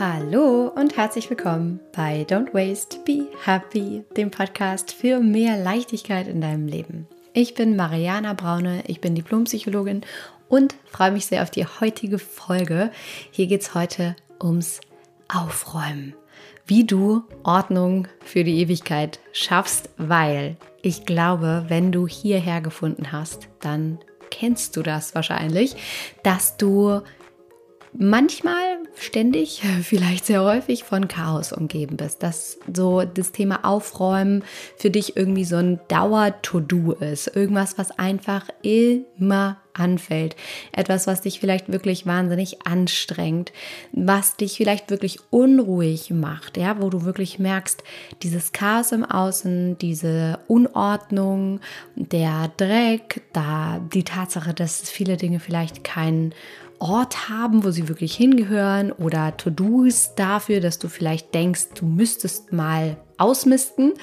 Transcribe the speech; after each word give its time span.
Hallo 0.00 0.72
und 0.74 0.96
herzlich 0.96 1.30
willkommen 1.30 1.78
bei 1.92 2.26
Don't 2.28 2.52
Waste, 2.52 2.98
Be 3.04 3.28
Happy, 3.44 4.02
dem 4.16 4.32
Podcast 4.32 4.90
für 4.90 5.20
mehr 5.20 5.56
Leichtigkeit 5.56 6.26
in 6.26 6.40
deinem 6.40 6.66
Leben. 6.66 7.06
Ich 7.32 7.54
bin 7.54 7.76
Mariana 7.76 8.32
Braune, 8.32 8.82
ich 8.88 9.00
bin 9.00 9.14
Diplompsychologin 9.14 10.00
und 10.48 10.74
freue 10.86 11.12
mich 11.12 11.26
sehr 11.26 11.44
auf 11.44 11.52
die 11.52 11.64
heutige 11.64 12.18
Folge. 12.18 12.90
Hier 13.30 13.46
geht 13.46 13.60
es 13.60 13.76
heute 13.76 14.16
ums 14.42 14.80
Aufräumen. 15.32 16.14
Wie 16.66 16.82
du 16.82 17.22
Ordnung 17.44 18.08
für 18.24 18.42
die 18.42 18.58
Ewigkeit 18.62 19.20
schaffst, 19.32 19.90
weil 19.96 20.56
ich 20.82 21.06
glaube, 21.06 21.66
wenn 21.68 21.92
du 21.92 22.08
hierher 22.08 22.60
gefunden 22.60 23.12
hast, 23.12 23.48
dann 23.60 24.00
kennst 24.30 24.76
du 24.76 24.82
das 24.82 25.14
wahrscheinlich, 25.14 25.76
dass 26.24 26.56
du 26.56 27.00
manchmal 27.96 28.73
ständig, 28.96 29.62
vielleicht 29.82 30.26
sehr 30.26 30.42
häufig 30.42 30.84
von 30.84 31.08
Chaos 31.08 31.52
umgeben 31.52 31.96
bist. 31.96 32.22
Dass 32.22 32.58
so 32.72 33.02
das 33.02 33.32
Thema 33.32 33.64
Aufräumen 33.64 34.44
für 34.76 34.90
dich 34.90 35.16
irgendwie 35.16 35.44
so 35.44 35.56
ein 35.56 35.80
Dauer-To-Do 35.88 36.92
ist. 36.92 37.34
Irgendwas, 37.34 37.78
was 37.78 37.98
einfach 37.98 38.48
immer 38.62 39.58
anfällt. 39.74 40.36
Etwas, 40.72 41.06
was 41.06 41.22
dich 41.22 41.40
vielleicht 41.40 41.70
wirklich 41.70 42.06
wahnsinnig 42.06 42.66
anstrengt, 42.66 43.52
was 43.92 44.36
dich 44.36 44.56
vielleicht 44.56 44.90
wirklich 44.90 45.18
unruhig 45.30 46.10
macht, 46.10 46.56
ja, 46.56 46.80
wo 46.80 46.90
du 46.90 47.04
wirklich 47.04 47.38
merkst, 47.38 47.82
dieses 48.22 48.52
Chaos 48.52 48.92
im 48.92 49.04
Außen, 49.04 49.76
diese 49.78 50.38
Unordnung, 50.46 51.60
der 51.96 52.52
Dreck, 52.56 53.22
da 53.32 53.80
die 53.92 54.04
Tatsache, 54.04 54.54
dass 54.54 54.88
viele 54.88 55.16
Dinge 55.16 55.40
vielleicht 55.40 55.84
keinen 55.84 56.34
Ort 56.84 57.30
haben, 57.30 57.64
wo 57.64 57.70
sie 57.70 57.88
wirklich 57.88 58.14
hingehören 58.14 58.92
oder 58.92 59.38
To-Dos 59.38 60.14
dafür, 60.16 60.60
dass 60.60 60.78
du 60.78 60.88
vielleicht 60.88 61.32
denkst, 61.32 61.68
du 61.74 61.86
müsstest 61.86 62.52
mal 62.52 62.98
ausmisten, 63.16 63.94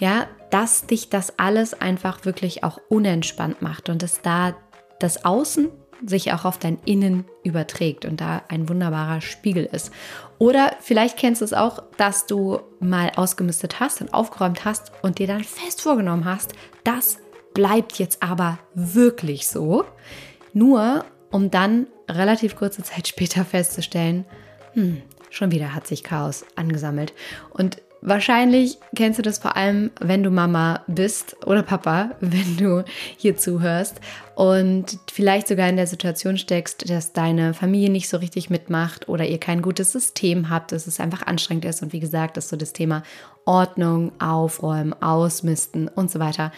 ja, 0.00 0.26
dass 0.50 0.86
dich 0.86 1.08
das 1.08 1.38
alles 1.38 1.72
einfach 1.80 2.26
wirklich 2.26 2.62
auch 2.62 2.78
unentspannt 2.90 3.62
macht 3.62 3.88
und 3.88 4.02
dass 4.02 4.20
da 4.20 4.54
das 5.00 5.24
Außen 5.24 5.70
sich 6.04 6.30
auch 6.34 6.44
auf 6.44 6.58
dein 6.58 6.76
Innen 6.84 7.24
überträgt 7.42 8.04
und 8.04 8.20
da 8.20 8.42
ein 8.48 8.68
wunderbarer 8.68 9.22
Spiegel 9.22 9.64
ist. 9.64 9.90
Oder 10.36 10.76
vielleicht 10.80 11.16
kennst 11.16 11.40
du 11.40 11.46
es 11.46 11.54
auch, 11.54 11.84
dass 11.96 12.26
du 12.26 12.60
mal 12.80 13.12
ausgemistet 13.16 13.80
hast 13.80 14.02
und 14.02 14.12
aufgeräumt 14.12 14.66
hast 14.66 14.92
und 15.00 15.18
dir 15.20 15.26
dann 15.26 15.42
fest 15.42 15.80
vorgenommen 15.80 16.26
hast, 16.26 16.52
das 16.84 17.16
bleibt 17.54 17.98
jetzt 17.98 18.22
aber 18.22 18.58
wirklich 18.74 19.48
so. 19.48 19.86
Nur 20.52 21.06
um 21.30 21.50
dann 21.50 21.86
relativ 22.08 22.56
kurze 22.56 22.82
Zeit 22.82 23.08
später 23.08 23.44
festzustellen, 23.44 24.24
hm, 24.74 25.02
schon 25.30 25.50
wieder 25.50 25.74
hat 25.74 25.86
sich 25.86 26.04
Chaos 26.04 26.44
angesammelt. 26.54 27.12
Und 27.50 27.82
wahrscheinlich 28.02 28.78
kennst 28.94 29.18
du 29.18 29.22
das 29.22 29.38
vor 29.38 29.56
allem, 29.56 29.90
wenn 30.00 30.22
du 30.22 30.30
Mama 30.30 30.84
bist 30.86 31.36
oder 31.44 31.62
Papa, 31.62 32.10
wenn 32.20 32.56
du 32.56 32.84
hier 33.16 33.36
zuhörst 33.36 34.00
und 34.34 34.98
vielleicht 35.12 35.48
sogar 35.48 35.68
in 35.68 35.76
der 35.76 35.86
Situation 35.86 36.38
steckst, 36.38 36.88
dass 36.88 37.12
deine 37.12 37.54
Familie 37.54 37.90
nicht 37.90 38.08
so 38.08 38.18
richtig 38.18 38.50
mitmacht 38.50 39.08
oder 39.08 39.26
ihr 39.26 39.38
kein 39.38 39.62
gutes 39.62 39.92
System 39.92 40.50
habt, 40.50 40.72
dass 40.72 40.86
es 40.86 41.00
einfach 41.00 41.26
anstrengend 41.26 41.64
ist. 41.64 41.82
Und 41.82 41.92
wie 41.92 42.00
gesagt, 42.00 42.36
dass 42.36 42.48
so 42.48 42.56
das 42.56 42.72
Thema 42.72 43.02
Ordnung, 43.44 44.12
Aufräumen, 44.20 44.94
Ausmisten 45.02 45.88
und 45.88 46.10
so 46.10 46.18
weiter 46.18 46.52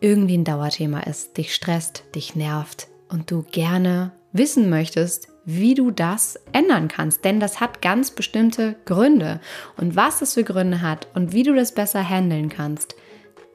irgendwie 0.00 0.36
ein 0.36 0.44
Dauerthema 0.44 1.00
ist, 1.00 1.36
dich 1.36 1.54
stresst, 1.54 2.02
dich 2.14 2.34
nervt, 2.34 2.88
und 3.12 3.30
du 3.30 3.44
gerne 3.50 4.12
wissen 4.32 4.70
möchtest, 4.70 5.28
wie 5.44 5.74
du 5.74 5.90
das 5.90 6.38
ändern 6.52 6.88
kannst. 6.88 7.24
Denn 7.24 7.40
das 7.40 7.60
hat 7.60 7.82
ganz 7.82 8.10
bestimmte 8.10 8.76
Gründe. 8.84 9.40
Und 9.76 9.96
was 9.96 10.20
das 10.20 10.34
für 10.34 10.44
Gründe 10.44 10.82
hat 10.82 11.08
und 11.14 11.32
wie 11.32 11.42
du 11.42 11.54
das 11.54 11.72
besser 11.72 12.08
handeln 12.08 12.48
kannst, 12.48 12.94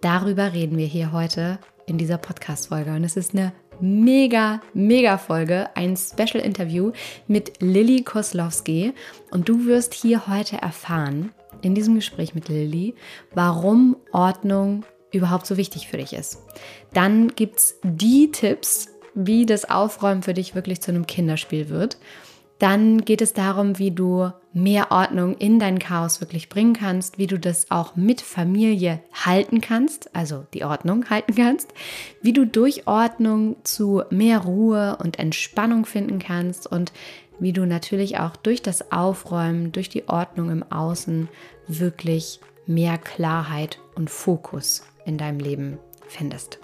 darüber 0.01 0.53
reden 0.53 0.77
wir 0.77 0.87
hier 0.87 1.11
heute 1.11 1.59
in 1.85 1.97
dieser 1.97 2.17
Podcast-Folge. 2.17 2.91
Und 2.93 3.03
es 3.03 3.15
ist 3.15 3.33
eine 3.33 3.53
mega, 3.79 4.61
mega 4.73 5.17
Folge, 5.17 5.69
ein 5.75 5.95
Special 5.95 6.43
Interview 6.43 6.91
mit 7.27 7.61
Lilly 7.61 8.03
Koslowski. 8.03 8.93
Und 9.31 9.49
du 9.49 9.65
wirst 9.65 9.93
hier 9.93 10.27
heute 10.27 10.57
erfahren, 10.57 11.31
in 11.61 11.73
diesem 11.73 11.95
Gespräch 11.95 12.35
mit 12.35 12.49
Lilly, 12.49 12.95
warum 13.33 13.97
Ordnung 14.11 14.85
überhaupt 15.11 15.47
so 15.47 15.57
wichtig 15.57 15.87
für 15.87 15.97
dich 15.97 16.13
ist. 16.13 16.43
Dann 16.93 17.29
gibt 17.29 17.59
es 17.59 17.79
die 17.83 18.31
Tipps, 18.31 18.89
wie 19.17 19.47
das 19.47 19.69
Aufräumen 19.69 20.21
für 20.21 20.35
dich 20.35 20.53
wirklich 20.53 20.79
zu 20.79 20.91
einem 20.91 21.07
Kinderspiel 21.07 21.69
wird. 21.69 21.97
Dann 22.59 23.01
geht 23.01 23.21
es 23.21 23.33
darum, 23.33 23.77
wie 23.77 23.91
du 23.91 24.31
mehr 24.51 24.91
Ordnung 24.91 25.35
in 25.37 25.59
dein 25.59 25.79
Chaos 25.79 26.21
wirklich 26.21 26.49
bringen 26.49 26.73
kannst, 26.73 27.17
wie 27.17 27.27
du 27.27 27.37
das 27.37 27.69
auch 27.69 27.95
mit 27.95 28.21
Familie 28.21 28.99
halten 29.13 29.61
kannst, 29.61 30.15
also 30.15 30.45
die 30.53 30.63
Ordnung 30.63 31.05
halten 31.09 31.35
kannst, 31.35 31.73
wie 32.21 32.33
du 32.33 32.45
durch 32.45 32.87
Ordnung 32.87 33.57
zu 33.63 34.03
mehr 34.09 34.39
Ruhe 34.39 34.97
und 35.03 35.19
Entspannung 35.19 35.85
finden 35.85 36.19
kannst 36.19 36.67
und 36.67 36.91
wie 37.39 37.53
du 37.53 37.65
natürlich 37.65 38.19
auch 38.19 38.35
durch 38.35 38.61
das 38.61 38.91
Aufräumen, 38.91 39.71
durch 39.71 39.89
die 39.89 40.07
Ordnung 40.07 40.49
im 40.49 40.63
Außen 40.63 41.29
wirklich 41.67 42.39
mehr 42.65 42.97
Klarheit 42.97 43.79
und 43.95 44.09
Fokus 44.09 44.83
in 45.05 45.17
deinem 45.17 45.39
Leben 45.39 45.77
findest. 46.07 46.59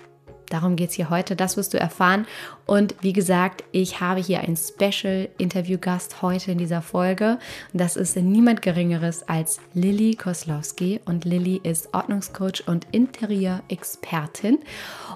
Darum 0.53 0.75
geht 0.75 0.91
es 0.91 0.95
hier 0.95 1.09
heute, 1.09 1.35
das 1.35 1.57
wirst 1.57 1.73
du 1.73 1.79
erfahren. 1.79 2.27
Und 2.67 2.93
wie 3.01 3.11
gesagt, 3.11 3.63
ich 3.71 4.01
habe 4.01 4.19
hier 4.19 4.41
einen 4.41 4.55
Special-Interview-Gast 4.55 6.21
heute 6.21 6.51
in 6.51 6.59
dieser 6.59 6.83
Folge. 6.83 7.39
Und 7.73 7.81
das 7.81 7.95
ist 7.95 8.15
niemand 8.17 8.61
Geringeres 8.61 9.27
als 9.27 9.59
Lilly 9.73 10.13
Koslowski. 10.13 11.01
Und 11.05 11.25
Lilly 11.25 11.59
ist 11.63 11.91
Ordnungscoach 11.95 12.67
und 12.67 12.85
Interieur-Expertin. 12.91 14.59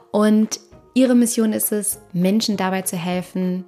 Und 0.09 0.59
ihre 0.95 1.13
Mission 1.13 1.53
ist 1.53 1.71
es, 1.71 1.99
Menschen 2.13 2.57
dabei 2.57 2.81
zu 2.81 2.97
helfen, 2.97 3.65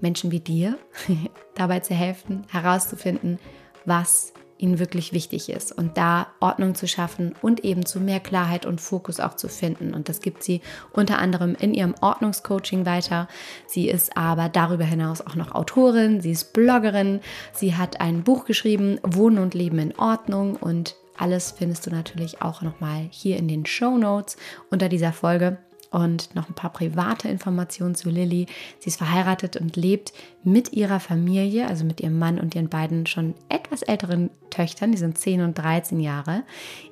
Menschen 0.00 0.32
wie 0.32 0.40
dir, 0.40 0.76
dabei 1.54 1.78
zu 1.78 1.94
helfen, 1.94 2.42
herauszufinden, 2.50 3.38
was 3.84 4.32
ihnen 4.62 4.78
wirklich 4.78 5.12
wichtig 5.12 5.48
ist 5.48 5.72
und 5.72 5.96
da 5.96 6.28
Ordnung 6.40 6.74
zu 6.74 6.86
schaffen 6.86 7.34
und 7.42 7.64
eben 7.64 7.86
zu 7.86 8.00
mehr 8.00 8.20
Klarheit 8.20 8.66
und 8.66 8.80
Fokus 8.80 9.20
auch 9.20 9.36
zu 9.36 9.48
finden. 9.48 9.94
Und 9.94 10.08
das 10.08 10.20
gibt 10.20 10.42
sie 10.42 10.60
unter 10.92 11.18
anderem 11.18 11.56
in 11.58 11.74
ihrem 11.74 11.94
Ordnungscoaching 12.00 12.86
weiter. 12.86 13.28
Sie 13.66 13.88
ist 13.88 14.16
aber 14.16 14.48
darüber 14.48 14.84
hinaus 14.84 15.20
auch 15.20 15.34
noch 15.34 15.52
Autorin, 15.54 16.20
sie 16.20 16.32
ist 16.32 16.52
Bloggerin, 16.52 17.20
sie 17.52 17.76
hat 17.76 18.00
ein 18.00 18.22
Buch 18.22 18.44
geschrieben, 18.44 18.98
Wohnen 19.02 19.38
und 19.38 19.54
Leben 19.54 19.78
in 19.78 19.98
Ordnung 19.98 20.56
und 20.56 20.96
alles 21.16 21.52
findest 21.52 21.86
du 21.86 21.90
natürlich 21.90 22.40
auch 22.40 22.62
nochmal 22.62 23.06
hier 23.10 23.36
in 23.36 23.46
den 23.46 23.66
Show 23.66 23.98
Notes 23.98 24.36
unter 24.70 24.88
dieser 24.88 25.12
Folge 25.12 25.58
und 25.90 26.34
noch 26.34 26.48
ein 26.48 26.54
paar 26.54 26.72
private 26.72 27.28
Informationen 27.28 27.94
zu 27.94 28.10
Lilly. 28.10 28.46
Sie 28.78 28.88
ist 28.88 28.98
verheiratet 28.98 29.56
und 29.56 29.76
lebt 29.76 30.12
mit 30.44 30.72
ihrer 30.72 31.00
Familie, 31.00 31.66
also 31.66 31.84
mit 31.84 32.00
ihrem 32.00 32.18
Mann 32.18 32.38
und 32.38 32.54
ihren 32.54 32.68
beiden 32.68 33.06
schon 33.06 33.34
etwas 33.48 33.82
älteren 33.82 34.30
Töchtern, 34.50 34.92
die 34.92 34.98
sind 34.98 35.18
10 35.18 35.42
und 35.42 35.58
13 35.58 36.00
Jahre, 36.00 36.44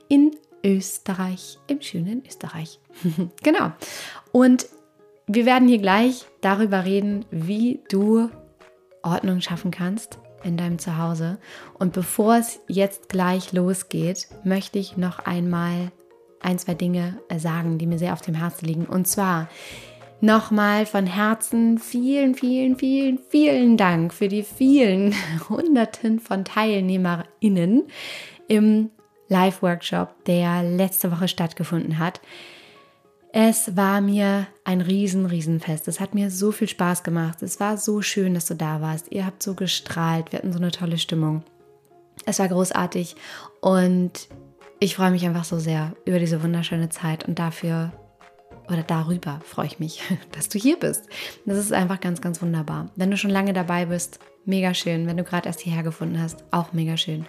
in 0.08 0.32
Österreich, 0.64 1.58
im 1.68 1.80
schönen 1.80 2.22
Österreich. 2.26 2.80
genau. 3.42 3.72
Und 4.32 4.66
wir 5.26 5.46
werden 5.46 5.68
hier 5.68 5.78
gleich 5.78 6.26
darüber 6.40 6.84
reden, 6.84 7.24
wie 7.30 7.80
du 7.90 8.30
Ordnung 9.02 9.40
schaffen 9.40 9.70
kannst 9.70 10.18
in 10.42 10.56
deinem 10.56 10.78
Zuhause. 10.78 11.38
Und 11.78 11.92
bevor 11.92 12.36
es 12.36 12.60
jetzt 12.68 13.08
gleich 13.08 13.52
losgeht, 13.52 14.28
möchte 14.44 14.78
ich 14.78 14.96
noch 14.96 15.20
einmal 15.20 15.92
ein, 16.40 16.58
zwei 16.58 16.74
Dinge 16.74 17.18
äh, 17.28 17.38
sagen, 17.38 17.78
die 17.78 17.86
mir 17.86 17.98
sehr 17.98 18.12
auf 18.12 18.22
dem 18.22 18.34
Herzen 18.34 18.66
liegen. 18.66 18.86
Und 18.86 19.06
zwar 19.06 19.48
nochmal 20.20 20.86
von 20.86 21.06
Herzen 21.06 21.78
vielen, 21.78 22.34
vielen, 22.34 22.76
vielen, 22.76 23.18
vielen 23.28 23.76
Dank 23.76 24.12
für 24.12 24.28
die 24.28 24.42
vielen 24.42 25.14
Hunderten 25.48 26.20
von 26.20 26.44
TeilnehmerInnen 26.44 27.84
im 28.48 28.90
Live-Workshop, 29.28 30.24
der 30.24 30.62
letzte 30.62 31.12
Woche 31.12 31.28
stattgefunden 31.28 31.98
hat. 31.98 32.20
Es 33.30 33.76
war 33.76 34.00
mir 34.00 34.46
ein 34.64 34.80
riesen, 34.80 35.26
riesen 35.26 35.60
Fest. 35.60 35.86
Es 35.86 36.00
hat 36.00 36.14
mir 36.14 36.30
so 36.30 36.50
viel 36.50 36.68
Spaß 36.68 37.02
gemacht. 37.02 37.42
Es 37.42 37.60
war 37.60 37.76
so 37.76 38.00
schön, 38.00 38.32
dass 38.32 38.46
du 38.46 38.54
da 38.54 38.80
warst. 38.80 39.12
Ihr 39.12 39.26
habt 39.26 39.42
so 39.42 39.54
gestrahlt. 39.54 40.32
Wir 40.32 40.38
hatten 40.38 40.52
so 40.52 40.58
eine 40.58 40.70
tolle 40.70 40.96
Stimmung. 40.96 41.44
Es 42.24 42.38
war 42.38 42.48
großartig 42.48 43.16
und 43.60 44.28
ich 44.80 44.96
freue 44.96 45.10
mich 45.10 45.24
einfach 45.26 45.44
so 45.44 45.58
sehr 45.58 45.94
über 46.04 46.18
diese 46.18 46.42
wunderschöne 46.42 46.88
Zeit 46.88 47.26
und 47.26 47.38
dafür 47.38 47.92
oder 48.68 48.82
darüber 48.82 49.40
freue 49.44 49.66
ich 49.66 49.78
mich, 49.78 50.02
dass 50.32 50.48
du 50.48 50.58
hier 50.58 50.78
bist. 50.78 51.06
Das 51.46 51.58
ist 51.58 51.72
einfach 51.72 52.00
ganz, 52.00 52.20
ganz 52.20 52.42
wunderbar. 52.42 52.90
Wenn 52.96 53.10
du 53.10 53.16
schon 53.16 53.30
lange 53.30 53.52
dabei 53.52 53.86
bist, 53.86 54.20
mega 54.44 54.74
schön. 54.74 55.06
Wenn 55.06 55.16
du 55.16 55.24
gerade 55.24 55.46
erst 55.46 55.60
hierher 55.60 55.82
gefunden 55.82 56.20
hast, 56.20 56.44
auch 56.50 56.72
mega 56.72 56.96
schön. 56.96 57.26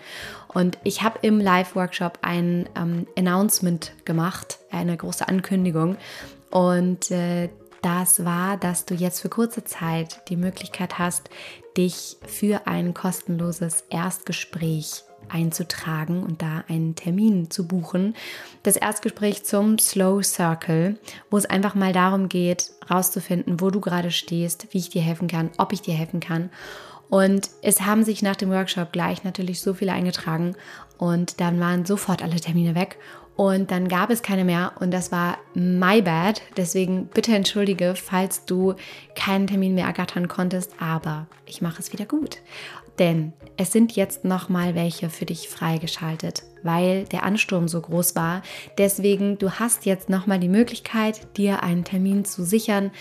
Und 0.48 0.78
ich 0.84 1.02
habe 1.02 1.20
im 1.22 1.40
Live-Workshop 1.40 2.20
ein 2.22 2.68
ähm, 2.76 3.08
Announcement 3.18 3.94
gemacht, 4.06 4.60
eine 4.72 4.96
große 4.96 5.28
Ankündigung. 5.28 5.98
Und 6.52 7.12
äh, 7.12 7.50
das 7.82 8.26
war, 8.26 8.58
dass 8.58 8.86
du 8.86 8.94
jetzt 8.94 9.22
für 9.22 9.30
kurze 9.30 9.64
Zeit 9.64 10.22
die 10.30 10.36
Möglichkeit 10.36 11.00
hast, 11.00 11.30
dich 11.78 12.18
für 12.26 12.68
ein 12.68 12.94
kostenloses 12.94 13.86
Erstgespräch 13.90 15.04
einzutragen 15.30 16.24
und 16.24 16.42
da 16.42 16.64
einen 16.68 16.96
Termin 16.96 17.50
zu 17.50 17.68
buchen. 17.68 18.16
Das 18.64 18.76
Erstgespräch 18.76 19.46
zum 19.46 19.80
Slow 19.80 20.24
Circle, 20.24 21.00
wo 21.30 21.38
es 21.38 21.46
einfach 21.46 21.76
mal 21.76 21.94
darum 21.94 22.30
geht, 22.30 22.72
rauszufinden, 22.90 23.62
wo 23.62 23.70
du 23.70 23.80
gerade 23.80 24.12
stehst, 24.12 24.68
wie 24.72 24.80
ich 24.80 24.90
dir 24.90 25.02
helfen 25.02 25.28
kann, 25.28 25.52
ob 25.58 25.74
ich 25.74 25.82
dir 25.82 25.94
helfen 25.94 26.20
kann. 26.20 26.50
Und 27.10 27.50
es 27.64 27.82
haben 27.82 28.04
sich 28.04 28.22
nach 28.22 28.36
dem 28.36 28.52
Workshop 28.52 28.92
gleich 28.92 29.24
natürlich 29.24 29.62
so 29.62 29.74
viele 29.74 29.94
eingetragen 29.94 30.56
und 30.98 31.42
dann 31.42 31.60
waren 31.60 31.86
sofort 31.86 32.22
alle 32.22 32.40
Termine 32.40 32.76
weg 32.76 32.98
und 33.40 33.72
dann 33.72 33.88
gab 33.88 34.10
es 34.10 34.22
keine 34.22 34.44
mehr 34.44 34.74
und 34.82 34.92
das 34.92 35.14
war 35.14 35.38
my 35.54 36.02
bad. 36.02 36.42
Deswegen 36.58 37.06
bitte 37.06 37.34
entschuldige, 37.34 37.96
falls 37.96 38.44
du 38.44 38.76
keinen 39.16 39.48
Termin 39.48 39.76
mehr 39.76 39.86
ergattern 39.86 40.28
konntest, 40.28 40.74
aber 40.78 41.26
ich 41.46 41.62
mache 41.62 41.80
es 41.80 41.94
wieder 41.94 42.06
gut. 42.06 42.40
Denn 43.00 43.34
es 43.56 43.72
sind 43.72 43.96
jetzt 43.96 44.24
noch 44.24 44.48
mal 44.48 44.76
welche 44.76 45.10
für 45.10 45.26
dich 45.26 45.50
freigeschaltet, 45.50 46.44
weil 46.64 47.06
der 47.06 47.24
Ansturm 47.24 47.68
so 47.68 47.82
groß 47.82 48.16
war. 48.16 48.42
Deswegen, 48.78 49.38
du 49.38 49.52
hast 49.52 49.86
jetzt 49.86 50.10
noch 50.10 50.28
mal 50.28 50.40
die 50.40 50.50
Möglichkeit, 50.50 51.36
dir 51.38 51.64
einen 51.64 51.84
Termin 51.84 52.24
zu 52.24 52.44
sichern. 52.44 52.92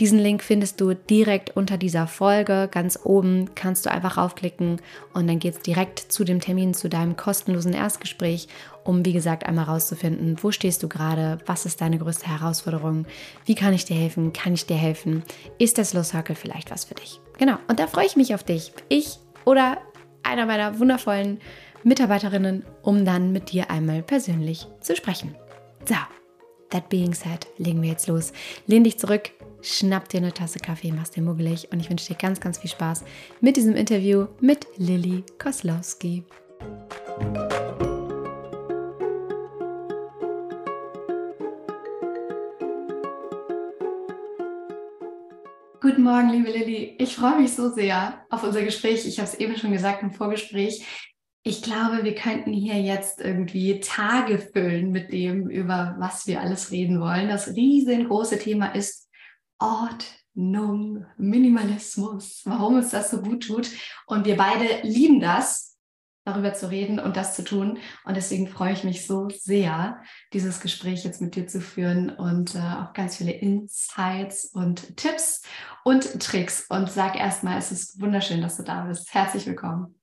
Diesen 0.00 0.18
Link 0.18 0.42
findest 0.42 0.80
du 0.80 0.94
direkt 0.94 1.56
unter 1.56 1.76
dieser 1.76 2.06
Folge. 2.06 2.68
Ganz 2.70 2.98
oben 3.04 3.50
kannst 3.54 3.86
du 3.86 3.90
einfach 3.90 4.16
raufklicken 4.16 4.80
und 5.12 5.26
dann 5.26 5.38
geht 5.38 5.54
es 5.54 5.60
direkt 5.60 6.00
zu 6.00 6.24
dem 6.24 6.40
Termin, 6.40 6.74
zu 6.74 6.88
deinem 6.88 7.16
kostenlosen 7.16 7.72
Erstgespräch, 7.72 8.48
um 8.84 9.04
wie 9.04 9.12
gesagt 9.12 9.44
einmal 9.44 9.66
rauszufinden, 9.66 10.36
wo 10.40 10.50
stehst 10.50 10.82
du 10.82 10.88
gerade, 10.88 11.38
was 11.46 11.66
ist 11.66 11.80
deine 11.80 11.98
größte 11.98 12.26
Herausforderung, 12.26 13.06
wie 13.44 13.54
kann 13.54 13.74
ich 13.74 13.84
dir 13.84 13.96
helfen, 13.96 14.32
kann 14.32 14.54
ich 14.54 14.66
dir 14.66 14.76
helfen, 14.76 15.22
ist 15.58 15.78
das 15.78 15.90
Slow 15.90 16.04
Circle 16.04 16.36
vielleicht 16.36 16.70
was 16.70 16.86
für 16.86 16.94
dich? 16.94 17.20
Genau, 17.38 17.56
und 17.68 17.78
da 17.78 17.86
freue 17.86 18.06
ich 18.06 18.16
mich 18.16 18.34
auf 18.34 18.42
dich. 18.42 18.72
Ich 18.88 19.20
oder 19.48 19.78
einer 20.22 20.44
meiner 20.44 20.78
wundervollen 20.78 21.40
Mitarbeiterinnen, 21.82 22.66
um 22.82 23.06
dann 23.06 23.32
mit 23.32 23.50
dir 23.50 23.70
einmal 23.70 24.02
persönlich 24.02 24.66
zu 24.80 24.94
sprechen. 24.94 25.34
So, 25.86 25.94
that 26.68 26.90
being 26.90 27.14
said, 27.14 27.46
legen 27.56 27.80
wir 27.80 27.88
jetzt 27.88 28.08
los. 28.08 28.34
Lehn 28.66 28.84
dich 28.84 28.98
zurück, 28.98 29.30
schnapp 29.62 30.10
dir 30.10 30.18
eine 30.18 30.34
Tasse 30.34 30.58
Kaffee, 30.58 30.92
mach's 30.92 31.12
dir 31.12 31.22
muggelig 31.22 31.68
und 31.72 31.80
ich 31.80 31.88
wünsche 31.88 32.08
dir 32.08 32.16
ganz, 32.16 32.40
ganz 32.40 32.58
viel 32.58 32.70
Spaß 32.70 33.04
mit 33.40 33.56
diesem 33.56 33.74
Interview 33.74 34.26
mit 34.40 34.66
Lilly 34.76 35.24
Koslowski. 35.38 36.24
Guten 45.88 46.02
Morgen, 46.02 46.28
liebe 46.28 46.50
Lilly. 46.50 46.96
Ich 46.98 47.16
freue 47.16 47.40
mich 47.40 47.54
so 47.54 47.70
sehr 47.70 48.22
auf 48.28 48.42
unser 48.42 48.60
Gespräch. 48.62 49.06
Ich 49.06 49.18
habe 49.18 49.26
es 49.26 49.36
eben 49.36 49.56
schon 49.56 49.72
gesagt 49.72 50.02
im 50.02 50.12
Vorgespräch. 50.12 50.84
Ich 51.44 51.62
glaube, 51.62 52.04
wir 52.04 52.14
könnten 52.14 52.52
hier 52.52 52.78
jetzt 52.78 53.22
irgendwie 53.22 53.80
Tage 53.80 54.38
füllen 54.38 54.90
mit 54.90 55.14
dem, 55.14 55.48
über 55.48 55.96
was 55.98 56.26
wir 56.26 56.42
alles 56.42 56.70
reden 56.72 57.00
wollen. 57.00 57.30
Das 57.30 57.54
riesengroße 57.56 58.38
Thema 58.38 58.74
ist 58.74 59.08
Ordnung, 59.58 61.06
Minimalismus, 61.16 62.42
warum 62.44 62.74
uns 62.74 62.90
das 62.90 63.10
so 63.10 63.22
gut 63.22 63.46
tut. 63.46 63.70
Und 64.06 64.26
wir 64.26 64.36
beide 64.36 64.86
lieben 64.86 65.20
das 65.20 65.67
darüber 66.28 66.54
zu 66.54 66.70
reden 66.70 66.98
und 66.98 67.16
das 67.16 67.34
zu 67.34 67.42
tun. 67.42 67.78
Und 68.04 68.16
deswegen 68.16 68.48
freue 68.48 68.72
ich 68.72 68.84
mich 68.84 69.06
so 69.06 69.28
sehr, 69.28 70.00
dieses 70.32 70.60
Gespräch 70.60 71.04
jetzt 71.04 71.20
mit 71.20 71.34
dir 71.34 71.46
zu 71.46 71.60
führen 71.60 72.10
und 72.10 72.54
äh, 72.54 72.58
auch 72.58 72.92
ganz 72.92 73.16
viele 73.16 73.32
Insights 73.32 74.44
und 74.46 74.96
Tipps 74.96 75.42
und 75.84 76.20
Tricks. 76.20 76.66
Und 76.68 76.90
sag 76.90 77.18
erstmal, 77.18 77.58
es 77.58 77.72
ist 77.72 78.00
wunderschön, 78.00 78.40
dass 78.40 78.56
du 78.56 78.62
da 78.62 78.84
bist. 78.84 79.12
Herzlich 79.12 79.46
willkommen. 79.46 79.94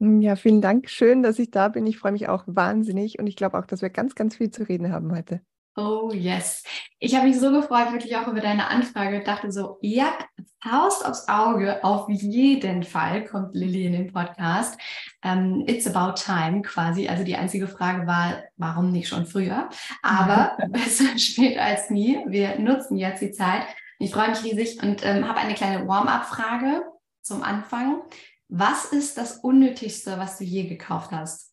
Ja, 0.00 0.36
vielen 0.36 0.60
Dank. 0.60 0.90
Schön, 0.90 1.22
dass 1.22 1.38
ich 1.38 1.50
da 1.50 1.68
bin. 1.68 1.86
Ich 1.86 1.98
freue 1.98 2.12
mich 2.12 2.28
auch 2.28 2.44
wahnsinnig 2.46 3.18
und 3.18 3.26
ich 3.26 3.36
glaube 3.36 3.58
auch, 3.58 3.66
dass 3.66 3.80
wir 3.80 3.90
ganz, 3.90 4.14
ganz 4.14 4.36
viel 4.36 4.50
zu 4.50 4.68
reden 4.68 4.92
haben 4.92 5.12
heute. 5.12 5.40
Oh 5.76 6.12
yes. 6.12 6.62
Ich 7.00 7.16
habe 7.16 7.26
mich 7.26 7.40
so 7.40 7.50
gefreut, 7.50 7.92
wirklich 7.92 8.16
auch 8.16 8.28
über 8.28 8.40
deine 8.40 8.68
Anfrage. 8.68 9.18
Ich 9.18 9.24
dachte 9.24 9.50
so, 9.50 9.78
ja, 9.80 10.12
Faust 10.62 11.04
aufs 11.04 11.26
Auge, 11.26 11.82
auf 11.82 12.08
jeden 12.08 12.84
Fall 12.84 13.24
kommt 13.24 13.54
Lilly 13.56 13.86
in 13.86 13.92
den 13.92 14.12
Podcast. 14.12 14.78
Um, 15.24 15.30
ähm, 15.30 15.64
it's 15.66 15.86
about 15.86 16.14
time 16.14 16.62
quasi. 16.62 17.08
Also 17.08 17.24
die 17.24 17.34
einzige 17.34 17.66
Frage 17.66 18.06
war, 18.06 18.44
warum 18.56 18.92
nicht 18.92 19.08
schon 19.08 19.26
früher? 19.26 19.68
Aber 20.02 20.56
besser 20.68 21.18
spät 21.18 21.58
als 21.58 21.90
nie. 21.90 22.20
Wir 22.26 22.58
nutzen 22.60 22.96
jetzt 22.96 23.20
die 23.20 23.32
Zeit. 23.32 23.66
Ich 23.98 24.12
freue 24.12 24.30
mich 24.30 24.44
riesig 24.44 24.80
und 24.82 25.04
ähm, 25.04 25.28
habe 25.28 25.40
eine 25.40 25.54
kleine 25.54 25.88
Warm-up-Frage 25.88 26.84
zum 27.20 27.42
Anfang. 27.42 28.02
Was 28.48 28.86
ist 28.86 29.18
das 29.18 29.38
Unnötigste, 29.38 30.18
was 30.18 30.38
du 30.38 30.44
je 30.44 30.68
gekauft 30.68 31.10
hast? 31.10 31.52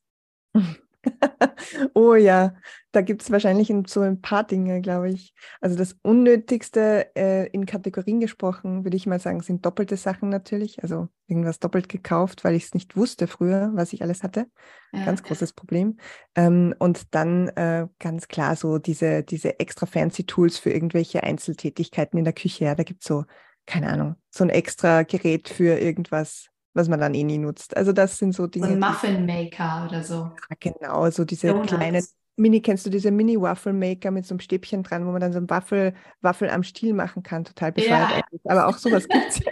oh 1.93 2.15
ja, 2.15 2.53
da 2.91 3.01
gibt 3.01 3.21
es 3.21 3.31
wahrscheinlich 3.31 3.73
so 3.87 4.01
ein 4.01 4.21
paar 4.21 4.43
Dinge, 4.43 4.81
glaube 4.81 5.09
ich. 5.09 5.33
Also 5.59 5.75
das 5.75 5.97
Unnötigste 6.01 7.15
äh, 7.15 7.47
in 7.47 7.65
Kategorien 7.65 8.19
gesprochen, 8.19 8.83
würde 8.83 8.97
ich 8.97 9.07
mal 9.07 9.19
sagen, 9.19 9.41
sind 9.41 9.65
doppelte 9.65 9.97
Sachen 9.97 10.29
natürlich. 10.29 10.83
Also 10.83 11.07
irgendwas 11.27 11.59
doppelt 11.59 11.89
gekauft, 11.89 12.43
weil 12.43 12.55
ich 12.55 12.65
es 12.65 12.73
nicht 12.73 12.95
wusste 12.95 13.27
früher, 13.27 13.71
was 13.73 13.93
ich 13.93 14.01
alles 14.01 14.23
hatte. 14.23 14.47
Ja. 14.91 15.05
Ganz 15.05 15.23
großes 15.23 15.53
Problem. 15.53 15.97
Ähm, 16.35 16.75
und 16.79 17.15
dann 17.15 17.47
äh, 17.49 17.87
ganz 17.99 18.27
klar 18.27 18.55
so 18.55 18.77
diese, 18.77 19.23
diese 19.23 19.59
extra 19.59 19.85
fancy 19.85 20.25
Tools 20.25 20.57
für 20.57 20.71
irgendwelche 20.71 21.23
Einzeltätigkeiten 21.23 22.19
in 22.19 22.25
der 22.25 22.33
Küche. 22.33 22.65
Ja, 22.65 22.75
da 22.75 22.83
gibt 22.83 23.01
es 23.01 23.07
so, 23.07 23.25
keine 23.65 23.89
Ahnung, 23.89 24.15
so 24.29 24.43
ein 24.43 24.49
extra 24.49 25.03
Gerät 25.03 25.49
für 25.49 25.79
irgendwas 25.79 26.50
was 26.73 26.87
man 26.87 26.99
dann 26.99 27.13
eh 27.13 27.23
nie 27.23 27.37
nutzt. 27.37 27.75
Also 27.75 27.91
das 27.91 28.17
sind 28.17 28.33
so 28.33 28.47
Dinge. 28.47 28.67
So 28.67 28.73
ein 28.73 28.79
Muffin 28.79 29.25
Maker 29.25 29.87
oder 29.89 30.03
so. 30.03 30.31
Ja, 30.49 30.55
genau, 30.59 31.09
so 31.09 31.25
diese 31.25 31.47
Donuts. 31.47 31.67
kleinen 31.67 32.03
Mini, 32.37 32.61
kennst 32.61 32.85
du 32.85 32.89
diese 32.89 33.11
Mini-Waffle 33.11 33.73
Maker 33.73 34.09
mit 34.09 34.25
so 34.25 34.33
einem 34.33 34.39
Stäbchen 34.39 34.83
dran, 34.83 35.05
wo 35.05 35.11
man 35.11 35.21
dann 35.21 35.33
so 35.33 35.39
ein 35.39 35.49
Waffel, 35.49 35.93
Waffel 36.21 36.49
am 36.49 36.63
Stiel 36.63 36.93
machen 36.93 37.23
kann? 37.23 37.43
Total 37.43 37.71
bescheuert 37.71 38.09
ja. 38.09 38.21
Aber 38.45 38.67
auch 38.67 38.77
sowas 38.77 39.07
gibt 39.07 39.29
es 39.29 39.39
ja. 39.39 39.51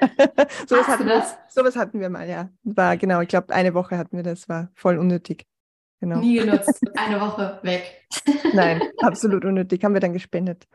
sowas, 0.68 0.88
hatten 0.88 1.06
wir, 1.06 1.24
sowas 1.50 1.75
hatten 1.75 2.00
wir 2.00 2.10
mal, 2.10 2.27
ja. 2.27 2.50
War 2.63 2.98
genau, 2.98 3.21
ich 3.21 3.27
glaube, 3.27 3.54
eine 3.54 3.74
Woche 3.74 3.98
hatten 3.98 4.16
wir 4.16 4.24
das, 4.24 4.50
war 4.50 4.69
voll 4.74 4.98
unnötig. 4.98 5.45
Genau. 6.01 6.19
Nie 6.19 6.39
genutzt, 6.39 6.81
eine 6.95 7.19
Woche 7.19 7.60
weg. 7.63 8.07
Nein, 8.54 8.81
absolut 9.00 9.44
unnötig, 9.44 9.83
haben 9.83 9.94
wir 9.94 10.01
dann 10.01 10.13
gespendet. 10.13 10.66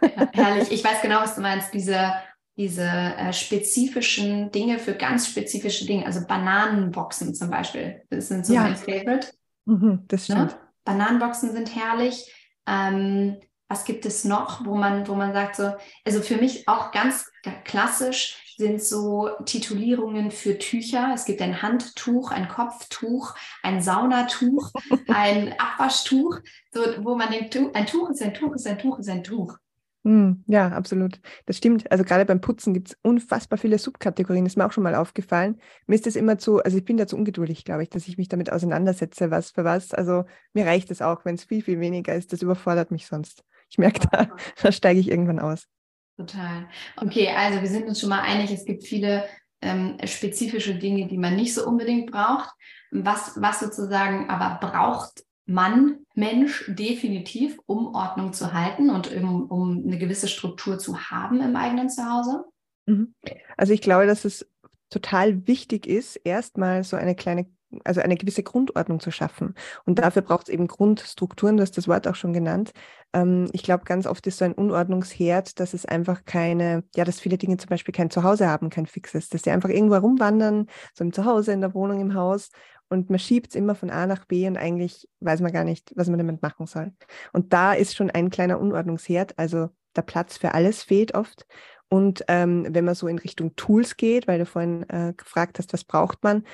Ja, 0.00 0.28
herrlich, 0.32 0.72
ich 0.72 0.82
weiß 0.82 1.02
genau, 1.02 1.20
was 1.20 1.34
du 1.34 1.42
meinst, 1.42 1.74
diese 1.74 2.12
diese 2.56 2.82
äh, 2.82 3.32
spezifischen 3.32 4.50
Dinge 4.50 4.78
für 4.78 4.94
ganz 4.94 5.28
spezifische 5.28 5.86
Dinge, 5.86 6.06
also 6.06 6.26
Bananenboxen 6.26 7.34
zum 7.34 7.50
Beispiel, 7.50 8.02
das 8.10 8.28
sind 8.28 8.44
so 8.44 8.54
ja. 8.54 8.62
mein 8.62 8.76
Favorite. 8.76 9.28
Mhm, 9.64 10.04
das 10.08 10.28
ne? 10.28 10.34
stimmt. 10.34 10.52
Ne? 10.52 10.58
Bananenboxen 10.84 11.52
sind 11.52 11.74
herrlich. 11.74 12.30
Ähm, 12.66 13.38
was 13.68 13.86
gibt 13.86 14.04
es 14.04 14.24
noch, 14.24 14.66
wo 14.66 14.74
man, 14.74 15.08
wo 15.08 15.14
man 15.14 15.32
sagt 15.32 15.56
so, 15.56 15.72
also 16.04 16.20
für 16.20 16.36
mich 16.36 16.68
auch 16.68 16.92
ganz 16.92 17.30
klassisch 17.64 18.54
sind 18.58 18.82
so 18.82 19.30
Titulierungen 19.46 20.30
für 20.30 20.58
Tücher. 20.58 21.12
Es 21.14 21.24
gibt 21.24 21.40
ein 21.40 21.62
Handtuch, 21.62 22.30
ein 22.32 22.48
Kopftuch, 22.48 23.34
ein 23.62 23.80
Saunatuch, 23.80 24.70
ein 25.08 25.54
Abwaschtuch, 25.58 26.38
so, 26.70 26.80
wo 26.98 27.16
man 27.16 27.32
den 27.32 27.50
Tuch, 27.50 27.72
ein 27.72 27.86
Tuch 27.86 28.10
ist 28.10 28.22
ein 28.22 28.34
Tuch 28.34 28.54
ist 28.54 28.66
ein 28.66 28.78
Tuch 28.78 28.98
ist 28.98 29.08
ein 29.08 29.24
Tuch. 29.24 29.56
Hm, 30.04 30.42
ja, 30.48 30.68
absolut. 30.68 31.20
Das 31.46 31.58
stimmt. 31.58 31.90
Also 31.92 32.02
gerade 32.02 32.24
beim 32.24 32.40
Putzen 32.40 32.74
gibt 32.74 32.88
es 32.88 32.98
unfassbar 33.02 33.56
viele 33.56 33.78
Subkategorien. 33.78 34.44
Das 34.44 34.54
ist 34.54 34.56
mir 34.56 34.66
auch 34.66 34.72
schon 34.72 34.82
mal 34.82 34.96
aufgefallen. 34.96 35.60
Mir 35.86 35.94
ist 35.94 36.06
das 36.06 36.16
immer 36.16 36.38
zu, 36.38 36.60
also 36.62 36.76
ich 36.76 36.84
bin 36.84 36.96
da 36.96 37.06
zu 37.06 37.16
ungeduldig, 37.16 37.64
glaube 37.64 37.84
ich, 37.84 37.90
dass 37.90 38.08
ich 38.08 38.18
mich 38.18 38.28
damit 38.28 38.50
auseinandersetze, 38.50 39.30
was 39.30 39.52
für 39.52 39.64
was. 39.64 39.94
Also 39.94 40.24
mir 40.54 40.66
reicht 40.66 40.90
es 40.90 41.02
auch, 41.02 41.24
wenn 41.24 41.36
es 41.36 41.44
viel, 41.44 41.62
viel 41.62 41.78
weniger 41.78 42.14
ist. 42.16 42.32
Das 42.32 42.42
überfordert 42.42 42.90
mich 42.90 43.06
sonst. 43.06 43.44
Ich 43.70 43.78
merke, 43.78 44.00
da, 44.10 44.28
da 44.62 44.72
steige 44.72 44.98
ich 44.98 45.08
irgendwann 45.08 45.38
aus. 45.38 45.68
Total. 46.16 46.66
Okay, 46.96 47.28
also 47.28 47.60
wir 47.60 47.68
sind 47.68 47.86
uns 47.86 48.00
schon 48.00 48.10
mal 48.10 48.22
einig, 48.22 48.50
es 48.50 48.64
gibt 48.64 48.84
viele 48.84 49.24
ähm, 49.60 49.96
spezifische 50.04 50.74
Dinge, 50.74 51.06
die 51.06 51.16
man 51.16 51.36
nicht 51.36 51.54
so 51.54 51.66
unbedingt 51.66 52.10
braucht. 52.10 52.50
Was, 52.90 53.40
was 53.40 53.60
sozusagen 53.60 54.28
aber 54.28 54.58
braucht 54.60 55.22
Mann, 55.52 55.98
Mensch 56.14 56.64
definitiv, 56.68 57.58
um 57.66 57.94
Ordnung 57.94 58.32
zu 58.32 58.52
halten 58.52 58.90
und 58.90 59.14
um, 59.14 59.46
um 59.46 59.84
eine 59.86 59.98
gewisse 59.98 60.28
Struktur 60.28 60.78
zu 60.78 60.98
haben 61.10 61.40
im 61.40 61.56
eigenen 61.56 61.88
Zuhause? 61.88 62.44
Mhm. 62.86 63.14
Also 63.56 63.72
ich 63.72 63.80
glaube, 63.80 64.06
dass 64.06 64.24
es 64.24 64.46
total 64.90 65.46
wichtig 65.46 65.86
ist, 65.86 66.16
erstmal 66.16 66.84
so 66.84 66.96
eine 66.96 67.14
kleine, 67.14 67.46
also 67.84 68.00
eine 68.00 68.16
gewisse 68.16 68.42
Grundordnung 68.42 69.00
zu 69.00 69.10
schaffen. 69.10 69.54
Und 69.84 69.98
dafür 69.98 70.22
braucht 70.22 70.48
es 70.48 70.52
eben 70.52 70.66
Grundstrukturen, 70.66 71.56
du 71.56 71.62
hast 71.62 71.78
das 71.78 71.88
Wort 71.88 72.06
auch 72.06 72.14
schon 72.14 72.32
genannt. 72.32 72.72
Ähm, 73.14 73.48
ich 73.52 73.62
glaube, 73.62 73.84
ganz 73.84 74.06
oft 74.06 74.26
ist 74.26 74.38
so 74.38 74.44
ein 74.44 74.52
Unordnungsherd, 74.52 75.58
dass 75.60 75.72
es 75.72 75.86
einfach 75.86 76.24
keine, 76.24 76.84
ja, 76.94 77.04
dass 77.04 77.20
viele 77.20 77.38
Dinge 77.38 77.56
zum 77.56 77.68
Beispiel 77.68 77.94
kein 77.94 78.10
Zuhause 78.10 78.48
haben, 78.48 78.68
kein 78.68 78.86
fixes, 78.86 79.30
dass 79.30 79.42
sie 79.42 79.50
einfach 79.50 79.70
irgendwo 79.70 79.96
rumwandern, 79.96 80.66
so 80.94 81.04
im 81.04 81.12
Zuhause, 81.12 81.52
in 81.52 81.62
der 81.62 81.74
Wohnung, 81.74 82.00
im 82.00 82.14
Haus 82.14 82.50
und 82.92 83.10
man 83.10 83.18
schiebt 83.18 83.48
es 83.48 83.54
immer 83.56 83.74
von 83.74 83.90
A 83.90 84.06
nach 84.06 84.26
B 84.26 84.46
und 84.46 84.56
eigentlich 84.56 85.08
weiß 85.20 85.40
man 85.40 85.52
gar 85.52 85.64
nicht, 85.64 85.92
was 85.96 86.08
man 86.08 86.18
damit 86.18 86.42
machen 86.42 86.66
soll. 86.66 86.92
Und 87.32 87.52
da 87.52 87.72
ist 87.72 87.96
schon 87.96 88.10
ein 88.10 88.30
kleiner 88.30 88.60
Unordnungsherd, 88.60 89.38
also 89.38 89.70
der 89.96 90.02
Platz 90.02 90.36
für 90.36 90.54
alles 90.54 90.82
fehlt 90.82 91.14
oft. 91.14 91.46
Und 91.88 92.24
ähm, 92.28 92.66
wenn 92.70 92.84
man 92.84 92.94
so 92.94 93.06
in 93.06 93.18
Richtung 93.18 93.54
Tools 93.56 93.96
geht, 93.96 94.26
weil 94.26 94.38
du 94.38 94.46
vorhin 94.46 94.88
äh, 94.88 95.12
gefragt 95.14 95.58
hast, 95.58 95.72
was 95.72 95.84
braucht 95.84 96.22
man? 96.22 96.44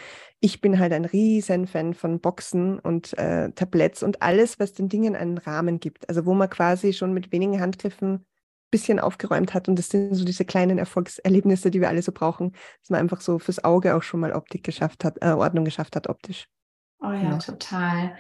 Ich 0.41 0.61
bin 0.61 0.79
halt 0.79 0.93
ein 0.93 1.05
riesen 1.05 1.67
Fan 1.69 1.95
von 1.95 2.21
Boxen 2.21 2.79
und 2.81 3.17
äh, 3.19 3.51
Tabletts 3.53 4.03
und 4.03 4.23
alles, 4.23 4.59
was 4.59 4.73
den 4.73 4.89
Dingen 4.89 5.15
einen 5.15 5.39
Rahmen 5.39 5.79
gibt. 5.79 6.09
Also 6.09 6.27
wo 6.27 6.35
man 6.35 6.51
quasi 6.51 6.93
schon 6.93 7.13
mit 7.13 7.31
wenigen 7.31 7.61
Handgriffen 7.61 8.27
bisschen 8.71 8.99
aufgeräumt 8.99 9.55
hat. 9.55 9.69
Und 9.69 9.79
das 9.79 9.89
sind 9.89 10.15
so 10.15 10.25
diese 10.25 10.45
kleinen 10.45 10.79
Erfolgserlebnisse, 10.79 11.71
die 11.71 11.81
wir 11.81 11.89
alle 11.89 12.03
so 12.03 12.13
brauchen, 12.13 12.53
dass 12.81 12.91
man 12.91 13.01
einfach 13.01 13.21
so 13.21 13.39
fürs 13.39 13.63
Auge 13.65 13.97
auch 13.97 14.03
schon 14.03 14.21
mal 14.21 14.33
Optik 14.33 14.65
geschafft 14.65 15.05
hat, 15.05 15.17
äh, 15.21 15.31
Ordnung 15.31 15.65
geschafft 15.65 15.97
hat 15.97 16.09
optisch. 16.09 16.49
Oh 17.01 17.11
ja, 17.11 17.23
ja. 17.23 17.39
total. 17.39 18.17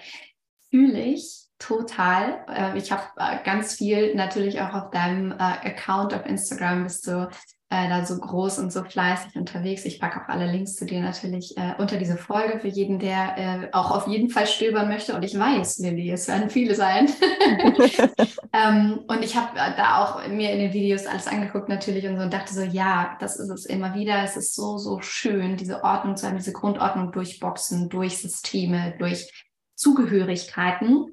Fühle 0.70 1.00
ich 1.02 1.48
Total. 1.58 2.44
Äh, 2.48 2.78
ich 2.78 2.92
habe 2.92 3.02
äh, 3.16 3.42
ganz 3.42 3.74
viel 3.74 4.14
natürlich 4.14 4.60
auch 4.60 4.74
auf 4.74 4.90
deinem 4.90 5.32
äh, 5.32 5.34
Account 5.34 6.14
auf 6.14 6.24
Instagram 6.24 6.84
bist 6.84 7.06
du 7.06 7.28
da 7.70 8.04
so 8.06 8.18
groß 8.18 8.60
und 8.60 8.72
so 8.72 8.82
fleißig 8.82 9.36
unterwegs. 9.36 9.84
Ich 9.84 10.00
packe 10.00 10.22
auch 10.22 10.28
alle 10.28 10.50
Links 10.50 10.76
zu 10.76 10.86
dir 10.86 11.00
natürlich 11.00 11.54
unter 11.78 11.98
diese 11.98 12.16
Folge 12.16 12.60
für 12.60 12.68
jeden, 12.68 12.98
der 12.98 13.68
auch 13.72 13.90
auf 13.90 14.06
jeden 14.06 14.30
Fall 14.30 14.46
stöbern 14.46 14.88
möchte. 14.88 15.14
Und 15.14 15.22
ich 15.22 15.38
weiß, 15.38 15.78
Lilly, 15.78 16.10
es 16.10 16.28
werden 16.28 16.48
viele 16.48 16.74
sein. 16.74 17.10
Ähm, 18.52 19.04
und 19.08 19.22
ich 19.22 19.36
habe 19.36 19.54
da 19.56 20.02
auch 20.02 20.26
mir 20.28 20.52
in 20.52 20.58
den 20.58 20.72
Videos 20.72 21.06
alles 21.06 21.26
angeguckt 21.26 21.68
natürlich 21.68 22.06
und 22.06 22.16
so 22.16 22.22
und 22.22 22.32
dachte 22.32 22.54
so, 22.54 22.62
ja, 22.62 23.16
das 23.20 23.36
ist 23.36 23.50
es 23.50 23.66
immer 23.66 23.94
wieder. 23.94 24.22
Es 24.22 24.36
ist 24.36 24.54
so, 24.54 24.78
so 24.78 25.00
schön, 25.00 25.56
diese 25.56 25.84
Ordnung 25.84 26.16
zu 26.16 26.26
haben, 26.26 26.38
diese 26.38 26.52
Grundordnung 26.52 27.12
durchboxen, 27.12 27.88
durch 27.88 28.18
Systeme, 28.18 28.94
durch 28.98 29.46
Zugehörigkeiten. 29.74 31.12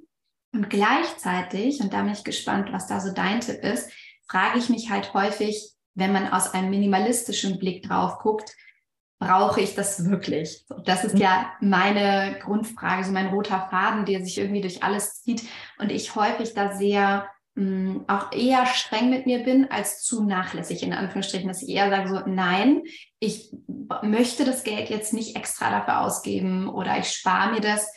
Und 0.53 0.69
gleichzeitig, 0.69 1.81
und 1.81 1.93
da 1.93 2.03
bin 2.03 2.13
ich 2.13 2.23
gespannt, 2.23 2.71
was 2.71 2.87
da 2.87 3.01
so 3.01 3.11
dein 3.11 3.41
Tipp 3.41 3.61
ist, 3.61 3.91
frage 4.27 4.57
ich 4.57 4.69
mich 4.69 4.89
halt 4.89 5.13
häufig, 5.13 5.74
wenn 5.95 6.11
man 6.13 6.31
aus 6.31 6.53
einem 6.53 6.69
minimalistischen 6.69 7.57
Blick 7.57 7.83
drauf 7.83 8.19
guckt, 8.19 8.55
brauche 9.19 9.61
ich 9.61 9.75
das 9.75 10.09
wirklich? 10.09 10.65
Das 10.83 11.03
ist 11.03 11.17
ja 11.17 11.51
meine 11.61 12.37
Grundfrage, 12.41 13.03
so 13.03 13.11
mein 13.11 13.27
roter 13.27 13.67
Faden, 13.69 14.05
der 14.05 14.23
sich 14.23 14.37
irgendwie 14.37 14.61
durch 14.61 14.83
alles 14.83 15.21
zieht 15.23 15.43
und 15.79 15.91
ich 15.91 16.15
häufig 16.15 16.53
da 16.53 16.75
sehr 16.75 17.29
mh, 17.55 17.63
hm, 17.63 18.05
auch 18.07 18.31
eher 18.33 18.65
streng 18.65 19.09
mit 19.09 19.25
mir 19.25 19.39
bin 19.43 19.71
als 19.71 20.03
zu 20.03 20.23
nachlässig, 20.25 20.83
in 20.83 20.93
Anführungsstrichen, 20.93 21.47
dass 21.47 21.63
ich 21.63 21.69
eher 21.69 21.89
sage 21.89 22.09
so, 22.09 22.19
nein, 22.29 22.83
ich 23.19 23.53
möchte 24.01 24.43
das 24.43 24.63
Geld 24.63 24.89
jetzt 24.89 25.13
nicht 25.13 25.35
extra 25.35 25.69
dafür 25.69 26.01
ausgeben 26.01 26.67
oder 26.67 26.99
ich 26.99 27.07
spare 27.07 27.53
mir 27.53 27.61
das, 27.61 27.89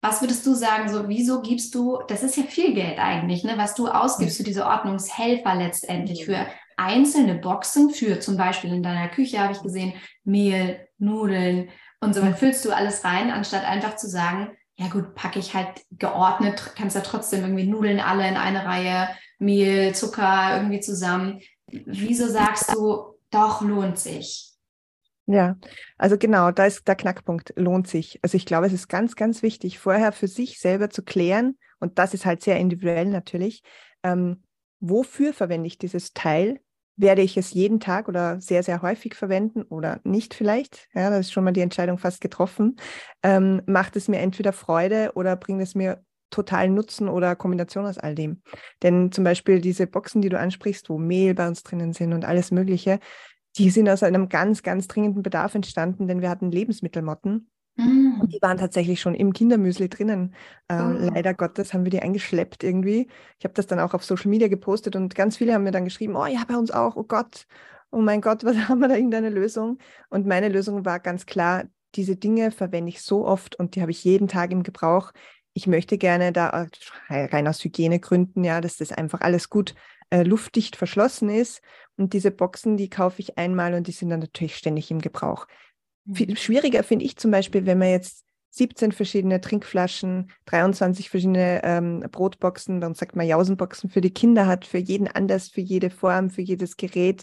was 0.00 0.20
würdest 0.20 0.44
du 0.46 0.54
sagen, 0.54 0.88
so 0.88 1.08
wieso 1.08 1.42
gibst 1.42 1.74
du, 1.74 2.00
das 2.08 2.22
ist 2.24 2.36
ja 2.36 2.42
viel 2.42 2.74
Geld 2.74 2.98
eigentlich, 2.98 3.44
ne, 3.44 3.54
was 3.56 3.74
du 3.74 3.86
ausgibst 3.88 4.36
für 4.36 4.42
diese 4.42 4.66
Ordnungshelfer 4.66 5.54
letztendlich, 5.54 6.24
für 6.24 6.46
einzelne 6.84 7.34
Boxen, 7.34 7.90
für 7.90 8.20
zum 8.20 8.36
Beispiel 8.36 8.72
in 8.72 8.82
deiner 8.82 9.08
Küche 9.08 9.38
habe 9.38 9.52
ich 9.52 9.62
gesehen, 9.62 9.94
Mehl, 10.24 10.86
Nudeln 10.98 11.68
und 12.00 12.14
so, 12.14 12.20
dann 12.20 12.36
füllst 12.36 12.64
du 12.64 12.72
alles 12.72 13.04
rein, 13.04 13.30
anstatt 13.30 13.64
einfach 13.64 13.96
zu 13.96 14.08
sagen, 14.08 14.50
ja 14.76 14.88
gut, 14.88 15.14
packe 15.14 15.38
ich 15.38 15.54
halt 15.54 15.68
geordnet, 15.92 16.72
kannst 16.76 16.96
ja 16.96 17.02
trotzdem 17.02 17.42
irgendwie 17.42 17.66
Nudeln 17.66 18.00
alle 18.00 18.26
in 18.26 18.36
eine 18.36 18.64
Reihe, 18.64 19.08
Mehl, 19.38 19.94
Zucker 19.94 20.56
irgendwie 20.56 20.80
zusammen. 20.80 21.40
Wieso 21.66 22.28
sagst 22.28 22.74
du, 22.74 23.18
doch 23.30 23.60
lohnt 23.62 23.98
sich? 23.98 24.52
Ja, 25.26 25.56
also 25.98 26.18
genau, 26.18 26.50
da 26.50 26.66
ist 26.66 26.86
der 26.88 26.96
Knackpunkt, 26.96 27.52
lohnt 27.56 27.86
sich. 27.86 28.18
Also 28.22 28.36
ich 28.36 28.44
glaube, 28.44 28.66
es 28.66 28.72
ist 28.72 28.88
ganz, 28.88 29.14
ganz 29.14 29.42
wichtig, 29.42 29.78
vorher 29.78 30.12
für 30.12 30.28
sich 30.28 30.58
selber 30.58 30.90
zu 30.90 31.02
klären, 31.02 31.56
und 31.78 31.98
das 31.98 32.14
ist 32.14 32.26
halt 32.26 32.42
sehr 32.42 32.58
individuell 32.58 33.06
natürlich, 33.06 33.62
ähm, 34.02 34.42
wofür 34.80 35.32
verwende 35.32 35.66
ich 35.66 35.78
dieses 35.78 36.12
Teil? 36.12 36.60
Werde 36.96 37.22
ich 37.22 37.36
es 37.36 37.52
jeden 37.52 37.80
Tag 37.80 38.08
oder 38.08 38.40
sehr, 38.40 38.62
sehr 38.62 38.82
häufig 38.82 39.14
verwenden 39.14 39.62
oder 39.62 40.00
nicht 40.04 40.34
vielleicht? 40.34 40.88
Ja, 40.94 41.10
da 41.10 41.16
ist 41.18 41.32
schon 41.32 41.44
mal 41.44 41.52
die 41.52 41.62
Entscheidung 41.62 41.98
fast 41.98 42.20
getroffen. 42.20 42.76
Ähm, 43.22 43.62
macht 43.66 43.96
es 43.96 44.08
mir 44.08 44.18
entweder 44.18 44.52
Freude 44.52 45.12
oder 45.14 45.36
bringt 45.36 45.62
es 45.62 45.74
mir 45.74 46.04
totalen 46.30 46.74
Nutzen 46.74 47.08
oder 47.08 47.34
Kombination 47.36 47.86
aus 47.86 47.98
all 47.98 48.14
dem? 48.14 48.42
Denn 48.82 49.10
zum 49.12 49.24
Beispiel 49.24 49.60
diese 49.60 49.86
Boxen, 49.86 50.22
die 50.22 50.28
du 50.28 50.38
ansprichst, 50.38 50.90
wo 50.90 50.98
Mehl 50.98 51.34
bei 51.34 51.48
uns 51.48 51.62
drinnen 51.62 51.92
sind 51.92 52.12
und 52.12 52.24
alles 52.24 52.50
Mögliche, 52.50 53.00
die 53.58 53.70
sind 53.70 53.88
aus 53.88 54.02
einem 54.02 54.28
ganz, 54.30 54.62
ganz 54.64 54.88
dringenden 54.88 55.22
Bedarf 55.22 55.54
entstanden, 55.54 56.08
denn 56.08 56.22
wir 56.22 56.30
hatten 56.30 56.50
Lebensmittelmotten. 56.50 57.51
Mm. 57.76 58.20
Und 58.20 58.32
die 58.32 58.42
waren 58.42 58.58
tatsächlich 58.58 59.00
schon 59.00 59.14
im 59.14 59.32
Kindermüsli 59.32 59.88
drinnen. 59.88 60.34
Äh, 60.68 60.74
oh. 60.74 61.10
Leider 61.14 61.34
Gottes 61.34 61.72
haben 61.72 61.84
wir 61.84 61.90
die 61.90 62.02
eingeschleppt 62.02 62.62
irgendwie. 62.62 63.08
Ich 63.38 63.44
habe 63.44 63.54
das 63.54 63.66
dann 63.66 63.80
auch 63.80 63.94
auf 63.94 64.04
Social 64.04 64.28
Media 64.28 64.48
gepostet 64.48 64.96
und 64.96 65.14
ganz 65.14 65.36
viele 65.36 65.54
haben 65.54 65.64
mir 65.64 65.70
dann 65.70 65.84
geschrieben, 65.84 66.16
oh 66.16 66.26
ja, 66.26 66.42
bei 66.46 66.56
uns 66.56 66.70
auch, 66.70 66.96
oh 66.96 67.04
Gott, 67.04 67.46
oh 67.90 68.00
mein 68.00 68.20
Gott, 68.20 68.44
was 68.44 68.56
haben 68.68 68.80
wir 68.80 68.88
da 68.88 68.94
irgendeine 68.94 69.30
Lösung? 69.30 69.78
Und 70.10 70.26
meine 70.26 70.48
Lösung 70.48 70.84
war 70.84 71.00
ganz 71.00 71.26
klar, 71.26 71.64
diese 71.94 72.16
Dinge 72.16 72.50
verwende 72.50 72.90
ich 72.90 73.02
so 73.02 73.26
oft 73.26 73.56
und 73.56 73.74
die 73.74 73.82
habe 73.82 73.90
ich 73.90 74.04
jeden 74.04 74.28
Tag 74.28 74.50
im 74.50 74.62
Gebrauch. 74.62 75.12
Ich 75.52 75.66
möchte 75.66 75.98
gerne 75.98 76.32
da 76.32 76.66
äh, 77.08 77.24
rein 77.26 77.46
aus 77.46 77.62
Hygienegründen, 77.62 78.42
ja, 78.42 78.62
dass 78.62 78.78
das 78.78 78.92
einfach 78.92 79.20
alles 79.20 79.50
gut 79.50 79.74
äh, 80.08 80.22
luftdicht 80.22 80.76
verschlossen 80.76 81.28
ist. 81.28 81.60
Und 81.96 82.14
diese 82.14 82.30
Boxen, 82.30 82.78
die 82.78 82.88
kaufe 82.88 83.20
ich 83.20 83.36
einmal 83.36 83.74
und 83.74 83.86
die 83.86 83.92
sind 83.92 84.08
dann 84.08 84.20
natürlich 84.20 84.56
ständig 84.56 84.90
im 84.90 85.00
Gebrauch. 85.00 85.46
Viel 86.10 86.36
schwieriger 86.36 86.82
finde 86.82 87.04
ich 87.04 87.16
zum 87.16 87.30
Beispiel, 87.30 87.66
wenn 87.66 87.78
man 87.78 87.90
jetzt 87.90 88.24
17 88.50 88.92
verschiedene 88.92 89.40
Trinkflaschen, 89.40 90.30
23 90.44 91.08
verschiedene 91.08 91.62
ähm, 91.64 92.00
Brotboxen, 92.10 92.80
dann 92.80 92.94
sagt 92.94 93.16
man 93.16 93.26
Jausenboxen 93.26 93.88
für 93.88 94.02
die 94.02 94.12
Kinder 94.12 94.46
hat, 94.46 94.66
für 94.66 94.78
jeden 94.78 95.08
anders, 95.08 95.48
für 95.48 95.62
jede 95.62 95.90
Form, 95.90 96.28
für 96.30 96.42
jedes 96.42 96.76
Gerät. 96.76 97.22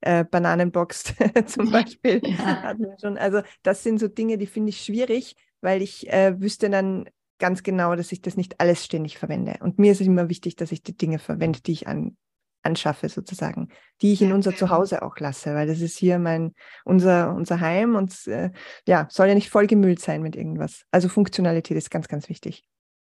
Äh, 0.00 0.24
Bananenbox 0.24 1.14
zum 1.46 1.72
Beispiel 1.72 2.20
ja. 2.24 2.62
hatten 2.62 2.84
wir 2.84 2.96
schon. 3.00 3.18
Also 3.18 3.42
das 3.64 3.82
sind 3.82 3.98
so 3.98 4.06
Dinge, 4.06 4.38
die 4.38 4.46
finde 4.46 4.70
ich 4.70 4.80
schwierig, 4.80 5.34
weil 5.60 5.82
ich 5.82 6.08
äh, 6.12 6.40
wüsste 6.40 6.70
dann 6.70 7.08
ganz 7.40 7.64
genau, 7.64 7.96
dass 7.96 8.12
ich 8.12 8.22
das 8.22 8.36
nicht 8.36 8.60
alles 8.60 8.84
ständig 8.84 9.18
verwende. 9.18 9.56
Und 9.60 9.80
mir 9.80 9.90
ist 9.90 10.00
es 10.00 10.06
immer 10.06 10.28
wichtig, 10.28 10.54
dass 10.54 10.70
ich 10.70 10.84
die 10.84 10.96
Dinge 10.96 11.18
verwende, 11.18 11.60
die 11.60 11.72
ich 11.72 11.88
an, 11.88 12.16
anschaffe 12.68 13.08
sozusagen, 13.08 13.68
die 14.02 14.12
ich 14.12 14.22
in 14.22 14.32
unser 14.32 14.54
Zuhause 14.54 15.02
auch 15.02 15.18
lasse, 15.18 15.54
weil 15.54 15.66
das 15.66 15.80
ist 15.80 15.96
hier 15.96 16.18
mein 16.18 16.54
unser 16.84 17.34
unser 17.34 17.60
Heim 17.60 17.96
und 17.96 18.26
äh, 18.26 18.50
ja 18.86 19.06
soll 19.10 19.28
ja 19.28 19.34
nicht 19.34 19.50
voll 19.50 19.66
gemüllt 19.66 20.00
sein 20.00 20.22
mit 20.22 20.36
irgendwas. 20.36 20.84
Also 20.90 21.08
Funktionalität 21.08 21.76
ist 21.76 21.90
ganz 21.90 22.08
ganz 22.08 22.28
wichtig. 22.28 22.68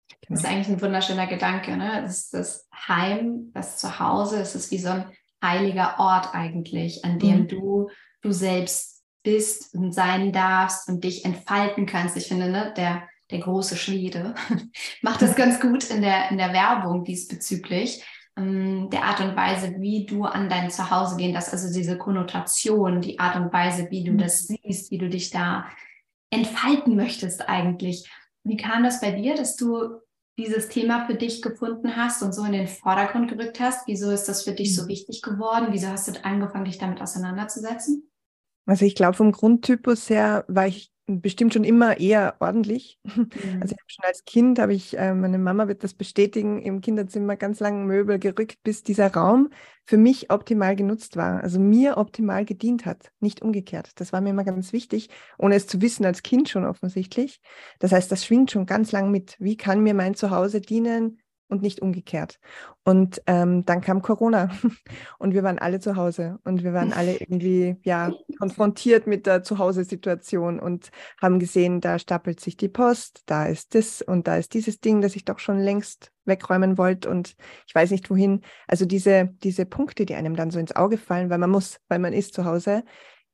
Genau. 0.09 0.41
Das 0.41 0.41
ist 0.41 0.51
eigentlich 0.51 0.69
ein 0.69 0.83
wunderschöner 0.83 1.27
Gedanke, 1.27 1.77
ne? 1.77 2.03
Das, 2.03 2.31
das 2.31 2.69
Heim, 2.89 3.51
das 3.55 3.79
Zuhause, 3.79 4.41
es 4.41 4.55
ist 4.55 4.71
wie 4.71 4.79
so 4.79 4.91
ein 4.91 5.07
heiliger 5.43 5.99
Ort 5.99 6.35
eigentlich, 6.35 7.05
an 7.05 7.19
dem 7.19 7.43
mhm. 7.43 7.49
du 7.49 7.91
du 8.23 8.33
selbst 8.33 9.03
bist 9.23 9.75
und 9.75 9.93
sein 9.93 10.33
darfst 10.33 10.89
und 10.89 11.05
dich 11.05 11.25
entfalten 11.25 11.87
kannst. 11.87 12.17
Ich 12.17 12.29
finde, 12.29 12.51
ne, 12.51 12.73
der 12.77 13.09
der 13.31 13.41
große 13.41 13.77
Schwede 13.77 14.35
macht 15.03 15.23
das 15.23 15.35
ganz 15.35 15.61
gut 15.61 15.91
in 15.91 16.03
der 16.03 16.31
in 16.31 16.39
der 16.39 16.53
Werbung 16.53 17.05
diesbezüglich 17.05 18.05
der 18.37 19.05
Art 19.05 19.21
und 19.21 19.37
Weise, 19.37 19.75
wie 19.79 20.07
du 20.07 20.25
an 20.25 20.49
dein 20.49 20.71
Zuhause 20.71 21.17
gehen, 21.17 21.35
dass 21.35 21.53
also 21.53 21.73
diese 21.73 21.99
Konnotation, 21.99 23.03
die 23.03 23.19
Art 23.19 23.37
und 23.37 23.53
Weise, 23.53 23.91
wie 23.91 24.05
du 24.05 24.13
mhm. 24.13 24.19
das 24.19 24.47
siehst, 24.47 24.91
wie 24.91 24.99
du 24.99 25.09
dich 25.09 25.31
da 25.31 25.67
entfalten 26.31 26.97
möchtest 26.97 27.49
eigentlich. 27.49 28.11
Wie 28.45 28.57
kam 28.57 28.85
das 28.85 29.01
bei 29.01 29.13
dir, 29.13 29.35
dass 29.35 29.57
du 29.57 30.01
dieses 30.39 30.69
Thema 30.69 31.07
für 31.07 31.15
dich 31.15 31.43
gefunden 31.43 31.95
hast 31.97 32.23
und 32.23 32.33
so 32.33 32.45
in 32.45 32.53
den 32.53 32.69
Vordergrund 32.69 33.29
gerückt 33.29 33.61
hast? 33.61 33.87
Wieso 33.87 34.11
ist 34.11 34.29
das 34.29 34.45
für 34.45 34.53
dich 34.53 34.75
so 34.75 34.85
mhm. 34.85 34.89
wichtig 34.89 35.23
geworden? 35.23 35.69
Wieso 35.71 35.89
hast 35.89 36.09
du 36.09 36.25
angefangen, 36.25 36.65
dich 36.65 36.79
damit 36.79 37.03
auseinanderzusetzen? 37.03 38.11
Also 38.65 38.85
ich 38.85 38.95
glaube, 38.95 39.15
vom 39.15 39.33
Grundtypus 39.33 40.09
her 40.09 40.45
war 40.49 40.67
ich 40.67 40.92
bestimmt 41.21 41.53
schon 41.53 41.65
immer 41.65 41.99
eher 42.01 42.37
ordentlich. 42.41 42.99
Mhm. 43.05 43.29
Also 43.61 43.75
schon 43.87 44.05
als 44.05 44.25
Kind 44.25 44.59
habe 44.59 44.75
ich, 44.75 44.97
äh, 44.99 45.15
meine 45.15 45.39
Mama 45.39 45.69
wird 45.69 45.85
das 45.85 45.95
bestätigen, 45.95 46.63
im 46.63 46.81
Kinderzimmer 46.81 47.37
ganz 47.37 47.61
lange 47.61 47.85
Möbel 47.85 48.19
gerückt, 48.19 48.63
bis 48.63 48.83
dieser 48.83 49.13
Raum 49.13 49.51
für 49.85 49.97
mich 49.97 50.31
optimal 50.31 50.77
genutzt 50.77 51.17
war, 51.17 51.43
also 51.43 51.59
mir 51.59 51.97
optimal 51.97 52.45
gedient 52.45 52.87
hat, 52.87 53.13
nicht 53.21 53.43
umgekehrt. 53.43 53.91
Das 53.97 54.13
war 54.13 54.21
mir 54.21 54.31
immer 54.31 54.45
ganz 54.45 54.73
wichtig, 54.73 55.11
ohne 55.39 55.57
es 55.57 55.67
zu 55.67 55.81
wissen 55.81 56.05
als 56.05 56.23
Kind 56.23 56.49
schon 56.49 56.65
offensichtlich. 56.65 57.41
Das 57.79 57.93
heißt, 57.93 58.11
das 58.11 58.25
schwingt 58.25 58.51
schon 58.51 58.67
ganz 58.67 58.93
lang 58.93 59.11
mit. 59.11 59.37
Wie 59.39 59.57
kann 59.57 59.83
mir 59.83 59.95
mein 59.95 60.15
Zuhause 60.15 60.61
dienen? 60.61 61.22
Und 61.53 61.63
nicht 61.63 61.83
umgekehrt. 61.83 62.41
Und 62.83 63.23
ähm, 63.27 63.65
dann 63.65 63.81
kam 63.81 64.03
Corona 64.03 64.51
und 65.19 65.35
wir 65.35 65.45
waren 65.45 65.59
alle 65.59 65.79
zu 65.79 65.95
Hause 65.95 66.39
und 66.45 66.65
wir 66.65 66.73
waren 66.73 66.93
alle 66.93 67.17
irgendwie 67.19 67.77
ja 67.85 68.11
konfrontiert 68.39 69.07
mit 69.07 69.27
der 69.27 69.43
Zuhause-Situation 69.45 70.59
und 70.59 70.91
haben 71.21 71.39
gesehen, 71.39 71.81
da 71.81 71.99
stapelt 71.99 72.41
sich 72.41 72.57
die 72.57 72.69
Post, 72.69 73.23
da 73.27 73.47
ist 73.47 73.75
das 73.75 74.03
und 74.03 74.27
da 74.27 74.37
ist 74.37 74.55
dieses 74.55 74.81
Ding, 74.81 75.03
das 75.03 75.15
ich 75.15 75.25
doch 75.25 75.39
schon 75.39 75.59
längst 75.59 76.11
wegräumen 76.25 76.79
wollte 76.79 77.11
und 77.11 77.37
ich 77.67 77.75
weiß 77.75 77.91
nicht 77.91 78.11
wohin. 78.11 78.41
Also 78.67 78.87
diese, 78.87 79.31
diese 79.43 79.67
Punkte, 79.67 80.07
die 80.07 80.15
einem 80.15 80.35
dann 80.35 80.51
so 80.51 80.59
ins 80.59 80.75
Auge 80.75 80.97
fallen, 80.97 81.31
weil 81.31 81.39
man 81.39 81.51
muss, 81.51 81.79
weil 81.89 81.99
man 81.99 82.15
ist 82.15 82.35
zu 82.35 82.45
Hause, 82.47 82.83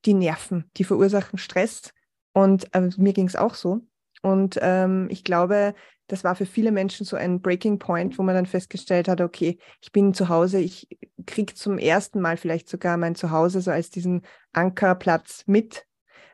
die 0.04 0.14
nerven, 0.14 0.70
die 0.76 0.84
verursachen 0.84 1.38
Stress 1.38 1.94
und 2.32 2.74
äh, 2.74 2.90
mir 2.96 3.12
ging 3.12 3.28
es 3.28 3.36
auch 3.36 3.54
so. 3.54 3.80
Und 4.22 4.58
ähm, 4.60 5.06
ich 5.10 5.22
glaube, 5.22 5.74
das 6.08 6.24
war 6.24 6.34
für 6.34 6.46
viele 6.46 6.72
Menschen 6.72 7.06
so 7.06 7.16
ein 7.16 7.40
Breaking 7.40 7.78
Point, 7.78 8.18
wo 8.18 8.22
man 8.22 8.34
dann 8.34 8.46
festgestellt 8.46 9.08
hat, 9.08 9.20
okay, 9.20 9.58
ich 9.80 9.92
bin 9.92 10.14
zu 10.14 10.28
Hause, 10.28 10.58
ich 10.58 10.88
kriege 11.26 11.54
zum 11.54 11.78
ersten 11.78 12.20
Mal 12.20 12.36
vielleicht 12.36 12.68
sogar 12.68 12.96
mein 12.96 13.14
Zuhause 13.14 13.60
so 13.60 13.70
als 13.70 13.90
diesen 13.90 14.22
Ankerplatz 14.52 15.44
mit 15.46 15.86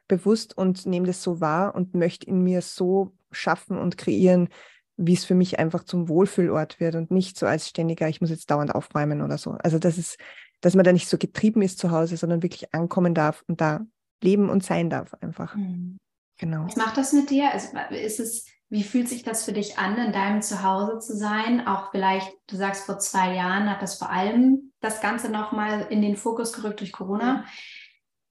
bewusst 0.06 0.56
und 0.56 0.86
nehme 0.86 1.06
das 1.06 1.22
so 1.22 1.40
wahr 1.40 1.74
und 1.74 1.94
möchte 1.94 2.26
in 2.26 2.42
mir 2.42 2.62
so 2.62 3.12
schaffen 3.32 3.76
und 3.76 3.98
kreieren, 3.98 4.48
wie 4.96 5.14
es 5.14 5.24
für 5.24 5.34
mich 5.34 5.58
einfach 5.58 5.82
zum 5.82 6.08
Wohlfühlort 6.08 6.78
wird 6.78 6.94
und 6.94 7.10
nicht 7.10 7.36
so 7.36 7.46
als 7.46 7.68
ständiger, 7.68 8.08
ich 8.08 8.20
muss 8.20 8.30
jetzt 8.30 8.50
dauernd 8.50 8.74
aufräumen 8.74 9.22
oder 9.22 9.38
so. 9.38 9.52
Also 9.62 9.78
das 9.78 9.98
ist, 9.98 10.18
dass 10.60 10.74
man 10.74 10.84
da 10.84 10.92
nicht 10.92 11.08
so 11.08 11.18
getrieben 11.18 11.62
ist 11.62 11.78
zu 11.78 11.90
Hause, 11.90 12.16
sondern 12.16 12.42
wirklich 12.42 12.72
ankommen 12.72 13.12
darf 13.12 13.42
und 13.48 13.60
da 13.60 13.84
leben 14.22 14.48
und 14.50 14.64
sein 14.64 14.88
darf 14.88 15.14
einfach. 15.14 15.56
Mhm. 15.56 15.98
Genau. 16.38 16.66
Was 16.66 16.76
macht 16.76 16.96
das 16.96 17.12
mit 17.12 17.30
dir? 17.30 17.52
Also 17.52 17.68
ist 17.90 18.20
es, 18.20 18.46
wie 18.74 18.82
fühlt 18.82 19.08
sich 19.08 19.22
das 19.22 19.44
für 19.44 19.52
dich 19.52 19.78
an, 19.78 19.96
in 19.98 20.12
deinem 20.12 20.42
Zuhause 20.42 20.98
zu 20.98 21.16
sein? 21.16 21.64
Auch 21.64 21.92
vielleicht, 21.92 22.28
du 22.48 22.56
sagst, 22.56 22.86
vor 22.86 22.98
zwei 22.98 23.32
Jahren 23.32 23.70
hat 23.70 23.80
das 23.82 23.94
vor 23.94 24.10
allem 24.10 24.72
das 24.80 25.00
Ganze 25.00 25.30
nochmal 25.30 25.86
in 25.90 26.02
den 26.02 26.16
Fokus 26.16 26.52
gerückt 26.52 26.80
durch 26.80 26.90
Corona. 26.90 27.44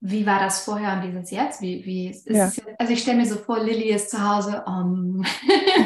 Wie 0.01 0.27
war 0.27 0.41
das 0.41 0.65
vorher 0.65 0.95
und 0.95 1.03
dieses 1.03 1.31
jetzt? 1.31 1.63
Wie, 1.63 1.87
wie 1.87 2.09
ist 2.09 2.29
ja. 2.29 2.49
es 2.49 2.57
jetzt? 2.57 2.69
Also 2.77 2.93
ich 2.93 3.03
stelle 3.03 3.19
mir 3.19 3.27
so 3.27 3.37
vor, 3.37 3.61
Lilly 3.61 3.91
ist 3.91 4.11
zu 4.11 4.21
Hause, 4.29 4.65
um, 4.67 5.23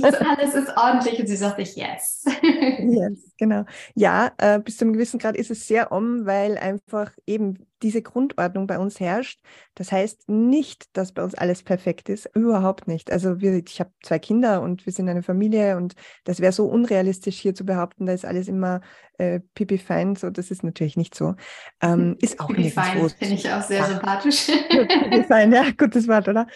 alles 0.00 0.54
ist 0.54 0.74
ordentlich 0.74 1.20
und 1.20 1.26
sie 1.26 1.36
sagt 1.36 1.58
ich 1.58 1.76
yes. 1.76 2.24
yes, 2.42 3.34
genau. 3.36 3.66
Ja, 3.94 4.32
äh, 4.38 4.60
bis 4.60 4.78
zu 4.78 4.86
einem 4.86 4.94
gewissen 4.94 5.18
Grad 5.18 5.36
ist 5.36 5.50
es 5.50 5.68
sehr 5.68 5.92
um, 5.92 6.24
weil 6.24 6.56
einfach 6.56 7.12
eben 7.26 7.67
diese 7.82 8.02
Grundordnung 8.02 8.66
bei 8.66 8.78
uns 8.78 9.00
herrscht. 9.00 9.40
Das 9.74 9.92
heißt 9.92 10.28
nicht, 10.28 10.96
dass 10.96 11.12
bei 11.12 11.22
uns 11.22 11.34
alles 11.34 11.62
perfekt 11.62 12.08
ist, 12.08 12.28
überhaupt 12.34 12.88
nicht. 12.88 13.10
Also 13.10 13.40
wir, 13.40 13.62
ich 13.64 13.80
habe 13.80 13.90
zwei 14.02 14.18
Kinder 14.18 14.62
und 14.62 14.86
wir 14.86 14.92
sind 14.92 15.08
eine 15.08 15.22
Familie 15.22 15.76
und 15.76 15.94
das 16.24 16.40
wäre 16.40 16.52
so 16.52 16.66
unrealistisch 16.66 17.38
hier 17.38 17.54
zu 17.54 17.64
behaupten, 17.64 18.06
da 18.06 18.12
ist 18.12 18.24
alles 18.24 18.48
immer 18.48 18.80
äh, 19.18 19.40
pipi 19.54 19.78
fein. 19.78 20.16
So, 20.16 20.30
das 20.30 20.50
ist 20.50 20.64
natürlich 20.64 20.96
nicht 20.96 21.14
so. 21.14 21.34
Ähm, 21.80 22.16
ist 22.20 22.40
auch 22.40 22.48
pipi 22.48 22.70
fein 22.70 23.08
finde 23.10 23.34
ich 23.34 23.50
auch 23.50 23.62
sehr 23.62 23.80
ja. 23.80 23.86
sympathisch. 23.86 24.46
pipi 24.68 25.24
fein, 25.24 25.52
ja, 25.52 25.70
gutes 25.76 26.08
Wort, 26.08 26.28
oder? 26.28 26.46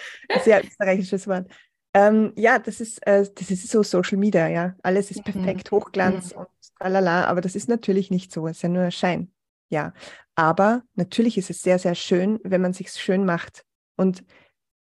Sehr 0.43 0.65
österreichisches 0.65 1.27
Wort. 1.27 1.49
Ähm, 1.95 2.33
ja, 2.37 2.59
das 2.59 2.81
ist, 2.81 3.07
äh, 3.07 3.27
das 3.35 3.51
ist 3.51 3.69
so 3.69 3.83
Social 3.83 4.19
Media, 4.19 4.49
ja. 4.49 4.75
Alles 4.83 5.11
ist 5.11 5.27
mhm. 5.27 5.33
perfekt, 5.33 5.71
Hochglanz 5.71 6.33
mhm. 6.33 6.41
und 6.41 6.49
tralala, 6.79 7.27
aber 7.27 7.41
das 7.41 7.55
ist 7.55 7.69
natürlich 7.69 8.11
nicht 8.11 8.33
so. 8.33 8.47
Es 8.47 8.59
ist 8.59 8.63
ja 8.63 8.69
nur 8.69 8.91
Schein. 8.91 9.31
Ja, 9.69 9.95
aber 10.35 10.83
natürlich 10.95 11.39
ist 11.39 11.51
es 11.51 11.63
sehr, 11.63 11.79
sehr 11.79 11.95
schön, 11.95 12.39
wenn 12.43 12.61
man 12.61 12.73
sich 12.73 12.91
schön 12.91 13.25
macht. 13.25 13.65
Und 13.97 14.25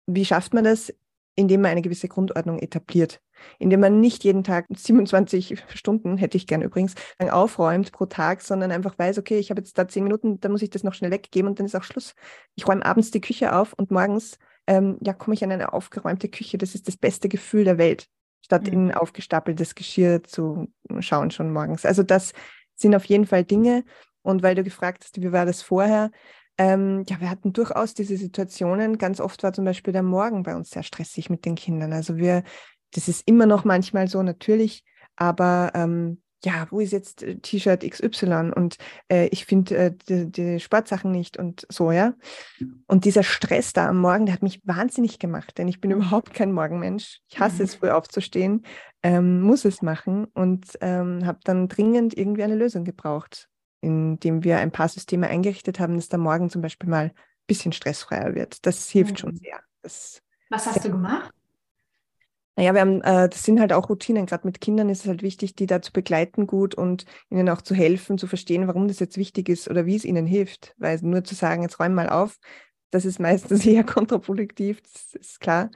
wie 0.07 0.25
schafft 0.25 0.55
man 0.55 0.65
das? 0.65 0.93
Indem 1.35 1.63
man 1.63 1.73
eine 1.73 1.83
gewisse 1.83 2.09
Grundordnung 2.09 2.59
etabliert. 2.59 3.21
Indem 3.59 3.81
man 3.81 4.01
nicht 4.01 4.25
jeden 4.25 4.45
Tag 4.45 4.67
27 4.75 5.63
Stunden, 5.75 6.17
hätte 6.19 6.37
ich 6.37 6.47
gern 6.47 6.63
übrigens, 6.63 6.95
aufräumt 7.19 7.93
pro 7.93 8.07
Tag, 8.07 8.43
sondern 8.43 8.71
einfach 8.71 8.99
weiß, 8.99 9.19
okay, 9.19 9.39
ich 9.39 9.51
habe 9.51 9.61
jetzt 9.61 9.77
da 9.79 9.89
zehn 9.89 10.05
Minuten, 10.05 10.41
da 10.41 10.49
muss 10.49 10.63
ich 10.63 10.71
das 10.71 10.85
noch 10.85 10.95
schnell 10.95 11.11
weggeben 11.11 11.49
und 11.49 11.59
dann 11.59 11.67
ist 11.67 11.77
auch 11.77 11.85
Schluss. 11.85 12.15
Ich 12.55 12.67
räume 12.67 12.85
abends 12.85 13.11
die 13.11 13.21
Küche 13.21 13.55
auf 13.57 13.73
und 13.73 13.91
morgens 13.91 14.39
ähm, 14.67 14.99
ja, 15.01 15.13
komme 15.13 15.35
ich 15.35 15.43
an 15.43 15.51
eine 15.51 15.73
aufgeräumte 15.73 16.29
Küche. 16.29 16.59
Das 16.59 16.75
ist 16.75 16.87
das 16.87 16.97
beste 16.97 17.29
Gefühl 17.29 17.65
der 17.65 17.79
Welt, 17.79 18.07
statt 18.43 18.67
mhm. 18.67 18.73
in 18.73 18.95
aufgestapeltes 18.95 19.75
Geschirr 19.75 20.23
zu 20.23 20.73
schauen 21.01 21.31
schon 21.31 21.53
morgens. 21.53 21.85
Also 21.85 22.03
das 22.03 22.33
sind 22.77 22.95
auf 22.95 23.05
jeden 23.07 23.27
Fall 23.27 23.45
Dinge, 23.45 23.85
und 24.23 24.43
weil 24.43 24.55
du 24.55 24.65
gefragt 24.65 25.05
hast, 25.05 25.21
wie 25.21 25.33
war 25.33 25.47
das 25.47 25.63
vorher? 25.63 26.11
Ähm, 26.59 27.05
ja, 27.09 27.21
wir 27.21 27.31
hatten 27.31 27.53
durchaus 27.53 27.95
diese 27.95 28.17
Situationen. 28.17 28.99
Ganz 28.99 29.21
oft 29.21 29.43
war 29.43 29.53
zum 29.53 29.65
Beispiel 29.65 29.93
der 29.93 30.03
Morgen 30.03 30.43
bei 30.43 30.55
uns 30.55 30.71
sehr 30.71 30.83
stressig 30.83 31.31
mit 31.31 31.45
den 31.45 31.55
Kindern. 31.55 31.93
Also 31.93 32.19
wir, 32.19 32.43
das 32.93 33.09
ist 33.09 33.27
immer 33.27 33.47
noch 33.47 33.65
manchmal 33.65 34.09
so 34.09 34.23
natürlich, 34.23 34.85
aber 35.17 35.71
ähm, 35.75 36.21
ja, 36.45 36.67
wo 36.71 36.81
ist 36.81 36.93
jetzt 36.93 37.23
äh, 37.23 37.37
T-Shirt 37.37 37.89
XY 37.89 38.53
und 38.55 38.77
äh, 39.11 39.27
ich 39.29 39.45
finde 39.45 39.77
äh, 39.77 39.93
die, 40.09 40.31
die, 40.31 40.61
Sportsachen 40.61 41.11
nicht 41.11 41.37
und 41.37 41.67
so, 41.69 41.93
ja. 41.93 42.15
Und 42.87 43.05
dieser 43.05 43.23
Stress 43.23 43.73
da 43.73 43.89
am 43.89 43.99
Morgen, 43.99 44.27
der 44.27 44.35
hat 44.35 44.43
mich 44.43 44.61
wahnsinnig 44.65 45.19
gemacht, 45.19 45.59
denn 45.59 45.69
ich 45.69 45.81
bin 45.81 45.91
überhaupt 45.91 46.33
kein 46.33 46.53
Morgenmensch. 46.53 47.21
Ich 47.29 47.39
hasse 47.39 47.57
mhm. 47.57 47.65
es, 47.65 47.75
früh 47.75 47.91
aufzustehen, 47.91 48.65
ähm, 49.03 49.43
muss 49.43 49.65
es 49.65 49.83
machen 49.83 50.27
und 50.35 50.67
ähm, 50.81 51.27
habe 51.27 51.41
dann 51.45 51.69
dringend 51.69 52.17
irgendwie 52.17 52.43
eine 52.43 52.57
Lösung 52.57 52.85
gebraucht 52.85 53.49
indem 53.81 54.45
wir 54.45 54.59
ein 54.59 54.73
paar 54.73 54.89
Systeme 54.89 55.29
eingerichtet 55.29 55.81
haben, 55.81 55.97
dass 55.97 56.09
der 56.09 56.19
Morgen 56.19 56.51
zum 56.51 56.63
Beispiel 56.63 56.89
mal 56.89 57.07
ein 57.07 57.13
bisschen 57.47 57.73
stressfreier 57.73 58.35
wird. 58.35 58.65
Das 58.67 58.89
hilft 58.91 59.13
mhm. 59.13 59.17
schon 59.17 59.37
sehr. 59.37 59.61
Das, 59.83 60.23
Was 60.51 60.67
hast 60.67 60.85
du 60.85 60.91
gemacht? 60.91 61.33
Naja, 62.57 62.75
wir 62.75 62.81
haben, 62.83 63.01
äh, 63.01 63.29
das 63.29 63.45
sind 63.45 63.59
halt 63.59 63.73
auch 63.73 63.89
Routinen. 63.89 64.27
Gerade 64.27 64.47
mit 64.47 64.61
Kindern 64.61 64.91
ist 64.91 65.01
es 65.01 65.09
halt 65.09 65.23
wichtig, 65.23 65.55
die 65.55 65.67
da 65.67 65.81
zu 65.81 65.93
begleiten 65.93 66.47
gut 66.47 66.75
und 66.75 67.07
ihnen 67.31 67.49
auch 67.49 67.63
zu 67.63 67.75
helfen, 67.75 68.19
zu 68.19 68.27
verstehen, 68.27 68.67
warum 68.67 68.87
das 68.87 68.99
jetzt 68.99 69.17
wichtig 69.17 69.49
ist 69.49 69.71
oder 69.71 69.87
wie 69.87 69.97
es 69.97 70.05
ihnen 70.05 70.27
hilft. 70.27 70.75
Weil 70.77 70.99
nur 71.01 71.25
zu 71.25 71.35
sagen, 71.35 71.63
jetzt 71.63 71.81
räum 71.81 71.95
mal 71.95 72.11
auf, 72.11 72.39
das 72.91 73.05
ist 73.05 73.21
meistens 73.21 73.65
eher 73.67 73.85
kontraproduktiv, 73.85 74.81
das 74.83 75.15
ist 75.15 75.41
klar. 75.41 75.71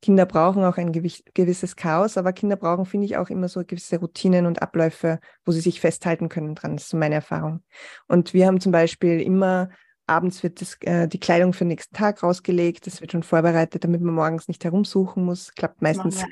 Kinder 0.00 0.26
brauchen 0.26 0.62
auch 0.62 0.76
ein 0.76 0.92
gewisses 0.92 1.74
Chaos, 1.74 2.16
aber 2.16 2.32
Kinder 2.32 2.54
brauchen, 2.54 2.86
finde 2.86 3.06
ich, 3.06 3.16
auch 3.16 3.30
immer 3.30 3.48
so 3.48 3.64
gewisse 3.64 3.98
Routinen 3.98 4.46
und 4.46 4.62
Abläufe, 4.62 5.18
wo 5.44 5.50
sie 5.50 5.60
sich 5.60 5.80
festhalten 5.80 6.28
können 6.28 6.54
dran. 6.54 6.76
Das 6.76 6.84
ist 6.84 6.90
so 6.90 6.96
meine 6.96 7.16
Erfahrung. 7.16 7.64
Und 8.06 8.32
wir 8.32 8.46
haben 8.46 8.60
zum 8.60 8.70
Beispiel 8.70 9.20
immer 9.20 9.70
abends 10.06 10.42
wird 10.42 10.60
das, 10.60 10.76
äh, 10.82 11.08
die 11.08 11.20
Kleidung 11.20 11.52
für 11.52 11.64
den 11.64 11.68
nächsten 11.68 11.94
Tag 11.94 12.22
rausgelegt. 12.22 12.86
Das 12.86 13.00
wird 13.00 13.12
schon 13.12 13.24
vorbereitet, 13.24 13.84
damit 13.84 14.00
man 14.00 14.14
morgens 14.14 14.48
nicht 14.48 14.64
herumsuchen 14.64 15.24
muss. 15.24 15.52
Klappt 15.54 15.82
meistens. 15.82 16.24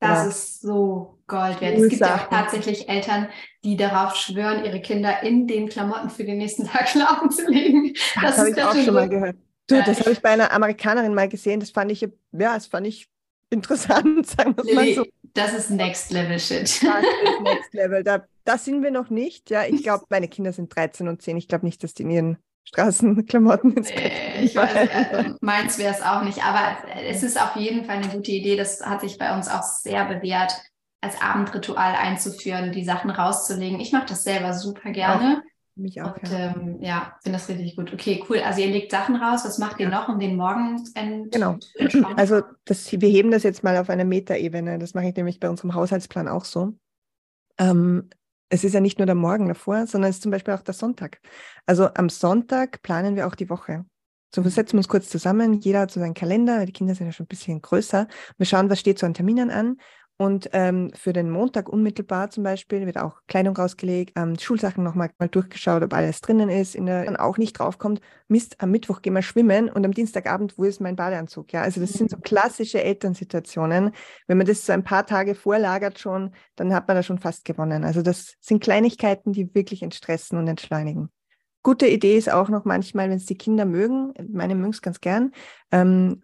Das, 0.00 0.24
das 0.24 0.36
ist 0.36 0.60
so 0.60 1.18
Gold 1.26 1.60
wert. 1.60 1.78
Es 1.78 1.88
gibt 1.88 2.00
ja 2.00 2.16
auch 2.16 2.30
tatsächlich 2.30 2.88
Eltern, 2.88 3.28
die 3.64 3.76
darauf 3.76 4.14
schwören, 4.14 4.64
ihre 4.64 4.80
Kinder 4.80 5.22
in 5.22 5.46
den 5.46 5.68
Klamotten 5.68 6.10
für 6.10 6.24
den 6.24 6.38
nächsten 6.38 6.66
Tag 6.68 6.88
schlafen 6.88 7.30
zu 7.30 7.48
legen. 7.50 7.94
Das, 8.14 8.36
das 8.36 8.38
habe 8.38 8.50
ich 8.50 8.62
auch 8.62 8.74
schon 8.74 8.94
mal 8.94 9.08
gehört. 9.08 9.36
Du, 9.66 9.74
ja, 9.74 9.82
das 9.82 10.00
habe 10.00 10.12
ich 10.12 10.22
bei 10.22 10.30
einer 10.30 10.52
Amerikanerin 10.52 11.14
mal 11.14 11.28
gesehen. 11.28 11.60
Das 11.60 11.70
fand 11.70 11.92
ich, 11.92 12.00
ja, 12.00 12.10
das 12.32 12.66
fand 12.66 12.86
ich 12.86 13.08
interessant, 13.50 14.26
sagen 14.30 14.56
wir 14.56 14.74
mal 14.74 14.94
so. 14.94 15.04
Das 15.34 15.52
ist 15.52 15.70
Next 15.70 16.10
Level 16.10 16.38
Shit. 16.38 16.62
Das 16.62 16.70
ist 16.72 17.42
Next 17.42 17.74
Level. 17.74 18.02
Da, 18.02 18.24
da 18.44 18.58
sind 18.58 18.82
wir 18.82 18.90
noch 18.90 19.10
nicht. 19.10 19.50
Ja, 19.50 19.64
ich 19.64 19.82
glaube, 19.82 20.04
meine 20.08 20.26
Kinder 20.26 20.52
sind 20.52 20.74
13 20.74 21.06
und 21.06 21.22
10. 21.22 21.36
Ich 21.36 21.48
glaube 21.48 21.66
nicht, 21.66 21.84
dass 21.84 21.94
die 21.94 22.04
in 22.04 22.10
ihren 22.10 22.38
Straßenklamotten 22.68 23.72
ins 23.78 23.90
Bett 23.90 24.12
nee, 24.12 24.44
ich 24.44 24.54
weiß, 24.54 24.74
äh, 24.74 25.34
Meins 25.40 25.78
wäre 25.78 25.94
es 25.94 26.02
auch 26.02 26.22
nicht. 26.22 26.44
Aber 26.44 26.76
es 27.08 27.22
ist 27.22 27.40
auf 27.40 27.56
jeden 27.56 27.84
Fall 27.86 27.96
eine 27.96 28.08
gute 28.08 28.30
Idee. 28.30 28.56
Das 28.56 28.84
hat 28.84 29.00
sich 29.00 29.16
bei 29.16 29.34
uns 29.34 29.48
auch 29.48 29.62
sehr 29.62 30.04
bewährt, 30.04 30.52
als 31.00 31.20
Abendritual 31.20 31.94
einzuführen, 31.94 32.72
die 32.72 32.84
Sachen 32.84 33.10
rauszulegen. 33.10 33.80
Ich 33.80 33.92
mache 33.92 34.06
das 34.06 34.22
selber 34.22 34.52
super 34.52 34.90
gerne. 34.90 35.38
Auch. 35.38 35.48
Mich 35.76 36.02
auch. 36.02 36.14
Und, 36.14 36.30
ja, 36.30 36.38
ähm, 36.38 36.78
ja 36.82 37.14
finde 37.22 37.38
das 37.38 37.48
richtig 37.48 37.76
gut. 37.76 37.92
Okay, 37.94 38.22
cool. 38.28 38.40
Also 38.44 38.60
ihr 38.60 38.66
legt 38.68 38.90
Sachen 38.90 39.16
raus. 39.16 39.44
Was 39.44 39.58
macht 39.58 39.80
ihr 39.80 39.88
noch, 39.88 40.08
um 40.08 40.18
den 40.18 40.36
Morgen 40.36 40.84
ent 40.94 41.32
Genau. 41.32 41.56
Also 42.16 42.42
das, 42.66 42.92
wir 42.92 43.08
heben 43.08 43.30
das 43.30 43.44
jetzt 43.44 43.64
mal 43.64 43.78
auf 43.78 43.88
eine 43.88 44.04
Metaebene. 44.04 44.78
Das 44.78 44.92
mache 44.92 45.08
ich 45.08 45.16
nämlich 45.16 45.40
bei 45.40 45.48
unserem 45.48 45.74
Haushaltsplan 45.74 46.28
auch 46.28 46.44
so. 46.44 46.74
Ähm, 47.58 48.10
es 48.48 48.64
ist 48.64 48.72
ja 48.72 48.80
nicht 48.80 48.98
nur 48.98 49.06
der 49.06 49.14
Morgen 49.14 49.48
davor, 49.48 49.86
sondern 49.86 50.10
es 50.10 50.16
ist 50.16 50.22
zum 50.22 50.32
Beispiel 50.32 50.54
auch 50.54 50.62
der 50.62 50.74
Sonntag. 50.74 51.20
Also 51.66 51.92
am 51.94 52.08
Sonntag 52.08 52.82
planen 52.82 53.16
wir 53.16 53.26
auch 53.26 53.34
die 53.34 53.50
Woche. 53.50 53.84
So, 54.34 54.44
wir 54.44 54.50
setzen 54.50 54.76
uns 54.76 54.88
kurz 54.88 55.08
zusammen, 55.08 55.54
jeder 55.54 55.80
hat 55.80 55.90
so 55.90 56.00
seinen 56.00 56.12
Kalender, 56.12 56.66
die 56.66 56.72
Kinder 56.72 56.94
sind 56.94 57.06
ja 57.06 57.12
schon 57.12 57.24
ein 57.24 57.28
bisschen 57.28 57.62
größer. 57.62 58.08
Wir 58.36 58.46
schauen, 58.46 58.68
was 58.68 58.78
steht 58.78 58.98
so 58.98 59.06
an 59.06 59.14
Terminen 59.14 59.50
an 59.50 59.78
und 60.20 60.50
ähm, 60.52 60.90
für 60.94 61.12
den 61.12 61.30
Montag 61.30 61.68
unmittelbar 61.68 62.28
zum 62.30 62.42
Beispiel 62.42 62.84
wird 62.86 62.98
auch 62.98 63.20
Kleidung 63.28 63.56
rausgelegt, 63.56 64.14
ähm, 64.16 64.36
Schulsachen 64.36 64.82
nochmal 64.82 65.10
mal 65.20 65.28
durchgeschaut, 65.28 65.84
ob 65.84 65.94
alles 65.94 66.20
drinnen 66.20 66.48
ist. 66.50 66.74
In 66.74 66.86
der, 66.86 67.04
dann 67.04 67.16
auch 67.16 67.38
nicht 67.38 67.52
draufkommt, 67.52 68.00
Mist, 68.26 68.56
am 68.60 68.72
Mittwoch 68.72 69.00
gehen 69.00 69.14
wir 69.14 69.22
schwimmen 69.22 69.68
und 69.68 69.84
am 69.84 69.92
Dienstagabend, 69.92 70.58
wo 70.58 70.64
ist 70.64 70.80
mein 70.80 70.96
Badeanzug? 70.96 71.52
Ja, 71.52 71.62
also 71.62 71.80
das 71.80 71.92
sind 71.92 72.10
so 72.10 72.16
mhm. 72.16 72.22
klassische 72.22 72.82
Elternsituationen. 72.82 73.92
Wenn 74.26 74.38
man 74.38 74.46
das 74.46 74.66
so 74.66 74.72
ein 74.72 74.82
paar 74.82 75.06
Tage 75.06 75.36
vorlagert 75.36 76.00
schon, 76.00 76.34
dann 76.56 76.74
hat 76.74 76.88
man 76.88 76.96
da 76.96 77.04
schon 77.04 77.20
fast 77.20 77.44
gewonnen. 77.44 77.84
Also 77.84 78.02
das 78.02 78.34
sind 78.40 78.60
Kleinigkeiten, 78.60 79.32
die 79.32 79.54
wirklich 79.54 79.84
entstressen 79.84 80.36
und 80.36 80.48
entschleunigen. 80.48 81.10
Gute 81.68 81.86
Idee 81.86 82.16
ist 82.16 82.32
auch 82.32 82.48
noch 82.48 82.64
manchmal, 82.64 83.10
wenn 83.10 83.18
es 83.18 83.26
die 83.26 83.36
Kinder 83.36 83.66
mögen, 83.66 84.14
meine 84.32 84.54
mögen 84.54 84.70
es 84.70 84.80
ganz 84.80 85.02
gern, 85.02 85.32
ähm, 85.70 86.22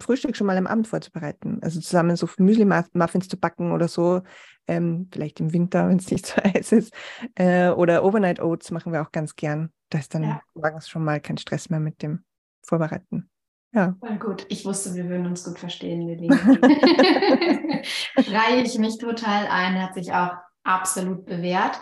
Frühstück 0.00 0.34
schon 0.34 0.46
mal 0.46 0.56
am 0.56 0.66
Abend 0.66 0.88
vorzubereiten. 0.88 1.58
Also 1.60 1.78
zusammen 1.78 2.16
so 2.16 2.26
Müsli-Muffins 2.38 3.28
zu 3.28 3.36
backen 3.36 3.72
oder 3.72 3.86
so, 3.86 4.22
ähm, 4.66 5.06
vielleicht 5.12 5.40
im 5.40 5.52
Winter, 5.52 5.86
wenn 5.90 5.98
es 5.98 6.10
nicht 6.10 6.24
so 6.24 6.36
heiß 6.36 6.72
ist. 6.72 6.94
Äh, 7.34 7.68
oder 7.68 8.02
Overnight 8.02 8.40
Oats 8.40 8.70
machen 8.70 8.94
wir 8.94 9.02
auch 9.02 9.12
ganz 9.12 9.36
gern. 9.36 9.74
Da 9.90 9.98
ist 9.98 10.14
dann 10.14 10.22
ja. 10.22 10.40
morgens 10.54 10.88
schon 10.88 11.04
mal 11.04 11.20
kein 11.20 11.36
Stress 11.36 11.68
mehr 11.68 11.80
mit 11.80 12.00
dem 12.00 12.24
Vorbereiten. 12.62 13.28
Ja. 13.74 13.94
Voll 14.00 14.16
gut. 14.16 14.46
Ich 14.48 14.64
wusste, 14.64 14.94
wir 14.94 15.06
würden 15.10 15.26
uns 15.26 15.44
gut 15.44 15.58
verstehen, 15.58 16.00
Lilly. 16.00 16.28
Reihe 18.16 18.62
ich 18.62 18.78
mich 18.78 18.96
total 18.96 19.48
ein, 19.48 19.82
hat 19.82 19.92
sich 19.92 20.14
auch 20.14 20.30
absolut 20.64 21.26
bewährt. 21.26 21.78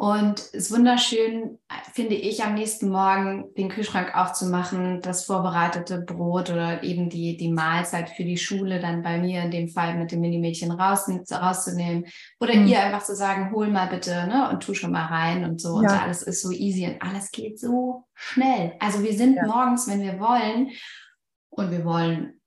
Und 0.00 0.40
es 0.40 0.54
ist 0.54 0.72
wunderschön, 0.72 1.58
finde 1.92 2.14
ich, 2.14 2.42
am 2.42 2.54
nächsten 2.54 2.88
Morgen 2.88 3.52
den 3.58 3.68
Kühlschrank 3.68 4.16
aufzumachen, 4.16 5.02
das 5.02 5.26
vorbereitete 5.26 6.00
Brot 6.00 6.48
oder 6.48 6.82
eben 6.82 7.10
die, 7.10 7.36
die 7.36 7.52
Mahlzeit 7.52 8.08
für 8.08 8.24
die 8.24 8.38
Schule 8.38 8.80
dann 8.80 9.02
bei 9.02 9.18
mir 9.18 9.42
in 9.42 9.50
dem 9.50 9.68
Fall 9.68 9.98
mit 9.98 10.10
dem 10.10 10.22
Minimädchen 10.22 10.70
raus, 10.70 11.06
rauszunehmen. 11.30 12.06
Oder 12.40 12.54
mhm. 12.54 12.66
ihr 12.68 12.82
einfach 12.82 13.02
zu 13.02 13.14
sagen, 13.14 13.52
hol 13.52 13.68
mal 13.68 13.88
bitte 13.88 14.26
ne, 14.26 14.48
und 14.50 14.62
tu 14.62 14.72
schon 14.72 14.92
mal 14.92 15.04
rein 15.04 15.44
und 15.44 15.60
so. 15.60 15.82
Ja. 15.82 15.90
Und 15.90 16.02
alles 16.02 16.22
ist 16.22 16.40
so 16.40 16.50
easy 16.50 16.86
und 16.86 17.02
alles 17.02 17.30
geht 17.30 17.60
so 17.60 18.04
schnell. 18.14 18.72
Also 18.80 19.02
wir 19.02 19.12
sind 19.12 19.34
ja. 19.34 19.46
morgens, 19.46 19.86
wenn 19.86 20.00
wir 20.00 20.18
wollen, 20.18 20.70
und 21.50 21.70
wir 21.70 21.84
wollen 21.84 22.39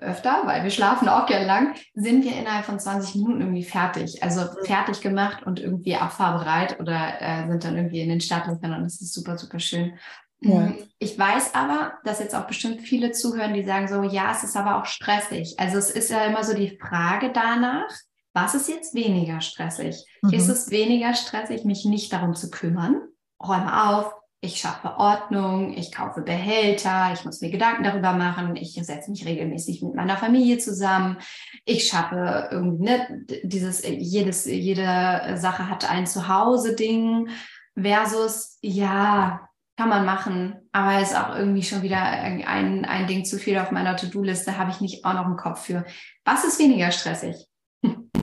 öfter, 0.00 0.42
weil 0.44 0.62
wir 0.62 0.70
schlafen 0.70 1.08
auch 1.08 1.26
gern 1.26 1.46
lang, 1.46 1.74
sind 1.94 2.24
wir 2.24 2.36
innerhalb 2.36 2.64
von 2.64 2.78
20 2.78 3.16
Minuten 3.16 3.40
irgendwie 3.40 3.64
fertig. 3.64 4.22
Also 4.22 4.42
fertig 4.64 5.00
gemacht 5.00 5.44
und 5.44 5.60
irgendwie 5.60 5.96
abfahrbereit 5.96 6.78
oder 6.80 7.20
äh, 7.20 7.48
sind 7.48 7.64
dann 7.64 7.76
irgendwie 7.76 8.00
in 8.00 8.08
den 8.08 8.20
Startlöchern 8.20 8.74
und 8.74 8.84
das 8.84 9.00
ist 9.00 9.12
super, 9.12 9.36
super 9.36 9.58
schön. 9.58 9.94
Ja. 10.40 10.60
Mm, 10.60 10.78
ich 10.98 11.18
weiß 11.18 11.54
aber, 11.54 11.94
dass 12.04 12.20
jetzt 12.20 12.34
auch 12.34 12.46
bestimmt 12.46 12.80
viele 12.80 13.12
zuhören, 13.12 13.54
die 13.54 13.64
sagen 13.64 13.88
so, 13.88 14.02
ja, 14.02 14.32
es 14.32 14.44
ist 14.44 14.56
aber 14.56 14.80
auch 14.80 14.86
stressig. 14.86 15.56
Also 15.58 15.78
es 15.78 15.90
ist 15.90 16.10
ja 16.10 16.24
immer 16.24 16.44
so 16.44 16.54
die 16.54 16.78
Frage 16.78 17.30
danach, 17.32 17.90
was 18.34 18.54
ist 18.54 18.68
jetzt 18.68 18.94
weniger 18.94 19.40
stressig? 19.40 20.04
Mhm. 20.22 20.32
Ist 20.32 20.48
es 20.48 20.70
weniger 20.70 21.14
stressig, 21.14 21.64
mich 21.64 21.84
nicht 21.84 22.12
darum 22.12 22.34
zu 22.34 22.50
kümmern? 22.50 23.02
Räume 23.42 23.88
auf, 23.88 24.12
ich 24.44 24.58
schaffe 24.58 24.96
Ordnung, 24.98 25.72
ich 25.72 25.92
kaufe 25.92 26.20
Behälter, 26.20 27.12
ich 27.14 27.24
muss 27.24 27.40
mir 27.40 27.50
Gedanken 27.50 27.84
darüber 27.84 28.12
machen, 28.12 28.56
ich 28.56 28.74
setze 28.74 29.12
mich 29.12 29.24
regelmäßig 29.24 29.82
mit 29.82 29.94
meiner 29.94 30.16
Familie 30.16 30.58
zusammen, 30.58 31.18
ich 31.64 31.86
schaffe 31.86 32.48
irgendwie 32.50 32.84
ne, 32.84 33.24
dieses, 33.44 33.86
jedes, 33.86 34.44
jede 34.46 35.36
Sache 35.36 35.68
hat 35.68 35.88
ein 35.88 36.08
Zuhause-Ding 36.08 37.28
versus, 37.80 38.58
ja, 38.62 39.48
kann 39.76 39.88
man 39.88 40.04
machen, 40.04 40.56
aber 40.72 41.00
ist 41.00 41.16
auch 41.16 41.36
irgendwie 41.36 41.62
schon 41.62 41.82
wieder 41.82 42.02
ein, 42.02 42.84
ein 42.84 43.06
Ding 43.06 43.24
zu 43.24 43.38
viel 43.38 43.58
auf 43.58 43.70
meiner 43.70 43.96
To-Do-Liste, 43.96 44.58
habe 44.58 44.72
ich 44.72 44.80
nicht 44.80 45.04
auch 45.04 45.14
noch 45.14 45.26
einen 45.26 45.36
Kopf 45.36 45.66
für. 45.66 45.84
Was 46.24 46.44
ist 46.44 46.58
weniger 46.58 46.90
stressig? 46.90 47.46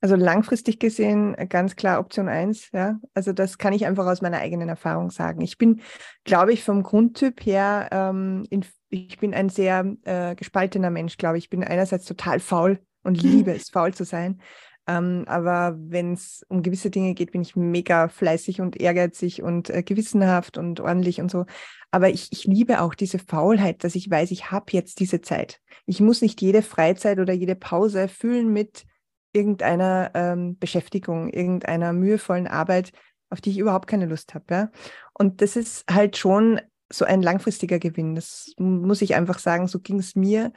Also 0.00 0.16
langfristig 0.16 0.78
gesehen 0.78 1.34
äh, 1.34 1.46
ganz 1.46 1.76
klar 1.76 2.00
Option 2.00 2.28
eins. 2.28 2.70
Ja? 2.72 2.98
Also 3.14 3.32
das 3.32 3.58
kann 3.58 3.72
ich 3.72 3.86
einfach 3.86 4.06
aus 4.06 4.22
meiner 4.22 4.38
eigenen 4.38 4.68
Erfahrung 4.68 5.10
sagen. 5.10 5.40
Ich 5.42 5.58
bin, 5.58 5.80
glaube 6.24 6.52
ich, 6.52 6.64
vom 6.64 6.82
Grundtyp 6.82 7.44
her, 7.44 7.88
ähm, 7.92 8.46
in, 8.50 8.64
ich 8.88 9.18
bin 9.18 9.34
ein 9.34 9.48
sehr 9.50 9.96
äh, 10.04 10.34
gespaltener 10.34 10.90
Mensch, 10.90 11.16
glaube 11.16 11.38
ich. 11.38 11.44
Ich 11.44 11.50
bin 11.50 11.64
einerseits 11.64 12.06
total 12.06 12.40
faul 12.40 12.78
und 13.02 13.22
liebe 13.22 13.52
es, 13.52 13.70
faul 13.70 13.92
zu 13.92 14.04
sein. 14.04 14.40
Ähm, 14.86 15.24
aber 15.26 15.76
wenn 15.78 16.14
es 16.14 16.44
um 16.48 16.62
gewisse 16.62 16.90
Dinge 16.90 17.14
geht, 17.14 17.32
bin 17.32 17.42
ich 17.42 17.54
mega 17.54 18.08
fleißig 18.08 18.60
und 18.60 18.80
ehrgeizig 18.80 19.42
und 19.42 19.68
äh, 19.68 19.82
gewissenhaft 19.82 20.56
und 20.56 20.80
ordentlich 20.80 21.20
und 21.20 21.30
so. 21.30 21.44
Aber 21.90 22.08
ich, 22.08 22.28
ich 22.32 22.44
liebe 22.44 22.80
auch 22.80 22.94
diese 22.94 23.18
Faulheit, 23.18 23.84
dass 23.84 23.94
ich 23.94 24.10
weiß, 24.10 24.30
ich 24.30 24.50
habe 24.50 24.66
jetzt 24.70 25.00
diese 25.00 25.20
Zeit. 25.20 25.60
Ich 25.86 26.00
muss 26.00 26.22
nicht 26.22 26.40
jede 26.40 26.62
Freizeit 26.62 27.18
oder 27.18 27.32
jede 27.32 27.54
Pause 27.54 28.08
füllen 28.08 28.52
mit 28.52 28.86
irgendeiner 29.32 30.10
ähm, 30.14 30.58
Beschäftigung, 30.58 31.30
irgendeiner 31.30 31.92
mühevollen 31.92 32.46
Arbeit, 32.46 32.92
auf 33.30 33.40
die 33.40 33.50
ich 33.50 33.58
überhaupt 33.58 33.86
keine 33.86 34.06
Lust 34.06 34.34
habe. 34.34 34.44
Ja? 34.50 34.70
Und 35.14 35.40
das 35.40 35.56
ist 35.56 35.84
halt 35.90 36.16
schon 36.16 36.60
so 36.92 37.04
ein 37.04 37.22
langfristiger 37.22 37.78
Gewinn. 37.78 38.14
Das 38.14 38.52
muss 38.58 39.02
ich 39.02 39.14
einfach 39.14 39.38
sagen, 39.38 39.68
so 39.68 39.78
ging 39.78 39.98
es 39.98 40.16
mir. 40.16 40.52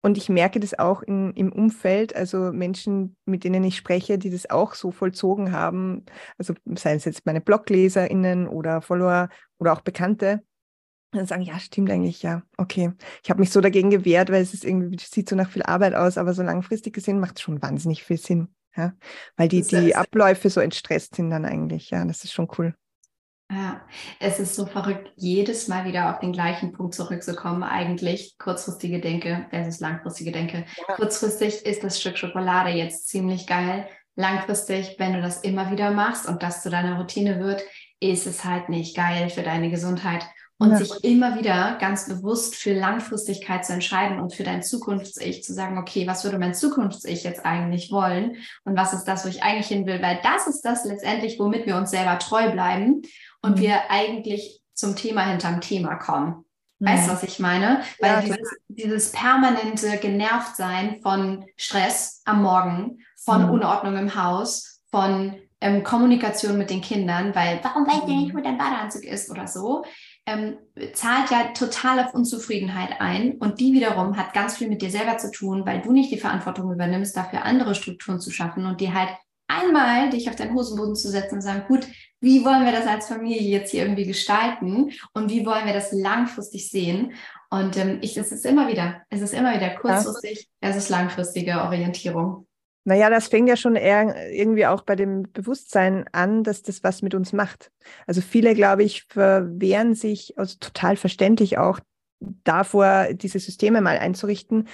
Und 0.00 0.16
ich 0.16 0.28
merke 0.28 0.60
das 0.60 0.78
auch 0.78 1.02
in, 1.02 1.32
im 1.32 1.52
Umfeld, 1.52 2.14
also 2.14 2.52
Menschen, 2.52 3.16
mit 3.24 3.42
denen 3.42 3.64
ich 3.64 3.76
spreche, 3.76 4.16
die 4.16 4.30
das 4.30 4.48
auch 4.48 4.74
so 4.74 4.92
vollzogen 4.92 5.50
haben, 5.50 6.04
also 6.38 6.54
seien 6.76 6.98
es 6.98 7.04
jetzt 7.04 7.26
meine 7.26 7.40
BlogleserInnen 7.40 8.46
oder 8.46 8.80
Follower 8.80 9.28
oder 9.58 9.72
auch 9.72 9.80
Bekannte, 9.80 10.44
dann 11.12 11.26
sagen, 11.26 11.42
ja, 11.42 11.58
stimmt 11.58 11.90
eigentlich, 11.90 12.22
ja, 12.22 12.42
okay. 12.56 12.92
Ich 13.22 13.30
habe 13.30 13.40
mich 13.40 13.50
so 13.50 13.60
dagegen 13.60 13.90
gewehrt, 13.90 14.30
weil 14.30 14.42
es 14.42 14.54
ist 14.54 14.64
irgendwie, 14.64 14.98
sieht 14.98 15.28
so 15.28 15.36
nach 15.36 15.50
viel 15.50 15.62
Arbeit 15.62 15.94
aus, 15.94 16.18
aber 16.18 16.34
so 16.34 16.42
langfristig 16.42 16.94
gesehen 16.94 17.20
macht 17.20 17.36
es 17.36 17.42
schon 17.42 17.62
wahnsinnig 17.62 18.02
viel 18.02 18.18
Sinn. 18.18 18.48
Ja? 18.76 18.92
Weil 19.36 19.48
die, 19.48 19.62
die 19.62 19.96
Abläufe 19.96 20.50
so 20.50 20.60
entstresst 20.60 21.16
sind 21.16 21.30
dann 21.30 21.44
eigentlich, 21.44 21.90
ja, 21.90 22.04
das 22.04 22.24
ist 22.24 22.32
schon 22.32 22.48
cool. 22.58 22.74
Ja, 23.50 23.80
es 24.20 24.38
ist 24.38 24.54
so 24.54 24.66
verrückt, 24.66 25.10
jedes 25.16 25.68
Mal 25.68 25.86
wieder 25.86 26.12
auf 26.12 26.20
den 26.20 26.34
gleichen 26.34 26.72
Punkt 26.72 26.94
zurückzukommen, 26.94 27.62
eigentlich 27.62 28.36
kurzfristige 28.36 29.00
Denke 29.00 29.46
versus 29.48 29.80
langfristige 29.80 30.32
Denke. 30.32 30.66
Ja. 30.86 30.94
Kurzfristig 30.96 31.64
ist 31.64 31.82
das 31.82 31.98
Stück 31.98 32.18
Schokolade 32.18 32.68
jetzt 32.70 33.08
ziemlich 33.08 33.46
geil. 33.46 33.88
Langfristig, 34.16 34.96
wenn 34.98 35.14
du 35.14 35.22
das 35.22 35.40
immer 35.40 35.70
wieder 35.70 35.92
machst 35.92 36.28
und 36.28 36.42
das 36.42 36.62
zu 36.62 36.68
deiner 36.68 36.98
Routine 36.98 37.40
wird, 37.40 37.62
ist 38.00 38.26
es 38.26 38.44
halt 38.44 38.68
nicht 38.68 38.94
geil 38.94 39.30
für 39.30 39.42
deine 39.42 39.70
Gesundheit 39.70 40.26
und 40.58 40.72
ja. 40.72 40.76
sich 40.76 41.04
immer 41.04 41.38
wieder 41.38 41.76
ganz 41.80 42.08
bewusst 42.08 42.56
für 42.56 42.74
Langfristigkeit 42.74 43.64
zu 43.64 43.72
entscheiden 43.72 44.20
und 44.20 44.34
für 44.34 44.42
dein 44.42 44.62
Zukunfts-Ich 44.62 45.44
zu 45.44 45.54
sagen, 45.54 45.78
okay, 45.78 46.06
was 46.06 46.24
würde 46.24 46.38
mein 46.38 46.54
Zukunfts-Ich 46.54 47.22
jetzt 47.22 47.46
eigentlich 47.46 47.92
wollen 47.92 48.36
und 48.64 48.76
was 48.76 48.92
ist 48.92 49.04
das, 49.04 49.24
wo 49.24 49.28
ich 49.28 49.42
eigentlich 49.42 49.68
hin 49.68 49.86
will, 49.86 50.02
weil 50.02 50.18
das 50.22 50.48
ist 50.48 50.62
das 50.62 50.84
letztendlich, 50.84 51.38
womit 51.38 51.66
wir 51.66 51.76
uns 51.76 51.90
selber 51.90 52.18
treu 52.18 52.50
bleiben 52.50 53.02
und 53.40 53.56
mhm. 53.56 53.60
wir 53.60 53.90
eigentlich 53.90 54.60
zum 54.74 54.96
Thema 54.96 55.22
hinterm 55.22 55.60
Thema 55.60 55.94
kommen. 55.94 56.44
Weißt 56.80 57.06
du, 57.06 57.10
mhm. 57.10 57.16
was 57.16 57.22
ich 57.24 57.38
meine? 57.38 57.82
Weil 58.00 58.10
ja, 58.10 58.20
dieses, 58.20 58.56
dieses, 58.68 59.12
permanente 59.12 59.96
Genervtsein 59.98 61.00
von 61.02 61.44
Stress 61.56 62.22
am 62.24 62.42
Morgen, 62.42 62.98
von 63.16 63.46
mhm. 63.46 63.50
Unordnung 63.50 63.96
im 63.96 64.14
Haus, 64.14 64.80
von 64.90 65.36
ähm, 65.60 65.82
Kommunikation 65.82 66.56
mit 66.56 66.70
den 66.70 66.80
Kindern, 66.80 67.34
weil 67.34 67.58
warum 67.62 67.86
weißt 67.86 68.04
du 68.04 68.12
nicht, 68.12 68.32
mhm. 68.32 68.38
wo 68.38 68.42
dein 68.42 68.58
Badeanzug 68.58 69.04
ist 69.04 69.30
oder 69.30 69.48
so, 69.48 69.84
ähm, 70.28 70.58
zahlt 70.92 71.30
ja 71.30 71.52
total 71.54 72.00
auf 72.00 72.12
Unzufriedenheit 72.12 73.00
ein 73.00 73.38
und 73.38 73.60
die 73.60 73.72
wiederum 73.72 74.16
hat 74.16 74.34
ganz 74.34 74.58
viel 74.58 74.68
mit 74.68 74.82
dir 74.82 74.90
selber 74.90 75.16
zu 75.16 75.30
tun, 75.30 75.64
weil 75.64 75.80
du 75.80 75.90
nicht 75.90 76.12
die 76.12 76.18
Verantwortung 76.18 76.70
übernimmst, 76.70 77.16
dafür 77.16 77.44
andere 77.44 77.74
Strukturen 77.74 78.20
zu 78.20 78.30
schaffen 78.30 78.66
und 78.66 78.80
dir 78.80 78.92
halt 78.92 79.08
einmal 79.48 80.10
dich 80.10 80.28
auf 80.28 80.36
deinen 80.36 80.54
Hosenboden 80.54 80.94
zu 80.94 81.08
setzen 81.08 81.36
und 81.36 81.40
sagen, 81.40 81.64
gut, 81.66 81.86
wie 82.20 82.44
wollen 82.44 82.66
wir 82.66 82.72
das 82.72 82.86
als 82.86 83.06
Familie 83.06 83.40
jetzt 83.40 83.70
hier 83.70 83.82
irgendwie 83.82 84.04
gestalten 84.04 84.90
und 85.14 85.30
wie 85.30 85.46
wollen 85.46 85.64
wir 85.64 85.72
das 85.72 85.92
langfristig 85.92 86.68
sehen? 86.68 87.14
Und 87.48 87.78
ähm, 87.78 87.98
ich, 88.02 88.16
es 88.18 88.30
ist 88.30 88.44
immer 88.44 88.68
wieder, 88.68 89.02
es 89.08 89.22
ist 89.22 89.32
immer 89.32 89.54
wieder 89.54 89.70
kurzfristig, 89.70 90.48
es 90.60 90.76
ist 90.76 90.90
langfristige 90.90 91.62
Orientierung. 91.62 92.47
Naja, 92.88 93.10
das 93.10 93.28
fängt 93.28 93.50
ja 93.50 93.56
schon 93.58 93.76
eher 93.76 94.32
irgendwie 94.32 94.64
auch 94.64 94.80
bei 94.80 94.96
dem 94.96 95.30
Bewusstsein 95.30 96.06
an, 96.12 96.42
dass 96.42 96.62
das 96.62 96.82
was 96.82 97.02
mit 97.02 97.14
uns 97.14 97.34
macht. 97.34 97.70
Also 98.06 98.22
viele, 98.22 98.54
glaube 98.54 98.82
ich, 98.82 99.04
verwehren 99.10 99.94
sich, 99.94 100.38
also 100.38 100.56
total 100.58 100.96
verständlich 100.96 101.58
auch 101.58 101.80
davor, 102.44 103.08
diese 103.12 103.40
Systeme 103.40 103.82
mal 103.82 103.98
einzurichten, 103.98 104.68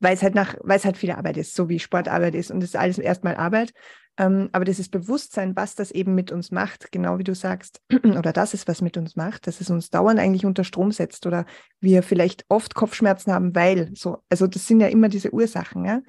weil 0.00 0.14
es 0.14 0.22
halt 0.22 0.34
nach, 0.34 0.56
weil 0.62 0.78
es 0.78 0.86
halt 0.86 0.96
viel 0.96 1.10
Arbeit 1.10 1.36
ist, 1.36 1.54
so 1.54 1.68
wie 1.68 1.78
Sportarbeit 1.78 2.34
ist 2.34 2.50
und 2.50 2.62
es 2.62 2.70
ist 2.70 2.76
alles 2.76 2.96
erstmal 2.96 3.36
Arbeit. 3.36 3.74
Ähm, 4.16 4.48
aber 4.52 4.64
dieses 4.64 4.88
Bewusstsein, 4.88 5.54
was 5.54 5.74
das 5.74 5.90
eben 5.90 6.14
mit 6.14 6.32
uns 6.32 6.52
macht, 6.52 6.90
genau 6.90 7.18
wie 7.18 7.24
du 7.24 7.34
sagst, 7.34 7.82
oder 8.02 8.32
das 8.32 8.54
ist, 8.54 8.66
was 8.66 8.80
mit 8.80 8.96
uns 8.96 9.14
macht, 9.14 9.46
dass 9.46 9.60
es 9.60 9.68
uns 9.68 9.90
dauernd 9.90 10.18
eigentlich 10.18 10.46
unter 10.46 10.64
Strom 10.64 10.90
setzt 10.90 11.26
oder 11.26 11.44
wir 11.80 12.02
vielleicht 12.02 12.46
oft 12.48 12.74
Kopfschmerzen 12.74 13.30
haben, 13.30 13.54
weil 13.54 13.90
so, 13.94 14.22
also 14.30 14.46
das 14.46 14.66
sind 14.66 14.80
ja 14.80 14.86
immer 14.88 15.10
diese 15.10 15.34
Ursachen, 15.34 15.84
ja. 15.84 16.00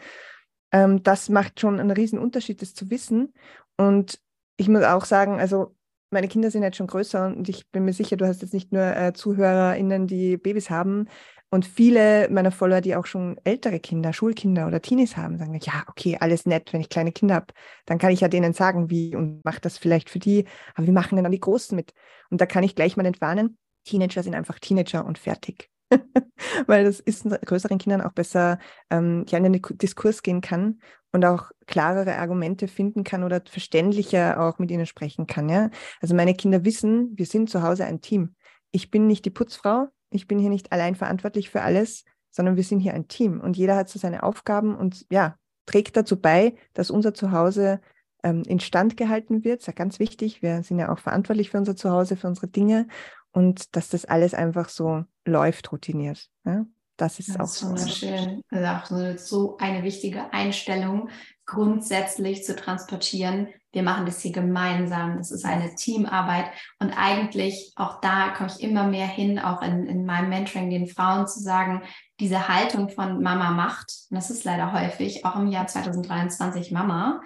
Ähm, 0.74 1.04
das 1.04 1.30
macht 1.30 1.62
schon 1.62 1.80
einen 1.80 1.92
riesen 1.92 2.20
Unterschied, 2.20 2.62
das 2.62 2.74
zu 2.74 2.90
wissen. 2.90 3.34
Und 3.78 4.20
ich 4.58 4.68
muss 4.68 4.84
auch 4.84 5.06
sagen, 5.06 5.40
also 5.40 5.76
meine 6.12 6.28
Kinder 6.28 6.52
sind 6.52 6.64
jetzt 6.64 6.78
schon 6.78 6.88
größer 6.88 7.28
und 7.28 7.50
ich 7.50 7.72
bin 7.72 7.86
mir 7.86 7.94
sicher, 7.94 8.18
du 8.18 8.28
hast 8.28 8.42
jetzt 8.42 8.54
nicht 8.54 8.72
nur 8.72 8.84
äh, 8.84 9.14
ZuhörerInnen, 9.14 10.08
die 10.08 10.38
Babys 10.38 10.70
haben. 10.70 11.08
Und 11.50 11.66
viele 11.68 12.30
meiner 12.30 12.52
Follower, 12.52 12.82
die 12.82 12.96
auch 12.96 13.06
schon 13.06 13.38
ältere 13.44 13.80
Kinder, 13.80 14.12
Schulkinder 14.12 14.66
oder 14.66 14.82
Teenies 14.82 15.18
haben, 15.18 15.38
sagen, 15.38 15.60
ja, 15.62 15.84
okay, 15.88 16.18
alles 16.20 16.48
nett, 16.48 16.74
wenn 16.74 16.82
ich 16.82 16.90
kleine 16.90 17.12
Kinder 17.12 17.36
habe, 17.36 17.54
dann 17.86 18.00
kann 18.00 18.12
ich 18.12 18.22
ja 18.22 18.28
denen 18.28 18.54
sagen, 18.54 18.90
wie 18.90 19.16
und 19.16 19.46
mache 19.46 19.62
das 19.62 19.78
vielleicht 19.78 20.10
für 20.10 20.18
die, 20.18 20.46
aber 20.74 20.88
wie 20.88 20.92
machen 20.92 21.16
denn 21.16 21.24
dann 21.24 21.32
die 21.32 21.40
Großen 21.40 21.76
mit? 21.76 21.94
Und 22.32 22.42
da 22.42 22.48
kann 22.48 22.64
ich 22.64 22.76
gleich 22.76 22.98
mal 22.98 23.06
entwarnen, 23.06 23.60
Teenager 23.86 24.24
sind 24.24 24.34
einfach 24.34 24.58
Teenager 24.58 25.06
und 25.06 25.20
fertig. 25.20 25.73
weil 26.68 26.86
das 26.86 27.00
ist 27.00 27.26
größeren 27.26 27.78
Kindern 27.78 28.02
auch 28.02 28.14
besser 28.14 28.60
ähm, 28.90 29.26
in 29.30 29.44
den 29.44 29.62
Diskurs 29.82 30.24
gehen 30.24 30.42
kann 30.42 30.80
und 31.12 31.26
auch 31.26 31.52
klarere 31.68 32.18
Argumente 32.18 32.68
finden 32.68 33.04
kann 33.04 33.24
oder 33.24 33.42
verständlicher 33.48 34.42
auch 34.42 34.60
mit 34.60 34.72
ihnen 34.72 34.86
sprechen 34.86 35.28
kann. 35.28 35.48
Ja? 35.50 35.70
Also 36.02 36.16
meine 36.16 36.34
Kinder 36.34 36.66
wissen, 36.66 37.12
wir 37.16 37.26
sind 37.26 37.50
zu 37.50 37.62
Hause 37.62 37.86
ein 37.86 38.02
Team. 38.02 38.36
Ich 38.72 38.90
bin 38.90 39.08
nicht 39.08 39.26
die 39.26 39.30
Putzfrau, 39.30 39.88
ich 40.10 40.28
bin 40.28 40.40
hier 40.40 40.50
nicht 40.50 40.72
allein 40.72 40.96
verantwortlich 40.96 41.50
für 41.50 41.62
alles, 41.62 42.04
sondern 42.32 42.56
wir 42.56 42.64
sind 42.64 42.80
hier 42.80 42.94
ein 42.94 43.08
Team 43.08 43.40
und 43.40 43.56
jeder 43.56 43.76
hat 43.76 43.90
so 43.90 44.00
seine 44.00 44.24
Aufgaben 44.24 44.76
und 44.76 45.06
ja, 45.12 45.38
trägt 45.66 45.96
dazu 45.96 46.20
bei, 46.20 46.56
dass 46.74 46.90
unser 46.90 47.14
Zuhause 47.14 47.80
ähm, 48.24 48.44
instand 48.48 48.98
gehalten 48.98 49.44
wird. 49.44 49.60
Das 49.60 49.64
ist 49.64 49.68
ja 49.68 49.74
ganz 49.74 50.00
wichtig. 50.00 50.42
Wir 50.42 50.64
sind 50.64 50.80
ja 50.80 50.92
auch 50.92 51.00
verantwortlich 51.00 51.52
für 51.52 51.58
unser 51.58 51.76
Zuhause, 51.76 52.16
für 52.16 52.28
unsere 52.28 52.48
Dinge 52.48 52.88
und 53.34 53.76
dass 53.76 53.90
das 53.90 54.06
alles 54.06 54.34
einfach 54.34 54.70
so 54.70 55.04
läuft, 55.26 55.72
routiniert. 55.72 56.30
Ja? 56.46 56.66
Das 56.98 57.20
ist 57.20 57.30
das 57.30 57.40
auch 57.40 57.46
ist 57.46 57.66
wunderschön. 57.66 58.42
Also 58.50 58.68
auch 58.68 58.86
so, 58.86 59.18
so 59.18 59.58
eine 59.58 59.84
wichtige 59.84 60.32
Einstellung, 60.32 61.10
grundsätzlich 61.46 62.44
zu 62.44 62.56
transportieren. 62.56 63.48
wir 63.74 63.84
machen 63.84 64.06
das 64.06 64.22
hier 64.22 64.32
gemeinsam, 64.32 65.18
das 65.18 65.32
ist 65.32 65.44
eine 65.46 65.74
Teamarbeit. 65.76 66.46
Und 66.80 66.94
eigentlich, 66.96 67.74
auch 67.76 68.00
da 68.00 68.30
komme 68.30 68.52
ich 68.56 68.64
immer 68.64 68.84
mehr 68.88 69.08
hin, 69.08 69.40
auch 69.40 69.62
in, 69.64 69.88
in 69.88 70.06
meinem 70.06 70.30
Mentoring 70.30 70.70
den 70.70 70.88
Frauen 70.88 71.28
zu 71.28 71.40
sagen, 71.40 71.82
diese 72.20 72.48
Haltung 72.48 72.90
von 72.90 73.22
Mama 73.22 73.52
macht, 73.52 73.92
und 74.10 74.16
das 74.16 74.30
ist 74.30 74.44
leider 74.44 74.72
häufig, 74.72 75.26
auch 75.26 75.36
im 75.36 75.48
Jahr 75.48 75.66
2023 75.66 76.72
Mama, 76.72 77.22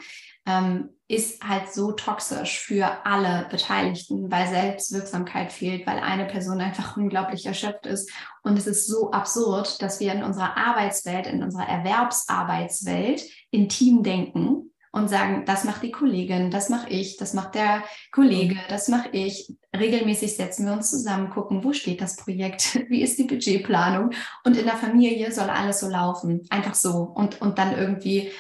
ähm, 0.46 0.97
ist 1.10 1.42
halt 1.42 1.72
so 1.72 1.94
toxisch 1.94 2.60
für 2.60 3.06
alle 3.06 3.48
Beteiligten, 3.50 4.30
weil 4.30 4.48
Selbstwirksamkeit 4.48 5.54
fehlt, 5.54 5.88
weil 5.88 6.00
eine 6.00 6.26
Person 6.26 6.60
einfach 6.60 6.98
unglaublich 6.98 7.46
erschöpft 7.46 7.86
ist. 7.86 8.12
Und 8.44 8.58
es 8.58 8.68
ist 8.68 8.88
so 8.88 9.12
absurd, 9.12 9.82
dass 9.82 10.02
wir 10.02 10.14
in 10.14 10.24
unserer 10.24 10.58
Arbeitswelt, 10.58 11.28
in 11.28 11.44
unserer 11.44 11.68
Erwerbsarbeitswelt 11.68 13.24
in 13.52 13.70
Team 13.70 14.04
denken 14.04 14.72
und 14.92 15.10
sagen, 15.10 15.44
das 15.46 15.64
macht 15.64 15.84
die 15.84 15.92
Kollegin, 15.92 16.50
das 16.52 16.70
mache 16.70 16.90
ich, 16.90 17.18
das 17.18 17.34
macht 17.34 17.56
der 17.56 17.84
Kollege, 18.12 18.58
das 18.68 18.88
mache 18.88 19.10
ich. 19.12 19.54
Regelmäßig 19.76 20.36
setzen 20.36 20.66
wir 20.66 20.74
uns 20.74 20.90
zusammen, 20.90 21.30
gucken, 21.30 21.64
wo 21.64 21.72
steht 21.72 22.02
das 22.02 22.16
Projekt, 22.18 22.80
wie 22.90 23.02
ist 23.02 23.18
die 23.18 23.26
Budgetplanung 23.26 24.12
und 24.44 24.58
in 24.58 24.66
der 24.66 24.76
Familie 24.76 25.32
soll 25.32 25.50
alles 25.50 25.80
so 25.80 25.88
laufen, 25.88 26.46
einfach 26.50 26.76
so 26.76 27.04
und, 27.04 27.40
und 27.42 27.58
dann 27.60 27.78
irgendwie 27.78 28.32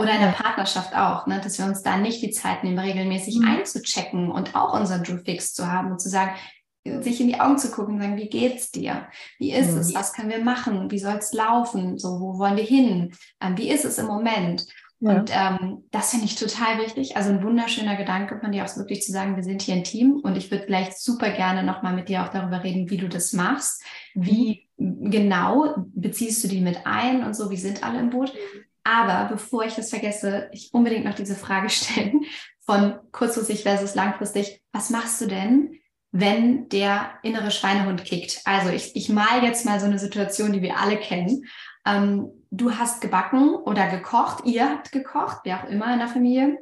oder 0.00 0.14
in 0.14 0.20
der 0.20 0.32
Partnerschaft 0.32 0.94
auch, 0.96 1.26
ne, 1.26 1.40
dass 1.42 1.58
wir 1.58 1.66
uns 1.66 1.82
da 1.82 1.96
nicht 1.96 2.22
die 2.22 2.30
Zeit 2.30 2.62
nehmen, 2.62 2.78
regelmäßig 2.78 3.40
mhm. 3.40 3.46
einzuchecken 3.46 4.30
und 4.30 4.54
auch 4.54 4.78
unseren 4.78 5.02
Drew 5.02 5.18
Fix 5.18 5.54
zu 5.54 5.70
haben 5.70 5.90
und 5.90 6.00
zu 6.00 6.08
sagen, 6.08 6.32
sich 6.84 7.20
in 7.20 7.28
die 7.28 7.40
Augen 7.40 7.58
zu 7.58 7.70
gucken 7.70 7.94
und 7.94 8.00
sagen, 8.00 8.16
wie 8.16 8.28
geht's 8.28 8.70
dir? 8.70 9.06
Wie 9.38 9.52
ist 9.52 9.72
mhm. 9.72 9.78
es? 9.78 9.94
Was 9.94 10.12
können 10.12 10.30
wir 10.30 10.42
machen? 10.42 10.90
Wie 10.90 10.98
soll 10.98 11.16
es 11.16 11.32
laufen? 11.32 11.98
So, 11.98 12.20
wo 12.20 12.38
wollen 12.38 12.56
wir 12.56 12.64
hin? 12.64 13.12
Ähm, 13.40 13.56
wie 13.56 13.70
ist 13.70 13.84
es 13.84 13.98
im 13.98 14.06
Moment? 14.06 14.66
Ja. 14.98 15.16
Und 15.16 15.30
ähm, 15.32 15.84
das 15.90 16.10
finde 16.10 16.26
ich 16.26 16.36
total 16.36 16.78
wichtig. 16.78 17.16
Also 17.16 17.30
ein 17.30 17.42
wunderschöner 17.42 17.96
Gedanke 17.96 18.38
von 18.38 18.52
dir 18.52 18.64
auch 18.64 18.76
wirklich 18.76 19.02
zu 19.02 19.12
sagen, 19.12 19.36
wir 19.36 19.42
sind 19.42 19.62
hier 19.62 19.74
ein 19.74 19.84
Team 19.84 20.20
und 20.22 20.36
ich 20.36 20.50
würde 20.50 20.66
gleich 20.66 20.96
super 20.96 21.30
gerne 21.30 21.64
nochmal 21.64 21.94
mit 21.94 22.08
dir 22.08 22.22
auch 22.22 22.28
darüber 22.28 22.62
reden, 22.62 22.90
wie 22.90 22.98
du 22.98 23.08
das 23.08 23.32
machst. 23.32 23.82
Wie 24.14 24.68
mhm. 24.76 25.10
genau 25.10 25.74
beziehst 25.94 26.42
du 26.44 26.48
die 26.48 26.60
mit 26.60 26.80
ein 26.84 27.24
und 27.24 27.34
so, 27.34 27.50
wie 27.50 27.56
sind 27.56 27.84
alle 27.84 28.00
im 28.00 28.10
Boot? 28.10 28.32
Aber 28.84 29.28
bevor 29.28 29.64
ich 29.64 29.74
das 29.74 29.90
vergesse, 29.90 30.48
ich 30.52 30.70
unbedingt 30.72 31.04
noch 31.04 31.14
diese 31.14 31.36
Frage 31.36 31.70
stellen 31.70 32.24
von 32.64 32.94
kurzfristig 33.10 33.62
versus 33.62 33.94
langfristig. 33.94 34.62
Was 34.72 34.90
machst 34.90 35.20
du 35.20 35.26
denn, 35.26 35.78
wenn 36.12 36.68
der 36.68 37.10
innere 37.22 37.50
Schweinehund 37.50 38.04
kickt? 38.04 38.40
Also 38.44 38.70
ich, 38.70 38.94
ich 38.94 39.08
mal 39.08 39.42
jetzt 39.42 39.64
mal 39.64 39.80
so 39.80 39.86
eine 39.86 39.98
Situation, 39.98 40.52
die 40.52 40.62
wir 40.62 40.78
alle 40.78 40.96
kennen. 40.96 41.44
Ähm, 41.84 42.28
du 42.50 42.72
hast 42.76 43.00
gebacken 43.00 43.54
oder 43.54 43.88
gekocht, 43.88 44.44
ihr 44.44 44.68
habt 44.68 44.92
gekocht, 44.92 45.38
wer 45.44 45.62
auch 45.62 45.68
immer 45.68 45.92
in 45.92 45.98
der 45.98 46.08
Familie, 46.08 46.58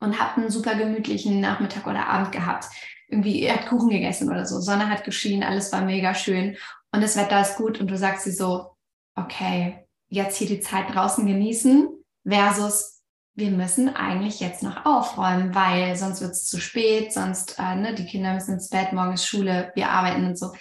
und 0.00 0.18
habt 0.18 0.36
einen 0.36 0.50
super 0.50 0.74
gemütlichen 0.74 1.40
Nachmittag 1.40 1.86
oder 1.86 2.08
Abend 2.08 2.32
gehabt. 2.32 2.66
Irgendwie, 3.08 3.40
ihr 3.40 3.54
habt 3.54 3.68
Kuchen 3.68 3.88
gegessen 3.88 4.28
oder 4.28 4.44
so, 4.44 4.60
Sonne 4.60 4.90
hat 4.90 5.04
geschienen, 5.04 5.44
alles 5.44 5.72
war 5.72 5.82
mega 5.82 6.14
schön 6.14 6.56
und 6.92 7.02
das 7.02 7.16
Wetter 7.16 7.40
ist 7.40 7.56
gut 7.56 7.80
und 7.80 7.88
du 7.88 7.96
sagst 7.96 8.24
sie 8.24 8.32
so, 8.32 8.76
okay, 9.14 9.81
jetzt 10.12 10.36
hier 10.36 10.46
die 10.46 10.60
Zeit 10.60 10.94
draußen 10.94 11.26
genießen 11.26 11.88
versus 12.28 13.02
wir 13.34 13.50
müssen 13.50 13.88
eigentlich 13.88 14.40
jetzt 14.40 14.62
noch 14.62 14.84
aufräumen, 14.84 15.54
weil 15.54 15.96
sonst 15.96 16.20
wird 16.20 16.32
es 16.32 16.44
zu 16.44 16.60
spät, 16.60 17.14
sonst 17.14 17.58
äh, 17.58 17.76
ne, 17.76 17.94
die 17.94 18.04
Kinder 18.04 18.34
müssen 18.34 18.54
ins 18.54 18.68
Bett, 18.68 18.92
morgen 18.92 19.14
ist 19.14 19.26
Schule, 19.26 19.72
wir 19.74 19.88
arbeiten 19.88 20.26
und 20.26 20.38
so. 20.38 20.52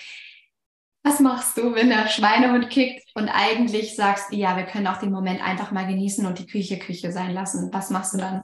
Was 1.04 1.20
machst 1.20 1.58
du, 1.58 1.76
wenn 1.76 1.90
der 1.90 2.08
Schweinehund 2.08 2.70
kickt 2.70 3.04
und 3.16 3.28
eigentlich 3.28 3.96
sagst, 3.96 4.32
ja, 4.32 4.56
wir 4.56 4.64
können 4.64 4.88
auch 4.88 5.00
den 5.00 5.12
Moment 5.12 5.44
einfach 5.44 5.72
mal 5.72 5.86
genießen 5.86 6.26
und 6.26 6.40
die 6.40 6.48
Küche 6.48 6.80
Küche 6.80 7.12
sein 7.12 7.34
lassen? 7.34 7.74
Was 7.74 7.90
machst 7.90 8.14
du 8.14 8.20
dann? 8.20 8.44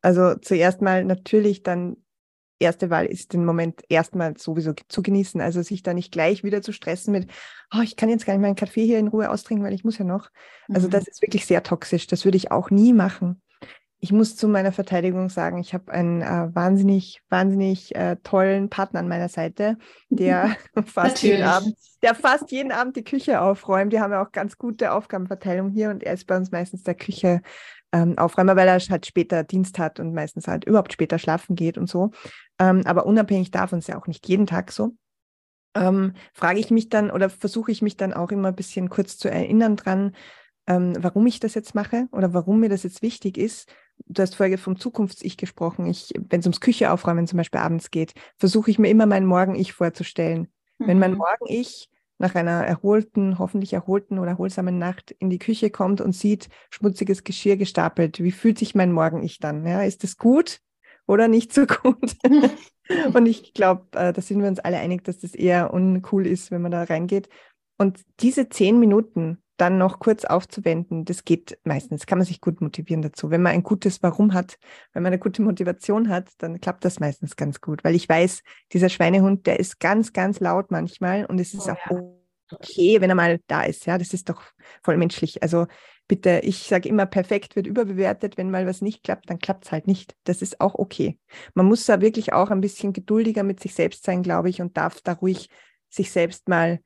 Also 0.00 0.36
zuerst 0.36 0.80
mal 0.80 1.04
natürlich 1.04 1.64
dann 1.64 1.96
erste 2.58 2.90
Wahl 2.90 3.06
ist, 3.06 3.32
den 3.32 3.44
Moment 3.44 3.82
erstmal 3.88 4.36
sowieso 4.36 4.72
zu 4.88 5.02
genießen. 5.02 5.40
Also 5.40 5.62
sich 5.62 5.82
da 5.82 5.94
nicht 5.94 6.12
gleich 6.12 6.44
wieder 6.44 6.62
zu 6.62 6.72
stressen 6.72 7.12
mit, 7.12 7.30
oh, 7.74 7.82
ich 7.82 7.96
kann 7.96 8.08
jetzt 8.08 8.26
gar 8.26 8.34
nicht 8.34 8.42
meinen 8.42 8.56
Kaffee 8.56 8.86
hier 8.86 8.98
in 8.98 9.08
Ruhe 9.08 9.30
austrinken, 9.30 9.64
weil 9.64 9.74
ich 9.74 9.84
muss 9.84 9.98
ja 9.98 10.04
noch. 10.04 10.30
Also 10.68 10.88
mhm. 10.88 10.92
das 10.92 11.06
ist 11.06 11.22
wirklich 11.22 11.46
sehr 11.46 11.62
toxisch. 11.62 12.06
Das 12.06 12.24
würde 12.24 12.36
ich 12.36 12.50
auch 12.50 12.70
nie 12.70 12.92
machen. 12.92 13.42
Ich 13.98 14.12
muss 14.12 14.36
zu 14.36 14.46
meiner 14.46 14.72
Verteidigung 14.72 15.30
sagen, 15.30 15.58
ich 15.58 15.72
habe 15.72 15.90
einen 15.90 16.20
äh, 16.20 16.54
wahnsinnig, 16.54 17.22
wahnsinnig 17.30 17.94
äh, 17.96 18.16
tollen 18.22 18.68
Partner 18.68 19.00
an 19.00 19.08
meiner 19.08 19.28
Seite, 19.28 19.78
der 20.10 20.56
fast 20.86 21.22
jeden 21.22 21.42
Abend, 21.42 21.74
der 22.02 22.14
fast 22.14 22.50
jeden 22.52 22.72
Abend 22.72 22.96
die 22.96 23.04
Küche 23.04 23.40
aufräumt. 23.40 23.92
Die 23.92 24.00
haben 24.00 24.12
ja 24.12 24.22
auch 24.22 24.32
ganz 24.32 24.58
gute 24.58 24.92
Aufgabenverteilung 24.92 25.70
hier 25.70 25.90
und 25.90 26.02
er 26.02 26.12
ist 26.12 26.26
bei 26.26 26.36
uns 26.36 26.50
meistens 26.50 26.82
der 26.82 26.94
Küche 26.94 27.40
ähm, 27.96 28.18
Aufräumer, 28.18 28.56
weil 28.56 28.68
er 28.68 28.78
halt 28.78 29.06
später 29.06 29.42
Dienst 29.42 29.78
hat 29.78 30.00
und 30.00 30.12
meistens 30.12 30.46
halt 30.46 30.64
überhaupt 30.64 30.92
später 30.92 31.18
schlafen 31.18 31.56
geht 31.56 31.78
und 31.78 31.88
so. 31.88 32.10
Ähm, 32.58 32.82
aber 32.84 33.06
unabhängig 33.06 33.50
davon 33.50 33.78
ist 33.78 33.88
ja 33.88 33.98
auch 33.98 34.06
nicht 34.06 34.28
jeden 34.28 34.46
Tag 34.46 34.70
so. 34.70 34.92
Ähm, 35.74 36.12
frage 36.34 36.58
ich 36.58 36.70
mich 36.70 36.90
dann 36.90 37.10
oder 37.10 37.30
versuche 37.30 37.72
ich 37.72 37.80
mich 37.80 37.96
dann 37.96 38.12
auch 38.12 38.30
immer 38.30 38.48
ein 38.48 38.56
bisschen 38.56 38.90
kurz 38.90 39.16
zu 39.16 39.30
erinnern 39.30 39.76
dran, 39.76 40.14
ähm, 40.66 40.94
warum 40.98 41.26
ich 41.26 41.40
das 41.40 41.54
jetzt 41.54 41.74
mache 41.74 42.08
oder 42.12 42.34
warum 42.34 42.60
mir 42.60 42.68
das 42.68 42.82
jetzt 42.82 43.00
wichtig 43.00 43.38
ist. 43.38 43.72
Du 44.06 44.20
hast 44.20 44.34
vorher 44.34 44.58
vom 44.58 44.78
Zukunfts-Ich 44.78 45.38
gesprochen. 45.38 45.84
wenn 45.84 46.40
es 46.40 46.46
ums 46.46 46.60
Küche 46.60 46.90
aufräumen 46.92 47.26
zum 47.26 47.38
Beispiel 47.38 47.60
abends 47.60 47.90
geht, 47.90 48.12
versuche 48.36 48.70
ich 48.70 48.78
mir 48.78 48.90
immer 48.90 49.06
mein 49.06 49.24
Morgen-Ich 49.24 49.72
vorzustellen. 49.72 50.48
Mhm. 50.78 50.86
Wenn 50.86 50.98
mein 50.98 51.12
mhm. 51.12 51.18
Morgen-Ich 51.18 51.88
nach 52.18 52.34
einer 52.34 52.64
erholten, 52.64 53.38
hoffentlich 53.38 53.72
erholten 53.72 54.18
oder 54.18 54.32
erholsamen 54.32 54.78
Nacht 54.78 55.10
in 55.10 55.30
die 55.30 55.38
Küche 55.38 55.70
kommt 55.70 56.00
und 56.00 56.12
sieht 56.12 56.48
schmutziges 56.70 57.24
Geschirr 57.24 57.56
gestapelt, 57.56 58.22
wie 58.22 58.32
fühlt 58.32 58.58
sich 58.58 58.74
mein 58.74 58.92
Morgen-Ich 58.92 59.38
dann? 59.38 59.66
Ja, 59.66 59.82
ist 59.82 60.02
das 60.02 60.16
gut 60.16 60.60
oder 61.06 61.28
nicht 61.28 61.52
so 61.52 61.66
gut? 61.66 62.16
und 63.14 63.26
ich 63.26 63.52
glaube, 63.52 63.86
äh, 63.92 64.12
da 64.12 64.22
sind 64.22 64.40
wir 64.40 64.48
uns 64.48 64.60
alle 64.60 64.78
einig, 64.78 65.04
dass 65.04 65.18
das 65.18 65.34
eher 65.34 65.72
uncool 65.74 66.26
ist, 66.26 66.50
wenn 66.50 66.62
man 66.62 66.72
da 66.72 66.84
reingeht. 66.84 67.28
Und 67.78 68.00
diese 68.20 68.48
zehn 68.48 68.78
Minuten 68.78 69.42
dann 69.56 69.78
noch 69.78 69.98
kurz 69.98 70.24
aufzuwenden, 70.24 71.04
das 71.04 71.24
geht 71.24 71.58
meistens, 71.64 72.06
kann 72.06 72.18
man 72.18 72.26
sich 72.26 72.40
gut 72.40 72.60
motivieren 72.60 73.02
dazu. 73.02 73.30
Wenn 73.30 73.42
man 73.42 73.52
ein 73.52 73.62
gutes 73.62 74.02
Warum 74.02 74.34
hat, 74.34 74.58
wenn 74.92 75.02
man 75.02 75.12
eine 75.12 75.18
gute 75.18 75.42
Motivation 75.42 76.08
hat, 76.08 76.30
dann 76.38 76.60
klappt 76.60 76.84
das 76.84 77.00
meistens 77.00 77.36
ganz 77.36 77.60
gut, 77.60 77.82
weil 77.82 77.94
ich 77.94 78.08
weiß, 78.08 78.42
dieser 78.72 78.88
Schweinehund, 78.88 79.46
der 79.46 79.58
ist 79.58 79.80
ganz, 79.80 80.12
ganz 80.12 80.40
laut 80.40 80.70
manchmal 80.70 81.24
und 81.24 81.40
es 81.40 81.54
ist 81.54 81.68
oh, 81.68 81.72
auch 81.72 81.90
ja. 81.90 82.02
okay, 82.52 83.00
wenn 83.00 83.10
er 83.10 83.16
mal 83.16 83.40
da 83.46 83.62
ist. 83.62 83.86
Ja, 83.86 83.98
das 83.98 84.12
ist 84.12 84.28
doch 84.28 84.42
voll 84.82 84.96
menschlich. 84.98 85.42
Also 85.42 85.66
bitte, 86.08 86.40
ich 86.42 86.64
sage 86.64 86.88
immer, 86.88 87.06
perfekt 87.06 87.56
wird 87.56 87.66
überbewertet. 87.66 88.36
Wenn 88.36 88.50
mal 88.50 88.66
was 88.66 88.82
nicht 88.82 89.02
klappt, 89.02 89.30
dann 89.30 89.38
klappt 89.38 89.64
es 89.64 89.72
halt 89.72 89.86
nicht. 89.86 90.14
Das 90.24 90.42
ist 90.42 90.60
auch 90.60 90.74
okay. 90.74 91.18
Man 91.54 91.66
muss 91.66 91.86
da 91.86 92.00
wirklich 92.00 92.32
auch 92.32 92.50
ein 92.50 92.60
bisschen 92.60 92.92
geduldiger 92.92 93.42
mit 93.42 93.60
sich 93.60 93.74
selbst 93.74 94.04
sein, 94.04 94.22
glaube 94.22 94.50
ich, 94.50 94.60
und 94.60 94.76
darf 94.76 95.00
da 95.00 95.12
ruhig 95.12 95.48
sich 95.88 96.10
selbst 96.10 96.48
mal, 96.48 96.80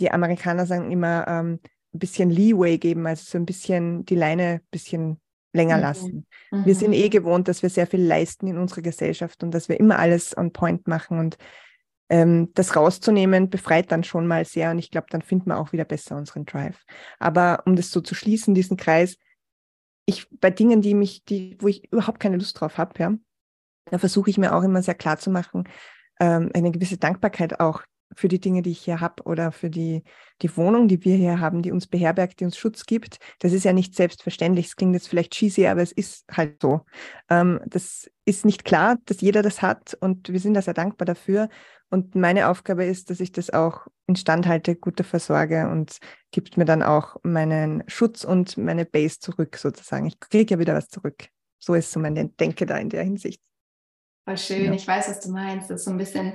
die 0.00 0.10
Amerikaner 0.10 0.66
sagen 0.66 0.90
immer, 0.90 1.26
ähm, 1.28 1.60
ein 1.94 1.98
bisschen 1.98 2.30
Leeway 2.30 2.78
geben, 2.78 3.06
also 3.06 3.24
so 3.24 3.38
ein 3.38 3.46
bisschen 3.46 4.04
die 4.04 4.14
Leine 4.14 4.60
ein 4.62 4.68
bisschen 4.70 5.20
länger 5.52 5.76
mhm. 5.76 5.82
lassen. 5.82 6.26
Mhm. 6.50 6.64
Wir 6.64 6.74
sind 6.74 6.92
eh 6.92 7.08
gewohnt, 7.08 7.48
dass 7.48 7.62
wir 7.62 7.70
sehr 7.70 7.86
viel 7.86 8.02
leisten 8.02 8.46
in 8.46 8.58
unserer 8.58 8.82
Gesellschaft 8.82 9.42
und 9.42 9.52
dass 9.52 9.68
wir 9.68 9.78
immer 9.78 9.98
alles 9.98 10.36
on 10.36 10.52
point 10.52 10.86
machen 10.88 11.18
und 11.18 11.36
ähm, 12.08 12.50
das 12.54 12.76
rauszunehmen 12.76 13.50
befreit 13.50 13.90
dann 13.92 14.04
schon 14.04 14.26
mal 14.26 14.44
sehr 14.44 14.70
und 14.70 14.78
ich 14.78 14.90
glaube, 14.90 15.06
dann 15.10 15.22
finden 15.22 15.50
wir 15.50 15.58
auch 15.58 15.72
wieder 15.72 15.84
besser 15.84 16.16
unseren 16.16 16.44
Drive. 16.44 16.84
Aber 17.18 17.62
um 17.66 17.76
das 17.76 17.90
so 17.90 18.00
zu 18.00 18.14
schließen, 18.14 18.54
diesen 18.54 18.76
Kreis, 18.76 19.16
ich 20.06 20.28
bei 20.30 20.50
Dingen, 20.50 20.82
die 20.82 20.94
mich, 20.94 21.24
die, 21.24 21.56
wo 21.60 21.68
ich 21.68 21.90
überhaupt 21.92 22.20
keine 22.20 22.36
Lust 22.36 22.60
drauf 22.60 22.78
habe, 22.78 22.98
ja, 22.98 23.14
da 23.86 23.98
versuche 23.98 24.30
ich 24.30 24.38
mir 24.38 24.54
auch 24.54 24.62
immer 24.62 24.82
sehr 24.82 24.94
klar 24.94 25.18
zu 25.18 25.30
machen, 25.30 25.68
ähm, 26.20 26.50
eine 26.54 26.70
gewisse 26.70 26.98
Dankbarkeit 26.98 27.60
auch 27.60 27.82
für 28.16 28.28
die 28.28 28.40
Dinge, 28.40 28.62
die 28.62 28.70
ich 28.70 28.80
hier 28.80 29.00
habe 29.00 29.22
oder 29.24 29.52
für 29.52 29.70
die, 29.70 30.02
die 30.42 30.56
Wohnung, 30.56 30.88
die 30.88 31.04
wir 31.04 31.16
hier 31.16 31.40
haben, 31.40 31.62
die 31.62 31.72
uns 31.72 31.86
beherbergt, 31.86 32.40
die 32.40 32.44
uns 32.44 32.56
Schutz 32.56 32.86
gibt. 32.86 33.18
Das 33.38 33.52
ist 33.52 33.64
ja 33.64 33.72
nicht 33.72 33.94
selbstverständlich. 33.94 34.66
Es 34.66 34.76
klingt 34.76 34.94
jetzt 34.94 35.08
vielleicht 35.08 35.32
cheesy, 35.32 35.66
aber 35.66 35.82
es 35.82 35.92
ist 35.92 36.24
halt 36.30 36.60
so. 36.60 36.82
Ähm, 37.30 37.60
das 37.66 38.10
ist 38.24 38.44
nicht 38.44 38.64
klar, 38.64 38.98
dass 39.06 39.20
jeder 39.20 39.42
das 39.42 39.62
hat 39.62 39.96
und 40.00 40.32
wir 40.32 40.40
sind 40.40 40.54
da 40.54 40.62
sehr 40.62 40.74
dankbar 40.74 41.06
dafür. 41.06 41.48
Und 41.90 42.14
meine 42.14 42.48
Aufgabe 42.48 42.84
ist, 42.84 43.10
dass 43.10 43.20
ich 43.20 43.32
das 43.32 43.50
auch 43.50 43.86
instand 44.06 44.46
halte, 44.46 44.76
gute 44.76 45.04
versorge 45.04 45.68
und 45.68 45.98
gibt 46.30 46.56
mir 46.56 46.64
dann 46.64 46.82
auch 46.82 47.16
meinen 47.22 47.84
Schutz 47.86 48.24
und 48.24 48.56
meine 48.56 48.86
Base 48.86 49.18
zurück 49.18 49.56
sozusagen. 49.56 50.06
Ich 50.06 50.18
kriege 50.18 50.54
ja 50.54 50.58
wieder 50.58 50.74
was 50.74 50.88
zurück. 50.88 51.28
So 51.58 51.74
ist 51.74 51.92
so 51.92 52.00
meine 52.00 52.28
Denke 52.28 52.64
da 52.64 52.78
in 52.78 52.88
der 52.88 53.02
Hinsicht. 53.02 53.40
Voll 54.24 54.38
schön. 54.38 54.66
Ja. 54.66 54.72
Ich 54.72 54.86
weiß, 54.86 55.08
was 55.08 55.20
du 55.20 55.30
meinst. 55.30 55.70
Das 55.70 55.80
ist 55.80 55.84
so 55.84 55.90
ein 55.90 55.98
bisschen 55.98 56.34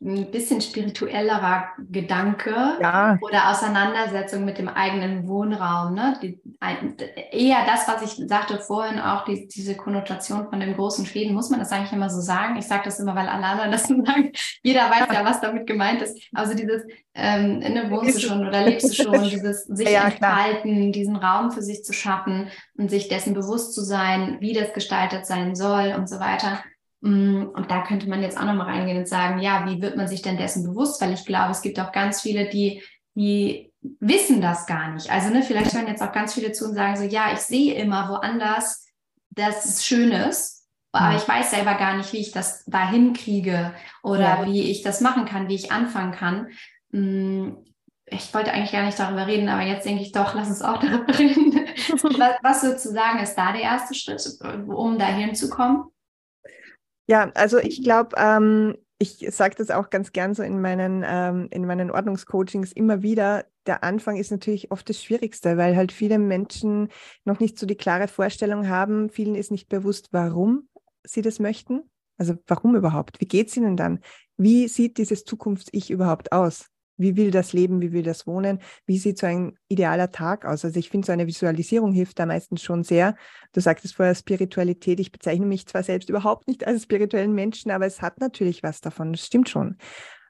ein 0.00 0.30
bisschen 0.30 0.60
spirituellerer 0.60 1.70
Gedanke 1.90 2.78
ja. 2.80 3.18
oder 3.20 3.50
Auseinandersetzung 3.50 4.44
mit 4.44 4.58
dem 4.58 4.68
eigenen 4.68 5.26
Wohnraum. 5.26 5.94
Ne? 5.94 6.16
Die, 6.22 6.40
ein, 6.60 6.94
eher 7.32 7.66
das, 7.66 7.88
was 7.88 8.02
ich 8.02 8.28
sagte 8.28 8.60
vorhin, 8.60 9.00
auch 9.00 9.24
die, 9.24 9.48
diese 9.48 9.76
Konnotation 9.76 10.48
von 10.48 10.60
dem 10.60 10.76
großen 10.76 11.04
Schweden, 11.04 11.34
muss 11.34 11.50
man 11.50 11.58
das 11.58 11.72
eigentlich 11.72 11.92
immer 11.92 12.08
so 12.08 12.20
sagen? 12.20 12.56
Ich 12.56 12.68
sage 12.68 12.82
das 12.84 13.00
immer, 13.00 13.16
weil 13.16 13.26
alle 13.28 13.44
anderen 13.44 13.72
das 13.72 13.82
sagen. 13.88 14.30
Jeder 14.62 14.88
weiß 14.88 15.08
ja, 15.12 15.24
was 15.24 15.40
damit 15.40 15.66
gemeint 15.66 16.02
ist. 16.02 16.16
Also 16.32 16.54
dieses, 16.54 16.84
ähm, 17.14 17.58
ne, 17.58 17.90
wohnst 17.90 18.16
du 18.16 18.20
schon 18.20 18.46
oder 18.46 18.64
lebst 18.64 18.96
du 18.96 19.02
schon, 19.02 19.28
dieses 19.28 19.64
sich 19.66 19.90
ja, 19.90 20.04
entfalten, 20.04 20.92
diesen 20.92 21.16
Raum 21.16 21.50
für 21.50 21.62
sich 21.62 21.82
zu 21.82 21.92
schaffen 21.92 22.50
und 22.76 22.88
sich 22.88 23.08
dessen 23.08 23.34
bewusst 23.34 23.74
zu 23.74 23.82
sein, 23.82 24.36
wie 24.38 24.52
das 24.52 24.72
gestaltet 24.72 25.26
sein 25.26 25.56
soll 25.56 25.94
und 25.98 26.08
so 26.08 26.20
weiter. 26.20 26.62
Mm, 27.00 27.44
und 27.54 27.70
da 27.70 27.82
könnte 27.82 28.08
man 28.08 28.22
jetzt 28.22 28.38
auch 28.38 28.44
nochmal 28.44 28.66
reingehen 28.66 28.98
und 28.98 29.08
sagen, 29.08 29.40
ja, 29.40 29.66
wie 29.66 29.80
wird 29.80 29.96
man 29.96 30.08
sich 30.08 30.22
denn 30.22 30.36
dessen 30.36 30.64
bewusst? 30.64 31.00
Weil 31.00 31.12
ich 31.12 31.24
glaube, 31.24 31.52
es 31.52 31.62
gibt 31.62 31.78
auch 31.78 31.92
ganz 31.92 32.20
viele, 32.20 32.48
die, 32.48 32.82
die 33.14 33.72
wissen 34.00 34.40
das 34.40 34.66
gar 34.66 34.92
nicht. 34.92 35.10
Also 35.10 35.30
ne, 35.30 35.42
vielleicht 35.42 35.74
hören 35.74 35.86
jetzt 35.86 36.02
auch 36.02 36.12
ganz 36.12 36.34
viele 36.34 36.52
zu 36.52 36.66
und 36.66 36.74
sagen 36.74 36.96
so, 36.96 37.04
ja, 37.04 37.32
ich 37.32 37.40
sehe 37.40 37.74
immer 37.74 38.08
woanders, 38.08 38.86
dass 39.30 39.64
es 39.64 39.86
schön 39.86 40.10
ist, 40.10 40.66
aber 40.90 41.16
ich 41.16 41.28
weiß 41.28 41.50
selber 41.50 41.74
gar 41.74 41.96
nicht, 41.96 42.12
wie 42.12 42.18
ich 42.18 42.32
das 42.32 42.64
dahin 42.64 43.12
kriege 43.12 43.74
oder 44.02 44.40
ja. 44.40 44.46
wie 44.46 44.70
ich 44.70 44.82
das 44.82 45.00
machen 45.00 45.26
kann, 45.26 45.48
wie 45.48 45.54
ich 45.54 45.70
anfangen 45.70 46.12
kann. 46.12 46.48
Mm, 46.90 47.52
ich 48.06 48.32
wollte 48.32 48.52
eigentlich 48.52 48.72
gar 48.72 48.84
nicht 48.84 48.98
darüber 48.98 49.26
reden, 49.26 49.48
aber 49.48 49.62
jetzt 49.62 49.84
denke 49.84 50.02
ich 50.02 50.12
doch, 50.12 50.34
lass 50.34 50.48
uns 50.48 50.62
auch 50.62 50.78
darüber 50.78 51.16
reden. 51.18 51.54
was, 52.02 52.38
was 52.42 52.60
sozusagen 52.62 53.20
ist 53.20 53.34
da 53.34 53.52
der 53.52 53.62
erste 53.62 53.94
Schritt, 53.94 54.26
um 54.66 54.98
dahin 54.98 55.34
zu 55.34 55.50
kommen? 55.50 55.84
Ja, 57.08 57.30
also 57.34 57.58
ich 57.58 57.82
glaube, 57.82 58.16
ähm, 58.18 58.76
ich 58.98 59.26
sage 59.30 59.54
das 59.56 59.70
auch 59.70 59.90
ganz 59.90 60.12
gern 60.12 60.34
so 60.34 60.42
in 60.42 60.60
meinen, 60.60 61.04
ähm, 61.06 61.48
in 61.50 61.64
meinen 61.64 61.90
Ordnungscoachings 61.90 62.72
immer 62.72 63.02
wieder. 63.02 63.46
Der 63.66 63.82
Anfang 63.82 64.16
ist 64.16 64.30
natürlich 64.30 64.70
oft 64.72 64.88
das 64.88 65.02
Schwierigste, 65.02 65.56
weil 65.56 65.76
halt 65.76 65.92
viele 65.92 66.18
Menschen 66.18 66.88
noch 67.24 67.40
nicht 67.40 67.58
so 67.58 67.66
die 67.66 67.76
klare 67.76 68.08
Vorstellung 68.08 68.68
haben. 68.68 69.08
Vielen 69.08 69.36
ist 69.36 69.50
nicht 69.50 69.68
bewusst, 69.68 70.08
warum 70.12 70.68
sie 71.04 71.22
das 71.22 71.38
möchten. 71.38 71.82
Also 72.18 72.34
warum 72.46 72.74
überhaupt? 72.76 73.20
Wie 73.20 73.28
geht 73.28 73.48
es 73.48 73.56
ihnen 73.56 73.76
dann? 73.76 74.00
Wie 74.36 74.68
sieht 74.68 74.98
dieses 74.98 75.24
Zukunfts-Ich 75.24 75.90
überhaupt 75.90 76.32
aus? 76.32 76.66
Wie 76.98 77.16
will 77.16 77.30
das 77.30 77.52
Leben, 77.52 77.80
wie 77.80 77.92
will 77.92 78.02
das 78.02 78.26
Wohnen, 78.26 78.58
wie 78.84 78.98
sieht 78.98 79.18
so 79.18 79.26
ein 79.26 79.56
idealer 79.68 80.10
Tag 80.10 80.44
aus. 80.44 80.64
Also 80.64 80.78
ich 80.78 80.90
finde, 80.90 81.06
so 81.06 81.12
eine 81.12 81.26
Visualisierung 81.26 81.92
hilft 81.92 82.18
da 82.18 82.26
meistens 82.26 82.62
schon 82.62 82.82
sehr. 82.82 83.16
Du 83.52 83.60
sagtest 83.60 83.94
vorher 83.94 84.14
Spiritualität, 84.14 85.00
ich 85.00 85.12
bezeichne 85.12 85.46
mich 85.46 85.66
zwar 85.66 85.82
selbst 85.82 86.10
überhaupt 86.10 86.48
nicht 86.48 86.66
als 86.66 86.82
spirituellen 86.82 87.32
Menschen, 87.34 87.70
aber 87.70 87.86
es 87.86 88.02
hat 88.02 88.20
natürlich 88.20 88.62
was 88.62 88.80
davon, 88.80 89.12
das 89.12 89.24
stimmt 89.24 89.48
schon. 89.48 89.76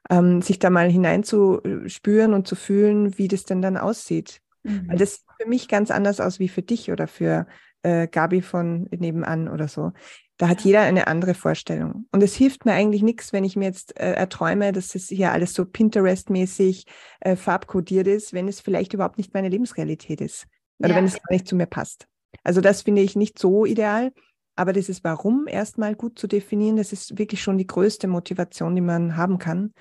Ähm, 0.09 0.41
sich 0.41 0.59
da 0.59 0.69
mal 0.69 0.89
hineinzuspüren 0.89 2.33
und 2.33 2.47
zu 2.47 2.55
fühlen, 2.55 3.17
wie 3.17 3.27
das 3.27 3.43
denn 3.43 3.61
dann 3.61 3.75
aussieht. 3.75 4.41
Mhm. 4.63 4.87
Weil 4.87 4.97
das 4.97 5.15
sieht 5.15 5.25
für 5.41 5.49
mich 5.49 5.67
ganz 5.67 5.91
anders 5.91 6.21
aus 6.21 6.39
wie 6.39 6.47
für 6.47 6.61
dich 6.61 6.91
oder 6.91 7.07
für 7.07 7.47
äh, 7.83 8.07
Gabi 8.07 8.41
von 8.41 8.87
nebenan 8.91 9.47
oder 9.47 9.67
so. 9.67 9.91
Da 10.39 10.47
hat 10.47 10.61
jeder 10.61 10.79
eine 10.81 11.07
andere 11.07 11.33
Vorstellung. 11.33 12.05
Und 12.13 12.23
es 12.23 12.33
hilft 12.33 12.63
mir 12.63 12.71
eigentlich 12.71 13.03
nichts, 13.03 13.33
wenn 13.33 13.43
ich 13.43 13.57
mir 13.57 13.65
jetzt 13.65 13.99
äh, 13.99 14.13
erträume, 14.13 14.71
dass 14.71 14.95
es 14.95 15.09
hier 15.09 15.33
alles 15.33 15.53
so 15.53 15.65
Pinterest-mäßig 15.65 16.85
äh, 17.19 17.35
farbkodiert 17.35 18.07
ist, 18.07 18.31
wenn 18.31 18.47
es 18.47 18.61
vielleicht 18.61 18.93
überhaupt 18.93 19.17
nicht 19.17 19.33
meine 19.33 19.49
Lebensrealität 19.49 20.21
ist. 20.21 20.47
Oder 20.79 20.91
ja. 20.91 20.95
wenn 20.95 21.03
es 21.03 21.15
gar 21.15 21.33
nicht 21.33 21.45
zu 21.45 21.57
mir 21.57 21.65
passt. 21.65 22.07
Also 22.41 22.61
das 22.61 22.83
finde 22.83 23.01
ich 23.01 23.17
nicht 23.17 23.37
so 23.37 23.65
ideal. 23.65 24.13
Aber 24.55 24.71
dieses 24.71 25.03
Warum 25.03 25.45
erstmal 25.45 25.93
gut 25.95 26.17
zu 26.17 26.25
definieren, 26.25 26.77
das 26.77 26.93
ist 26.93 27.17
wirklich 27.17 27.43
schon 27.43 27.57
die 27.57 27.67
größte 27.67 28.07
Motivation, 28.07 28.75
die 28.75 28.81
man 28.81 29.17
haben 29.17 29.39
kann. 29.39 29.73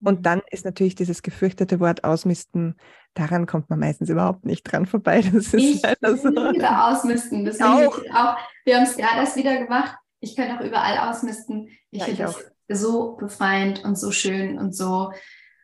Und 0.00 0.20
mhm. 0.20 0.22
dann 0.22 0.42
ist 0.48 0.64
natürlich 0.64 0.94
dieses 0.94 1.22
gefürchtete 1.22 1.80
Wort 1.80 2.04
ausmisten, 2.04 2.76
daran 3.14 3.46
kommt 3.46 3.68
man 3.68 3.80
meistens 3.80 4.10
überhaupt 4.10 4.44
nicht 4.44 4.62
dran 4.62 4.86
vorbei. 4.86 5.22
Das 5.22 5.46
ist 5.46 5.54
ich 5.54 5.82
leider 5.82 6.16
so. 6.16 6.28
ausmisten. 6.28 7.44
Deswegen 7.44 7.64
auch. 7.64 7.98
auch 8.14 8.36
wir 8.64 8.76
haben 8.76 8.84
es 8.84 8.96
gerade 8.96 9.18
erst 9.18 9.34
wieder 9.34 9.58
gemacht 9.58 9.96
ich 10.24 10.36
könnte 10.36 10.58
auch 10.58 10.64
überall 10.64 11.08
ausmisten. 11.08 11.68
Ich 11.90 12.00
ja, 12.00 12.06
finde 12.06 12.24
das 12.68 12.80
so 12.80 13.16
befreiend 13.16 13.84
und 13.84 13.98
so 13.98 14.10
schön 14.10 14.58
und 14.58 14.74
so. 14.74 15.12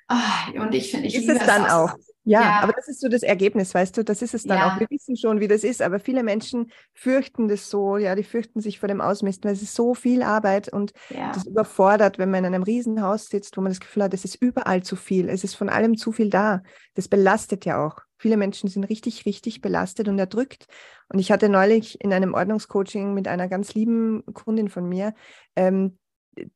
Oh, 0.09 0.61
und 0.61 0.75
ich 0.75 0.91
finde, 0.91 1.07
ich 1.07 1.15
ist 1.17 1.29
es 1.29 1.47
dann 1.47 1.67
auch. 1.67 1.95
Ja, 2.25 2.43
ja, 2.43 2.61
aber 2.61 2.73
das 2.75 2.87
ist 2.87 3.01
so 3.01 3.09
das 3.09 3.23
Ergebnis, 3.23 3.75
weißt 3.75 3.97
du, 3.97 4.05
das 4.05 4.21
ist 4.21 4.35
es 4.35 4.43
dann 4.45 4.59
ja. 4.59 4.69
auch. 4.69 4.81
Wir 4.81 4.87
wissen 4.91 5.17
schon, 5.17 5.41
wie 5.41 5.49
das 5.49 5.65
ist, 5.65 5.81
aber 5.81 5.99
viele 5.99 6.23
Menschen 6.23 6.71
fürchten 6.93 7.49
das 7.49 7.71
so, 7.71 7.97
ja, 7.97 8.15
die 8.15 8.25
fürchten 8.25 8.61
sich 8.61 8.79
vor 8.79 8.89
dem 8.89 9.01
Ausmisten, 9.01 9.45
weil 9.45 9.55
es 9.55 9.63
ist 9.63 9.75
so 9.75 9.95
viel 9.95 10.23
Arbeit 10.23 10.69
und 10.69 10.93
ja. 11.09 11.33
das 11.33 11.47
überfordert, 11.47 12.19
wenn 12.19 12.31
man 12.31 12.45
in 12.45 12.55
einem 12.55 12.63
Riesenhaus 12.63 13.31
sitzt, 13.31 13.57
wo 13.57 13.63
man 13.63 13.73
das 13.73 13.81
Gefühl 13.81 14.03
hat, 14.03 14.13
es 14.13 14.27
ist 14.27 14.35
überall 14.35 14.83
zu 14.83 14.97
viel, 14.97 15.31
es 15.31 15.45
ist 15.45 15.55
von 15.55 15.71
allem 15.71 15.97
zu 15.97 16.13
viel 16.13 16.29
da. 16.29 16.63
Das 16.95 17.09
belastet 17.09 17.65
ja 17.65 17.85
auch. 17.85 18.03
Viele 18.21 18.37
Menschen 18.37 18.69
sind 18.69 18.85
richtig, 18.85 19.25
richtig 19.25 19.63
belastet 19.63 20.07
und 20.07 20.19
erdrückt. 20.19 20.67
Und 21.09 21.19
ich 21.19 21.33
hatte 21.33 21.49
neulich 21.49 21.99
in 22.03 22.13
einem 22.13 22.35
Ordnungscoaching 22.35 23.15
mit 23.15 23.27
einer 23.27 23.49
ganz 23.49 23.73
lieben 23.73 24.23
Kundin 24.35 24.69
von 24.69 24.87
mir 24.87 25.15
ähm, 25.57 25.97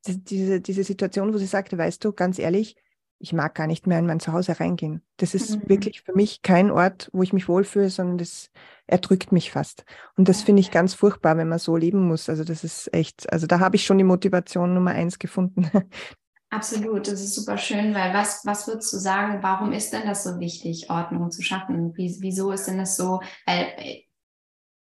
diese, 0.06 0.60
diese 0.60 0.84
Situation, 0.84 1.32
wo 1.32 1.38
sie 1.38 1.46
sagte, 1.46 1.78
weißt 1.78 2.04
du, 2.04 2.12
ganz 2.12 2.38
ehrlich, 2.38 2.76
ich 3.18 3.32
mag 3.32 3.54
gar 3.54 3.66
nicht 3.66 3.86
mehr 3.86 3.98
in 3.98 4.04
mein 4.04 4.20
Zuhause 4.20 4.60
reingehen. 4.60 5.00
Das 5.16 5.34
ist 5.34 5.56
mhm. 5.56 5.68
wirklich 5.70 6.02
für 6.02 6.14
mich 6.14 6.42
kein 6.42 6.70
Ort, 6.70 7.08
wo 7.14 7.22
ich 7.22 7.32
mich 7.32 7.48
wohlfühle, 7.48 7.88
sondern 7.88 8.18
das 8.18 8.50
erdrückt 8.86 9.32
mich 9.32 9.50
fast. 9.50 9.86
Und 10.16 10.28
das 10.28 10.42
finde 10.42 10.60
ich 10.60 10.70
ganz 10.70 10.92
furchtbar, 10.92 11.38
wenn 11.38 11.48
man 11.48 11.58
so 11.58 11.78
leben 11.78 12.06
muss. 12.06 12.28
Also 12.28 12.44
das 12.44 12.62
ist 12.62 12.92
echt, 12.92 13.32
also 13.32 13.46
da 13.46 13.58
habe 13.58 13.76
ich 13.76 13.86
schon 13.86 13.96
die 13.96 14.04
Motivation 14.04 14.74
Nummer 14.74 14.90
eins 14.90 15.18
gefunden. 15.18 15.70
Absolut, 16.50 17.08
das 17.08 17.20
ist 17.20 17.34
super 17.34 17.58
schön, 17.58 17.94
weil 17.94 18.14
was, 18.14 18.44
was 18.44 18.68
würdest 18.68 18.92
du 18.92 18.98
sagen, 18.98 19.42
warum 19.42 19.72
ist 19.72 19.92
denn 19.92 20.06
das 20.06 20.22
so 20.22 20.38
wichtig, 20.38 20.88
Ordnung 20.88 21.30
zu 21.30 21.42
schaffen? 21.42 21.96
Wie, 21.96 22.16
wieso 22.20 22.52
ist 22.52 22.68
denn 22.68 22.78
das 22.78 22.96
so? 22.96 23.20
Weil, 23.44 24.04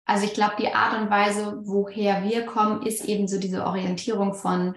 also 0.05 0.25
ich 0.25 0.35
glaube, 0.35 0.57
die 0.59 0.75
Art 0.75 1.01
und 1.01 1.11
Weise, 1.11 1.61
woher 1.65 2.25
wir 2.25 2.47
kommen, 2.47 2.83
ist 2.83 3.05
eben 3.05 3.29
so 3.29 3.39
diese 3.39 3.65
Orientierung 3.65 4.35
von 4.35 4.75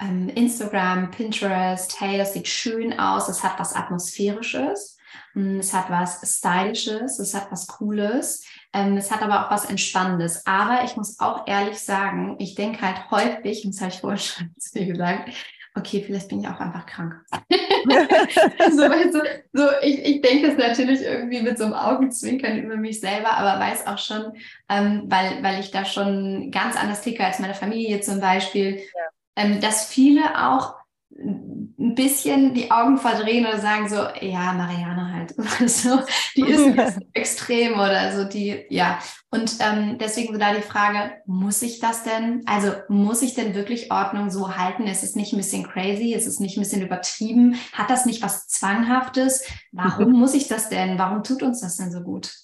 ähm, 0.00 0.28
Instagram, 0.28 1.10
Pinterest, 1.10 2.00
hey, 2.00 2.18
das 2.18 2.34
sieht 2.34 2.48
schön 2.48 2.98
aus, 2.98 3.28
es 3.28 3.42
hat 3.42 3.58
was 3.58 3.74
Atmosphärisches, 3.74 4.98
hm, 5.32 5.58
es 5.58 5.72
hat 5.72 5.90
was 5.90 6.20
Stylisches, 6.24 7.18
es 7.18 7.34
hat 7.34 7.50
was 7.50 7.66
Cooles, 7.66 8.44
ähm, 8.72 8.96
es 8.96 9.10
hat 9.10 9.22
aber 9.22 9.46
auch 9.46 9.50
was 9.50 9.64
Entspannendes. 9.64 10.46
Aber 10.46 10.84
ich 10.84 10.96
muss 10.96 11.20
auch 11.20 11.46
ehrlich 11.46 11.78
sagen, 11.78 12.36
ich 12.38 12.54
denke 12.54 12.80
halt 12.82 13.10
häufig, 13.10 13.64
und 13.64 13.74
das 13.74 13.80
habe 13.80 13.92
ich 13.92 14.00
vorhin 14.00 14.18
schon 14.20 14.54
zu 14.58 14.78
dir 14.78 14.86
gesagt, 14.86 15.30
okay, 15.74 16.02
vielleicht 16.04 16.28
bin 16.28 16.40
ich 16.40 16.48
auch 16.48 16.60
einfach 16.60 16.86
krank. 16.86 17.14
also, 18.58 18.82
weißt 18.82 19.14
du, 19.14 19.20
so, 19.52 19.68
ich, 19.82 20.04
ich 20.04 20.22
denke 20.22 20.48
das 20.48 20.56
natürlich 20.56 21.02
irgendwie 21.02 21.42
mit 21.42 21.58
so 21.58 21.64
einem 21.64 21.74
Augenzwinkern 21.74 22.58
über 22.58 22.76
mich 22.76 23.00
selber, 23.00 23.36
aber 23.36 23.60
weiß 23.60 23.86
auch 23.86 23.98
schon, 23.98 24.32
ähm, 24.68 25.04
weil, 25.06 25.42
weil 25.42 25.60
ich 25.60 25.70
da 25.70 25.84
schon 25.84 26.50
ganz 26.50 26.76
anders 26.76 27.02
ticke 27.02 27.24
als 27.24 27.38
meine 27.38 27.54
Familie 27.54 28.00
zum 28.00 28.20
Beispiel, 28.20 28.76
ja 28.76 29.12
ähm, 29.36 29.60
dass 29.60 29.86
viele 29.86 30.48
auch 30.48 30.74
ein 31.18 31.94
bisschen 31.94 32.54
die 32.54 32.70
Augen 32.70 32.96
verdrehen 32.96 33.46
oder 33.46 33.58
sagen 33.58 33.88
so, 33.88 33.96
ja, 33.96 34.52
Marianne 34.52 35.12
halt. 35.12 35.34
so, 35.70 36.00
die 36.36 36.42
ist 36.42 36.60
ein 36.66 36.76
bisschen 36.76 37.10
extrem 37.12 37.74
oder 37.74 38.12
so, 38.12 38.24
die, 38.24 38.64
ja. 38.70 38.98
Und 39.30 39.56
ähm, 39.60 39.98
deswegen 39.98 40.32
so 40.32 40.38
da 40.38 40.54
die 40.54 40.62
Frage, 40.62 41.12
muss 41.26 41.62
ich 41.62 41.80
das 41.80 42.02
denn? 42.02 42.42
Also 42.46 42.72
muss 42.88 43.22
ich 43.22 43.34
denn 43.34 43.54
wirklich 43.54 43.90
Ordnung 43.90 44.30
so 44.30 44.56
halten? 44.56 44.86
Ist 44.86 45.02
es 45.02 45.14
nicht 45.14 45.32
ein 45.32 45.38
bisschen 45.38 45.64
crazy? 45.64 46.12
Ist 46.14 46.26
es 46.26 46.40
nicht 46.40 46.56
ein 46.56 46.62
bisschen 46.62 46.82
übertrieben? 46.82 47.56
Hat 47.72 47.90
das 47.90 48.06
nicht 48.06 48.22
was 48.22 48.48
Zwanghaftes? 48.48 49.44
Warum 49.72 50.12
muss 50.18 50.34
ich 50.34 50.48
das 50.48 50.68
denn? 50.68 50.98
Warum 50.98 51.22
tut 51.22 51.42
uns 51.42 51.60
das 51.60 51.76
denn 51.76 51.92
so 51.92 52.00
gut? 52.00 52.34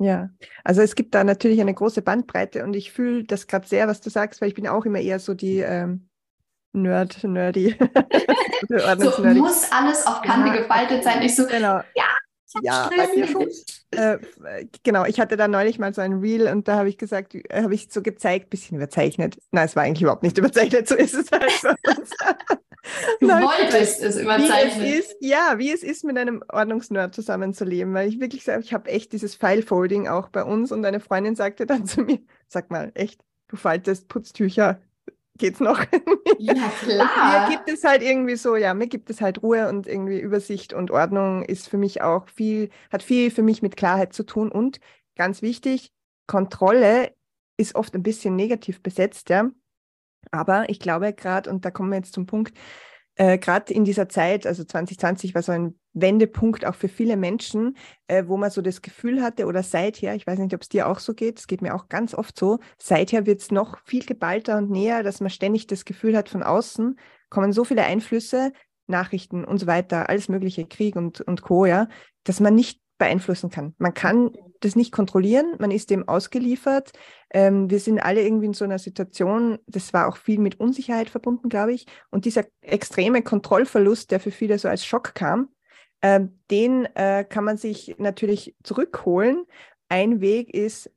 Ja, 0.00 0.30
also 0.62 0.80
es 0.80 0.94
gibt 0.94 1.14
da 1.14 1.24
natürlich 1.24 1.60
eine 1.60 1.74
große 1.74 2.02
Bandbreite 2.02 2.62
und 2.62 2.76
ich 2.76 2.92
fühle 2.92 3.24
das 3.24 3.48
gerade 3.48 3.66
sehr, 3.66 3.88
was 3.88 4.00
du 4.00 4.10
sagst, 4.10 4.40
weil 4.40 4.48
ich 4.48 4.54
bin 4.54 4.68
auch 4.68 4.84
immer 4.84 5.00
eher 5.00 5.18
so 5.18 5.34
die 5.34 5.58
ähm, 5.58 6.07
Nerd, 6.82 7.24
nerdy. 7.24 7.76
so 8.98 9.24
muss 9.24 9.70
alles 9.72 10.06
auf 10.06 10.22
Kante 10.22 10.48
ja. 10.48 10.56
gefaltet 10.56 11.04
sein. 11.04 11.22
Ich 11.22 11.34
so, 11.36 11.46
genau. 11.46 11.80
ja, 11.94 12.04
ja. 12.62 12.90
Äh, 13.90 14.18
genau, 14.82 15.04
ich 15.04 15.20
hatte 15.20 15.36
da 15.36 15.48
neulich 15.48 15.78
mal 15.78 15.94
so 15.94 16.00
ein 16.00 16.14
Reel 16.14 16.48
und 16.48 16.68
da 16.68 16.76
habe 16.76 16.88
ich 16.88 16.98
gesagt, 16.98 17.34
äh, 17.34 17.62
habe 17.62 17.74
ich 17.74 17.88
so 17.90 18.02
gezeigt, 18.02 18.50
bisschen 18.50 18.76
überzeichnet. 18.76 19.38
Nein, 19.50 19.66
es 19.66 19.76
war 19.76 19.84
eigentlich 19.84 20.02
überhaupt 20.02 20.22
nicht 20.22 20.38
überzeichnet, 20.38 20.88
so 20.88 20.94
ist 20.94 21.14
es 21.14 21.30
halt. 21.30 21.50
du 23.20 23.26
Nein, 23.26 23.44
wolltest 23.44 24.02
es 24.02 24.16
überzeichnen. 24.18 24.84
Wie 24.84 24.92
es 24.92 25.06
ist, 25.06 25.16
ja, 25.20 25.54
wie 25.56 25.72
es 25.72 25.82
ist, 25.82 26.04
mit 26.04 26.18
einem 26.18 26.42
Ordnungsnerd 26.50 27.14
zusammenzuleben, 27.14 27.94
weil 27.94 28.08
ich 28.08 28.20
wirklich 28.20 28.44
sage, 28.44 28.62
ich 28.62 28.72
habe 28.72 28.90
echt 28.90 29.12
dieses 29.12 29.34
File-Folding 29.34 30.08
auch 30.08 30.28
bei 30.28 30.44
uns 30.44 30.72
und 30.72 30.84
eine 30.84 31.00
Freundin 31.00 31.34
sagte 31.34 31.66
dann 31.66 31.86
zu 31.86 32.02
mir, 32.02 32.18
sag 32.46 32.70
mal, 32.70 32.92
echt, 32.94 33.22
du 33.48 33.56
faltest 33.56 34.08
Putztücher 34.08 34.80
geht's 35.38 35.60
noch. 35.60 35.80
Ja, 36.38 36.54
klar. 36.80 37.48
mir 37.48 37.56
gibt 37.56 37.68
es 37.68 37.84
halt 37.84 38.02
irgendwie 38.02 38.36
so, 38.36 38.56
ja, 38.56 38.74
mir 38.74 38.86
gibt 38.86 39.10
es 39.10 39.20
halt 39.20 39.42
Ruhe 39.42 39.68
und 39.68 39.86
irgendwie 39.86 40.20
Übersicht 40.20 40.72
und 40.72 40.90
Ordnung 40.90 41.42
ist 41.42 41.68
für 41.68 41.78
mich 41.78 42.02
auch 42.02 42.28
viel, 42.28 42.70
hat 42.90 43.02
viel 43.02 43.30
für 43.30 43.42
mich 43.42 43.62
mit 43.62 43.76
Klarheit 43.76 44.12
zu 44.12 44.24
tun 44.24 44.50
und 44.50 44.80
ganz 45.16 45.42
wichtig, 45.42 45.92
Kontrolle 46.26 47.12
ist 47.56 47.74
oft 47.74 47.94
ein 47.94 48.02
bisschen 48.02 48.36
negativ 48.36 48.82
besetzt, 48.82 49.30
ja. 49.30 49.50
Aber 50.30 50.68
ich 50.68 50.78
glaube 50.78 51.12
gerade, 51.12 51.50
und 51.50 51.64
da 51.64 51.70
kommen 51.70 51.90
wir 51.90 51.96
jetzt 51.96 52.12
zum 52.12 52.26
Punkt, 52.26 52.56
äh, 53.18 53.36
gerade 53.36 53.74
in 53.74 53.84
dieser 53.84 54.08
Zeit, 54.08 54.46
also 54.46 54.64
2020 54.64 55.34
war 55.34 55.42
so 55.42 55.50
ein 55.50 55.78
Wendepunkt 55.92 56.64
auch 56.64 56.76
für 56.76 56.88
viele 56.88 57.16
Menschen, 57.16 57.76
äh, 58.06 58.24
wo 58.26 58.36
man 58.36 58.50
so 58.50 58.62
das 58.62 58.80
Gefühl 58.80 59.22
hatte 59.22 59.46
oder 59.46 59.64
seither, 59.64 60.14
ich 60.14 60.26
weiß 60.26 60.38
nicht, 60.38 60.54
ob 60.54 60.62
es 60.62 60.68
dir 60.68 60.88
auch 60.88 61.00
so 61.00 61.14
geht, 61.14 61.40
es 61.40 61.48
geht 61.48 61.60
mir 61.60 61.74
auch 61.74 61.88
ganz 61.88 62.14
oft 62.14 62.38
so, 62.38 62.60
seither 62.78 63.26
wird 63.26 63.40
es 63.40 63.50
noch 63.50 63.78
viel 63.84 64.04
geballter 64.04 64.56
und 64.56 64.70
näher, 64.70 65.02
dass 65.02 65.20
man 65.20 65.30
ständig 65.30 65.66
das 65.66 65.84
Gefühl 65.84 66.16
hat, 66.16 66.28
von 66.28 66.44
außen 66.44 66.96
kommen 67.28 67.52
so 67.52 67.64
viele 67.64 67.82
Einflüsse, 67.82 68.52
Nachrichten 68.86 69.44
und 69.44 69.58
so 69.58 69.66
weiter, 69.66 70.08
alles 70.08 70.28
mögliche, 70.28 70.64
Krieg 70.66 70.94
und, 70.94 71.20
und 71.20 71.42
Co., 71.42 71.66
ja, 71.66 71.88
dass 72.22 72.38
man 72.38 72.54
nicht 72.54 72.80
beeinflussen 72.98 73.50
kann. 73.50 73.74
Man 73.78 73.94
kann 73.94 74.32
das 74.60 74.76
nicht 74.76 74.92
kontrollieren, 74.92 75.54
man 75.58 75.70
ist 75.70 75.90
dem 75.90 76.08
ausgeliefert. 76.08 76.92
Ähm, 77.30 77.70
wir 77.70 77.78
sind 77.78 78.00
alle 78.00 78.22
irgendwie 78.22 78.46
in 78.46 78.54
so 78.54 78.64
einer 78.64 78.78
Situation, 78.78 79.58
das 79.66 79.92
war 79.92 80.08
auch 80.08 80.16
viel 80.16 80.40
mit 80.40 80.58
Unsicherheit 80.58 81.08
verbunden, 81.08 81.48
glaube 81.48 81.72
ich. 81.72 81.86
Und 82.10 82.24
dieser 82.24 82.44
extreme 82.60 83.22
Kontrollverlust, 83.22 84.10
der 84.10 84.20
für 84.20 84.32
viele 84.32 84.58
so 84.58 84.68
als 84.68 84.84
Schock 84.84 85.14
kam, 85.14 85.48
äh, 86.00 86.20
den 86.50 86.86
äh, 86.96 87.24
kann 87.24 87.44
man 87.44 87.56
sich 87.56 87.94
natürlich 87.98 88.56
zurückholen. 88.62 89.44
Ein 89.88 90.20
Weg 90.20 90.52
ist 90.52 90.90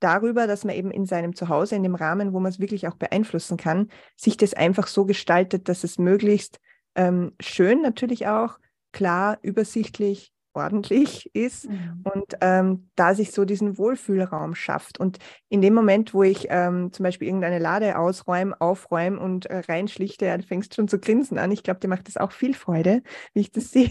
darüber, 0.00 0.46
dass 0.46 0.64
man 0.64 0.74
eben 0.74 0.90
in 0.90 1.06
seinem 1.06 1.34
Zuhause, 1.34 1.76
in 1.76 1.82
dem 1.82 1.94
Rahmen, 1.94 2.32
wo 2.32 2.40
man 2.40 2.50
es 2.50 2.60
wirklich 2.60 2.88
auch 2.88 2.94
beeinflussen 2.94 3.56
kann, 3.56 3.90
sich 4.16 4.36
das 4.36 4.54
einfach 4.54 4.86
so 4.86 5.04
gestaltet, 5.04 5.68
dass 5.68 5.84
es 5.84 5.98
möglichst 5.98 6.60
ähm, 6.94 7.32
schön 7.40 7.82
natürlich 7.82 8.26
auch, 8.26 8.58
klar, 8.92 9.38
übersichtlich, 9.42 10.32
ordentlich 10.54 11.30
ist 11.34 11.68
mhm. 11.68 12.04
und 12.04 12.34
ähm, 12.40 12.90
da 12.96 13.14
sich 13.14 13.32
so 13.32 13.44
diesen 13.44 13.78
Wohlfühlraum 13.78 14.54
schafft. 14.54 14.98
Und 14.98 15.18
in 15.48 15.60
dem 15.60 15.74
Moment, 15.74 16.14
wo 16.14 16.22
ich 16.22 16.46
ähm, 16.50 16.92
zum 16.92 17.04
Beispiel 17.04 17.28
irgendeine 17.28 17.58
Lade 17.58 17.98
ausräume, 17.98 18.60
aufräume 18.60 19.18
und 19.18 19.46
äh, 19.46 19.62
reinschlichte, 19.68 20.26
ja, 20.26 20.36
du 20.36 20.44
fängst 20.44 20.74
schon 20.74 20.88
zu 20.88 20.98
grinsen 20.98 21.38
an. 21.38 21.50
Ich 21.50 21.62
glaube, 21.62 21.80
dir 21.80 21.88
macht 21.88 22.08
das 22.08 22.16
auch 22.16 22.32
viel 22.32 22.54
Freude, 22.54 23.02
wie 23.34 23.40
ich 23.40 23.52
das 23.52 23.70
sehe. 23.70 23.90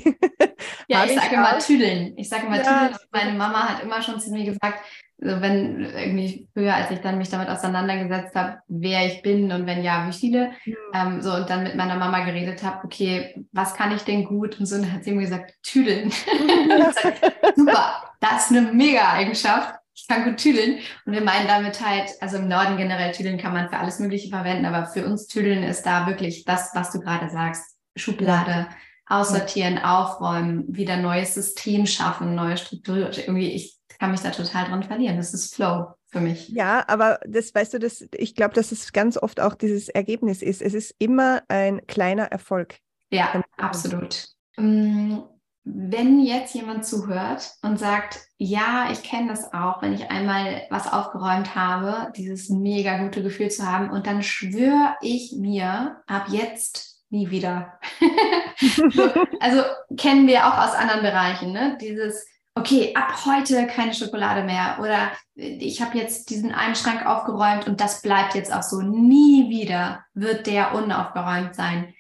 ja, 0.88 1.04
ich, 1.06 1.12
ich 1.12 1.20
sage 1.20 1.36
immer 1.36 1.58
Tüdeln. 1.60 2.14
Ich 2.18 2.30
sage 2.30 2.48
immer 2.48 2.58
ja. 2.58 2.88
Tüdeln. 2.88 2.98
Meine 3.12 3.38
Mama 3.38 3.70
hat 3.70 3.84
immer 3.84 4.02
schon 4.02 4.20
zu 4.20 4.32
mir 4.32 4.46
gesagt, 4.46 4.80
also 5.20 5.42
wenn 5.42 5.84
irgendwie 5.84 6.48
früher, 6.54 6.76
als 6.76 6.92
ich 6.92 7.00
dann 7.00 7.18
mich 7.18 7.30
damit 7.30 7.50
auseinandergesetzt 7.50 8.36
habe, 8.36 8.60
wer 8.68 9.08
ich 9.08 9.22
bin 9.24 9.52
und 9.52 9.66
wenn 9.66 9.84
ja, 9.84 10.08
wie 10.08 10.14
viele, 10.14 10.52
mhm. 10.66 10.76
ähm, 10.94 11.22
so 11.22 11.34
und 11.34 11.50
dann 11.50 11.64
mit 11.64 11.76
meiner 11.76 11.96
Mama 11.96 12.24
geredet 12.24 12.64
habe, 12.64 12.86
okay, 12.86 13.36
was 13.52 13.74
kann 13.74 13.96
ich 13.96 14.04
denn 14.04 14.26
gut? 14.26 14.60
Und 14.60 14.68
so, 14.68 14.76
und 14.76 14.84
dann 14.84 14.94
hat 14.94 15.04
sie 15.04 15.12
mir 15.12 15.24
gesagt, 15.24 15.56
tüdeln. 15.64 16.12
Super, 17.56 18.04
das 18.20 18.52
ist 18.52 18.58
eine 18.58 18.72
mega 18.74 19.12
Eigenschaft. 19.12 19.76
Ich 19.96 20.08
kann 20.08 20.26
gut 20.26 20.38
tüdeln. 20.38 20.78
Und 21.06 21.14
wir 21.14 21.22
meinen 21.22 21.48
damit 21.48 21.84
halt, 21.84 22.12
also 22.22 22.38
im 22.38 22.48
Norden 22.48 22.78
generell 22.78 23.12
tüdeln 23.12 23.40
kann 23.40 23.54
man 23.54 23.70
für 23.70 23.78
alles 23.78 23.98
Mögliche 23.98 24.30
verwenden, 24.30 24.66
aber 24.66 24.86
für 24.86 25.04
uns 25.06 25.26
tüdeln 25.26 25.64
ist 25.64 25.84
da 25.84 26.06
wirklich 26.06 26.46
das, 26.46 26.72
was 26.76 26.92
du 26.92 27.00
gerade 27.00 27.30
sagst. 27.30 27.76
Schublade, 27.96 28.68
aussortieren, 29.10 29.78
aufräumen, 29.78 30.66
wieder 30.68 30.98
neues 30.98 31.34
System 31.34 31.86
schaffen, 31.86 32.36
neue 32.36 32.58
Struktur. 32.58 33.10
Irgendwie, 33.18 33.52
ich 33.52 33.78
kann 34.00 34.12
mich 34.12 34.22
da 34.22 34.32
total 34.32 34.66
dran 34.66 34.84
verlieren. 34.84 35.18
Das 35.18 35.34
ist 35.34 35.56
Flow 35.56 35.88
für 36.08 36.20
mich. 36.20 36.50
Ja, 36.50 36.84
aber 36.88 37.20
das 37.26 37.54
weißt 37.54 37.74
du, 37.74 37.80
das, 37.80 38.06
ich 38.14 38.36
glaube, 38.36 38.54
dass 38.54 38.72
es 38.72 38.94
ganz 38.94 39.18
oft 39.18 39.40
auch 39.40 39.56
dieses 39.56 39.90
Ergebnis 39.90 40.42
ist. 40.42 40.62
Es 40.62 40.74
ist 40.74 40.96
immer 41.00 41.42
ein 41.48 41.86
kleiner 41.88 42.26
Erfolg. 42.26 42.78
Ja, 43.12 43.42
absolut. 43.58 44.28
Mm, 44.58 45.20
wenn 45.64 46.20
jetzt 46.22 46.56
jemand 46.56 46.86
zuhört 46.86 47.52
und 47.62 47.78
sagt, 47.78 48.20
ja, 48.38 48.90
ich 48.92 49.04
kenne 49.04 49.30
das 49.30 49.54
auch, 49.54 49.82
wenn 49.82 49.94
ich 49.94 50.10
einmal 50.10 50.64
was 50.70 50.92
aufgeräumt 50.92 51.56
habe, 51.56 52.12
dieses 52.16 52.50
mega 52.50 53.04
gute 53.04 53.22
Gefühl 53.22 53.50
zu 53.50 53.66
haben 53.66 53.90
und 53.90 54.08
dann 54.08 54.24
schwöre 54.24 54.96
ich 55.02 55.36
mir 55.38 56.02
ab 56.08 56.28
jetzt 56.30 56.97
nie 57.10 57.30
wieder. 57.30 57.80
also 59.40 59.64
kennen 59.98 60.28
wir 60.28 60.48
auch 60.48 60.58
aus 60.58 60.74
anderen 60.74 61.02
Bereichen, 61.02 61.52
ne? 61.52 61.78
Dieses 61.80 62.26
okay, 62.58 62.94
ab 62.96 63.26
heute 63.26 63.68
keine 63.68 63.94
Schokolade 63.94 64.44
mehr 64.44 64.78
oder 64.80 65.12
ich 65.36 65.82
habe 65.82 65.98
jetzt 65.98 66.30
diesen 66.30 66.54
einen 66.54 66.76
Schrank 66.76 67.06
aufgeräumt 67.06 67.68
und 67.68 67.80
das 67.80 68.02
bleibt 68.02 68.36
jetzt 68.36 68.54
auch 68.54 68.64
so. 68.64 68.82
Nie 68.82 69.50
wieder 69.50 70.04
wird 70.14 70.48
der 70.48 70.74
unaufgeräumt 70.74 71.56
sein. 71.56 71.94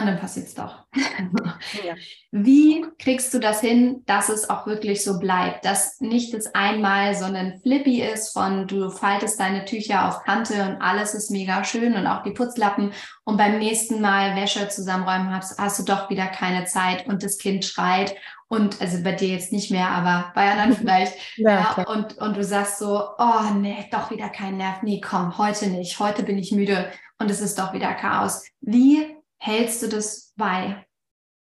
Und 0.00 0.06
dann 0.06 0.20
passiert 0.20 0.46
es 0.46 0.54
doch. 0.54 0.84
Ja. 1.84 1.94
Wie 2.30 2.84
kriegst 2.98 3.32
du 3.34 3.38
das 3.38 3.60
hin, 3.60 4.02
dass 4.06 4.28
es 4.28 4.48
auch 4.48 4.66
wirklich 4.66 5.02
so 5.02 5.18
bleibt? 5.18 5.64
Dass 5.64 6.00
nicht 6.00 6.32
das 6.32 6.54
einmal 6.54 7.14
so 7.14 7.24
ein 7.24 7.60
Flippy 7.62 8.02
ist 8.02 8.32
von 8.32 8.66
du 8.66 8.90
faltest 8.90 9.40
deine 9.40 9.64
Tücher 9.64 10.08
auf 10.08 10.22
Kante 10.22 10.62
und 10.62 10.80
alles 10.80 11.14
ist 11.14 11.30
mega 11.30 11.64
schön 11.64 11.94
und 11.94 12.06
auch 12.06 12.22
die 12.22 12.30
Putzlappen 12.30 12.92
und 13.24 13.36
beim 13.36 13.58
nächsten 13.58 14.00
Mal 14.00 14.36
Wäsche 14.36 14.68
zusammenräumen 14.68 15.34
hast, 15.34 15.58
hast 15.58 15.78
du 15.78 15.82
doch 15.82 16.08
wieder 16.08 16.26
keine 16.26 16.64
Zeit 16.64 17.06
und 17.06 17.22
das 17.22 17.38
Kind 17.38 17.64
schreit 17.64 18.14
und 18.48 18.80
also 18.80 19.02
bei 19.02 19.12
dir 19.12 19.28
jetzt 19.28 19.52
nicht 19.52 19.70
mehr, 19.70 19.88
aber 19.90 20.32
bei 20.34 20.50
anderen 20.50 20.72
vielleicht. 20.76 21.14
ja, 21.36 21.74
ja 21.76 21.84
und, 21.84 22.18
und 22.18 22.36
du 22.36 22.44
sagst 22.44 22.78
so, 22.78 23.08
oh 23.18 23.54
nee, 23.54 23.86
doch 23.90 24.10
wieder 24.10 24.28
kein 24.28 24.56
Nerv. 24.56 24.82
Nee, 24.82 25.00
komm, 25.00 25.36
heute 25.38 25.68
nicht. 25.68 25.98
Heute 25.98 26.22
bin 26.22 26.38
ich 26.38 26.52
müde 26.52 26.90
und 27.18 27.30
es 27.30 27.40
ist 27.40 27.58
doch 27.58 27.72
wieder 27.72 27.94
Chaos. 27.94 28.44
Wie 28.60 29.15
hältst 29.38 29.82
du 29.82 29.88
das 29.88 30.32
bei? 30.36 30.84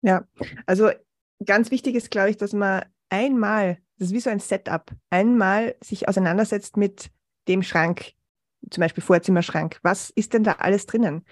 Ja, 0.02 0.26
also 0.66 0.90
ganz 1.46 1.72
wichtig 1.72 1.96
ist, 1.96 2.12
glaube 2.12 2.30
ich, 2.30 2.38
dass 2.38 2.54
man 2.54 2.86
einmal, 3.10 3.78
das 3.98 4.08
ist 4.10 4.14
wie 4.14 4.20
so 4.20 4.30
ein 4.30 4.40
Setup, 4.40 4.92
einmal 5.10 5.76
sich 5.84 6.08
auseinandersetzt 6.08 6.78
mit 6.78 7.12
dem 7.48 7.64
Schrank, 7.64 8.14
zum 8.70 8.82
Beispiel 8.82 9.04
Vorzimmerschrank. 9.04 9.80
Was 9.84 10.10
ist 10.12 10.34
denn 10.34 10.44
da 10.44 10.54
alles 10.54 10.86
drinnen? 10.86 11.26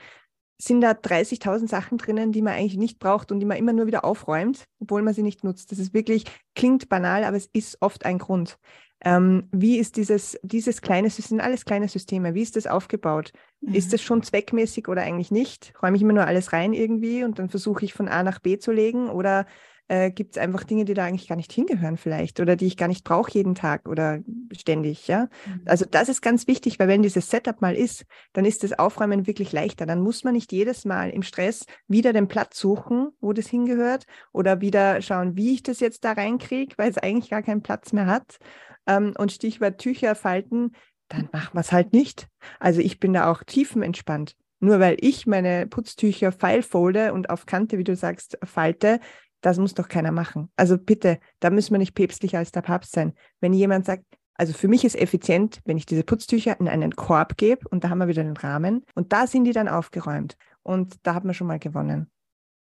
sind 0.62 0.82
da 0.82 0.92
30.000 0.92 1.70
Sachen 1.70 1.98
drinnen, 1.98 2.32
die 2.34 2.42
man 2.42 2.54
eigentlich 2.54 2.78
nicht 2.78 3.00
braucht 3.00 3.32
und 3.32 3.40
die 3.40 3.46
man 3.46 3.58
immer 3.58 3.72
nur 3.72 3.88
wieder 3.88 4.04
aufräumt, 4.04 4.66
obwohl 4.80 5.02
man 5.02 5.14
sie 5.14 5.24
nicht 5.24 5.44
nutzt. 5.44 5.72
Das 5.72 5.80
ist 5.80 5.94
wirklich, 5.94 6.26
klingt 6.54 6.90
banal, 6.90 7.24
aber 7.24 7.38
es 7.38 7.50
ist 7.54 7.78
oft 7.80 8.06
ein 8.06 8.20
Grund. 8.20 8.60
Ähm, 9.02 9.48
wie 9.52 9.78
ist 9.78 9.96
dieses, 9.96 10.38
dieses 10.44 10.82
kleine 10.82 11.10
System, 11.10 11.38
sind 11.38 11.42
alles 11.42 11.64
kleine 11.64 11.88
Systeme, 11.88 12.34
wie 12.34 12.42
ist 12.42 12.56
das 12.56 12.68
aufgebaut? 12.68 13.32
Mhm. 13.62 13.74
Ist 13.74 13.94
das 13.94 14.02
schon 14.02 14.24
zweckmäßig 14.24 14.88
oder 14.88 15.04
eigentlich 15.04 15.32
nicht? 15.32 15.74
Räume 15.82 15.96
ich 15.96 16.02
immer 16.02 16.14
nur 16.14 16.26
alles 16.26 16.52
rein 16.52 16.74
irgendwie 16.74 17.24
und 17.24 17.40
dann 17.40 17.50
versuche 17.50 17.86
ich 17.86 17.94
von 17.94 18.10
A 18.10 18.24
nach 18.24 18.40
B 18.40 18.58
zu 18.58 18.72
legen 18.72 19.10
oder 19.10 19.46
äh, 19.90 20.12
gibt 20.12 20.38
es 20.38 20.42
einfach 20.42 20.64
Dinge, 20.64 20.86
die 20.86 20.94
da 20.94 21.04
eigentlich 21.04 21.28
gar 21.28 21.36
nicht 21.36 21.52
hingehören 21.52 21.98
vielleicht 21.98 22.40
oder 22.40 22.56
die 22.56 22.68
ich 22.68 22.78
gar 22.78 22.88
nicht 22.88 23.04
brauche 23.04 23.32
jeden 23.32 23.56
Tag 23.56 23.90
oder 23.90 24.20
ständig, 24.56 25.08
ja. 25.08 25.28
Mhm. 25.46 25.62
Also 25.66 25.86
das 25.90 26.10
ist 26.10 26.22
ganz 26.22 26.48
wichtig, 26.48 26.80
weil 26.80 26.88
wenn 26.88 27.02
dieses 27.02 27.30
Setup 27.30 27.60
mal 27.60 27.76
ist, 27.76 28.06
dann 28.34 28.46
ist 28.46 28.64
das 28.64 28.78
Aufräumen 28.78 29.26
wirklich 29.28 29.52
leichter. 29.52 29.88
Dann 29.88 30.02
muss 30.02 30.24
man 30.24 30.34
nicht 30.34 30.52
jedes 30.52 30.86
Mal 30.86 31.10
im 31.10 31.24
Stress 31.24 31.66
wieder 31.88 32.14
den 32.14 32.28
Platz 32.28 32.60
suchen, 32.60 33.10
wo 33.20 33.34
das 33.34 33.48
hingehört 33.48 34.06
oder 34.32 34.62
wieder 34.62 35.02
schauen, 35.02 35.36
wie 35.36 35.56
ich 35.56 35.64
das 35.64 35.80
jetzt 35.80 36.06
da 36.06 36.12
reinkriege, 36.12 36.76
weil 36.78 36.92
es 36.92 37.00
eigentlich 37.00 37.32
gar 37.32 37.42
keinen 37.42 37.64
Platz 37.64 37.92
mehr 37.92 38.06
hat. 38.06 38.38
Ähm, 38.86 39.14
und 39.18 39.32
Stichwort 39.32 39.80
Tücher 39.80 40.14
falten, 40.14 40.74
dann 41.08 41.30
machen 41.34 41.56
wir 41.56 41.62
es 41.62 41.72
halt 41.72 41.94
nicht. 41.94 42.28
Also 42.60 42.80
ich 42.80 43.00
bin 43.00 43.14
da 43.14 43.32
auch 43.32 43.44
tiefenentspannt. 43.44 44.36
Nur 44.62 44.80
weil 44.80 44.98
ich 45.00 45.26
meine 45.26 45.68
Putztücher 45.68 46.32
feilfolde 46.32 47.14
und 47.14 47.30
auf 47.30 47.46
Kante, 47.46 47.78
wie 47.78 47.86
du 47.86 47.96
sagst, 47.96 48.38
falte, 48.44 49.00
das 49.42 49.58
muss 49.58 49.74
doch 49.74 49.88
keiner 49.88 50.12
machen. 50.12 50.50
Also 50.56 50.78
bitte, 50.78 51.20
da 51.40 51.50
müssen 51.50 51.74
wir 51.74 51.80
nicht 51.80 51.96
päpstlicher 51.96 52.40
als 52.40 52.52
der 52.52 52.62
Papst 52.62 52.92
sein. 52.92 53.14
Wenn 53.40 53.54
jemand 53.54 53.86
sagt, 53.86 54.04
also 54.36 54.54
für 54.54 54.68
mich 54.68 54.86
ist 54.86 54.96
effizient, 54.96 55.60
wenn 55.66 55.78
ich 55.78 55.86
diese 55.86 56.04
Putztücher 56.04 56.60
in 56.60 56.70
einen 56.70 56.96
Korb 56.96 57.36
gebe 57.38 57.68
und 57.70 57.84
da 57.84 57.90
haben 57.90 57.98
wir 57.98 58.08
wieder 58.08 58.24
den 58.24 58.38
Rahmen 58.38 58.86
und 58.96 59.12
da 59.12 59.28
sind 59.28 59.44
die 59.44 59.52
dann 59.52 59.68
aufgeräumt 59.68 60.38
und 60.64 60.96
da 61.04 61.14
hat 61.14 61.26
man 61.26 61.34
schon 61.34 61.48
mal 61.48 61.60
gewonnen. 61.60 62.10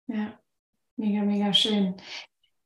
Ja, 0.09 0.33
mega, 0.97 1.23
mega 1.23 1.53
schön. 1.53 1.95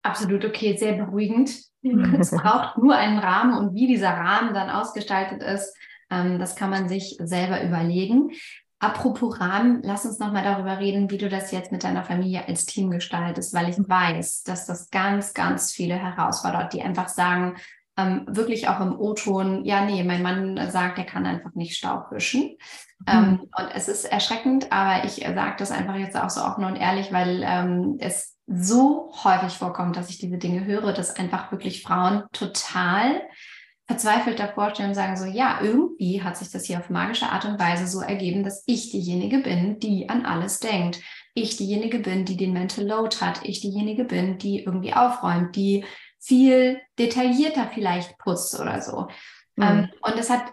Absolut 0.02 0.44
okay, 0.44 0.76
sehr 0.76 0.94
beruhigend. 0.94 1.50
es 2.18 2.30
braucht 2.30 2.78
nur 2.78 2.96
einen 2.96 3.18
Rahmen 3.18 3.58
und 3.58 3.74
wie 3.74 3.86
dieser 3.86 4.10
Rahmen 4.10 4.54
dann 4.54 4.70
ausgestaltet 4.70 5.42
ist, 5.42 5.76
ähm, 6.10 6.38
das 6.38 6.56
kann 6.56 6.70
man 6.70 6.88
sich 6.88 7.16
selber 7.20 7.62
überlegen. 7.62 8.30
Apropos 8.82 9.38
Rahmen, 9.38 9.80
lass 9.84 10.04
uns 10.04 10.18
nochmal 10.18 10.42
darüber 10.42 10.80
reden, 10.80 11.08
wie 11.08 11.16
du 11.16 11.28
das 11.28 11.52
jetzt 11.52 11.70
mit 11.70 11.84
deiner 11.84 12.02
Familie 12.02 12.48
als 12.48 12.66
Team 12.66 12.90
gestaltest, 12.90 13.54
weil 13.54 13.68
ich 13.68 13.76
weiß, 13.78 14.42
dass 14.42 14.66
das 14.66 14.90
ganz, 14.90 15.34
ganz 15.34 15.70
viele 15.70 15.94
herausfordert, 15.94 16.72
die 16.72 16.82
einfach 16.82 17.06
sagen, 17.06 17.54
ähm, 17.96 18.26
wirklich 18.26 18.66
auch 18.66 18.80
im 18.80 18.98
O-Ton, 18.98 19.64
ja, 19.64 19.84
nee, 19.84 20.02
mein 20.02 20.22
Mann 20.22 20.68
sagt, 20.68 20.98
er 20.98 21.04
kann 21.04 21.26
einfach 21.26 21.54
nicht 21.54 21.76
Staub 21.76 22.10
wischen. 22.10 22.56
Mhm. 22.98 23.06
Ähm, 23.06 23.40
und 23.56 23.68
es 23.72 23.86
ist 23.86 24.04
erschreckend, 24.04 24.72
aber 24.72 25.04
ich 25.04 25.24
sage 25.24 25.54
das 25.58 25.70
einfach 25.70 25.94
jetzt 25.94 26.16
auch 26.16 26.30
so 26.30 26.40
offen 26.42 26.64
und 26.64 26.74
ehrlich, 26.74 27.12
weil 27.12 27.44
ähm, 27.46 27.98
es 28.00 28.36
so 28.48 29.12
häufig 29.22 29.58
vorkommt, 29.58 29.96
dass 29.96 30.10
ich 30.10 30.18
diese 30.18 30.38
Dinge 30.38 30.64
höre, 30.64 30.92
dass 30.92 31.14
einfach 31.14 31.52
wirklich 31.52 31.84
Frauen 31.84 32.24
total 32.32 33.22
verzweifelt 33.86 34.38
davor 34.38 34.70
stehen 34.70 34.88
und 34.88 34.94
sagen 34.94 35.16
so, 35.16 35.24
ja, 35.24 35.60
irgendwie 35.62 36.22
hat 36.22 36.36
sich 36.36 36.50
das 36.50 36.64
hier 36.64 36.78
auf 36.78 36.90
magische 36.90 37.28
Art 37.28 37.44
und 37.44 37.58
Weise 37.58 37.86
so 37.86 38.00
ergeben, 38.00 38.44
dass 38.44 38.62
ich 38.66 38.90
diejenige 38.90 39.38
bin, 39.38 39.78
die 39.80 40.08
an 40.08 40.24
alles 40.24 40.60
denkt. 40.60 41.00
Ich 41.34 41.56
diejenige 41.56 41.98
bin, 41.98 42.24
die 42.24 42.36
den 42.36 42.52
Mental 42.52 42.86
Load 42.86 43.16
hat. 43.20 43.40
Ich 43.44 43.60
diejenige 43.60 44.04
bin, 44.04 44.38
die 44.38 44.62
irgendwie 44.62 44.94
aufräumt, 44.94 45.56
die 45.56 45.84
viel 46.20 46.80
detaillierter 46.98 47.70
vielleicht 47.74 48.16
putzt 48.18 48.58
oder 48.58 48.80
so. 48.80 49.08
Mhm. 49.56 49.62
Ähm, 49.64 49.88
und 50.02 50.18
das 50.18 50.30
hat 50.30 50.52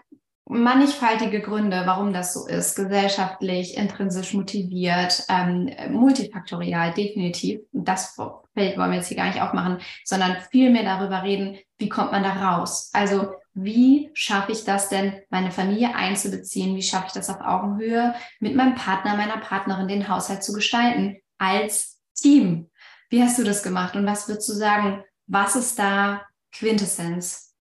mannigfaltige 0.50 1.40
Gründe, 1.40 1.82
warum 1.86 2.12
das 2.12 2.34
so 2.34 2.46
ist. 2.46 2.74
Gesellschaftlich, 2.74 3.76
intrinsisch 3.76 4.34
motiviert, 4.34 5.24
ähm, 5.28 5.70
multifaktorial, 5.90 6.92
definitiv. 6.92 7.60
Das 7.72 8.18
wollen 8.18 8.40
wir 8.56 8.94
jetzt 8.94 9.06
hier 9.06 9.16
gar 9.16 9.28
nicht 9.28 9.40
aufmachen, 9.40 9.78
sondern 10.04 10.36
vielmehr 10.50 10.82
darüber 10.82 11.22
reden, 11.22 11.56
wie 11.78 11.88
kommt 11.88 12.10
man 12.10 12.24
da 12.24 12.32
raus? 12.32 12.90
Also 12.92 13.32
wie 13.54 14.10
schaffe 14.12 14.50
ich 14.50 14.64
das 14.64 14.88
denn, 14.88 15.20
meine 15.30 15.52
Familie 15.52 15.94
einzubeziehen? 15.94 16.76
Wie 16.76 16.82
schaffe 16.82 17.06
ich 17.08 17.12
das 17.12 17.30
auf 17.30 17.40
Augenhöhe 17.40 18.14
mit 18.40 18.56
meinem 18.56 18.74
Partner, 18.74 19.16
meiner 19.16 19.38
Partnerin, 19.38 19.88
den 19.88 20.08
Haushalt 20.08 20.42
zu 20.42 20.52
gestalten 20.52 21.18
als 21.38 22.00
Team? 22.14 22.70
Wie 23.08 23.22
hast 23.22 23.38
du 23.38 23.44
das 23.44 23.62
gemacht 23.62 23.94
und 23.94 24.04
was 24.04 24.28
würdest 24.28 24.48
du 24.48 24.52
sagen, 24.52 25.04
was 25.26 25.54
ist 25.54 25.78
da 25.78 26.22
Quintessenz? 26.52 27.54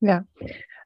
Ja, 0.00 0.24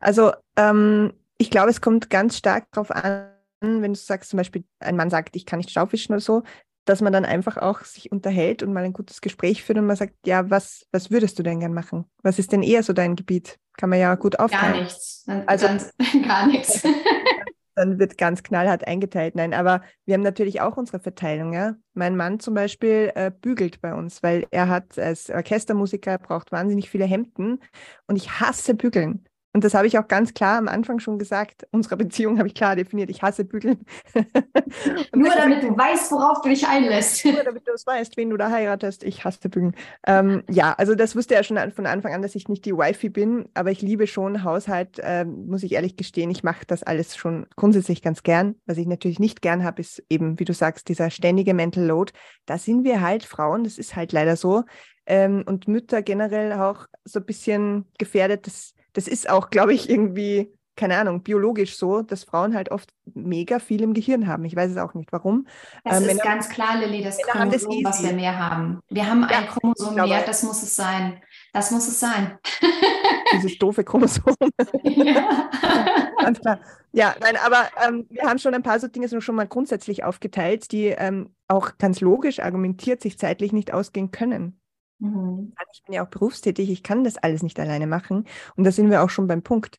also 0.02 0.32
ähm, 0.56 1.12
ich 1.38 1.50
glaube, 1.50 1.70
es 1.70 1.80
kommt 1.80 2.10
ganz 2.10 2.36
stark 2.36 2.66
darauf 2.72 2.90
an, 2.90 3.30
wenn 3.60 3.94
du 3.94 3.98
sagst, 3.98 4.30
zum 4.30 4.36
Beispiel, 4.36 4.64
ein 4.80 4.96
Mann 4.96 5.10
sagt, 5.10 5.36
ich 5.36 5.46
kann 5.46 5.58
nicht 5.58 5.70
Staubwischen 5.70 6.12
oder 6.12 6.20
so, 6.20 6.42
dass 6.84 7.00
man 7.00 7.12
dann 7.12 7.24
einfach 7.24 7.56
auch 7.56 7.84
sich 7.84 8.10
unterhält 8.10 8.62
und 8.62 8.72
mal 8.72 8.84
ein 8.84 8.92
gutes 8.92 9.20
Gespräch 9.20 9.62
führt 9.62 9.78
und 9.78 9.86
man 9.86 9.96
sagt, 9.96 10.14
ja, 10.26 10.50
was, 10.50 10.86
was 10.90 11.10
würdest 11.10 11.38
du 11.38 11.42
denn 11.42 11.60
gern 11.60 11.74
machen? 11.74 12.04
Was 12.22 12.38
ist 12.38 12.52
denn 12.52 12.62
eher 12.62 12.82
so 12.82 12.92
dein 12.92 13.14
Gebiet? 13.16 13.58
Kann 13.76 13.90
man 13.90 14.00
ja 14.00 14.14
gut 14.16 14.38
aufteilen. 14.38 14.74
Gar 14.74 14.82
nichts. 14.82 15.24
Dann, 15.26 15.42
also 15.46 15.66
dann, 15.66 15.80
gar 16.26 16.46
nichts. 16.46 16.82
dann 17.74 17.98
wird 17.98 18.18
ganz 18.18 18.42
knallhart 18.42 18.86
eingeteilt. 18.86 19.36
Nein, 19.36 19.54
aber 19.54 19.82
wir 20.04 20.14
haben 20.14 20.22
natürlich 20.22 20.60
auch 20.60 20.76
unsere 20.76 20.98
Verteilung. 20.98 21.52
Ja? 21.52 21.76
Mein 21.94 22.16
Mann 22.16 22.40
zum 22.40 22.54
Beispiel 22.54 23.12
äh, 23.14 23.30
bügelt 23.30 23.80
bei 23.80 23.94
uns, 23.94 24.22
weil 24.22 24.46
er 24.50 24.68
hat 24.68 24.98
als 24.98 25.30
Orchestermusiker 25.30 26.18
braucht 26.18 26.52
wahnsinnig 26.52 26.90
viele 26.90 27.04
Hemden 27.04 27.60
und 28.08 28.16
ich 28.16 28.40
hasse 28.40 28.74
bügeln. 28.74 29.24
Und 29.54 29.64
das 29.64 29.74
habe 29.74 29.86
ich 29.86 29.98
auch 29.98 30.08
ganz 30.08 30.32
klar 30.32 30.56
am 30.56 30.66
Anfang 30.66 30.98
schon 30.98 31.18
gesagt. 31.18 31.66
Unsere 31.72 31.98
Beziehung 31.98 32.38
habe 32.38 32.48
ich 32.48 32.54
klar 32.54 32.74
definiert. 32.74 33.10
Ich 33.10 33.22
hasse 33.22 33.44
Bügeln. 33.44 33.84
Nur 35.14 35.34
damit 35.34 35.62
du 35.62 35.76
weißt, 35.76 36.10
worauf 36.10 36.40
du 36.40 36.48
dich 36.48 36.66
einlässt. 36.66 37.24
Nur 37.26 37.44
damit 37.44 37.66
du 37.68 37.72
es 37.72 37.86
weißt, 37.86 38.16
wen 38.16 38.30
du 38.30 38.38
da 38.38 38.50
heiratest. 38.50 39.04
Ich 39.04 39.24
hasse 39.24 39.50
Bügeln. 39.50 39.76
Ähm, 40.06 40.42
ja, 40.48 40.72
also 40.72 40.94
das 40.94 41.14
wusste 41.14 41.34
er 41.34 41.44
schon 41.44 41.58
von 41.72 41.86
Anfang 41.86 42.14
an, 42.14 42.22
dass 42.22 42.34
ich 42.34 42.48
nicht 42.48 42.64
die 42.64 42.72
Wifi 42.72 43.10
bin. 43.10 43.48
Aber 43.52 43.70
ich 43.70 43.82
liebe 43.82 44.06
schon 44.06 44.42
Haushalt, 44.42 44.98
äh, 45.00 45.26
muss 45.26 45.62
ich 45.62 45.72
ehrlich 45.72 45.96
gestehen. 45.96 46.30
Ich 46.30 46.42
mache 46.42 46.64
das 46.66 46.82
alles 46.82 47.16
schon 47.16 47.46
grundsätzlich 47.54 48.00
ganz 48.00 48.22
gern. 48.22 48.54
Was 48.64 48.78
ich 48.78 48.86
natürlich 48.86 49.18
nicht 49.18 49.42
gern 49.42 49.64
habe, 49.64 49.82
ist 49.82 50.02
eben, 50.08 50.38
wie 50.38 50.46
du 50.46 50.54
sagst, 50.54 50.88
dieser 50.88 51.10
ständige 51.10 51.52
Mental 51.52 51.84
Load. 51.84 52.12
Da 52.46 52.56
sind 52.56 52.84
wir 52.84 53.02
halt 53.02 53.24
Frauen. 53.24 53.64
Das 53.64 53.76
ist 53.76 53.96
halt 53.96 54.12
leider 54.12 54.36
so. 54.36 54.64
Ähm, 55.04 55.44
und 55.46 55.68
Mütter 55.68 56.00
generell 56.00 56.52
auch 56.54 56.86
so 57.04 57.18
ein 57.18 57.26
bisschen 57.26 57.86
gefährdet. 57.98 58.46
Das 58.46 58.74
das 58.92 59.08
ist 59.08 59.28
auch, 59.28 59.50
glaube 59.50 59.74
ich, 59.74 59.88
irgendwie, 59.88 60.52
keine 60.76 60.96
Ahnung, 60.96 61.22
biologisch 61.22 61.76
so, 61.76 62.02
dass 62.02 62.24
Frauen 62.24 62.54
halt 62.54 62.70
oft 62.70 62.90
mega 63.14 63.58
viel 63.58 63.82
im 63.82 63.94
Gehirn 63.94 64.26
haben. 64.26 64.44
Ich 64.44 64.56
weiß 64.56 64.70
es 64.70 64.76
auch 64.76 64.94
nicht, 64.94 65.12
warum. 65.12 65.46
Das 65.84 65.98
ähm, 65.98 66.02
ist 66.02 66.06
Männer, 66.08 66.22
ganz 66.22 66.48
klar, 66.48 66.78
Lilly, 66.78 67.02
das 67.02 67.18
Chromosom, 67.18 67.82
das 67.82 68.00
was 68.00 68.02
wir 68.02 68.12
mehr 68.12 68.38
haben. 68.38 68.80
Wir 68.88 69.08
haben 69.08 69.26
ja, 69.30 69.38
ein 69.38 69.46
Chromosom 69.46 69.94
mehr, 69.94 70.22
das 70.24 70.42
muss 70.42 70.62
es 70.62 70.74
sein. 70.74 71.20
Das 71.52 71.70
muss 71.70 71.86
es 71.88 72.00
sein. 72.00 72.38
Dieses 73.34 73.58
doofe 73.58 73.84
Chromosom. 73.84 74.34
Ja. 74.82 75.50
ganz 76.18 76.40
klar. 76.40 76.60
Ja, 76.92 77.14
nein, 77.20 77.36
aber 77.44 77.68
ähm, 77.86 78.06
wir 78.10 78.22
haben 78.24 78.38
schon 78.38 78.54
ein 78.54 78.62
paar 78.62 78.78
so 78.78 78.88
Dinge 78.88 79.08
schon 79.20 79.34
mal 79.34 79.46
grundsätzlich 79.46 80.04
aufgeteilt, 80.04 80.72
die 80.72 80.86
ähm, 80.86 81.34
auch 81.48 81.78
ganz 81.78 82.00
logisch 82.00 82.40
argumentiert 82.40 83.02
sich 83.02 83.18
zeitlich 83.18 83.52
nicht 83.52 83.72
ausgehen 83.72 84.10
können. 84.10 84.61
Mhm. 85.02 85.52
Ich 85.72 85.82
bin 85.84 85.94
ja 85.94 86.04
auch 86.04 86.10
berufstätig, 86.10 86.70
ich 86.70 86.82
kann 86.82 87.04
das 87.04 87.16
alles 87.16 87.42
nicht 87.42 87.58
alleine 87.58 87.86
machen. 87.86 88.26
Und 88.56 88.64
da 88.64 88.72
sind 88.72 88.90
wir 88.90 89.02
auch 89.02 89.10
schon 89.10 89.26
beim 89.26 89.42
Punkt. 89.42 89.78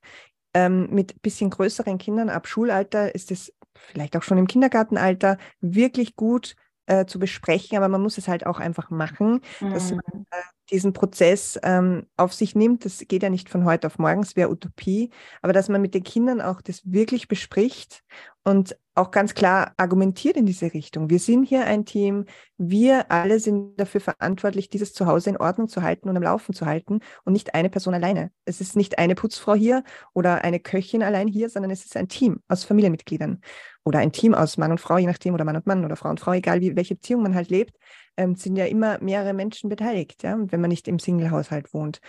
Ähm, 0.54 0.88
mit 0.92 1.22
bisschen 1.24 1.50
größeren 1.50 1.98
Kindern 1.98 2.30
ab 2.30 2.48
Schulalter 2.48 3.16
ist 3.16 3.32
es 3.32 3.52
vielleicht 3.76 4.16
auch 4.16 4.22
schon 4.22 4.38
im 4.38 4.46
Kindergartenalter 4.46 5.38
wirklich 5.62 6.16
gut 6.16 6.56
äh, 6.86 7.06
zu 7.06 7.18
besprechen, 7.18 7.78
aber 7.78 7.88
man 7.88 8.02
muss 8.02 8.18
es 8.18 8.28
halt 8.28 8.46
auch 8.46 8.60
einfach 8.60 8.90
machen, 8.92 9.42
mhm. 9.60 9.74
dass 9.74 9.92
man 9.92 10.26
äh, 10.30 10.42
diesen 10.72 10.94
Prozess 10.94 11.60
ähm, 11.64 12.08
auf 12.18 12.34
sich 12.34 12.56
nimmt. 12.56 12.86
Das 12.86 13.00
geht 13.08 13.24
ja 13.24 13.30
nicht 13.30 13.50
von 13.50 13.66
heute 13.66 13.88
auf 13.88 14.00
morgen, 14.00 14.22
es 14.22 14.36
wäre 14.36 14.50
Utopie, 14.50 15.10
aber 15.42 15.54
dass 15.54 15.70
man 15.70 15.82
mit 15.82 15.94
den 15.94 16.04
Kindern 16.04 16.42
auch 16.42 16.62
das 16.62 16.82
wirklich 16.86 17.28
bespricht 17.28 18.04
und 18.44 18.78
auch 18.96 19.10
ganz 19.10 19.34
klar 19.34 19.74
argumentiert 19.78 20.38
in 20.38 20.46
diese 20.46 20.74
Richtung. 20.74 21.10
Wir 21.10 21.20
sind 21.20 21.46
hier 21.46 21.66
ein 21.66 21.86
Team, 21.86 22.26
wir 22.58 23.12
alle 23.12 23.40
sind 23.40 23.80
dafür 23.80 24.02
verantwortlich, 24.02 24.70
dieses 24.70 24.94
Zuhause 24.94 25.32
in 25.32 25.38
Ordnung 25.38 25.68
zu 25.68 25.82
halten 25.82 26.10
und 26.10 26.18
am 26.18 26.24
Laufen 26.24 26.54
zu 26.54 26.66
halten 26.66 27.00
und 27.24 27.34
nicht 27.34 27.56
eine 27.56 27.70
Person 27.70 27.94
alleine. 27.94 28.32
Es 28.46 28.62
ist 28.62 28.76
nicht 28.76 29.00
eine 29.00 29.16
Putzfrau 29.16 29.56
hier 29.56 29.84
oder 30.14 30.44
eine 30.44 30.60
Köchin 30.60 31.02
allein 31.02 31.28
hier, 31.28 31.50
sondern 31.50 31.72
es 31.72 31.86
ist 31.86 31.98
ein 31.98 32.08
Team 32.08 32.42
aus 32.48 32.66
Familienmitgliedern 32.66 33.42
oder 33.84 34.00
ein 34.00 34.12
Team 34.12 34.34
aus 34.36 34.58
Mann 34.58 34.72
und 34.72 34.80
Frau, 34.80 34.98
je 34.98 35.08
nachdem, 35.08 35.34
oder 35.34 35.46
Mann 35.46 35.56
und 35.56 35.66
Mann 35.66 35.84
oder 35.84 35.96
Frau 35.96 36.10
und 36.10 36.20
Frau, 36.20 36.34
egal 36.34 36.62
wie, 36.62 36.76
welche 36.76 36.96
Beziehung 36.96 37.24
man 37.24 37.36
halt 37.36 37.50
lebt, 37.50 37.76
ähm, 38.18 38.36
sind 38.36 38.56
ja 38.56 38.66
immer 38.66 39.00
mehrere 39.02 39.34
Menschen 39.34 39.70
beteiligt, 39.70 40.24
ja, 40.24 40.38
wenn 40.40 40.62
man 40.62 40.70
nicht 40.70 40.88
im 40.88 41.00
Single-Haushalt 41.00 41.74
wohnt. 41.74 42.00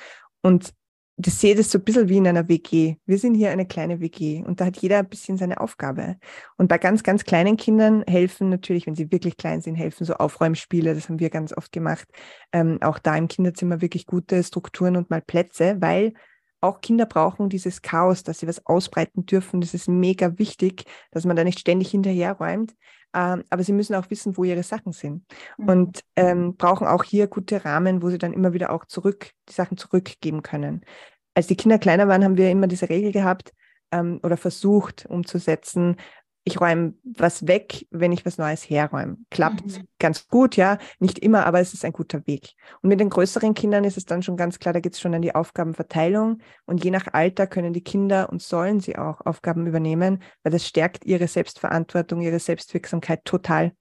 Und 0.43 0.75
das 1.17 1.41
sehe 1.41 1.55
das 1.55 1.71
so 1.71 1.79
ein 1.79 1.85
bisschen 1.85 2.09
wie 2.09 2.17
in 2.17 2.27
einer 2.27 2.49
WG. 2.49 2.97
Wir 3.07 3.19
sind 3.19 3.35
hier 3.35 3.51
eine 3.51 3.67
kleine 3.67 4.01
WG 4.01 4.43
und 4.43 4.61
da 4.61 4.67
hat 4.67 4.79
jeder 4.79 4.99
ein 4.99 5.09
bisschen 5.09 5.39
seine 5.39 5.61
Aufgabe. 5.61 6.17
Und 6.57 6.69
bei 6.69 6.77
ganz, 6.79 7.05
ganz 7.05 7.25
kleinen 7.25 7.57
Kindern 7.57 8.03
helfen 8.09 8.49
natürlich, 8.49 8.87
wenn 8.87 8.97
sie 8.97 9.13
wirklich 9.13 9.37
klein 9.37 9.61
sind, 9.61 9.77
helfen 9.77 10.05
so 10.05 10.15
Aufräumspiele, 10.15 10.95
das 10.95 11.09
haben 11.09 11.21
wir 11.21 11.31
ganz 11.31 11.57
oft 11.57 11.71
gemacht. 11.71 12.09
Ähm, 12.53 12.79
auch 12.83 12.99
da 12.99 13.17
im 13.17 13.29
Kinderzimmer 13.29 13.81
wirklich 13.81 14.07
gute 14.07 14.43
Strukturen 14.43 14.97
und 14.97 15.09
mal 15.09 15.23
Plätze, 15.23 15.77
weil 15.79 16.15
auch 16.65 16.81
Kinder 16.81 17.07
brauchen 17.07 17.49
dieses 17.49 17.83
Chaos, 17.83 18.23
dass 18.23 18.41
sie 18.41 18.49
was 18.49 18.67
ausbreiten 18.67 19.27
dürfen. 19.27 19.61
Das 19.61 19.75
ist 19.75 19.89
mega 19.89 20.39
wichtig, 20.39 20.85
dass 21.11 21.25
man 21.25 21.37
da 21.37 21.45
nicht 21.45 21.61
ständig 21.61 21.91
hinterherräumt. 21.91 22.75
Ähm, 23.15 23.45
aber 23.51 23.63
sie 23.63 23.73
müssen 23.73 23.95
auch 23.95 24.11
wissen, 24.11 24.37
wo 24.37 24.45
ihre 24.45 24.65
Sachen 24.65 24.93
sind 24.93 25.25
mhm. 25.57 25.69
und 25.69 26.01
ähm, 26.17 26.57
brauchen 26.57 26.87
auch 26.87 27.05
hier 27.05 27.29
gute 27.29 27.65
Rahmen, 27.65 28.03
wo 28.03 28.11
sie 28.11 28.19
dann 28.19 28.33
immer 28.33 28.53
wieder 28.53 28.71
auch 28.71 28.87
zurück, 28.87 29.31
die 29.49 29.53
Sachen 29.53 29.77
zurückgeben 29.77 30.43
können. 30.43 30.85
Als 31.35 31.47
die 31.47 31.57
Kinder 31.57 31.79
kleiner 31.79 32.09
waren, 32.09 32.25
haben 32.25 32.37
wir 32.37 32.51
immer 32.51 32.67
diese 32.67 32.89
Regel 32.89 33.13
gehabt 33.13 33.53
ähm, 33.93 34.19
oder 34.23 34.37
versucht 34.37 35.07
umzusetzen, 35.07 35.97
ich 36.47 36.61
räume 36.61 36.95
was 37.03 37.47
weg, 37.47 37.87
wenn 37.91 38.13
ich 38.13 38.27
was 38.27 38.37
Neues 38.37 38.69
herräume. 38.69 39.17
Klappt 39.31 39.67
mhm. 39.67 39.89
ganz 39.99 40.29
gut, 40.29 40.57
ja, 40.57 40.77
nicht 40.99 41.19
immer, 41.19 41.47
aber 41.47 41.61
es 41.61 41.73
ist 41.73 41.87
ein 41.87 41.93
guter 41.93 42.27
Weg. 42.27 42.53
Und 42.83 42.91
mit 42.91 43.01
den 43.01 43.09
größeren 43.09 43.55
Kindern 43.55 43.85
ist 43.85 43.97
es 43.97 44.05
dann 44.05 44.23
schon 44.23 44.37
ganz 44.37 44.59
klar, 44.59 44.75
da 44.75 44.81
geht 44.81 44.93
es 44.93 45.01
schon 45.01 45.15
an 45.15 45.23
die 45.23 45.35
Aufgabenverteilung 45.35 46.43
und 46.67 46.85
je 46.85 46.91
nach 46.91 47.07
Alter 47.13 47.47
können 47.47 47.73
die 47.73 47.83
Kinder 47.83 48.29
und 48.29 48.43
sollen 48.43 48.81
sie 48.81 48.97
auch 48.97 49.23
Aufgaben 49.23 49.67
übernehmen, 49.67 50.23
weil 50.43 50.53
das 50.53 50.67
stärkt 50.67 51.07
ihre 51.07 51.29
Selbstverantwortung, 51.29 52.21
ihre 52.21 52.39
Selbstwirksamkeit 52.39 53.25
total. 53.25 53.73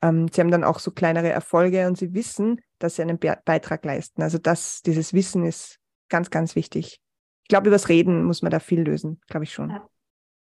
Ähm, 0.00 0.28
sie 0.32 0.40
haben 0.40 0.50
dann 0.50 0.64
auch 0.64 0.78
so 0.78 0.92
kleinere 0.92 1.28
Erfolge 1.28 1.86
und 1.86 1.98
sie 1.98 2.14
wissen, 2.14 2.62
dass 2.78 2.96
sie 2.96 3.02
einen 3.02 3.18
Be 3.18 3.36
Beitrag 3.44 3.84
leisten. 3.84 4.22
Also 4.22 4.38
das, 4.38 4.80
dieses 4.80 5.12
Wissen 5.12 5.44
ist 5.44 5.80
ganz, 6.08 6.30
ganz 6.30 6.56
wichtig. 6.56 7.00
Ich 7.42 7.48
glaube, 7.48 7.68
übers 7.68 7.90
Reden 7.90 8.24
muss 8.24 8.40
man 8.40 8.50
da 8.50 8.58
viel 8.58 8.80
lösen, 8.80 9.20
glaube 9.28 9.44
ich 9.44 9.52
schon. 9.52 9.70
Ja. 9.70 9.88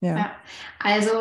ja. 0.02 0.18
ja. 0.18 0.32
Also 0.80 1.12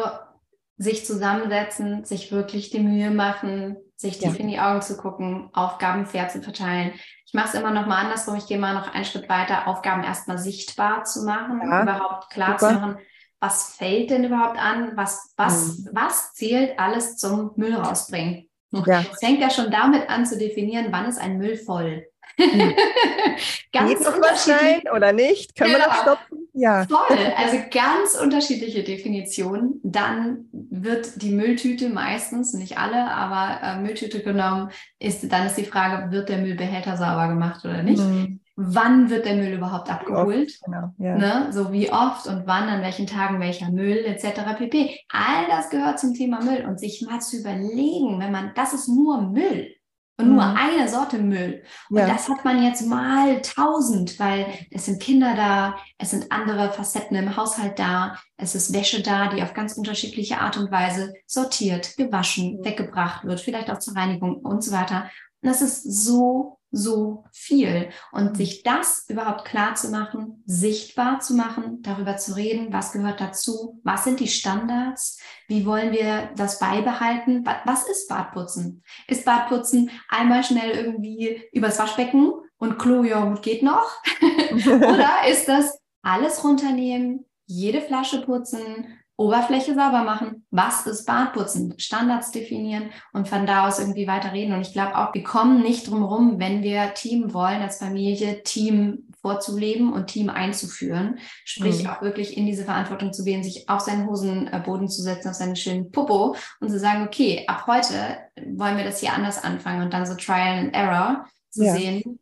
sich 0.81 1.05
zusammensetzen, 1.05 2.07
sich 2.07 2.33
wirklich 2.33 2.71
die 2.71 2.81
Mühe 2.81 3.11
machen, 3.11 3.77
sich 3.97 4.19
tief 4.19 4.35
ja. 4.35 4.41
in 4.41 4.49
die 4.49 4.61
Augen 4.61 4.81
zu 4.81 4.97
gucken, 4.97 5.51
Aufgaben 5.53 6.07
fair 6.07 6.29
zu 6.31 6.41
verteilen. 6.41 6.93
Ich 7.27 7.35
mache 7.35 7.49
es 7.49 7.55
immer 7.55 7.71
noch 7.71 7.87
mal 7.87 8.03
andersrum. 8.03 8.37
Ich 8.37 8.47
gehe 8.47 8.59
mal 8.59 8.73
noch 8.73 8.95
einen 8.95 9.05
Schritt 9.05 9.29
weiter, 9.29 9.69
Aufgaben 9.69 10.03
erstmal 10.03 10.39
sichtbar 10.39 11.05
zu 11.05 11.25
machen, 11.25 11.61
ja. 11.63 11.83
überhaupt 11.83 12.31
klar 12.31 12.59
Super. 12.59 12.73
zu 12.73 12.81
machen, 12.81 12.99
was 13.41 13.77
fällt 13.77 14.09
denn 14.09 14.25
überhaupt 14.25 14.59
an, 14.59 14.93
was, 14.97 15.35
was, 15.37 15.81
mhm. 15.81 15.91
was 15.93 16.33
zählt 16.33 16.79
alles 16.79 17.19
zum 17.19 17.53
Müll 17.57 17.75
rausbringen. 17.75 18.49
Ja. 18.71 19.01
Es 19.01 19.19
fängt 19.19 19.41
ja 19.41 19.51
schon 19.51 19.71
damit 19.71 20.09
an 20.09 20.25
zu 20.25 20.39
definieren, 20.39 20.87
wann 20.91 21.07
ist 21.07 21.21
ein 21.21 21.37
Müll 21.37 21.57
voll. 21.57 22.07
Hm. 22.37 22.75
ganz 23.73 23.91
Geht 23.91 24.01
noch 24.01 24.19
was 24.19 24.49
rein 24.49 24.83
oder 24.95 25.13
nicht? 25.13 25.55
Können 25.57 25.75
genau. 25.75 25.85
wir 25.85 25.89
das 25.89 26.01
stoppen? 26.01 26.40
Ja. 26.53 26.87
Voll. 26.87 27.17
Also 27.37 27.59
ganz 27.71 28.15
unterschiedliche 28.21 28.83
Definitionen. 28.83 29.81
Dann 29.83 30.47
wird 30.53 31.23
die 31.23 31.33
Mülltüte 31.33 31.89
meistens, 31.89 32.53
nicht 32.55 32.79
alle, 32.79 33.11
aber 33.11 33.63
äh, 33.63 33.81
Mülltüte 33.81 34.23
genommen, 34.23 34.71
ist, 34.99 35.31
dann 35.33 35.47
ist 35.47 35.57
die 35.57 35.65
Frage, 35.65 36.11
wird 36.11 36.29
der 36.29 36.39
Müllbehälter 36.39 36.97
sauber 36.97 37.29
gemacht 37.29 37.65
oder 37.65 37.83
nicht? 37.83 38.03
Mhm. 38.03 38.41
Wann 38.57 39.09
wird 39.09 39.25
der 39.25 39.37
Müll 39.37 39.55
überhaupt 39.55 39.91
abgeholt? 39.91 40.59
Genau, 40.65 40.93
ja. 40.99 41.17
ne? 41.17 41.47
So 41.51 41.73
wie 41.73 41.91
oft 41.91 42.27
und 42.27 42.47
wann, 42.47 42.69
an 42.69 42.83
welchen 42.83 43.07
Tagen 43.07 43.41
welcher 43.41 43.71
Müll 43.71 44.05
etc. 44.05 44.57
pp. 44.59 44.99
All 45.09 45.47
das 45.49 45.71
gehört 45.71 45.99
zum 45.99 46.13
Thema 46.13 46.45
Müll 46.45 46.67
und 46.67 46.79
sich 46.79 47.01
mal 47.09 47.21
zu 47.21 47.39
überlegen, 47.39 48.21
wenn 48.21 48.33
man, 48.33 48.51
das 48.55 48.75
ist 48.75 48.89
nur 48.89 49.23
Müll 49.23 49.69
und 50.17 50.29
nur 50.35 50.45
mhm. 50.45 50.57
eine 50.57 50.89
Sorte 50.89 51.19
Müll. 51.19 51.63
Und 51.89 51.99
ja. 51.99 52.07
das 52.07 52.29
hat 52.29 52.45
man 52.45 52.63
jetzt 52.63 52.87
mal 52.87 53.41
tausend, 53.41 54.19
weil 54.19 54.47
es 54.71 54.85
sind 54.85 55.03
Kinder 55.03 55.35
da, 55.35 55.77
es 55.99 56.11
sind 56.11 56.31
andere 56.31 56.73
Facetten 56.73 57.17
im 57.17 57.37
Haushalt 57.37 57.79
da, 57.79 58.17
es 58.37 58.55
ist 58.55 58.73
Wäsche 58.73 59.03
da, 59.03 59.29
die 59.29 59.43
auf 59.43 59.55
ganz 59.55 59.77
unterschiedliche 59.77 60.41
Art 60.41 60.57
und 60.59 60.71
Weise 60.71 61.15
sortiert, 61.27 61.97
gewaschen, 61.97 62.63
weggebracht 62.63 63.25
wird, 63.25 63.41
vielleicht 63.41 63.71
auch 63.71 63.79
zur 63.79 63.97
Reinigung 63.97 64.37
und 64.37 64.63
so 64.63 64.73
weiter. 64.73 65.11
Und 65.43 65.49
das 65.49 65.63
ist 65.63 65.83
so 65.83 66.60
so 66.71 67.25
viel. 67.33 67.91
Und 68.13 68.31
mhm. 68.31 68.35
sich 68.35 68.63
das 68.63 69.05
überhaupt 69.09 69.45
klar 69.45 69.75
zu 69.75 69.89
machen, 69.91 70.43
sichtbar 70.47 71.21
zu 71.21 71.35
machen, 71.35 71.83
darüber 71.83 72.17
zu 72.17 72.37
reden, 72.37 72.73
was 72.73 72.93
gehört 72.93 73.21
dazu, 73.21 73.81
was 73.83 74.05
sind 74.05 74.21
die 74.21 74.29
Standards, 74.29 75.21
wie 75.49 75.67
wollen 75.67 75.93
wir 75.93 76.31
das 76.37 76.59
beibehalten, 76.59 77.45
was 77.65 77.89
ist 77.89 78.09
Badputzen? 78.09 78.83
Ist 79.09 79.25
Badputzen 79.25 79.91
einmal 80.09 80.45
schnell 80.45 80.71
irgendwie 80.71 81.43
übers 81.53 81.79
Waschbecken 81.79 82.33
und 82.59 82.79
Klo, 82.79 83.03
ja, 83.05 83.35
geht 83.43 83.63
noch? 83.63 83.91
Oder 84.67 85.29
ist 85.29 85.49
das 85.49 85.81
alles 86.03 86.45
runternehmen, 86.45 87.27
jede 87.47 87.81
Flasche 87.81 88.23
putzen, 88.23 89.00
Oberfläche 89.21 89.75
sauber 89.75 90.03
machen, 90.03 90.47
was 90.51 90.87
ist 90.87 91.05
Badputzen, 91.05 91.79
Standards 91.79 92.31
definieren 92.31 92.91
und 93.13 93.29
von 93.29 93.45
da 93.45 93.69
aus 93.69 93.79
irgendwie 93.79 94.07
weiter 94.07 94.33
reden. 94.33 94.55
Und 94.55 94.63
ich 94.63 94.73
glaube 94.73 94.97
auch, 94.97 95.13
wir 95.13 95.23
kommen 95.23 95.63
nicht 95.63 95.91
drum 95.91 96.03
rum, 96.03 96.39
wenn 96.39 96.63
wir 96.63 96.95
Team 96.95 97.35
wollen, 97.35 97.61
als 97.61 97.77
Familie 97.77 98.43
Team 98.45 99.11
vorzuleben 99.21 99.93
und 99.93 100.07
Team 100.07 100.31
einzuführen. 100.31 101.19
Sprich, 101.45 101.83
mhm. 101.83 101.91
auch 101.91 102.01
wirklich 102.01 102.39
in 102.39 102.47
diese 102.47 102.65
Verantwortung 102.65 103.13
zu 103.13 103.23
gehen, 103.23 103.45
sich 103.45 103.69
auf 103.69 103.81
seinen 103.81 104.07
Hosenboden 104.07 104.89
zu 104.89 105.03
setzen, 105.03 105.29
auf 105.29 105.35
seinen 105.35 105.57
schönen 105.57 105.91
Popo 105.91 106.35
und 106.61 106.71
zu 106.71 106.79
sagen, 106.79 107.07
okay, 107.07 107.45
ab 107.47 107.67
heute 107.67 108.17
wollen 108.43 108.79
wir 108.79 108.85
das 108.85 109.01
hier 109.01 109.13
anders 109.13 109.45
anfangen 109.45 109.83
und 109.83 109.93
dann 109.93 110.07
so 110.07 110.15
Trial 110.15 110.61
and 110.61 110.75
Error 110.75 111.27
zu 111.51 111.65
ja. 111.65 111.75
sehen, 111.75 112.21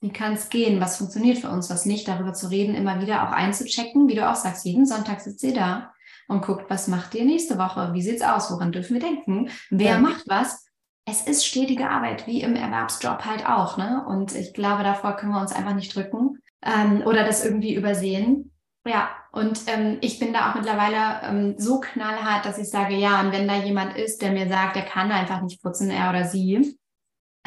wie 0.00 0.14
kann 0.14 0.32
es 0.32 0.48
gehen, 0.48 0.80
was 0.80 0.96
funktioniert 0.96 1.36
für 1.36 1.50
uns, 1.50 1.68
was 1.68 1.84
nicht, 1.84 2.08
darüber 2.08 2.32
zu 2.32 2.46
reden, 2.46 2.74
immer 2.74 3.02
wieder 3.02 3.28
auch 3.28 3.32
einzuchecken, 3.32 4.08
wie 4.08 4.14
du 4.14 4.26
auch 4.26 4.36
sagst, 4.36 4.64
jeden 4.64 4.86
Sonntag 4.86 5.20
sitzt 5.20 5.42
ihr 5.42 5.52
da 5.52 5.92
und 6.28 6.44
guckt, 6.44 6.70
was 6.70 6.86
macht 6.88 7.14
ihr 7.14 7.24
nächste 7.24 7.58
Woche? 7.58 7.92
Wie 7.94 8.02
sieht's 8.02 8.22
aus? 8.22 8.50
Woran 8.52 8.70
dürfen 8.70 8.94
wir 8.94 9.00
denken? 9.00 9.50
Wer 9.70 9.92
ja. 9.92 9.98
macht 9.98 10.28
was? 10.28 10.66
Es 11.06 11.22
ist 11.22 11.46
stetige 11.46 11.88
Arbeit, 11.88 12.26
wie 12.26 12.42
im 12.42 12.54
Erwerbsjob 12.54 13.24
halt 13.24 13.48
auch. 13.48 13.78
Ne? 13.78 14.04
Und 14.06 14.34
ich 14.34 14.52
glaube, 14.52 14.84
davor 14.84 15.16
können 15.16 15.32
wir 15.32 15.40
uns 15.40 15.52
einfach 15.52 15.74
nicht 15.74 15.96
drücken 15.96 16.38
ähm, 16.62 17.02
oder 17.06 17.24
das 17.24 17.44
irgendwie 17.44 17.74
übersehen. 17.74 18.52
Ja, 18.86 19.08
und 19.32 19.60
ähm, 19.66 19.98
ich 20.02 20.18
bin 20.18 20.32
da 20.32 20.50
auch 20.50 20.54
mittlerweile 20.54 21.22
ähm, 21.22 21.54
so 21.58 21.80
knallhart, 21.80 22.44
dass 22.44 22.58
ich 22.58 22.70
sage, 22.70 22.94
ja, 22.94 23.20
und 23.20 23.32
wenn 23.32 23.48
da 23.48 23.56
jemand 23.56 23.96
ist, 23.96 24.20
der 24.22 24.32
mir 24.32 24.48
sagt, 24.48 24.76
der 24.76 24.84
kann 24.84 25.10
einfach 25.10 25.40
nicht 25.42 25.62
putzen, 25.62 25.90
er 25.90 26.10
oder 26.10 26.24
sie, 26.24 26.78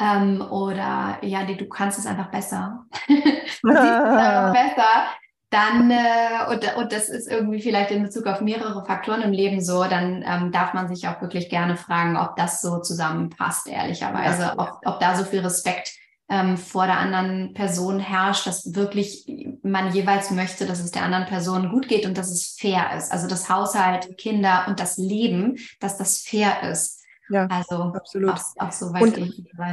ähm, 0.00 0.40
oder 0.50 1.18
ja, 1.22 1.44
die, 1.44 1.56
du 1.56 1.68
kannst 1.68 1.98
es 1.98 2.06
einfach 2.06 2.30
besser. 2.30 2.84
du 3.08 3.14
siehst 3.14 3.62
es 3.62 3.72
einfach 3.72 4.52
besser 4.74 5.06
dann, 5.52 5.90
äh, 5.90 6.50
und, 6.50 6.76
und 6.76 6.92
das 6.92 7.08
ist 7.08 7.28
irgendwie 7.28 7.60
vielleicht 7.60 7.90
in 7.90 8.02
Bezug 8.02 8.26
auf 8.26 8.40
mehrere 8.40 8.84
Faktoren 8.86 9.22
im 9.22 9.32
Leben 9.32 9.60
so, 9.60 9.84
dann 9.84 10.24
ähm, 10.26 10.50
darf 10.50 10.72
man 10.72 10.88
sich 10.88 11.06
auch 11.08 11.20
wirklich 11.20 11.50
gerne 11.50 11.76
fragen, 11.76 12.16
ob 12.16 12.36
das 12.36 12.60
so 12.60 12.80
zusammenpasst, 12.80 13.68
ehrlicherweise, 13.68 14.42
ja. 14.42 14.54
ob, 14.56 14.80
ob 14.84 15.00
da 15.00 15.14
so 15.14 15.24
viel 15.24 15.40
Respekt 15.40 15.92
ähm, 16.30 16.56
vor 16.56 16.86
der 16.86 16.98
anderen 16.98 17.52
Person 17.52 18.00
herrscht, 18.00 18.46
dass 18.46 18.74
wirklich 18.74 19.26
man 19.62 19.92
jeweils 19.92 20.30
möchte, 20.30 20.64
dass 20.64 20.80
es 20.80 20.90
der 20.90 21.02
anderen 21.02 21.26
Person 21.26 21.68
gut 21.70 21.86
geht 21.88 22.06
und 22.06 22.16
dass 22.16 22.30
es 22.30 22.56
fair 22.58 22.96
ist. 22.96 23.12
Also 23.12 23.28
das 23.28 23.50
Haushalt, 23.50 24.16
Kinder 24.16 24.64
und 24.68 24.80
das 24.80 24.96
Leben, 24.96 25.58
dass 25.80 25.98
das 25.98 26.20
fair 26.20 26.70
ist. 26.70 27.02
Ja, 27.28 27.46
also 27.46 27.92
absolut. 27.94 28.30
Auch, 28.30 28.66
auch 28.66 28.72
so 28.72 28.86
und 28.86 29.16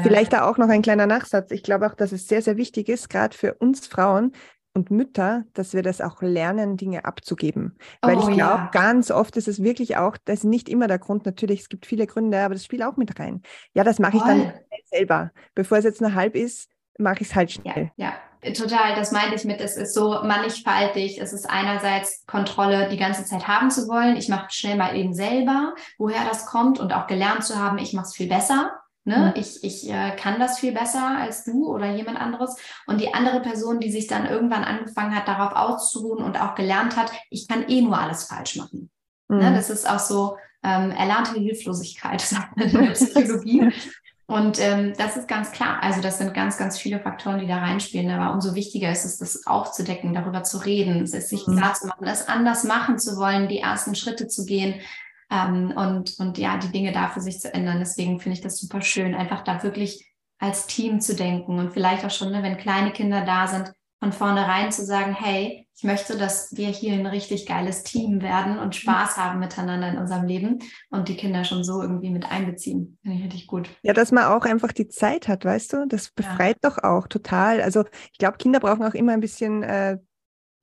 vielleicht 0.04 0.34
da 0.34 0.50
auch 0.50 0.58
noch 0.58 0.70
ein 0.70 0.82
kleiner 0.82 1.08
Nachsatz. 1.08 1.52
Ich 1.52 1.64
glaube 1.64 1.88
auch, 1.88 1.94
dass 1.94 2.12
es 2.12 2.28
sehr, 2.28 2.42
sehr 2.42 2.58
wichtig 2.58 2.90
ist, 2.90 3.10
gerade 3.10 3.36
für 3.36 3.54
uns 3.56 3.88
Frauen, 3.88 4.34
und 4.80 4.92
Mütter, 4.92 5.44
dass 5.54 5.74
wir 5.74 5.84
das 5.84 6.00
auch 6.00 6.22
lernen, 6.22 6.78
Dinge 6.78 7.04
abzugeben. 7.04 7.78
Weil 8.02 8.18
oh, 8.18 8.22
ich 8.22 8.36
glaube, 8.36 8.64
ja. 8.64 8.70
ganz 8.72 9.12
oft 9.12 9.36
ist 9.36 9.50
es 9.50 9.62
wirklich 9.62 9.98
auch, 9.98 10.16
das 10.24 10.40
ist 10.40 10.44
nicht 10.46 10.70
immer 10.70 10.88
der 10.88 11.00
Grund, 11.00 11.26
natürlich, 11.26 11.62
es 11.62 11.70
gibt 11.70 11.86
viele 11.86 12.08
Gründe, 12.08 12.40
aber 12.40 12.54
das 12.54 12.64
spielt 12.64 12.84
auch 12.84 12.96
mit 12.96 13.20
rein. 13.20 13.42
Ja, 13.74 13.84
das 13.84 14.00
mache 14.00 14.18
ich 14.18 14.24
dann 14.24 14.54
selber. 14.86 15.32
Bevor 15.54 15.78
es 15.78 15.84
jetzt 15.84 16.00
nur 16.00 16.14
halb 16.14 16.36
ist, 16.36 16.70
mache 16.98 17.22
ich 17.22 17.30
es 17.30 17.36
halt 17.36 17.52
schnell. 17.52 17.92
Ja, 17.98 18.14
ja, 18.42 18.54
total. 18.54 18.96
Das 18.96 19.12
meinte 19.12 19.36
ich 19.36 19.44
mit, 19.44 19.60
es 19.60 19.76
ist 19.76 19.94
so 19.94 20.22
mannigfaltig. 20.24 21.20
Es 21.20 21.34
ist 21.34 21.50
einerseits 21.50 22.26
Kontrolle 22.26 22.88
die 22.90 22.98
ganze 22.98 23.26
Zeit 23.26 23.48
haben 23.48 23.70
zu 23.70 23.88
wollen. 23.90 24.16
Ich 24.16 24.30
mache 24.30 24.48
schnell 24.50 24.78
mal 24.78 24.96
eben 24.96 25.14
selber, 25.14 25.76
woher 25.98 26.26
das 26.26 26.46
kommt 26.46 26.80
und 26.80 26.94
auch 26.94 27.08
gelernt 27.08 27.44
zu 27.44 27.58
haben, 27.58 27.78
ich 27.78 27.94
mache 27.94 28.06
es 28.06 28.16
viel 28.16 28.30
besser. 28.30 28.72
Ne? 29.10 29.34
Mhm. 29.34 29.42
Ich, 29.42 29.64
ich 29.64 29.90
äh, 29.90 30.16
kann 30.16 30.40
das 30.40 30.60
viel 30.60 30.72
besser 30.72 31.18
als 31.18 31.44
du 31.44 31.68
oder 31.68 31.90
jemand 31.96 32.22
anderes. 32.22 32.56
Und 32.86 33.02
die 33.02 33.12
andere 33.12 33.42
Person, 33.42 33.80
die 33.80 33.92
sich 33.92 34.06
dann 34.06 34.28
irgendwann 34.28 34.64
angefangen 34.64 35.16
hat, 35.16 35.28
darauf 35.28 35.54
auszuruhen 35.54 36.24
und 36.24 36.40
auch 36.40 36.54
gelernt 36.54 36.96
hat, 36.96 37.12
ich 37.32 37.48
kann 37.48 37.68
eh 37.68 37.82
nur 37.82 37.98
alles 37.98 38.26
falsch 38.26 38.56
machen. 38.58 38.92
Ne? 39.28 39.38
Mhm. 39.38 39.42
Ne? 39.42 39.54
Das 39.56 39.72
ist 39.72 39.90
auch 39.90 39.98
so 39.98 40.38
ähm, 40.62 40.92
erlernte 40.92 41.40
Hilflosigkeit, 41.40 42.22
sagt 42.22 42.56
man 42.56 42.70
in 42.70 42.84
der 42.86 42.92
Psychologie. 42.92 43.74
Und 44.28 44.62
ähm, 44.62 44.94
das 44.96 45.18
ist 45.18 45.28
ganz 45.28 45.52
klar. 45.52 45.82
Also 45.82 46.02
das 46.02 46.20
sind 46.20 46.36
ganz, 46.36 46.56
ganz 46.60 46.78
viele 46.78 47.00
Faktoren, 47.00 47.40
die 47.40 47.48
da 47.48 47.58
reinspielen. 47.58 48.12
Aber 48.12 48.32
umso 48.32 48.54
wichtiger 48.54 48.92
ist 48.92 49.04
es, 49.04 49.18
das 49.18 49.48
aufzudecken, 49.48 50.14
darüber 50.14 50.44
zu 50.44 50.60
reden, 50.60 51.02
es 51.02 51.30
sich 51.30 51.48
mhm. 51.48 51.58
klar 51.58 51.74
zu 51.74 51.88
machen, 51.88 52.06
es 52.06 52.28
anders 52.28 52.64
machen 52.64 53.00
zu 53.00 53.18
wollen, 53.18 53.48
die 53.48 53.58
ersten 53.58 53.96
Schritte 53.96 54.28
zu 54.28 54.46
gehen, 54.46 54.82
ähm, 55.30 55.74
und, 55.76 56.20
und 56.20 56.38
ja, 56.38 56.58
die 56.58 56.72
Dinge 56.72 56.92
da 56.92 57.10
für 57.10 57.22
sich 57.22 57.40
zu 57.40 57.54
ändern. 57.54 57.80
Deswegen 57.80 58.20
finde 58.20 58.38
ich 58.38 58.42
das 58.42 58.58
super 58.58 58.82
schön, 58.82 59.16
einfach 59.16 59.44
da 59.44 59.64
wirklich 59.64 60.06
als 60.40 60.68
Team 60.68 61.02
zu 61.02 61.16
denken 61.16 61.60
und 61.60 61.74
vielleicht 61.74 62.06
auch 62.06 62.12
schon, 62.12 62.32
ne, 62.32 62.42
wenn 62.44 62.58
kleine 62.58 62.92
Kinder 62.92 63.26
da 63.26 63.48
sind, 63.48 63.74
von 64.00 64.14
vornherein 64.14 64.72
zu 64.72 64.86
sagen, 64.86 65.14
hey, 65.14 65.68
ich 65.76 65.84
möchte, 65.84 66.18
dass 66.18 66.56
wir 66.56 66.70
hier 66.70 66.94
ein 66.94 67.06
richtig 67.06 67.46
geiles 67.46 67.84
Team 67.84 68.22
werden 68.22 68.58
und 68.58 68.76
Spaß 68.76 69.18
haben 69.18 69.40
miteinander 69.40 69.90
in 69.90 69.98
unserem 69.98 70.26
Leben 70.26 70.60
und 70.90 71.10
die 71.10 71.18
Kinder 71.18 71.44
schon 71.44 71.66
so 71.66 71.82
irgendwie 71.82 72.10
mit 72.10 72.30
einbeziehen. 72.30 72.98
Finde 73.02 73.18
ich 73.18 73.24
richtig 73.26 73.48
gut. 73.48 73.70
Ja, 73.82 73.94
dass 73.94 74.12
man 74.12 74.26
auch 74.26 74.46
einfach 74.46 74.72
die 74.72 74.88
Zeit 74.88 75.28
hat, 75.28 75.44
weißt 75.44 75.74
du? 75.74 75.88
Das 75.88 76.12
befreit 76.12 76.58
ja. 76.64 76.70
doch 76.70 76.78
auch 76.84 77.08
total. 77.08 77.62
Also 77.62 77.84
ich 78.12 78.18
glaube, 78.18 78.38
Kinder 78.38 78.62
brauchen 78.62 78.84
auch 78.84 78.94
immer 78.94 79.12
ein 79.12 79.22
bisschen 79.22 79.64
äh, 79.64 79.98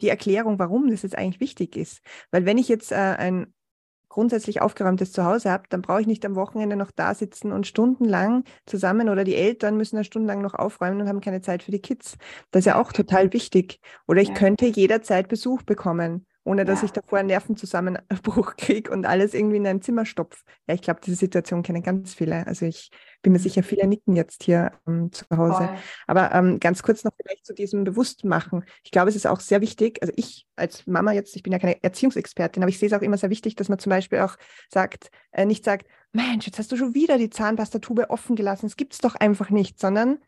die 0.01 0.09
Erklärung, 0.09 0.59
warum 0.59 0.91
das 0.91 1.03
jetzt 1.03 1.17
eigentlich 1.17 1.41
wichtig 1.41 1.77
ist. 1.77 2.01
Weil 2.31 2.47
wenn 2.47 2.59
ich 2.59 2.69
jetzt 2.69 2.91
äh, 2.91 2.97
ein 2.97 3.55
grundsätzlich 4.17 4.62
aufgeräumtes 4.62 5.12
Zuhause 5.12 5.51
habe, 5.51 5.64
dann 5.69 5.83
brauche 5.83 6.01
ich 6.01 6.07
nicht 6.07 6.25
am 6.25 6.37
Wochenende 6.37 6.75
noch 6.75 6.91
da 6.91 7.12
sitzen 7.12 7.53
und 7.53 7.67
stundenlang 7.67 8.45
zusammen 8.64 9.11
oder 9.11 9.25
die 9.25 9.35
Eltern 9.35 9.77
müssen 9.77 9.97
dann 9.97 10.07
stundenlang 10.07 10.41
noch 10.41 10.55
aufräumen 10.55 11.03
und 11.03 11.09
haben 11.09 11.21
keine 11.21 11.43
Zeit 11.43 11.62
für 11.62 11.71
die 11.71 11.83
Kids. 11.83 12.17
Das 12.51 12.61
ist 12.61 12.64
ja 12.64 12.81
auch 12.81 12.95
total 12.95 13.31
wichtig. 13.35 13.79
Oder 14.09 14.23
ich 14.23 14.29
ja. 14.29 14.35
könnte 14.35 14.64
jederzeit 14.64 15.29
Besuch 15.29 15.61
bekommen 15.64 16.25
ohne 16.47 16.64
dass 16.64 16.80
ja. 16.80 16.86
ich 16.86 16.92
davor 16.92 17.18
einen 17.18 17.26
Nervenzusammenbruch 17.26 18.55
kriege 18.57 18.90
und 18.90 19.05
alles 19.05 19.34
irgendwie 19.34 19.57
in 19.57 19.66
ein 19.66 19.82
Zimmer 19.82 20.07
stopfe. 20.07 20.44
Ja, 20.68 20.74
ich 20.74 20.82
glaube, 20.82 21.01
diese 21.05 21.16
Situation 21.16 21.64
kennen 21.64 21.82
ganz 21.82 22.14
viele. 22.14 22.47
Also 22.47 22.66
ich 22.66 22.90
bin 23.20 23.32
mir 23.32 23.40
sicher, 23.40 23.64
viele 23.64 23.86
nicken 23.88 24.14
jetzt 24.14 24.44
hier 24.44 24.70
ähm, 24.86 25.11
zu 25.11 25.24
Hause. 25.36 25.66
Voll. 25.66 25.78
Aber 26.07 26.32
ähm, 26.32 26.61
ganz 26.61 26.84
kurz 26.84 27.03
noch 27.03 27.11
vielleicht 27.20 27.44
zu 27.44 27.53
diesem 27.53 27.82
Bewusstmachen. 27.82 28.64
Ich 28.84 28.92
glaube, 28.92 29.09
es 29.11 29.16
ist 29.16 29.26
auch 29.26 29.40
sehr 29.40 29.61
wichtig, 29.61 29.99
also 30.01 30.12
ich 30.16 30.47
als 30.55 30.86
Mama 30.86 31.12
jetzt, 31.12 31.34
ich 31.34 31.42
bin 31.42 31.53
ja 31.53 31.59
keine 31.59 31.82
Erziehungsexpertin, 31.82 32.62
aber 32.62 32.70
ich 32.70 32.78
sehe 32.78 32.86
es 32.86 32.92
auch 32.92 33.03
immer 33.03 33.18
sehr 33.18 33.30
wichtig, 33.30 33.57
dass 33.57 33.68
man 33.68 33.80
zum 33.80 33.90
Beispiel 33.90 34.20
auch 34.20 34.36
sagt, 34.70 35.11
äh, 35.32 35.44
nicht 35.47 35.64
sagt, 35.64 35.88
Mensch, 36.12 36.47
jetzt 36.47 36.61
hast 36.61 36.70
du 36.70 36.76
schon 36.76 36.94
wieder 36.94 37.18
die 37.18 37.28
Zahnpastatube 37.28 38.09
offen 38.11 38.36
gelassen, 38.36 38.66
es 38.66 38.76
gibt 38.76 38.92
es 38.92 39.01
doch 39.01 39.16
einfach 39.16 39.51
nicht, 39.51 39.80
sondern 39.80 40.18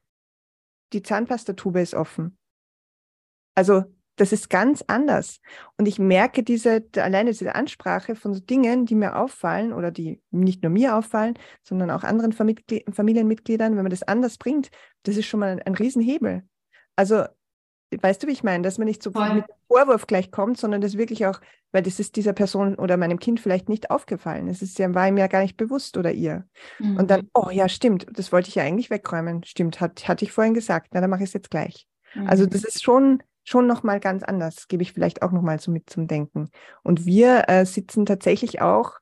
die 0.92 1.02
Zahnpastatube 1.02 1.80
ist 1.80 1.94
offen. 1.94 2.36
Also 3.54 3.84
das 4.18 4.32
ist 4.32 4.50
ganz 4.50 4.84
anders. 4.88 5.40
Und 5.76 5.86
ich 5.86 5.98
merke 5.98 6.42
diese, 6.42 6.84
alleine 6.96 7.30
diese 7.30 7.54
Ansprache 7.54 8.16
von 8.16 8.34
so 8.34 8.40
Dingen, 8.40 8.84
die 8.84 8.96
mir 8.96 9.16
auffallen 9.16 9.72
oder 9.72 9.90
die 9.90 10.20
nicht 10.30 10.62
nur 10.62 10.70
mir 10.70 10.96
auffallen, 10.96 11.38
sondern 11.62 11.90
auch 11.90 12.02
anderen 12.02 12.32
Familienmitgliedern, 12.32 13.76
wenn 13.76 13.82
man 13.82 13.90
das 13.90 14.02
anders 14.02 14.36
bringt, 14.36 14.70
das 15.04 15.16
ist 15.16 15.26
schon 15.26 15.40
mal 15.40 15.50
ein, 15.50 15.62
ein 15.62 15.74
Riesenhebel. 15.74 16.42
Also, 16.96 17.24
weißt 17.96 18.22
du, 18.22 18.26
wie 18.26 18.32
ich 18.32 18.42
meine, 18.42 18.64
dass 18.64 18.76
man 18.78 18.88
nicht 18.88 19.02
so 19.02 19.12
Voll. 19.12 19.34
mit 19.34 19.44
Vorwurf 19.68 20.08
gleich 20.08 20.32
kommt, 20.32 20.58
sondern 20.58 20.80
das 20.80 20.98
wirklich 20.98 21.24
auch, 21.26 21.40
weil 21.70 21.82
das 21.82 22.00
ist 22.00 22.16
dieser 22.16 22.32
Person 22.32 22.74
oder 22.74 22.96
meinem 22.96 23.20
Kind 23.20 23.38
vielleicht 23.38 23.68
nicht 23.68 23.90
aufgefallen. 23.90 24.48
Es 24.48 24.62
ist 24.62 24.78
ja, 24.80 24.92
war 24.94 25.06
ihm 25.06 25.16
ja 25.16 25.28
gar 25.28 25.42
nicht 25.42 25.56
bewusst 25.56 25.96
oder 25.96 26.10
ihr. 26.10 26.44
Mhm. 26.80 26.96
Und 26.96 27.10
dann, 27.10 27.20
mhm. 27.20 27.30
oh 27.34 27.50
ja, 27.50 27.68
stimmt, 27.68 28.06
das 28.12 28.32
wollte 28.32 28.48
ich 28.48 28.56
ja 28.56 28.64
eigentlich 28.64 28.90
wegräumen. 28.90 29.44
Stimmt, 29.44 29.80
hat, 29.80 30.08
hatte 30.08 30.24
ich 30.24 30.32
vorhin 30.32 30.54
gesagt. 30.54 30.88
Na, 30.92 31.00
dann 31.00 31.10
mache 31.10 31.22
ich 31.22 31.30
es 31.30 31.34
jetzt 31.34 31.50
gleich. 31.50 31.86
Also 32.14 32.20
mhm. 32.20 32.28
Also 32.28 32.46
das 32.46 32.64
ist 32.64 32.82
schon 32.82 33.22
schon 33.49 33.66
nochmal 33.66 33.99
ganz 33.99 34.22
anders, 34.22 34.68
gebe 34.68 34.82
ich 34.82 34.92
vielleicht 34.92 35.22
auch 35.22 35.32
nochmal 35.32 35.59
so 35.59 35.70
mit 35.70 35.88
zum 35.88 36.07
Denken. 36.07 36.51
Und 36.82 37.07
wir 37.07 37.49
äh, 37.49 37.64
sitzen 37.64 38.05
tatsächlich 38.05 38.61
auch 38.61 38.99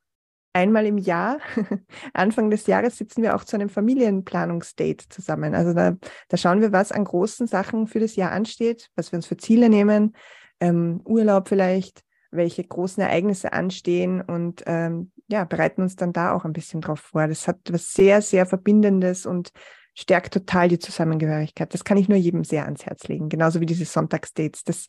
einmal 0.53 0.86
im 0.86 0.99
Jahr, 0.99 1.38
Anfang 2.14 2.51
des 2.51 2.66
Jahres 2.66 2.97
sitzen 2.97 3.22
wir 3.22 3.34
auch 3.34 3.44
zu 3.44 3.57
einem 3.57 3.68
Familienplanungsdate 3.68 5.09
zusammen. 5.09 5.55
Also 5.55 5.74
da, 5.74 5.97
da 6.28 6.36
schauen 6.36 6.61
wir, 6.61 6.72
was 6.72 6.92
an 6.92 7.05
großen 7.05 7.47
Sachen 7.47 7.88
für 7.88 8.01
das 8.01 8.16
Jahr 8.16 8.32
ansteht, 8.32 8.88
was 8.94 9.12
wir 9.12 9.18
uns 9.18 9.26
für 9.26 9.36
Ziele 9.36 9.68
nehmen, 9.68 10.16
ähm, 10.61 11.01
Urlaub 11.05 11.49
vielleicht, 11.49 12.03
welche 12.30 12.64
großen 12.64 13.03
Ereignisse 13.03 13.53
anstehen 13.53 14.20
und 14.20 14.62
ähm, 14.66 15.12
ja, 15.28 15.44
bereiten 15.44 15.82
uns 15.82 15.97
dann 15.97 16.12
da 16.12 16.32
auch 16.32 16.44
ein 16.44 16.53
bisschen 16.53 16.80
drauf 16.80 17.01
vor. 17.01 17.26
Das 17.26 17.49
hat 17.49 17.59
was 17.70 17.92
sehr, 17.92 18.22
sehr 18.22 18.47
Verbindendes 18.47 19.26
und 19.26 19.51
stärkt 19.97 20.34
total 20.34 20.68
die 20.68 20.78
Zusammengehörigkeit. 20.78 21.72
Das 21.72 21.84
kann 21.84 21.97
ich 21.97 22.09
nur 22.09 22.18
jedem 22.18 22.44
sehr 22.44 22.66
ans 22.66 22.84
Herz 22.84 23.09
legen. 23.09 23.28
Genauso 23.28 23.61
wie 23.61 23.66
diese 23.66 23.86
Sonntagsdates. 23.86 24.62
Das 24.64 24.86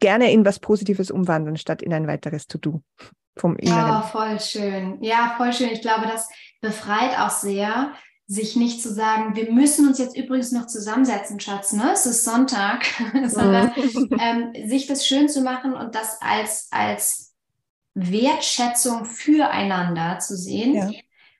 gerne 0.00 0.32
in 0.32 0.44
was 0.44 0.60
Positives 0.60 1.10
umwandeln, 1.10 1.56
statt 1.56 1.82
in 1.82 1.92
ein 1.92 2.06
weiteres 2.06 2.46
To-Do 2.46 2.82
vom 3.36 3.56
Inneren. 3.56 3.88
Ja, 3.88 4.02
voll 4.02 4.40
schön. 4.40 5.02
Ja, 5.02 5.34
voll 5.36 5.52
schön. 5.52 5.70
Ich 5.70 5.82
glaube, 5.82 6.06
das 6.06 6.28
befreit 6.60 7.18
auch 7.18 7.30
sehr, 7.30 7.92
sich 8.26 8.56
nicht 8.56 8.80
zu 8.80 8.92
sagen, 8.92 9.34
wir 9.34 9.52
müssen 9.52 9.86
uns 9.86 9.98
jetzt 9.98 10.16
übrigens 10.16 10.52
noch 10.52 10.66
zusammensetzen, 10.66 11.40
Schatz, 11.40 11.72
ne? 11.72 11.90
Es 11.92 12.06
ist 12.06 12.24
Sonntag, 12.24 12.86
sondern 13.26 13.72
mhm. 13.76 14.08
ähm, 14.18 14.68
sich 14.68 14.86
das 14.86 15.06
schön 15.06 15.28
zu 15.28 15.42
machen 15.42 15.74
und 15.74 15.94
das 15.94 16.22
als, 16.22 16.68
als 16.70 17.34
Wertschätzung 17.94 19.04
füreinander 19.04 20.20
zu 20.20 20.36
sehen. 20.36 20.74
Ja. 20.74 20.90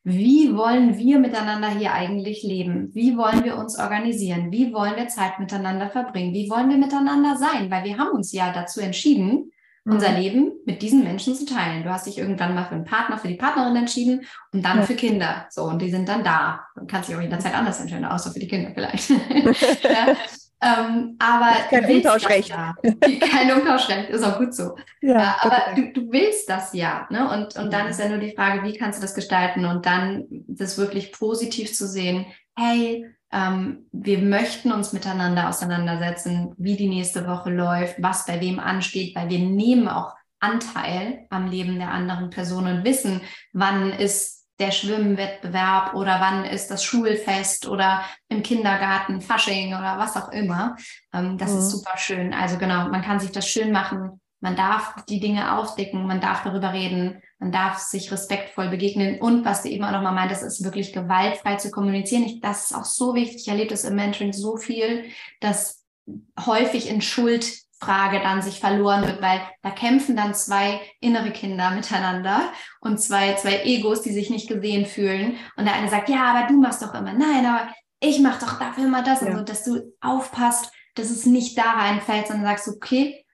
Wie 0.06 0.54
wollen 0.54 0.98
wir 0.98 1.18
miteinander 1.18 1.70
hier 1.70 1.94
eigentlich 1.94 2.42
leben? 2.42 2.90
Wie 2.92 3.16
wollen 3.16 3.42
wir 3.42 3.56
uns 3.56 3.78
organisieren? 3.78 4.52
Wie 4.52 4.74
wollen 4.74 4.96
wir 4.96 5.08
Zeit 5.08 5.38
miteinander 5.38 5.88
verbringen? 5.88 6.34
Wie 6.34 6.50
wollen 6.50 6.68
wir 6.68 6.76
miteinander 6.76 7.36
sein? 7.36 7.70
Weil 7.70 7.84
wir 7.84 7.96
haben 7.96 8.10
uns 8.10 8.30
ja 8.30 8.52
dazu 8.52 8.80
entschieden, 8.80 9.50
unser 9.86 10.10
mhm. 10.10 10.16
Leben 10.16 10.52
mit 10.66 10.82
diesen 10.82 11.04
Menschen 11.04 11.34
zu 11.34 11.46
teilen. 11.46 11.82
Du 11.82 11.90
hast 11.90 12.06
dich 12.06 12.18
irgendwann 12.18 12.54
mal 12.54 12.64
für 12.64 12.74
einen 12.74 12.84
Partner, 12.84 13.16
für 13.16 13.28
die 13.28 13.36
Partnerin 13.36 13.76
entschieden 13.76 14.26
und 14.52 14.62
dann 14.62 14.78
ja. 14.78 14.82
für 14.82 14.94
Kinder. 14.94 15.46
So, 15.50 15.64
und 15.64 15.80
die 15.80 15.90
sind 15.90 16.06
dann 16.08 16.22
da. 16.22 16.66
Du 16.76 16.86
kannst 16.86 17.08
dich 17.08 17.16
auch 17.16 17.22
jederzeit 17.22 17.54
anders 17.54 17.80
entscheiden, 17.80 18.04
außer 18.04 18.30
für 18.30 18.40
die 18.40 18.48
Kinder 18.48 18.72
vielleicht. 18.74 19.10
ja. 19.82 20.16
Ähm, 20.64 21.16
aber 21.18 21.52
kein 21.68 21.84
Umtauschrecht. 21.84 22.48
Ja. 22.48 22.74
Kein 23.30 23.52
Umtauschrecht, 23.52 24.08
ist 24.08 24.22
auch 24.22 24.38
gut 24.38 24.54
so. 24.54 24.76
Ja, 25.02 25.36
aber 25.40 25.74
du, 25.74 25.92
du, 25.92 26.10
willst 26.10 26.48
das 26.48 26.72
ja. 26.72 27.06
Ne? 27.10 27.28
Und, 27.28 27.56
und 27.56 27.72
dann 27.72 27.88
ist 27.88 28.00
ja 28.00 28.08
nur 28.08 28.18
die 28.18 28.34
Frage, 28.34 28.62
wie 28.62 28.76
kannst 28.76 28.98
du 28.98 29.02
das 29.02 29.14
gestalten 29.14 29.66
und 29.66 29.84
dann 29.84 30.24
das 30.30 30.78
wirklich 30.78 31.12
positiv 31.12 31.74
zu 31.74 31.86
sehen. 31.86 32.26
Hey, 32.56 33.04
ähm, 33.30 33.86
wir 33.92 34.18
möchten 34.18 34.72
uns 34.72 34.92
miteinander 34.92 35.48
auseinandersetzen, 35.48 36.54
wie 36.56 36.76
die 36.76 36.88
nächste 36.88 37.26
Woche 37.26 37.50
läuft, 37.50 38.00
was 38.00 38.24
bei 38.24 38.40
wem 38.40 38.58
ansteht, 38.58 39.14
weil 39.16 39.28
wir 39.28 39.40
nehmen 39.40 39.88
auch 39.88 40.14
Anteil 40.40 41.26
am 41.30 41.50
Leben 41.50 41.78
der 41.78 41.90
anderen 41.90 42.30
Person 42.30 42.66
und 42.66 42.84
wissen, 42.84 43.20
wann 43.52 43.92
ist 43.92 44.43
der 44.60 44.70
Schwimmwettbewerb 44.70 45.94
oder 45.94 46.20
wann 46.20 46.44
ist 46.44 46.70
das 46.70 46.84
Schulfest 46.84 47.66
oder 47.66 48.04
im 48.28 48.42
Kindergarten 48.42 49.20
Fasching 49.20 49.68
oder 49.68 49.98
was 49.98 50.16
auch 50.16 50.30
immer. 50.30 50.76
Ähm, 51.12 51.38
das 51.38 51.52
mhm. 51.52 51.58
ist 51.58 51.70
super 51.70 51.98
schön. 51.98 52.32
Also 52.32 52.58
genau, 52.58 52.88
man 52.88 53.02
kann 53.02 53.20
sich 53.20 53.32
das 53.32 53.48
schön 53.48 53.72
machen. 53.72 54.20
Man 54.40 54.56
darf 54.56 54.94
die 55.06 55.20
Dinge 55.20 55.58
aufdecken, 55.58 56.06
man 56.06 56.20
darf 56.20 56.42
darüber 56.42 56.74
reden, 56.74 57.22
man 57.38 57.50
darf 57.50 57.78
sich 57.78 58.12
respektvoll 58.12 58.68
begegnen 58.68 59.18
und 59.18 59.44
was 59.46 59.62
du 59.62 59.70
eben 59.70 59.84
auch 59.84 59.90
nochmal 59.90 60.12
meintest, 60.12 60.42
ist 60.42 60.62
wirklich 60.62 60.92
gewaltfrei 60.92 61.56
zu 61.56 61.70
kommunizieren. 61.70 62.24
Ich, 62.24 62.40
das 62.40 62.70
ist 62.70 62.76
auch 62.76 62.84
so 62.84 63.14
wichtig. 63.14 63.42
Ich 63.42 63.48
erlebe 63.48 63.70
das 63.70 63.84
im 63.84 63.94
Mentoring 63.94 64.34
so 64.34 64.58
viel, 64.58 65.04
dass 65.40 65.82
häufig 66.38 66.90
in 66.90 67.00
Schuldfrage 67.84 68.20
dann 68.20 68.42
sich 68.42 68.60
verloren 68.60 69.06
wird, 69.06 69.22
weil 69.22 69.40
da 69.62 69.70
kämpfen 69.70 70.16
dann 70.16 70.34
zwei 70.34 70.80
innere 71.00 71.30
Kinder 71.30 71.70
miteinander 71.70 72.52
und 72.80 73.00
zwei, 73.00 73.34
zwei 73.34 73.62
Egos, 73.64 74.02
die 74.02 74.12
sich 74.12 74.30
nicht 74.30 74.48
gesehen 74.48 74.86
fühlen. 74.86 75.36
Und 75.56 75.66
der 75.66 75.74
eine 75.74 75.88
sagt, 75.88 76.08
ja, 76.08 76.24
aber 76.24 76.48
du 76.48 76.60
machst 76.60 76.82
doch 76.82 76.94
immer, 76.94 77.12
nein, 77.12 77.46
aber 77.46 77.68
ich 78.00 78.20
mach 78.20 78.38
doch 78.38 78.58
dafür 78.58 78.84
immer 78.84 79.02
das. 79.02 79.20
Ja. 79.20 79.28
Und 79.28 79.36
so, 79.38 79.44
dass 79.44 79.64
du 79.64 79.94
aufpasst, 80.00 80.72
dass 80.94 81.10
es 81.10 81.26
nicht 81.26 81.58
da 81.58 81.72
reinfällt, 81.72 82.26
sondern 82.26 82.46
sagst, 82.46 82.68
okay, 82.68 83.24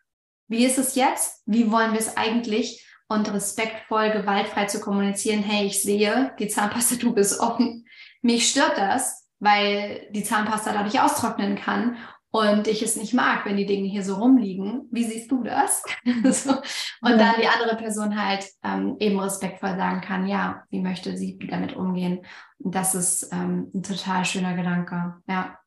wie 0.48 0.64
ist 0.64 0.78
es 0.78 0.94
jetzt? 0.94 1.42
Wie 1.46 1.70
wollen 1.70 1.92
wir 1.92 2.00
es 2.00 2.16
eigentlich? 2.16 2.86
und 3.12 3.32
respektvoll, 3.34 4.12
gewaltfrei 4.12 4.66
zu 4.66 4.78
kommunizieren, 4.78 5.42
hey, 5.42 5.66
ich 5.66 5.82
sehe, 5.82 6.32
die 6.38 6.46
Zahnpasta 6.46 6.94
du 6.94 7.12
bist 7.12 7.40
offen. 7.40 7.84
Mich 8.22 8.48
stört 8.48 8.78
das, 8.78 9.26
weil 9.40 10.06
die 10.12 10.22
Zahnpasta 10.22 10.72
dadurch 10.72 11.00
austrocknen 11.00 11.56
kann 11.56 11.96
und 12.32 12.68
ich 12.68 12.82
es 12.82 12.96
nicht 12.96 13.12
mag, 13.12 13.44
wenn 13.44 13.56
die 13.56 13.66
Dinge 13.66 13.88
hier 13.88 14.04
so 14.04 14.14
rumliegen. 14.14 14.88
Wie 14.90 15.04
siehst 15.04 15.30
du 15.30 15.42
das? 15.42 15.82
so. 16.44 16.52
Und 16.52 17.18
dann 17.18 17.34
die 17.40 17.48
andere 17.48 17.76
Person 17.76 18.20
halt 18.20 18.46
ähm, 18.62 18.96
eben 19.00 19.18
respektvoll 19.18 19.76
sagen 19.76 20.00
kann, 20.00 20.26
ja, 20.26 20.62
wie 20.70 20.80
möchte 20.80 21.16
sie 21.16 21.38
damit 21.50 21.74
umgehen? 21.74 22.20
Und 22.58 22.74
das 22.74 22.94
ist 22.94 23.30
ähm, 23.32 23.70
ein 23.74 23.82
total 23.82 24.24
schöner 24.24 24.54
Gedanke. 24.54 25.14
Ja 25.28 25.60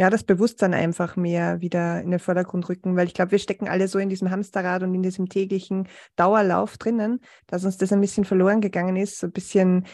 ja, 0.00 0.08
das 0.08 0.24
Bewusstsein 0.24 0.72
einfach 0.72 1.16
mehr 1.16 1.60
wieder 1.60 2.00
in 2.00 2.10
den 2.10 2.20
Vordergrund 2.20 2.68
rücken, 2.68 2.96
weil 2.96 3.06
ich 3.06 3.12
glaube, 3.12 3.32
wir 3.32 3.38
stecken 3.38 3.68
alle 3.68 3.86
so 3.86 3.98
in 3.98 4.08
diesem 4.08 4.30
Hamsterrad 4.30 4.82
und 4.82 4.94
in 4.94 5.02
diesem 5.02 5.28
täglichen 5.28 5.88
Dauerlauf 6.16 6.78
drinnen, 6.78 7.20
dass 7.46 7.64
uns 7.66 7.76
das 7.76 7.92
ein 7.92 8.00
bisschen 8.00 8.24
verloren 8.24 8.60
gegangen 8.60 8.96
ist, 8.96 9.18
so 9.18 9.26
ein 9.26 9.32
bisschen 9.32 9.86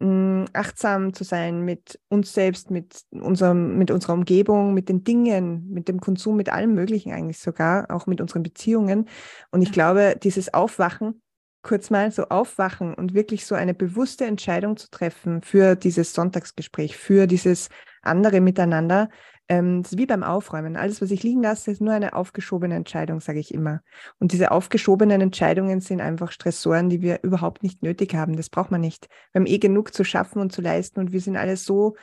achtsam 0.00 1.14
zu 1.14 1.24
sein 1.24 1.62
mit 1.62 2.00
uns 2.08 2.32
selbst, 2.32 2.70
mit, 2.70 3.04
unserem, 3.10 3.78
mit 3.78 3.90
unserer 3.90 4.14
Umgebung, 4.14 4.74
mit 4.74 4.88
den 4.88 5.04
Dingen, 5.04 5.70
mit 5.70 5.88
dem 5.88 6.00
Konsum, 6.00 6.36
mit 6.36 6.48
allem 6.48 6.74
Möglichen 6.74 7.12
eigentlich 7.12 7.38
sogar, 7.38 7.90
auch 7.90 8.06
mit 8.06 8.20
unseren 8.20 8.42
Beziehungen. 8.42 9.08
Und 9.50 9.62
ich 9.62 9.72
glaube, 9.72 10.16
dieses 10.20 10.52
Aufwachen, 10.52 11.22
kurz 11.62 11.90
mal 11.90 12.10
so 12.10 12.24
aufwachen 12.24 12.94
und 12.94 13.14
wirklich 13.14 13.46
so 13.46 13.54
eine 13.54 13.74
bewusste 13.74 14.26
Entscheidung 14.26 14.76
zu 14.76 14.90
treffen 14.90 15.42
für 15.42 15.76
dieses 15.76 16.12
Sonntagsgespräch, 16.12 16.96
für 16.96 17.26
dieses 17.26 17.68
andere 18.02 18.40
Miteinander, 18.40 19.08
ähm, 19.48 19.82
das 19.82 19.92
ist 19.92 19.98
wie 19.98 20.06
beim 20.06 20.22
Aufräumen. 20.22 20.76
Alles, 20.76 21.02
was 21.02 21.10
ich 21.10 21.22
liegen 21.22 21.42
lasse, 21.42 21.70
ist 21.70 21.80
nur 21.80 21.92
eine 21.92 22.14
aufgeschobene 22.14 22.74
Entscheidung, 22.74 23.20
sage 23.20 23.40
ich 23.40 23.52
immer. 23.52 23.80
Und 24.18 24.32
diese 24.32 24.50
aufgeschobenen 24.50 25.20
Entscheidungen 25.20 25.80
sind 25.80 26.00
einfach 26.00 26.32
Stressoren, 26.32 26.88
die 26.88 27.02
wir 27.02 27.22
überhaupt 27.22 27.62
nicht 27.62 27.82
nötig 27.82 28.14
haben. 28.14 28.36
Das 28.36 28.48
braucht 28.48 28.70
man 28.70 28.80
nicht. 28.80 29.08
Wir 29.32 29.40
haben 29.40 29.46
eh 29.46 29.58
genug 29.58 29.92
zu 29.92 30.04
schaffen 30.04 30.40
und 30.40 30.52
zu 30.52 30.62
leisten 30.62 31.00
und 31.00 31.12
wir 31.12 31.20
sind 31.20 31.36
alle 31.36 31.56
so 31.56 31.96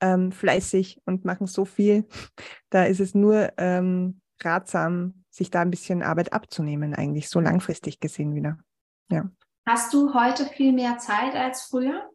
ähm, 0.00 0.32
fleißig 0.32 1.02
und 1.04 1.24
machen 1.24 1.46
so 1.46 1.64
viel. 1.64 2.06
Da 2.70 2.84
ist 2.84 3.00
es 3.00 3.14
nur 3.14 3.52
ähm, 3.58 4.20
ratsam, 4.42 5.24
sich 5.30 5.50
da 5.50 5.60
ein 5.60 5.70
bisschen 5.70 6.02
Arbeit 6.02 6.32
abzunehmen, 6.32 6.94
eigentlich 6.94 7.28
so 7.28 7.40
langfristig 7.40 8.00
gesehen 8.00 8.34
wieder. 8.34 8.58
Ja. 9.08 9.30
Hast 9.66 9.94
du 9.94 10.12
heute 10.12 10.46
viel 10.46 10.72
mehr 10.72 10.98
Zeit 10.98 11.34
als 11.34 11.62
früher? 11.62 12.10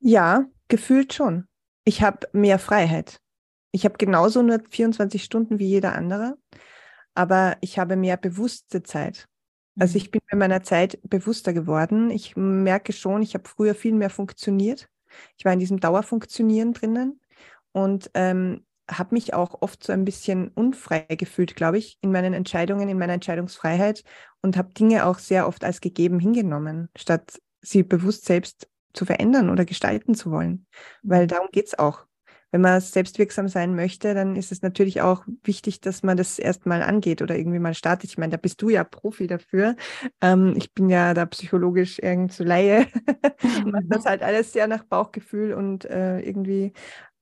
Ja, 0.00 0.44
gefühlt 0.68 1.14
schon. 1.14 1.46
Ich 1.84 2.02
habe 2.02 2.28
mehr 2.32 2.58
Freiheit. 2.58 3.20
Ich 3.76 3.84
habe 3.84 3.98
genauso 3.98 4.40
nur 4.40 4.58
24 4.70 5.22
Stunden 5.22 5.58
wie 5.58 5.66
jeder 5.66 5.94
andere, 5.94 6.38
aber 7.12 7.58
ich 7.60 7.78
habe 7.78 7.94
mehr 7.96 8.16
bewusste 8.16 8.82
Zeit. 8.82 9.28
Also 9.78 9.98
mhm. 9.98 10.02
ich 10.02 10.10
bin 10.10 10.22
bei 10.30 10.38
meiner 10.38 10.62
Zeit 10.62 10.98
bewusster 11.02 11.52
geworden. 11.52 12.08
Ich 12.08 12.36
merke 12.36 12.94
schon, 12.94 13.20
ich 13.20 13.34
habe 13.34 13.46
früher 13.46 13.74
viel 13.74 13.92
mehr 13.92 14.08
funktioniert. 14.08 14.88
Ich 15.36 15.44
war 15.44 15.52
in 15.52 15.58
diesem 15.58 15.78
Dauerfunktionieren 15.78 16.72
drinnen 16.72 17.20
und 17.72 18.10
ähm, 18.14 18.64
habe 18.90 19.14
mich 19.14 19.34
auch 19.34 19.60
oft 19.60 19.84
so 19.84 19.92
ein 19.92 20.06
bisschen 20.06 20.48
unfrei 20.54 21.00
gefühlt, 21.00 21.54
glaube 21.54 21.76
ich, 21.76 21.98
in 22.00 22.12
meinen 22.12 22.32
Entscheidungen, 22.32 22.88
in 22.88 22.98
meiner 22.98 23.12
Entscheidungsfreiheit 23.12 24.04
und 24.40 24.56
habe 24.56 24.72
Dinge 24.72 25.04
auch 25.04 25.18
sehr 25.18 25.46
oft 25.46 25.64
als 25.64 25.82
gegeben 25.82 26.18
hingenommen, 26.18 26.88
statt 26.96 27.42
sie 27.60 27.82
bewusst 27.82 28.24
selbst 28.24 28.70
zu 28.94 29.04
verändern 29.04 29.50
oder 29.50 29.66
gestalten 29.66 30.14
zu 30.14 30.30
wollen. 30.30 30.66
Weil 31.02 31.24
mhm. 31.24 31.28
darum 31.28 31.48
geht 31.52 31.66
es 31.66 31.78
auch 31.78 32.06
wenn 32.56 32.62
man 32.62 32.80
selbstwirksam 32.80 33.48
sein 33.48 33.74
möchte, 33.74 34.14
dann 34.14 34.34
ist 34.34 34.50
es 34.50 34.62
natürlich 34.62 35.02
auch 35.02 35.26
wichtig, 35.44 35.82
dass 35.82 36.02
man 36.02 36.16
das 36.16 36.38
erstmal 36.38 36.82
angeht 36.82 37.20
oder 37.20 37.36
irgendwie 37.36 37.58
mal 37.58 37.74
startet. 37.74 38.08
Ich 38.08 38.16
meine, 38.16 38.30
da 38.30 38.38
bist 38.38 38.62
du 38.62 38.70
ja 38.70 38.82
Profi 38.82 39.26
dafür. 39.26 39.76
Ähm, 40.22 40.54
ich 40.56 40.72
bin 40.72 40.88
ja 40.88 41.12
da 41.12 41.26
psychologisch 41.26 41.98
irgend 41.98 42.32
so 42.32 42.44
Laie. 42.44 42.86
Macht 43.66 43.84
das 43.90 44.06
halt 44.06 44.22
alles 44.22 44.54
sehr 44.54 44.68
nach 44.68 44.84
Bauchgefühl 44.84 45.52
und 45.52 45.84
äh, 45.84 46.20
irgendwie. 46.20 46.72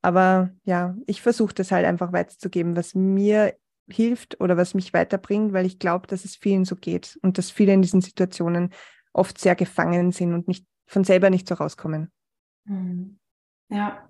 Aber 0.03 0.51
ja, 0.62 0.95
ich 1.09 1.20
versuche 1.20 1.53
das 1.53 1.72
halt 1.72 1.85
einfach 1.85 2.12
weiterzugeben, 2.12 2.76
was 2.76 2.95
mir 2.95 3.57
hilft 3.89 4.41
oder 4.41 4.57
was 4.57 4.74
mich 4.74 4.93
weiterbringt, 4.93 5.53
weil 5.53 5.66
ich 5.66 5.80
glaube, 5.80 6.07
dass 6.07 6.24
es 6.24 6.37
vielen 6.37 6.64
so 6.64 6.76
geht 6.76 7.18
und 7.22 7.39
dass 7.39 7.51
viele 7.51 7.72
in 7.72 7.82
diesen 7.82 8.03
Situationen 8.03 8.72
oft 9.12 9.37
sehr 9.41 9.57
gefangen 9.57 10.12
sind 10.12 10.32
und 10.32 10.47
nicht 10.47 10.64
von 10.87 11.03
selber 11.03 11.28
nicht 11.28 11.49
so 11.49 11.57
rauskommen. 11.57 12.12
Mhm. 12.66 13.18
Ja, 13.68 14.09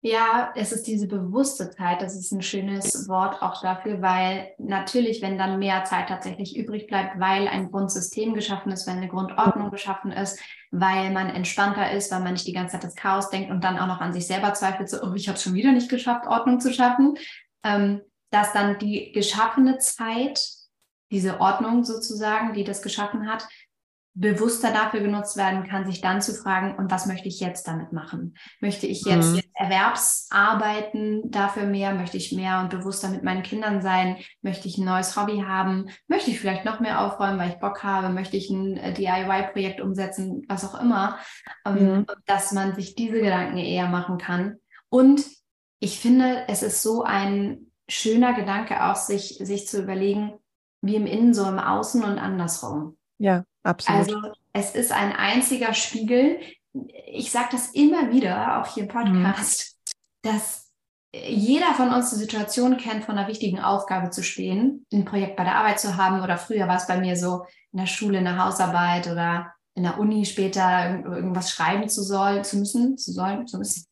ja, 0.00 0.52
es 0.54 0.70
ist 0.70 0.86
diese 0.86 1.08
bewusste 1.08 1.70
Zeit, 1.70 2.02
das 2.02 2.14
ist 2.14 2.30
ein 2.30 2.42
schönes 2.42 3.08
Wort 3.08 3.42
auch 3.42 3.60
dafür, 3.60 4.00
weil 4.00 4.52
natürlich, 4.58 5.22
wenn 5.22 5.38
dann 5.38 5.58
mehr 5.58 5.82
Zeit 5.84 6.08
tatsächlich 6.08 6.56
übrig 6.56 6.86
bleibt, 6.86 7.18
weil 7.18 7.48
ein 7.48 7.70
Grundsystem 7.70 8.32
geschaffen 8.32 8.70
ist, 8.70 8.86
wenn 8.86 8.98
eine 8.98 9.08
Grundordnung 9.08 9.72
geschaffen 9.72 10.12
ist, 10.12 10.38
weil 10.70 11.10
man 11.10 11.28
entspannter 11.28 11.90
ist, 11.90 12.12
weil 12.12 12.20
man 12.20 12.34
nicht 12.34 12.46
die 12.46 12.52
ganze 12.52 12.74
Zeit 12.74 12.84
das 12.84 12.94
Chaos 12.94 13.30
denkt 13.30 13.50
und 13.50 13.64
dann 13.64 13.76
auch 13.76 13.88
noch 13.88 14.00
an 14.00 14.12
sich 14.12 14.28
selber 14.28 14.54
zweifelt, 14.54 14.88
so, 14.88 15.02
oh, 15.02 15.14
ich 15.14 15.26
habe 15.26 15.36
es 15.36 15.42
schon 15.42 15.54
wieder 15.54 15.72
nicht 15.72 15.88
geschafft, 15.88 16.28
Ordnung 16.28 16.60
zu 16.60 16.72
schaffen, 16.72 17.16
ähm, 17.64 18.02
dass 18.30 18.52
dann 18.52 18.78
die 18.78 19.10
geschaffene 19.10 19.78
Zeit, 19.78 20.40
diese 21.10 21.40
Ordnung 21.40 21.82
sozusagen, 21.84 22.52
die 22.52 22.62
das 22.62 22.82
geschaffen 22.82 23.28
hat, 23.28 23.48
bewusster 24.18 24.72
dafür 24.72 25.00
genutzt 25.00 25.36
werden 25.36 25.62
kann, 25.62 25.86
sich 25.86 26.00
dann 26.00 26.20
zu 26.20 26.34
fragen, 26.34 26.76
und 26.76 26.90
was 26.90 27.06
möchte 27.06 27.28
ich 27.28 27.38
jetzt 27.38 27.68
damit 27.68 27.92
machen? 27.92 28.36
Möchte 28.60 28.88
ich 28.88 29.04
jetzt 29.04 29.36
mhm. 29.36 29.42
Erwerbsarbeiten 29.54 31.30
dafür 31.30 31.64
mehr? 31.64 31.94
Möchte 31.94 32.16
ich 32.16 32.32
mehr 32.32 32.60
und 32.60 32.70
bewusster 32.70 33.10
mit 33.10 33.22
meinen 33.22 33.44
Kindern 33.44 33.80
sein? 33.80 34.16
Möchte 34.42 34.66
ich 34.66 34.76
ein 34.76 34.84
neues 34.84 35.16
Hobby 35.16 35.44
haben? 35.46 35.90
Möchte 36.08 36.32
ich 36.32 36.40
vielleicht 36.40 36.64
noch 36.64 36.80
mehr 36.80 37.00
aufräumen, 37.00 37.38
weil 37.38 37.50
ich 37.50 37.60
Bock 37.60 37.84
habe? 37.84 38.08
Möchte 38.08 38.36
ich 38.36 38.50
ein 38.50 38.76
äh, 38.76 38.92
DIY-Projekt 38.92 39.80
umsetzen? 39.80 40.42
Was 40.48 40.64
auch 40.64 40.80
immer. 40.80 41.18
Ähm, 41.64 41.98
mhm. 41.98 42.06
Dass 42.26 42.50
man 42.50 42.74
sich 42.74 42.96
diese 42.96 43.20
Gedanken 43.20 43.58
eher 43.58 43.88
machen 43.88 44.18
kann. 44.18 44.56
Und 44.88 45.24
ich 45.78 46.00
finde, 46.00 46.42
es 46.48 46.64
ist 46.64 46.82
so 46.82 47.04
ein 47.04 47.70
schöner 47.88 48.34
Gedanke 48.34 48.84
auch, 48.84 48.96
sich, 48.96 49.38
sich 49.40 49.68
zu 49.68 49.80
überlegen, 49.80 50.32
wie 50.82 50.96
im 50.96 51.06
Innen, 51.06 51.34
so 51.34 51.44
im 51.44 51.60
Außen 51.60 52.02
und 52.02 52.18
andersrum. 52.18 52.96
Ja, 53.18 53.44
absolut. 53.68 54.08
Also 54.08 54.32
es 54.52 54.74
ist 54.74 54.92
ein 54.92 55.12
einziger 55.12 55.74
Spiegel, 55.74 56.40
ich 57.06 57.30
sage 57.30 57.48
das 57.52 57.68
immer 57.68 58.12
wieder, 58.12 58.60
auch 58.60 58.74
hier 58.74 58.84
im 58.84 58.88
mhm. 58.88 59.24
Podcast, 59.24 59.76
mhm. 59.76 60.30
dass 60.30 60.68
jeder 61.12 61.74
von 61.74 61.90
uns 61.90 62.10
die 62.10 62.16
Situation 62.16 62.76
kennt, 62.76 63.04
vor 63.04 63.14
einer 63.14 63.28
wichtigen 63.28 63.60
Aufgabe 63.60 64.10
zu 64.10 64.22
stehen, 64.22 64.86
ein 64.92 65.04
Projekt 65.04 65.36
bei 65.36 65.44
der 65.44 65.56
Arbeit 65.56 65.80
zu 65.80 65.96
haben 65.96 66.20
oder 66.20 66.36
früher 66.36 66.68
war 66.68 66.76
es 66.76 66.86
bei 66.86 66.98
mir 66.98 67.16
so 67.16 67.46
in 67.72 67.78
der 67.78 67.86
Schule 67.86 68.18
eine 68.18 68.42
Hausarbeit 68.42 69.06
oder 69.06 69.52
in 69.74 69.84
der 69.84 69.98
Uni 69.98 70.26
später 70.26 71.02
irgendwas 71.04 71.50
schreiben 71.50 71.88
zu 71.88 72.02
sollen, 72.02 72.44
zu 72.44 72.58
müssen, 72.58 72.98
zu 72.98 73.12
sollen, 73.12 73.46
zu 73.46 73.58
müssen. 73.58 73.86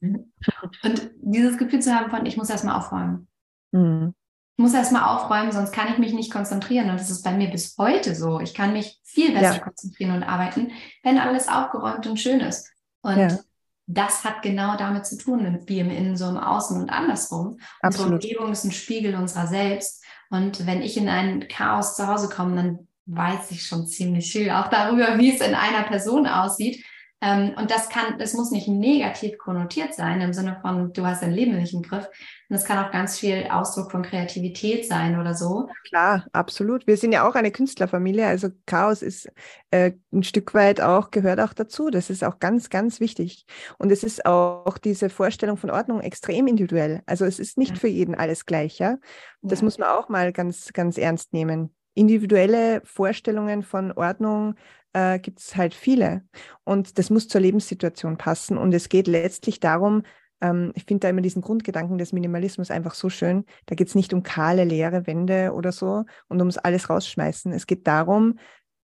Und 0.83 1.11
dieses 1.23 1.57
Gefühl 1.57 1.81
zu 1.81 1.95
haben 1.95 2.11
von, 2.11 2.27
ich 2.27 2.37
muss 2.37 2.51
erstmal 2.51 2.77
aufräumen. 2.77 3.29
Mhm. 3.73 4.15
Ich 4.59 4.63
muss 4.63 4.75
erstmal 4.75 5.05
aufräumen, 5.05 5.53
sonst 5.53 5.73
kann 5.73 5.89
ich 5.93 5.99
mich 5.99 6.13
nicht 6.13 6.33
konzentrieren. 6.33 6.91
Und 6.91 6.99
das 6.99 7.11
ist 7.11 7.23
bei 7.23 7.33
mir 7.33 7.51
bis 7.51 7.77
heute 7.79 8.15
so. 8.15 8.41
Ich 8.41 8.53
kann 8.53 8.73
mich 8.73 9.01
viel 9.17 9.33
besser 9.33 9.55
ja. 9.55 9.59
konzentrieren 9.61 10.15
und 10.15 10.23
arbeiten, 10.23 10.73
wenn 11.03 11.19
alles 11.19 11.49
aufgeräumt 11.49 12.07
und 12.07 12.21
schön 12.21 12.41
ist. 12.41 12.71
Und 13.01 13.17
ja. 13.17 13.39
das 13.87 14.25
hat 14.25 14.43
genau 14.43 14.77
damit 14.77 15.07
zu 15.07 15.17
tun, 15.17 15.59
wie 15.67 15.81
im 15.81 15.91
Innen, 15.91 16.19
so 16.19 16.29
im 16.29 16.37
Außen 16.37 16.79
und 16.79 16.91
andersrum. 16.91 17.59
Absolut. 17.81 18.13
Unsere 18.13 18.29
Umgebung 18.35 18.53
ist 18.53 18.65
ein 18.65 18.73
Spiegel 18.73 19.15
unserer 19.15 19.47
selbst. 19.47 20.05
Und 20.29 20.67
wenn 20.67 20.83
ich 20.83 20.99
in 20.99 21.09
ein 21.09 21.49
Chaos 21.49 21.97
zu 21.97 22.07
Hause 22.07 22.29
komme, 22.29 22.57
dann 22.57 22.89
weiß 23.07 23.53
ich 23.53 23.67
schon 23.67 23.87
ziemlich 23.87 24.31
viel, 24.31 24.51
auch 24.51 24.69
darüber, 24.69 25.17
wie 25.17 25.35
es 25.35 25.41
in 25.41 25.55
einer 25.55 25.85
Person 25.85 26.27
aussieht. 26.27 26.85
Ähm, 27.27 27.55
und 27.57 27.71
das 27.71 27.89
kann, 27.89 28.19
das 28.19 28.35
muss 28.35 28.53
nicht 28.53 28.69
negativ 28.69 29.37
konnotiert 29.39 29.95
sein 29.95 30.21
im 30.21 30.33
Sinne 30.33 30.59
von, 30.63 30.93
du 30.93 31.05
hast 31.05 31.23
dein 31.23 31.33
Leben 31.33 31.57
nicht 31.57 31.75
im 31.75 31.83
Griff. 31.83 32.07
Und 32.07 32.55
das 32.55 32.65
kann 32.65 32.85
auch 32.85 32.93
ganz 32.93 33.19
viel 33.19 33.49
Ausdruck 33.51 33.91
von 33.91 34.03
Kreativität 34.03 34.87
sein 34.87 35.19
oder 35.19 35.35
so. 35.35 35.69
Klar, 35.89 36.27
absolut. 36.33 36.87
Wir 36.87 36.97
sind 36.97 37.11
ja 37.11 37.29
auch 37.29 37.35
eine 37.35 37.51
Künstlerfamilie, 37.51 38.27
also 38.27 38.51
Chaos 38.67 39.03
ist 39.03 39.29
äh, 39.73 39.93
ein 40.13 40.23
Stück 40.23 40.55
weit 40.55 40.81
auch, 40.81 41.11
gehört 41.11 41.41
auch 41.41 41.53
dazu. 41.53 41.91
Das 41.91 42.11
ist 42.11 42.23
auch 42.23 42.39
ganz, 42.39 42.71
ganz 42.71 43.01
wichtig. 43.01 43.45
Und 43.79 43.91
es 43.91 44.05
ist 44.05 44.25
auch 44.25 44.79
diese 44.79 45.11
Vorstellung 45.11 45.57
von 45.57 45.71
Ordnung 45.71 46.03
extrem 46.03 46.47
individuell. 46.47 47.03
Also 47.07 47.25
es 47.25 47.41
ist 47.41 47.59
nicht 47.59 47.73
ja. 47.73 47.77
für 47.81 47.89
jeden 47.89 48.15
alles 48.15 48.47
gleich, 48.47 48.79
ja. 48.79 48.99
Das 49.43 49.61
ja. 49.61 49.65
muss 49.65 49.79
man 49.79 49.89
auch 49.89 50.09
mal 50.09 50.33
ganz, 50.33 50.73
ganz 50.73 50.97
ernst 50.97 51.33
nehmen 51.33 51.73
individuelle 51.97 52.83
Vorstellungen 52.85 53.63
von 53.63 53.91
Ordnung 53.91 54.55
äh, 54.97 55.19
gibt 55.19 55.41
es 55.41 55.57
halt 55.57 55.75
viele. 55.75 56.23
Und 56.65 56.99
das 56.99 57.11
muss 57.11 57.29
zur 57.29 57.43
Lebenssituation 57.43 58.17
passen. 58.17 58.57
Und 58.57 58.73
es 58.73 58.89
geht 58.89 59.07
letztlich 59.07 59.61
darum, 59.61 60.03
ähm, 60.41 60.73
ich 60.75 60.85
finde 60.85 61.01
da 61.01 61.11
immer 61.11 61.21
diesen 61.21 61.43
Grundgedanken 61.43 61.99
des 61.99 62.15
Minimalismus 62.15 62.71
einfach 62.71 62.95
so 62.95 63.11
schön. 63.11 63.45
Da 63.67 63.75
geht 63.75 63.89
es 63.89 63.95
nicht 63.95 64.15
um 64.15 64.23
kahle, 64.23 64.65
leere 64.65 65.07
Wände 65.07 65.53
oder 65.53 65.71
so 65.71 66.05
und 66.29 66.39
ums 66.39 66.57
alles 66.57 66.89
rausschmeißen. 66.89 67.53
Es 67.53 67.67
geht 67.67 67.87
darum, 67.87 68.39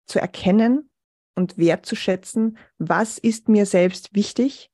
zu 0.07 0.20
erkennen 0.20 0.88
und 1.34 1.59
wertzuschätzen, 1.59 2.59
was 2.78 3.18
ist 3.18 3.49
mir 3.49 3.66
selbst 3.66 4.14
wichtig, 4.14 4.70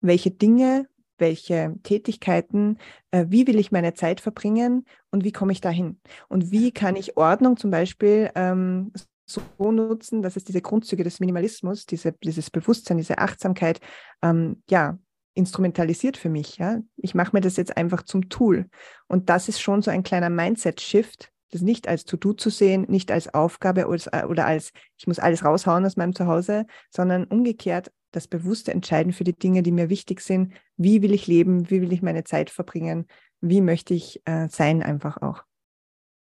welche 0.00 0.30
Dinge 0.30 0.86
welche 1.16 1.76
Tätigkeiten, 1.84 2.78
äh, 3.12 3.26
wie 3.28 3.46
will 3.46 3.58
ich 3.60 3.70
meine 3.70 3.94
Zeit 3.94 4.20
verbringen 4.20 4.84
und 5.12 5.22
wie 5.22 5.30
komme 5.30 5.52
ich 5.52 5.60
dahin? 5.60 6.00
Und 6.28 6.50
wie 6.50 6.72
kann 6.72 6.96
ich 6.96 7.16
Ordnung 7.16 7.56
zum 7.56 7.70
Beispiel 7.70 8.30
ähm, 8.34 8.92
so 9.26 9.42
nutzen, 9.58 10.22
dass 10.22 10.36
es 10.36 10.44
diese 10.44 10.60
Grundzüge 10.60 11.04
des 11.04 11.20
Minimalismus, 11.20 11.86
diese, 11.86 12.12
dieses 12.12 12.50
Bewusstsein, 12.50 12.98
diese 12.98 13.18
Achtsamkeit, 13.18 13.80
ähm, 14.22 14.62
ja, 14.68 14.98
instrumentalisiert 15.34 16.16
für 16.16 16.28
mich. 16.28 16.58
Ja? 16.58 16.80
Ich 16.96 17.14
mache 17.14 17.30
mir 17.32 17.40
das 17.40 17.56
jetzt 17.56 17.76
einfach 17.76 18.02
zum 18.02 18.28
Tool. 18.28 18.68
Und 19.08 19.28
das 19.30 19.48
ist 19.48 19.60
schon 19.60 19.82
so 19.82 19.90
ein 19.90 20.02
kleiner 20.02 20.30
Mindset-Shift, 20.30 21.32
das 21.50 21.60
nicht 21.60 21.88
als 21.88 22.04
To-Do 22.04 22.32
zu 22.32 22.50
sehen, 22.50 22.86
nicht 22.88 23.10
als 23.10 23.32
Aufgabe 23.32 23.86
oder, 23.86 24.46
als, 24.46 24.72
ich 24.96 25.06
muss 25.06 25.18
alles 25.18 25.44
raushauen 25.44 25.84
aus 25.84 25.96
meinem 25.96 26.14
Zuhause, 26.14 26.66
sondern 26.90 27.24
umgekehrt 27.24 27.92
das 28.10 28.28
bewusste 28.28 28.72
Entscheiden 28.72 29.12
für 29.12 29.24
die 29.24 29.36
Dinge, 29.36 29.62
die 29.62 29.72
mir 29.72 29.88
wichtig 29.88 30.20
sind. 30.20 30.52
Wie 30.76 31.02
will 31.02 31.12
ich 31.12 31.26
leben? 31.26 31.70
Wie 31.70 31.80
will 31.80 31.92
ich 31.92 32.02
meine 32.02 32.24
Zeit 32.24 32.50
verbringen? 32.50 33.06
Wie 33.40 33.60
möchte 33.60 33.94
ich 33.94 34.22
äh, 34.24 34.48
sein 34.48 34.82
einfach 34.82 35.20
auch? 35.20 35.44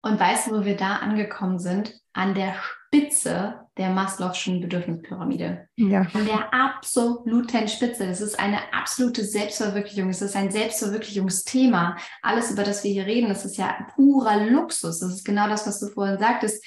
Und 0.03 0.19
weißt 0.19 0.47
du, 0.47 0.61
wo 0.61 0.65
wir 0.65 0.77
da 0.77 0.97
angekommen 0.97 1.59
sind? 1.59 1.95
An 2.13 2.35
der 2.35 2.55
Spitze 2.91 3.61
der 3.77 3.91
Maslow'schen 3.91 4.61
Bedürfnispyramide. 4.61 5.69
Ja. 5.77 6.07
An 6.13 6.27
der 6.27 6.53
absoluten 6.53 7.69
Spitze. 7.69 8.07
Das 8.07 8.21
ist 8.21 8.39
eine 8.39 8.59
absolute 8.73 9.25
Selbstverwirklichung. 9.25 10.11
Es 10.11 10.23
ist 10.23 10.37
ein 10.37 10.51
Selbstverwirklichungsthema. 10.51 11.97
Alles, 12.23 12.51
über 12.51 12.65
das 12.65 12.83
wir 12.83 12.91
hier 12.91 13.07
reden, 13.07 13.29
das 13.29 13.45
ist 13.45 13.59
ja 13.59 13.87
purer 13.95 14.45
Luxus. 14.45 15.01
Das 15.01 15.13
ist 15.13 15.25
genau 15.25 15.49
das, 15.49 15.67
was 15.67 15.81
du 15.81 15.89
vorhin 15.89 16.19
sagtest 16.19 16.65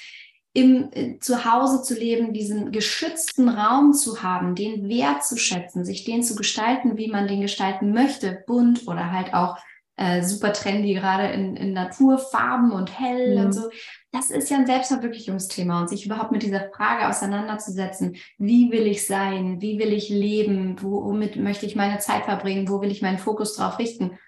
im 0.54 0.88
äh, 0.92 1.18
Zuhause 1.18 1.82
zu 1.82 1.94
leben, 1.94 2.32
diesen 2.32 2.70
geschützten 2.72 3.48
Raum 3.48 3.92
zu 3.92 4.22
haben, 4.22 4.54
den 4.54 4.88
Wert 4.88 5.24
zu 5.24 5.36
schätzen, 5.36 5.84
sich 5.84 6.04
den 6.04 6.22
zu 6.22 6.36
gestalten, 6.36 6.96
wie 6.96 7.10
man 7.10 7.26
den 7.26 7.40
gestalten 7.40 7.92
möchte, 7.92 8.44
bunt 8.46 8.86
oder 8.86 9.10
halt 9.10 9.34
auch 9.34 9.58
äh, 9.96 10.22
super 10.22 10.52
trendy, 10.52 10.94
gerade 10.94 11.28
in, 11.28 11.56
in 11.56 11.72
Naturfarben 11.72 12.72
und 12.72 12.98
hell 12.98 13.38
mhm. 13.38 13.46
und 13.46 13.52
so. 13.52 13.70
Das 14.12 14.30
ist 14.30 14.50
ja 14.50 14.58
ein 14.58 14.66
Selbstverwirklichungsthema 14.66 15.80
und 15.80 15.88
sich 15.88 16.06
überhaupt 16.06 16.32
mit 16.32 16.42
dieser 16.42 16.70
Frage 16.70 17.08
auseinanderzusetzen, 17.08 18.16
wie 18.38 18.70
will 18.70 18.86
ich 18.86 19.06
sein, 19.06 19.60
wie 19.60 19.78
will 19.78 19.92
ich 19.92 20.08
leben, 20.08 20.80
womit 20.80 21.36
möchte 21.36 21.66
ich 21.66 21.76
meine 21.76 21.98
Zeit 21.98 22.24
verbringen, 22.24 22.68
wo 22.68 22.80
will 22.80 22.90
ich 22.90 23.02
meinen 23.02 23.18
Fokus 23.18 23.56
drauf 23.56 23.78
richten. 23.78 24.18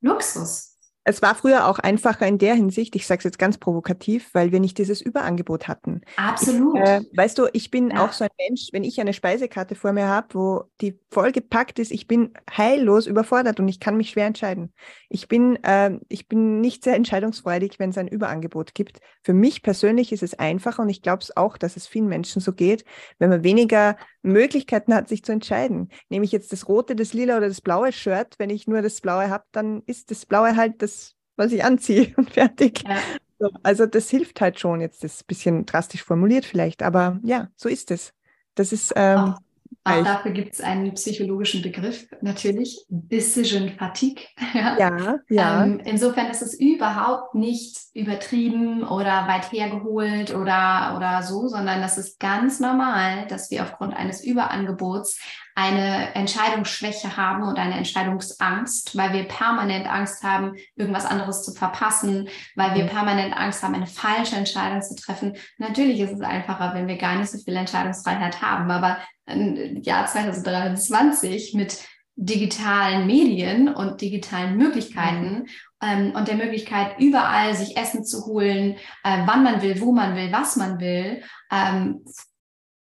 Luxus 0.00 0.71
es 1.04 1.20
war 1.20 1.34
früher 1.34 1.66
auch 1.66 1.78
einfacher 1.78 2.26
in 2.26 2.38
der 2.38 2.54
Hinsicht, 2.54 2.94
ich 2.94 3.06
sage 3.06 3.18
es 3.18 3.24
jetzt 3.24 3.38
ganz 3.38 3.58
provokativ, 3.58 4.30
weil 4.34 4.52
wir 4.52 4.60
nicht 4.60 4.78
dieses 4.78 5.00
Überangebot 5.00 5.66
hatten. 5.66 6.02
Absolut. 6.16 6.76
Ich, 6.76 6.82
äh, 6.82 7.00
weißt 7.14 7.38
du, 7.38 7.48
ich 7.52 7.70
bin 7.70 7.90
ja. 7.90 8.04
auch 8.04 8.12
so 8.12 8.24
ein 8.24 8.30
Mensch, 8.38 8.68
wenn 8.72 8.84
ich 8.84 9.00
eine 9.00 9.12
Speisekarte 9.12 9.74
vor 9.74 9.92
mir 9.92 10.06
habe, 10.06 10.28
wo 10.34 10.64
die 10.80 10.98
voll 11.10 11.32
gepackt 11.32 11.78
ist, 11.78 11.90
ich 11.90 12.06
bin 12.06 12.32
heillos 12.50 13.06
überfordert 13.06 13.58
und 13.58 13.66
ich 13.68 13.80
kann 13.80 13.96
mich 13.96 14.10
schwer 14.10 14.26
entscheiden. 14.26 14.72
Ich 15.08 15.26
bin, 15.26 15.56
äh, 15.64 15.98
ich 16.08 16.28
bin 16.28 16.60
nicht 16.60 16.84
sehr 16.84 16.94
entscheidungsfreudig, 16.94 17.78
wenn 17.78 17.90
es 17.90 17.98
ein 17.98 18.08
Überangebot 18.08 18.74
gibt. 18.74 19.00
Für 19.22 19.34
mich 19.34 19.62
persönlich 19.62 20.12
ist 20.12 20.22
es 20.22 20.38
einfacher 20.38 20.82
und 20.82 20.88
ich 20.88 21.02
glaube 21.02 21.22
es 21.22 21.36
auch, 21.36 21.58
dass 21.58 21.76
es 21.76 21.86
vielen 21.86 22.08
Menschen 22.08 22.40
so 22.40 22.52
geht, 22.52 22.84
wenn 23.18 23.30
man 23.30 23.42
weniger 23.42 23.96
Möglichkeiten 24.22 24.94
hat, 24.94 25.08
sich 25.08 25.24
zu 25.24 25.32
entscheiden. 25.32 25.88
Nehme 26.08 26.24
ich 26.24 26.32
jetzt 26.32 26.52
das 26.52 26.68
rote, 26.68 26.94
das 26.94 27.12
lila 27.12 27.36
oder 27.36 27.48
das 27.48 27.60
blaue 27.60 27.92
Shirt, 27.92 28.34
wenn 28.38 28.50
ich 28.50 28.66
nur 28.66 28.82
das 28.82 29.00
blaue 29.00 29.28
habe, 29.30 29.44
dann 29.52 29.82
ist 29.86 30.10
das 30.10 30.26
blaue 30.26 30.56
halt 30.56 30.80
das, 30.80 30.91
was 31.42 31.52
ich 31.52 31.64
anziehe 31.64 32.12
und 32.16 32.30
fertig. 32.30 32.84
Ja. 32.86 32.98
Also 33.62 33.86
das 33.86 34.08
hilft 34.08 34.40
halt 34.40 34.60
schon, 34.60 34.80
jetzt 34.80 35.02
das 35.02 35.24
bisschen 35.24 35.66
drastisch 35.66 36.04
formuliert 36.04 36.44
vielleicht, 36.44 36.82
aber 36.82 37.18
ja, 37.24 37.48
so 37.56 37.68
ist 37.68 37.90
es. 37.90 38.12
Das 38.54 38.72
ist 38.72 38.92
ähm, 38.94 39.34
auch 39.84 40.04
dafür 40.04 40.32
gibt 40.32 40.54
es 40.54 40.60
einen 40.60 40.94
psychologischen 40.94 41.62
Begriff, 41.62 42.06
natürlich, 42.20 42.84
Decision 42.88 43.70
Fatigue. 43.70 44.24
ja, 44.54 44.78
ja. 44.78 45.18
ja. 45.28 45.64
Ähm, 45.64 45.80
insofern 45.84 46.30
ist 46.30 46.42
es 46.42 46.58
überhaupt 46.58 47.34
nicht 47.34 47.78
übertrieben 47.94 48.84
oder 48.84 49.26
weit 49.28 49.52
hergeholt 49.52 50.34
oder, 50.34 50.94
oder 50.96 51.22
so, 51.22 51.48
sondern 51.48 51.80
das 51.80 51.98
ist 51.98 52.20
ganz 52.20 52.60
normal, 52.60 53.26
dass 53.28 53.50
wir 53.50 53.62
aufgrund 53.62 53.94
eines 53.94 54.24
Überangebots 54.24 55.18
eine 55.54 56.14
Entscheidungsschwäche 56.14 57.16
haben 57.16 57.42
und 57.42 57.58
eine 57.58 57.76
Entscheidungsangst, 57.76 58.96
weil 58.96 59.12
wir 59.12 59.24
permanent 59.24 59.86
Angst 59.86 60.22
haben, 60.22 60.54
irgendwas 60.76 61.04
anderes 61.04 61.44
zu 61.44 61.52
verpassen, 61.52 62.28
weil 62.56 62.74
wir 62.74 62.84
mhm. 62.84 62.88
permanent 62.88 63.36
Angst 63.36 63.62
haben, 63.62 63.74
eine 63.74 63.86
falsche 63.86 64.36
Entscheidung 64.36 64.80
zu 64.80 64.96
treffen. 64.96 65.36
Natürlich 65.58 66.00
ist 66.00 66.12
es 66.12 66.20
einfacher, 66.20 66.72
wenn 66.74 66.88
wir 66.88 66.96
gar 66.96 67.16
nicht 67.16 67.30
so 67.30 67.38
viel 67.38 67.56
Entscheidungsfreiheit 67.56 68.40
haben, 68.40 68.70
aber 68.70 68.98
Jahr 69.26 70.06
2023 70.06 71.54
mit 71.54 71.78
digitalen 72.16 73.06
Medien 73.06 73.68
und 73.68 74.00
digitalen 74.00 74.56
Möglichkeiten 74.56 75.34
mhm. 75.34 75.46
ähm, 75.82 76.12
und 76.14 76.28
der 76.28 76.36
Möglichkeit, 76.36 76.98
überall 76.98 77.54
sich 77.54 77.76
Essen 77.76 78.04
zu 78.04 78.26
holen, 78.26 78.76
äh, 79.04 79.22
wann 79.26 79.42
man 79.42 79.62
will, 79.62 79.80
wo 79.80 79.92
man 79.92 80.14
will, 80.14 80.30
was 80.30 80.56
man 80.56 80.78
will, 80.78 81.22
ähm, 81.50 82.04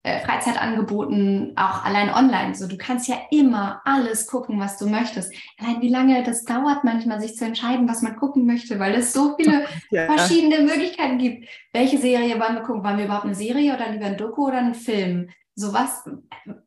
äh, 0.03 0.19
Freizeitangeboten, 0.21 1.53
auch 1.55 1.85
allein 1.85 2.09
online. 2.09 2.55
So, 2.55 2.67
du 2.67 2.75
kannst 2.75 3.07
ja 3.07 3.17
immer 3.29 3.81
alles 3.85 4.25
gucken, 4.25 4.59
was 4.59 4.77
du 4.77 4.87
möchtest. 4.87 5.31
Allein 5.59 5.79
wie 5.81 5.89
lange 5.89 6.23
das 6.23 6.43
dauert 6.43 6.83
manchmal, 6.83 7.21
sich 7.21 7.35
zu 7.35 7.45
entscheiden, 7.45 7.87
was 7.87 8.01
man 8.01 8.15
gucken 8.15 8.47
möchte, 8.47 8.79
weil 8.79 8.95
es 8.95 9.13
so 9.13 9.35
viele 9.37 9.65
ja. 9.91 10.07
verschiedene 10.07 10.63
Möglichkeiten 10.63 11.19
gibt. 11.19 11.47
Welche 11.71 11.99
Serie 11.99 12.39
wollen 12.39 12.55
wir 12.55 12.63
gucken? 12.63 12.83
Wollen 12.83 12.97
wir 12.97 13.05
überhaupt 13.05 13.25
eine 13.25 13.35
Serie 13.35 13.75
oder 13.75 13.91
lieber 13.91 14.07
ein 14.07 14.17
Doku 14.17 14.47
oder 14.47 14.57
einen 14.57 14.73
Film? 14.73 15.29
Sowas. 15.61 16.03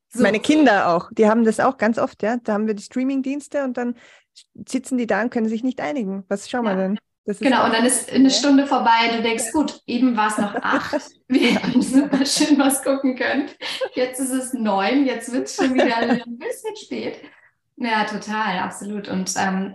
So. 0.08 0.22
Meine 0.22 0.40
Kinder 0.40 0.94
auch, 0.94 1.10
die 1.12 1.28
haben 1.28 1.44
das 1.44 1.58
auch 1.60 1.76
ganz 1.76 1.98
oft, 1.98 2.22
ja. 2.22 2.36
Da 2.42 2.52
haben 2.54 2.66
wir 2.66 2.74
die 2.74 2.82
Streaming-Dienste 2.82 3.64
und 3.64 3.76
dann 3.76 3.96
sitzen 4.66 4.96
die 4.96 5.06
da 5.06 5.22
und 5.22 5.30
können 5.30 5.48
sich 5.48 5.64
nicht 5.64 5.80
einigen. 5.80 6.24
Was 6.28 6.48
schauen 6.48 6.64
wir 6.64 6.76
denn? 6.76 6.98
genau, 7.26 7.64
und 7.64 7.74
dann 7.74 7.86
ist 7.86 8.12
eine 8.12 8.30
Stunde 8.30 8.66
vorbei, 8.66 9.16
du 9.16 9.22
denkst, 9.22 9.50
gut, 9.52 9.80
eben 9.86 10.16
war 10.16 10.28
es 10.28 10.38
noch 10.38 10.54
acht, 10.56 11.00
wir 11.28 11.62
haben 11.62 11.80
super 11.80 12.24
schön 12.26 12.58
was 12.58 12.82
gucken 12.82 13.16
können. 13.16 13.48
Jetzt 13.94 14.20
ist 14.20 14.30
es 14.30 14.52
neun, 14.52 15.06
jetzt 15.06 15.32
wird 15.32 15.46
es 15.46 15.56
schon 15.56 15.74
wieder 15.74 15.96
ein 15.96 16.38
bisschen 16.38 16.76
spät. 16.76 17.16
Ja, 17.76 18.04
total, 18.04 18.58
absolut. 18.58 19.08
Und 19.08 19.32
ähm, 19.36 19.74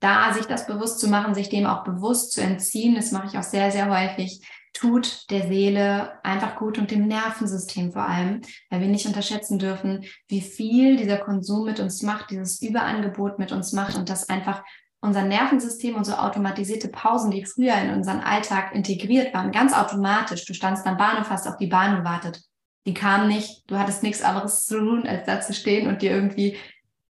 da 0.00 0.32
sich 0.32 0.46
das 0.46 0.66
bewusst 0.66 0.98
zu 0.98 1.08
machen, 1.08 1.34
sich 1.34 1.48
dem 1.48 1.66
auch 1.66 1.84
bewusst 1.84 2.32
zu 2.32 2.40
entziehen, 2.40 2.96
das 2.96 3.12
mache 3.12 3.28
ich 3.28 3.38
auch 3.38 3.44
sehr, 3.44 3.70
sehr 3.70 3.88
häufig, 3.88 4.42
tut 4.72 5.30
der 5.30 5.48
Seele 5.48 6.24
einfach 6.24 6.56
gut 6.56 6.78
und 6.78 6.90
dem 6.90 7.06
Nervensystem 7.06 7.92
vor 7.92 8.02
allem, 8.02 8.40
weil 8.70 8.80
wir 8.80 8.88
nicht 8.88 9.06
unterschätzen 9.06 9.58
dürfen, 9.58 10.04
wie 10.28 10.40
viel 10.40 10.96
dieser 10.96 11.18
Konsum 11.18 11.64
mit 11.64 11.80
uns 11.80 12.02
macht, 12.02 12.30
dieses 12.30 12.62
Überangebot 12.62 13.38
mit 13.38 13.52
uns 13.52 13.72
macht 13.72 13.96
und 13.96 14.08
das 14.08 14.28
einfach 14.28 14.62
unser 15.00 15.22
Nervensystem 15.22 15.94
und 15.96 16.04
so 16.04 16.14
automatisierte 16.14 16.88
Pausen, 16.88 17.30
die 17.30 17.44
früher 17.44 17.74
in 17.76 17.94
unseren 17.94 18.20
Alltag 18.20 18.74
integriert 18.74 19.32
waren, 19.32 19.50
ganz 19.50 19.72
automatisch. 19.72 20.44
Du 20.44 20.54
standst 20.54 20.86
am 20.86 20.98
Bahnhof, 20.98 21.30
hast 21.30 21.48
auf 21.48 21.56
die 21.56 21.68
Bahn 21.68 21.96
gewartet. 21.96 22.42
Die 22.86 22.94
kam 22.94 23.28
nicht, 23.28 23.70
du 23.70 23.78
hattest 23.78 24.02
nichts 24.02 24.22
anderes 24.22 24.66
zu 24.66 24.78
tun, 24.78 25.06
als 25.06 25.26
da 25.26 25.40
zu 25.40 25.54
stehen 25.54 25.88
und 25.88 26.02
dir 26.02 26.12
irgendwie 26.12 26.56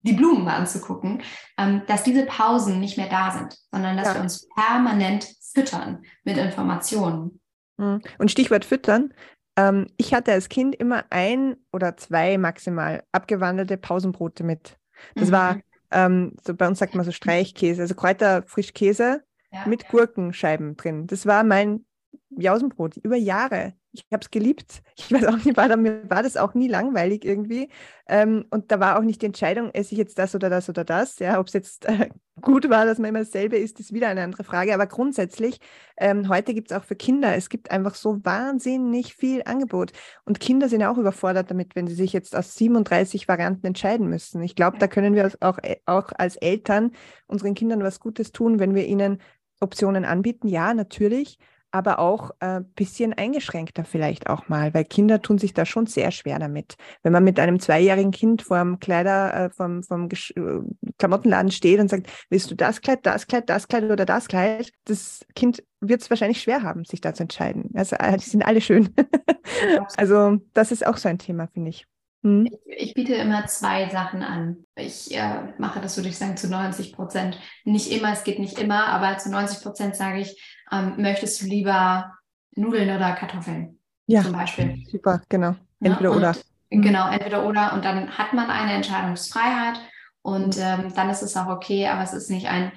die 0.02 0.12
Blumen 0.12 0.44
mal 0.44 0.56
anzugucken, 0.56 1.22
ähm, 1.58 1.82
dass 1.86 2.02
diese 2.02 2.24
Pausen 2.24 2.80
nicht 2.80 2.96
mehr 2.96 3.08
da 3.08 3.32
sind, 3.32 3.56
sondern 3.70 3.96
dass 3.96 4.08
ja. 4.08 4.14
wir 4.14 4.20
uns 4.22 4.48
permanent 4.54 5.28
füttern 5.52 6.02
mit 6.24 6.38
Informationen. 6.38 7.39
Mhm. 7.80 8.02
Und 8.18 8.30
Stichwort 8.30 8.64
füttern. 8.64 9.14
Ähm, 9.56 9.86
ich 9.96 10.14
hatte 10.14 10.32
als 10.32 10.48
Kind 10.48 10.76
immer 10.76 11.04
ein 11.10 11.56
oder 11.72 11.96
zwei 11.96 12.38
maximal 12.38 13.02
abgewandelte 13.12 13.76
Pausenbrote 13.76 14.44
mit. 14.44 14.78
Das 15.14 15.28
mhm. 15.28 15.32
war, 15.32 15.60
ähm, 15.90 16.36
so 16.44 16.54
bei 16.54 16.68
uns 16.68 16.78
sagt 16.78 16.94
man 16.94 17.04
so 17.04 17.12
Streichkäse, 17.12 17.82
also 17.82 17.94
Kräuterfrischkäse 17.94 19.22
ja. 19.52 19.66
mit 19.66 19.88
Gurkenscheiben 19.88 20.76
drin. 20.76 21.06
Das 21.06 21.26
war 21.26 21.42
mein 21.42 21.84
Jausenbrot 22.30 22.96
über 22.98 23.16
Jahre. 23.16 23.74
Ich 23.92 24.06
habe 24.12 24.22
es 24.22 24.30
geliebt. 24.30 24.82
Ich 24.96 25.10
weiß 25.10 25.24
auch 25.26 25.36
nicht, 25.36 25.56
war, 25.56 25.76
mir 25.76 26.08
war 26.08 26.22
das 26.22 26.36
auch 26.36 26.54
nie 26.54 26.68
langweilig 26.68 27.24
irgendwie. 27.24 27.68
Ähm, 28.06 28.44
und 28.50 28.70
da 28.70 28.78
war 28.78 28.98
auch 28.98 29.02
nicht 29.02 29.20
die 29.22 29.26
Entscheidung, 29.26 29.70
esse 29.70 29.92
ich 29.92 29.98
jetzt 29.98 30.18
das 30.18 30.34
oder 30.34 30.48
das 30.48 30.68
oder 30.68 30.84
das. 30.84 31.18
Ja, 31.18 31.40
ob 31.40 31.48
es 31.48 31.54
jetzt 31.54 31.86
äh, 31.86 32.08
gut 32.40 32.70
war, 32.70 32.86
dass 32.86 32.98
man 32.98 33.08
immer 33.08 33.18
dasselbe 33.18 33.56
isst, 33.56 33.80
ist 33.80 33.92
wieder 33.92 34.08
eine 34.08 34.22
andere 34.22 34.44
Frage. 34.44 34.72
Aber 34.74 34.86
grundsätzlich, 34.86 35.58
ähm, 35.96 36.28
heute 36.28 36.54
gibt 36.54 36.70
es 36.70 36.76
auch 36.76 36.84
für 36.84 36.94
Kinder, 36.94 37.34
es 37.34 37.48
gibt 37.48 37.72
einfach 37.72 37.96
so 37.96 38.24
wahnsinnig 38.24 39.16
viel 39.16 39.42
Angebot. 39.44 39.92
Und 40.24 40.38
Kinder 40.38 40.68
sind 40.68 40.84
auch 40.84 40.98
überfordert 40.98 41.50
damit, 41.50 41.74
wenn 41.74 41.88
sie 41.88 41.94
sich 41.94 42.12
jetzt 42.12 42.36
aus 42.36 42.54
37 42.54 43.26
Varianten 43.26 43.66
entscheiden 43.66 44.08
müssen. 44.08 44.40
Ich 44.42 44.54
glaube, 44.54 44.78
da 44.78 44.86
können 44.86 45.14
wir 45.14 45.32
auch, 45.40 45.58
äh, 45.62 45.78
auch 45.86 46.12
als 46.16 46.36
Eltern 46.36 46.92
unseren 47.26 47.54
Kindern 47.54 47.82
was 47.82 47.98
Gutes 47.98 48.30
tun, 48.30 48.60
wenn 48.60 48.76
wir 48.76 48.86
ihnen 48.86 49.20
Optionen 49.60 50.04
anbieten. 50.04 50.46
Ja, 50.46 50.74
natürlich 50.74 51.38
aber 51.72 51.98
auch 51.98 52.30
ein 52.40 52.62
äh, 52.62 52.64
bisschen 52.74 53.12
eingeschränkter 53.12 53.84
vielleicht 53.84 54.28
auch 54.28 54.48
mal, 54.48 54.74
weil 54.74 54.84
Kinder 54.84 55.22
tun 55.22 55.38
sich 55.38 55.54
da 55.54 55.64
schon 55.64 55.86
sehr 55.86 56.10
schwer 56.10 56.38
damit. 56.38 56.74
Wenn 57.02 57.12
man 57.12 57.24
mit 57.24 57.38
einem 57.38 57.60
zweijährigen 57.60 58.10
Kind 58.10 58.42
vor 58.42 58.58
dem 58.58 58.80
Kleider, 58.80 59.34
äh, 59.34 59.50
vom, 59.50 59.82
vom 59.82 60.08
äh, 60.10 60.92
Klamottenladen 60.98 61.50
steht 61.50 61.80
und 61.80 61.88
sagt, 61.88 62.08
willst 62.28 62.50
du 62.50 62.54
das 62.54 62.80
Kleid, 62.80 63.00
das 63.04 63.26
Kleid, 63.26 63.48
das 63.48 63.68
Kleid 63.68 63.84
oder 63.84 64.04
das 64.04 64.28
Kleid, 64.28 64.72
das 64.84 65.24
Kind 65.34 65.62
wird 65.80 66.02
es 66.02 66.10
wahrscheinlich 66.10 66.42
schwer 66.42 66.62
haben, 66.62 66.84
sich 66.84 67.00
da 67.00 67.14
zu 67.14 67.22
entscheiden. 67.22 67.70
Also 67.74 67.96
äh, 67.96 68.16
die 68.16 68.28
sind 68.28 68.44
alle 68.44 68.60
schön. 68.60 68.94
also 69.96 70.38
das 70.52 70.72
ist 70.72 70.86
auch 70.86 70.96
so 70.96 71.08
ein 71.08 71.18
Thema, 71.18 71.48
finde 71.48 71.70
ich. 71.70 71.86
Hm? 72.22 72.46
Ich, 72.46 72.88
ich, 72.88 72.94
biete 72.94 73.14
immer 73.14 73.46
zwei 73.46 73.88
Sachen 73.88 74.22
an. 74.22 74.64
Ich 74.76 75.14
äh, 75.16 75.54
mache 75.58 75.80
das, 75.80 75.96
würde 75.96 76.10
ich 76.10 76.18
sagen, 76.18 76.36
zu 76.36 76.48
90 76.48 76.92
Prozent. 76.92 77.38
Nicht 77.64 77.90
immer, 77.90 78.12
es 78.12 78.24
geht 78.24 78.38
nicht 78.38 78.58
immer, 78.58 78.88
aber 78.88 79.16
zu 79.16 79.30
90 79.30 79.62
Prozent 79.62 79.96
sage 79.96 80.20
ich, 80.20 80.59
ähm, 80.72 80.94
möchtest 80.98 81.42
du 81.42 81.46
lieber 81.46 82.14
Nudeln 82.54 82.94
oder 82.94 83.12
Kartoffeln? 83.12 83.78
Ja, 84.06 84.22
zum 84.22 84.32
Beispiel. 84.32 84.84
Super, 84.90 85.22
genau. 85.28 85.54
Entweder 85.80 86.10
ja, 86.10 86.16
oder. 86.16 86.36
Mhm. 86.70 86.82
Genau, 86.82 87.08
entweder 87.08 87.46
oder. 87.46 87.72
Und 87.72 87.84
dann 87.84 88.16
hat 88.18 88.32
man 88.32 88.50
eine 88.50 88.74
Entscheidungsfreiheit 88.74 89.80
und 90.22 90.56
mhm. 90.56 90.62
ähm, 90.62 90.94
dann 90.94 91.10
ist 91.10 91.22
es 91.22 91.36
auch 91.36 91.48
okay, 91.48 91.86
aber 91.88 92.02
es 92.02 92.12
ist 92.12 92.30
nicht 92.30 92.48
ein, 92.48 92.72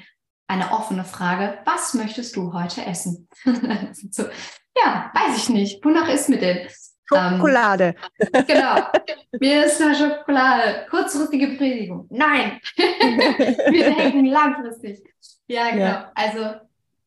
eine 0.48 0.72
offene 0.72 1.04
Frage. 1.04 1.60
Was 1.66 1.94
möchtest 1.94 2.36
du 2.36 2.54
heute 2.54 2.86
essen? 2.86 3.28
so, 4.12 4.24
ja, 4.78 5.12
weiß 5.14 5.38
ich 5.38 5.50
nicht. 5.50 5.84
Wonach 5.84 6.08
ist 6.08 6.30
mir 6.30 6.40
denn? 6.40 6.68
Schokolade. 7.06 7.96
Ähm, 8.20 8.46
genau. 8.48 8.76
Mir 9.40 9.66
ist 9.66 9.80
da 9.80 9.94
Schokolade. 9.94 10.86
Kurzfristige 10.90 11.48
Befriedigung. 11.48 12.08
Nein. 12.10 12.60
Wir 12.78 13.96
denken 13.96 14.26
langfristig. 14.26 15.04
Ja, 15.48 15.70
genau. 15.72 15.86
Ja. 15.86 16.12
Also 16.16 16.56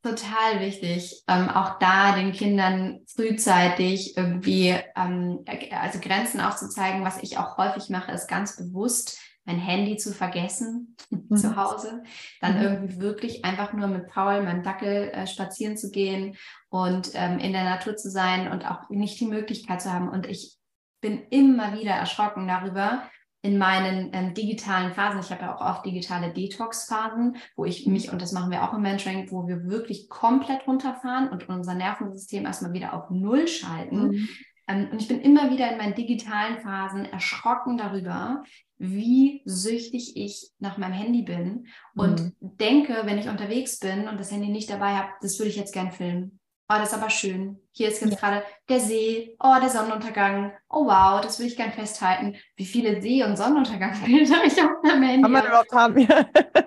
total 0.07 0.61
wichtig, 0.61 1.23
ähm, 1.29 1.49
auch 1.49 1.79
da 1.79 2.15
den 2.15 2.33
Kindern 2.33 3.01
frühzeitig 3.07 4.17
irgendwie, 4.17 4.75
ähm, 4.97 5.45
also 5.71 5.99
Grenzen 6.01 6.41
aufzuzeigen. 6.41 7.05
Was 7.05 7.23
ich 7.23 7.39
auch 7.39 7.57
häufig 7.59 7.91
mache, 7.91 8.13
ist 8.13 8.29
ganz 8.29 8.57
bewusst 8.57 9.19
mein 9.47 9.59
Handy 9.59 9.97
zu 9.97 10.13
vergessen 10.13 10.97
mhm. 11.11 11.37
zu 11.37 11.57
Hause, 11.57 12.03
dann 12.41 12.57
mhm. 12.57 12.63
irgendwie 12.63 13.01
wirklich 13.01 13.45
einfach 13.45 13.73
nur 13.73 13.87
mit 13.87 14.09
Paul, 14.09 14.43
meinem 14.43 14.63
Dackel, 14.63 15.11
äh, 15.11 15.27
spazieren 15.27 15.77
zu 15.77 15.91
gehen 15.91 16.37
und 16.69 17.11
ähm, 17.15 17.39
in 17.39 17.53
der 17.53 17.65
Natur 17.65 17.97
zu 17.97 18.11
sein 18.11 18.51
und 18.51 18.69
auch 18.69 18.91
nicht 18.91 19.21
die 19.21 19.27
Möglichkeit 19.27 19.81
zu 19.81 19.93
haben. 19.93 20.09
Und 20.09 20.27
ich 20.27 20.57
bin 21.01 21.23
immer 21.31 21.79
wieder 21.79 21.93
erschrocken 21.93 22.49
darüber, 22.49 23.09
in 23.47 23.59
meinen 23.59 24.11
ähm, 24.13 24.35
digitalen 24.35 24.93
Phasen, 24.93 25.21
ich 25.21 25.31
habe 25.31 25.43
ja 25.43 25.55
auch 25.55 25.61
oft 25.61 25.87
digitale 25.87 26.33
Detox-Phasen, 26.33 27.37
wo 27.55 27.65
ich 27.65 27.87
mich, 27.87 28.11
und 28.11 28.21
das 28.21 28.33
machen 28.33 28.51
wir 28.51 28.65
auch 28.65 28.75
im 28.75 28.83
Mentoring, 28.83 29.31
wo 29.31 29.47
wir 29.47 29.69
wirklich 29.69 30.09
komplett 30.09 30.67
runterfahren 30.67 31.29
und 31.29 31.49
unser 31.49 31.75
Nervensystem 31.75 32.45
erstmal 32.45 32.73
wieder 32.73 32.93
auf 32.93 33.09
Null 33.11 33.47
schalten. 33.47 34.09
Mhm. 34.09 34.29
Ähm, 34.67 34.89
und 34.91 35.01
ich 35.01 35.07
bin 35.07 35.21
immer 35.21 35.53
wieder 35.53 35.71
in 35.71 35.79
meinen 35.79 35.95
digitalen 35.95 36.59
Phasen 36.59 37.05
erschrocken 37.05 37.79
darüber, 37.79 38.43
wie 38.79 39.43
süchtig 39.45 40.17
ich 40.17 40.51
nach 40.59 40.77
meinem 40.77 40.93
Handy 40.93 41.23
bin 41.23 41.69
und 41.95 42.21
mhm. 42.21 42.33
denke, 42.41 43.03
wenn 43.05 43.19
ich 43.19 43.29
unterwegs 43.29 43.79
bin 43.79 44.09
und 44.09 44.19
das 44.19 44.33
Handy 44.33 44.49
nicht 44.49 44.71
dabei 44.71 44.97
habe, 44.97 45.11
das 45.23 45.39
würde 45.39 45.51
ich 45.51 45.57
jetzt 45.57 45.73
gern 45.73 45.93
filmen. 45.93 46.41
Oh, 46.69 46.75
das 46.79 46.93
ist 46.93 46.99
aber 46.99 47.11
schön. 47.11 47.61
Hier 47.71 47.89
ist 47.89 48.01
jetzt 48.01 48.14
ja. 48.14 48.19
gerade 48.19 48.43
der 48.69 48.81
See, 48.81 49.37
oh, 49.39 49.55
der 49.61 49.69
Sonnenuntergang. 49.69 50.53
Oh, 50.69 50.87
wow, 50.87 51.21
das 51.21 51.39
will 51.39 51.47
ich 51.47 51.57
gern 51.57 51.71
festhalten. 51.71 52.37
Wie 52.57 52.67
viele 52.67 53.01
See- 53.01 53.23
und 53.23 53.37
Sonnenuntergangsbilder 53.37 54.37
ich 54.45 54.61
auf 54.61 54.83
meinem 54.83 55.03
Handy 55.03 55.23
Kann 55.23 55.33
man 55.33 55.47
überhaupt 55.47 55.73
haben, 55.73 55.99
ja. 55.99 56.27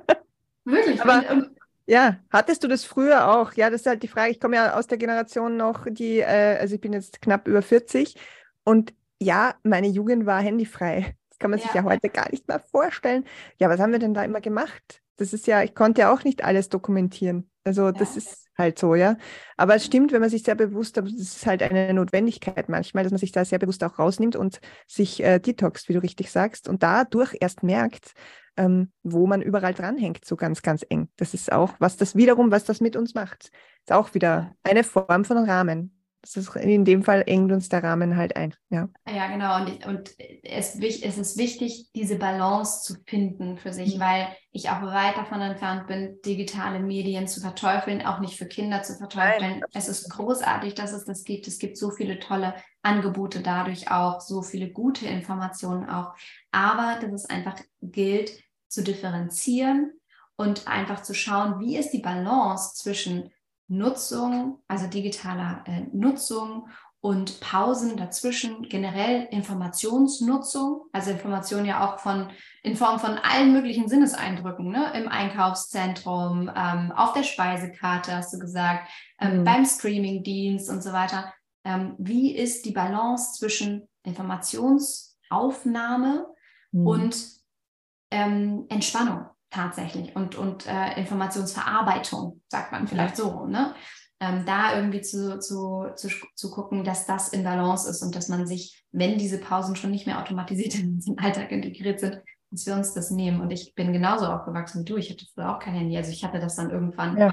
Wirklich. 0.63 1.01
Aber, 1.01 1.29
und, 1.29 1.51
ja, 1.85 2.17
hattest 2.29 2.63
du 2.63 2.69
das 2.69 2.85
früher 2.85 3.27
auch? 3.29 3.53
Ja, 3.53 3.69
das 3.69 3.81
ist 3.81 3.87
halt 3.87 4.03
die 4.03 4.07
Frage. 4.07 4.31
Ich 4.31 4.39
komme 4.39 4.55
ja 4.55 4.75
aus 4.75 4.87
der 4.87 4.97
Generation 4.97 5.57
noch, 5.57 5.85
die, 5.89 6.19
äh, 6.19 6.57
also 6.59 6.75
ich 6.75 6.81
bin 6.81 6.93
jetzt 6.93 7.21
knapp 7.21 7.47
über 7.47 7.61
40 7.61 8.15
und 8.63 8.93
ja, 9.19 9.55
meine 9.63 9.87
Jugend 9.87 10.25
war 10.25 10.41
handyfrei. 10.41 11.15
Das 11.29 11.39
kann 11.39 11.51
man 11.51 11.59
ja. 11.59 11.65
sich 11.65 11.73
ja 11.73 11.83
heute 11.83 12.09
gar 12.09 12.29
nicht 12.31 12.47
mehr 12.47 12.59
vorstellen. 12.59 13.25
Ja, 13.57 13.69
was 13.69 13.79
haben 13.79 13.91
wir 13.91 13.99
denn 13.99 14.13
da 14.13 14.23
immer 14.23 14.39
gemacht? 14.39 15.01
Das 15.19 15.33
ist 15.33 15.47
ja, 15.47 15.63
ich 15.63 15.75
konnte 15.75 16.01
ja 16.01 16.13
auch 16.13 16.23
nicht 16.23 16.43
alles 16.43 16.69
dokumentieren. 16.69 17.49
Also 17.63 17.85
ja. 17.85 17.91
das 17.91 18.17
ist 18.17 18.47
halt 18.57 18.79
so, 18.79 18.95
ja. 18.95 19.17
Aber 19.57 19.75
es 19.75 19.85
stimmt, 19.85 20.11
wenn 20.11 20.21
man 20.21 20.29
sich 20.29 20.43
sehr 20.43 20.55
bewusst, 20.55 20.97
aber 20.97 21.09
das 21.09 21.19
ist 21.19 21.45
halt 21.45 21.63
eine 21.63 21.93
Notwendigkeit 21.93 22.69
manchmal, 22.69 23.03
dass 23.03 23.11
man 23.11 23.19
sich 23.19 23.31
da 23.31 23.43
sehr 23.45 23.59
bewusst 23.59 23.83
auch 23.83 23.99
rausnimmt 23.99 24.35
und 24.35 24.59
sich 24.87 25.23
äh, 25.23 25.39
detoxt, 25.39 25.89
wie 25.89 25.93
du 25.93 26.01
richtig 26.01 26.31
sagst, 26.31 26.67
und 26.69 26.83
dadurch 26.83 27.35
erst 27.39 27.63
merkt, 27.63 28.13
ähm, 28.57 28.91
wo 29.03 29.27
man 29.27 29.41
überall 29.41 29.73
dranhängt, 29.73 30.25
so 30.25 30.35
ganz, 30.35 30.61
ganz 30.61 30.85
eng. 30.89 31.09
Das 31.15 31.33
ist 31.33 31.51
auch, 31.51 31.73
was 31.79 31.97
das 31.97 32.15
wiederum, 32.15 32.51
was 32.51 32.65
das 32.65 32.81
mit 32.81 32.95
uns 32.95 33.13
macht. 33.13 33.51
Ist 33.81 33.91
auch 33.91 34.13
wieder 34.13 34.55
eine 34.63 34.83
Form 34.83 35.25
von 35.25 35.37
Rahmen. 35.37 35.98
Das 36.21 36.35
ist 36.35 36.53
in 36.55 36.83
dem 36.83 37.03
Fall 37.03 37.23
engt 37.27 37.51
uns 37.51 37.69
der 37.69 37.83
Rahmen 37.83 38.17
halt 38.17 38.35
ein. 38.35 38.53
Ja, 38.69 38.89
ja 39.07 39.27
genau. 39.27 39.61
Und, 39.61 39.69
ich, 39.69 39.85
und 39.85 40.15
es, 40.43 40.75
es, 40.75 41.17
ist 41.17 41.37
wichtig, 41.37 41.89
diese 41.95 42.17
Balance 42.17 42.83
zu 42.83 42.95
finden 43.05 43.57
für 43.57 43.71
sich, 43.71 43.95
mhm. 43.95 43.99
weil 44.01 44.27
ich 44.51 44.69
auch 44.69 44.81
weit 44.81 45.15
davon 45.15 45.41
entfernt 45.41 45.87
bin, 45.87 46.19
digitale 46.25 46.79
Medien 46.79 47.27
zu 47.27 47.39
verteufeln, 47.39 48.05
auch 48.05 48.19
nicht 48.19 48.37
für 48.37 48.47
Kinder 48.47 48.83
zu 48.83 48.95
verteufeln. 48.95 49.59
Nein. 49.59 49.63
Es 49.73 49.87
ist 49.87 50.09
großartig, 50.09 50.75
dass 50.75 50.91
es 50.91 51.05
das 51.05 51.23
gibt. 51.23 51.47
Es 51.47 51.57
gibt 51.57 51.77
so 51.77 51.91
viele 51.91 52.19
tolle 52.19 52.53
Angebote 52.81 53.41
dadurch 53.41 53.89
auch, 53.89 54.19
so 54.19 54.41
viele 54.41 54.71
gute 54.71 55.07
Informationen 55.07 55.89
auch. 55.89 56.13
Aber 56.51 56.99
dass 57.01 57.13
es 57.13 57.25
einfach 57.25 57.55
gilt, 57.81 58.31
zu 58.67 58.83
differenzieren 58.83 59.93
und 60.35 60.67
einfach 60.67 61.01
zu 61.01 61.13
schauen, 61.13 61.59
wie 61.59 61.77
ist 61.77 61.91
die 61.91 62.01
Balance 62.01 62.75
zwischen 62.75 63.31
Nutzung, 63.69 64.59
also 64.67 64.87
digitaler 64.87 65.63
äh, 65.65 65.85
Nutzung 65.93 66.67
und 67.01 67.39
Pausen 67.39 67.95
dazwischen, 67.95 68.63
generell 68.63 69.29
Informationsnutzung, 69.31 70.81
also 70.91 71.11
Information 71.11 71.63
ja 71.63 71.87
auch 71.87 71.99
von 71.99 72.29
in 72.61 72.75
Form 72.75 72.99
von 72.99 73.17
allen 73.17 73.53
möglichen 73.53 73.87
Sinneseindrücken, 73.87 74.69
ne? 74.69 74.91
im 74.95 75.07
Einkaufszentrum, 75.07 76.51
ähm, 76.53 76.91
auf 76.91 77.13
der 77.13 77.23
Speisekarte, 77.23 78.13
hast 78.13 78.33
du 78.33 78.39
gesagt, 78.39 78.89
ähm, 79.19 79.39
mhm. 79.39 79.45
beim 79.45 79.63
Streamingdienst 79.65 80.69
und 80.69 80.83
so 80.83 80.91
weiter. 80.91 81.33
Ähm, 81.63 81.95
wie 81.97 82.35
ist 82.35 82.65
die 82.65 82.71
Balance 82.71 83.39
zwischen 83.39 83.87
Informationsaufnahme 84.03 86.27
mhm. 86.71 86.87
und 86.87 87.25
ähm, 88.11 88.65
Entspannung? 88.67 89.29
Tatsächlich 89.49 90.15
und, 90.15 90.35
und 90.35 90.67
äh, 90.67 90.99
Informationsverarbeitung, 90.99 92.41
sagt 92.47 92.71
man 92.71 92.87
vielleicht 92.87 93.15
so, 93.15 93.45
ne? 93.45 93.75
Ähm, 94.21 94.43
da 94.45 94.75
irgendwie 94.75 94.99
zu, 94.99 95.39
zu, 95.39 95.87
zu, 95.95 96.09
zu 96.35 96.51
gucken, 96.51 96.83
dass 96.83 97.05
das 97.05 97.29
in 97.29 97.45
Balance 97.45 97.89
ist 97.89 98.01
und 98.01 98.15
dass 98.15 98.27
man 98.27 98.45
sich, 98.45 98.83
wenn 98.91 99.17
diese 99.17 99.37
Pausen 99.37 99.77
schon 99.77 99.91
nicht 99.91 100.07
mehr 100.07 100.19
automatisiert 100.19 100.75
in 100.79 100.99
den 100.99 101.17
Alltag 101.19 101.51
integriert 101.51 102.01
sind, 102.01 102.21
dass 102.51 102.65
wir 102.65 102.75
uns 102.75 102.93
das 102.93 103.11
nehmen. 103.11 103.39
Und 103.39 103.51
ich 103.51 103.75
bin 103.75 103.93
genauso 103.93 104.25
aufgewachsen 104.25 104.81
wie 104.81 104.85
du. 104.85 104.97
Ich 104.97 105.09
hatte 105.09 105.25
früher 105.33 105.55
auch 105.55 105.59
kein 105.59 105.73
Handy. 105.73 105.95
Also 105.95 106.11
ich 106.11 106.25
hatte 106.25 106.39
das 106.39 106.57
dann 106.57 106.69
irgendwann 106.69 107.17
ja. 107.17 107.31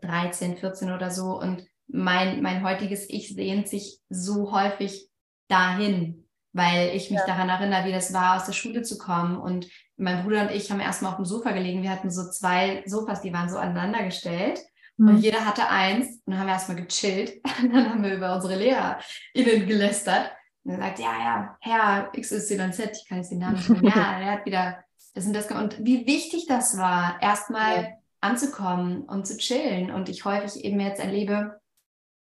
13, 0.00 0.56
14 0.56 0.90
oder 0.90 1.10
so. 1.10 1.38
Und 1.38 1.64
mein, 1.86 2.42
mein 2.42 2.64
heutiges 2.64 3.08
Ich 3.08 3.34
sehnt 3.34 3.68
sich 3.68 4.00
so 4.08 4.52
häufig 4.52 5.08
dahin, 5.48 6.23
weil 6.54 6.94
ich 6.94 7.10
mich 7.10 7.20
ja. 7.20 7.26
daran 7.26 7.48
erinnere, 7.48 7.84
wie 7.84 7.92
das 7.92 8.14
war, 8.14 8.36
aus 8.36 8.46
der 8.46 8.52
Schule 8.52 8.82
zu 8.82 8.96
kommen. 8.96 9.36
Und 9.36 9.68
mein 9.96 10.22
Bruder 10.22 10.42
und 10.42 10.52
ich 10.52 10.70
haben 10.70 10.80
erstmal 10.80 11.10
auf 11.10 11.16
dem 11.16 11.24
Sofa 11.24 11.50
gelegen. 11.50 11.82
Wir 11.82 11.90
hatten 11.90 12.10
so 12.10 12.30
zwei 12.30 12.82
Sofas, 12.86 13.20
die 13.20 13.32
waren 13.32 13.50
so 13.50 13.58
aneinander 13.58 14.04
gestellt. 14.04 14.60
Mhm. 14.96 15.08
Und 15.08 15.18
jeder 15.18 15.44
hatte 15.44 15.68
eins. 15.68 16.22
Und 16.24 16.32
dann 16.32 16.38
haben 16.38 16.46
wir 16.46 16.54
erstmal 16.54 16.82
gechillt. 16.82 17.42
Und 17.62 17.74
dann 17.74 17.90
haben 17.90 18.02
wir 18.04 18.14
über 18.14 18.34
unsere 18.34 18.54
LehrerInnen 18.54 19.66
gelästert. 19.66 20.30
Und 20.62 20.72
er 20.72 20.78
sagt, 20.78 21.00
ja, 21.00 21.18
ja, 21.18 21.58
Herr 21.60 22.12
XYZ, 22.12 22.78
ich 22.92 23.08
kann 23.08 23.18
jetzt 23.18 23.32
den 23.32 23.40
Namen 23.40 23.56
nicht 23.56 23.68
mehr. 23.68 23.82
ja, 23.94 24.20
er 24.20 24.32
hat 24.32 24.46
wieder 24.46 24.84
das 25.12 25.26
und 25.26 25.32
das 25.32 25.48
gemacht. 25.48 25.64
Und 25.64 25.84
wie 25.84 26.06
wichtig 26.06 26.46
das 26.46 26.78
war, 26.78 27.20
erstmal 27.20 27.82
ja. 27.82 27.88
anzukommen 28.20 29.02
und 29.02 29.26
zu 29.26 29.36
chillen. 29.38 29.90
Und 29.90 30.08
ich 30.08 30.24
häufig 30.24 30.64
eben 30.64 30.78
jetzt 30.78 31.00
erlebe, 31.00 31.60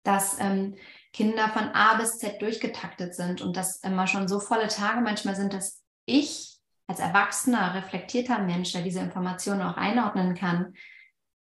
dass 0.03 0.39
ähm, 0.41 0.77
Kinder 1.15 1.49
von 1.49 1.71
A 1.75 1.95
bis 1.95 2.19
Z 2.19 2.43
durchgetaktet 2.43 3.15
sind 3.15 3.41
und 3.41 3.57
dass 3.57 3.77
immer 3.77 4.07
schon 4.09 4.27
so 4.27 4.41
volle 4.41 4.67
Tage 4.67 5.01
manchmal 5.01 5.37
sind, 5.37 5.55
dass 5.55 5.81
ich 6.07 6.59
als 6.89 6.99
erwachsener, 6.99 7.75
reflektierter 7.75 8.41
Mensch, 8.41 8.73
der 8.73 8.83
diese 8.83 9.01
Informationen 9.01 9.63
auch 9.63 9.77
einordnen 9.77 10.35
kann, 10.35 10.75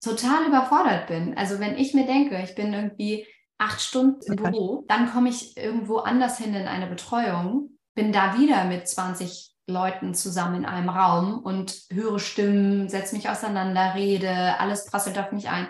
total 0.02 0.48
überfordert 0.48 1.08
bin. 1.08 1.38
Also 1.38 1.60
wenn 1.60 1.78
ich 1.78 1.94
mir 1.94 2.08
denke, 2.08 2.42
ich 2.42 2.56
bin 2.56 2.74
irgendwie 2.74 3.28
acht 3.58 3.82
Stunden 3.82 4.22
im 4.26 4.38
Büro, 4.38 4.86
dann 4.88 5.12
komme 5.12 5.30
ich 5.30 5.58
irgendwo 5.58 5.98
anders 5.98 6.38
hin 6.38 6.54
in 6.54 6.68
eine 6.68 6.88
Betreuung, 6.88 7.72
bin 7.94 8.14
da 8.14 8.40
wieder 8.40 8.64
mit 8.64 8.88
20 8.88 9.54
Leuten 9.68 10.14
zusammen 10.14 10.56
in 10.56 10.66
einem 10.66 10.88
Raum 10.88 11.40
und 11.40 11.82
höre 11.92 12.20
Stimmen, 12.20 12.88
setze 12.88 13.16
mich 13.16 13.30
auseinander, 13.30 13.96
rede, 13.96 14.58
alles 14.60 14.86
prasselt 14.86 15.20
auf 15.20 15.34
mich 15.34 15.50
ein. 15.50 15.68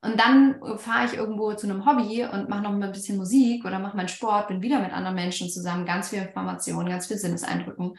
Und 0.00 0.18
dann 0.20 0.60
fahre 0.78 1.06
ich 1.06 1.14
irgendwo 1.14 1.52
zu 1.54 1.68
einem 1.68 1.84
Hobby 1.84 2.24
und 2.24 2.48
mache 2.48 2.62
noch 2.62 2.70
mal 2.70 2.86
ein 2.86 2.92
bisschen 2.92 3.16
Musik 3.16 3.64
oder 3.64 3.80
mache 3.80 3.96
meinen 3.96 4.08
Sport, 4.08 4.48
bin 4.48 4.62
wieder 4.62 4.78
mit 4.78 4.92
anderen 4.92 5.16
Menschen 5.16 5.50
zusammen, 5.50 5.86
ganz 5.86 6.10
viel 6.10 6.20
Informationen, 6.20 6.88
ganz 6.88 7.08
viel 7.08 7.16
Sinneseindrücken. 7.16 7.90
Und 7.90 7.98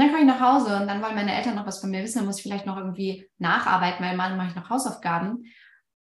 dann 0.00 0.08
komme 0.08 0.20
ich 0.20 0.26
nach 0.26 0.40
Hause 0.40 0.76
und 0.76 0.86
dann 0.86 1.02
wollen 1.02 1.16
meine 1.16 1.34
Eltern 1.34 1.56
noch 1.56 1.66
was 1.66 1.80
von 1.80 1.90
mir 1.90 2.02
wissen, 2.02 2.18
dann 2.18 2.26
muss 2.26 2.38
ich 2.38 2.44
vielleicht 2.44 2.64
noch 2.64 2.76
irgendwie 2.76 3.28
nacharbeiten, 3.38 4.04
weil 4.04 4.16
mal 4.16 4.36
mache 4.36 4.50
ich 4.50 4.54
noch 4.54 4.70
Hausaufgaben. 4.70 5.44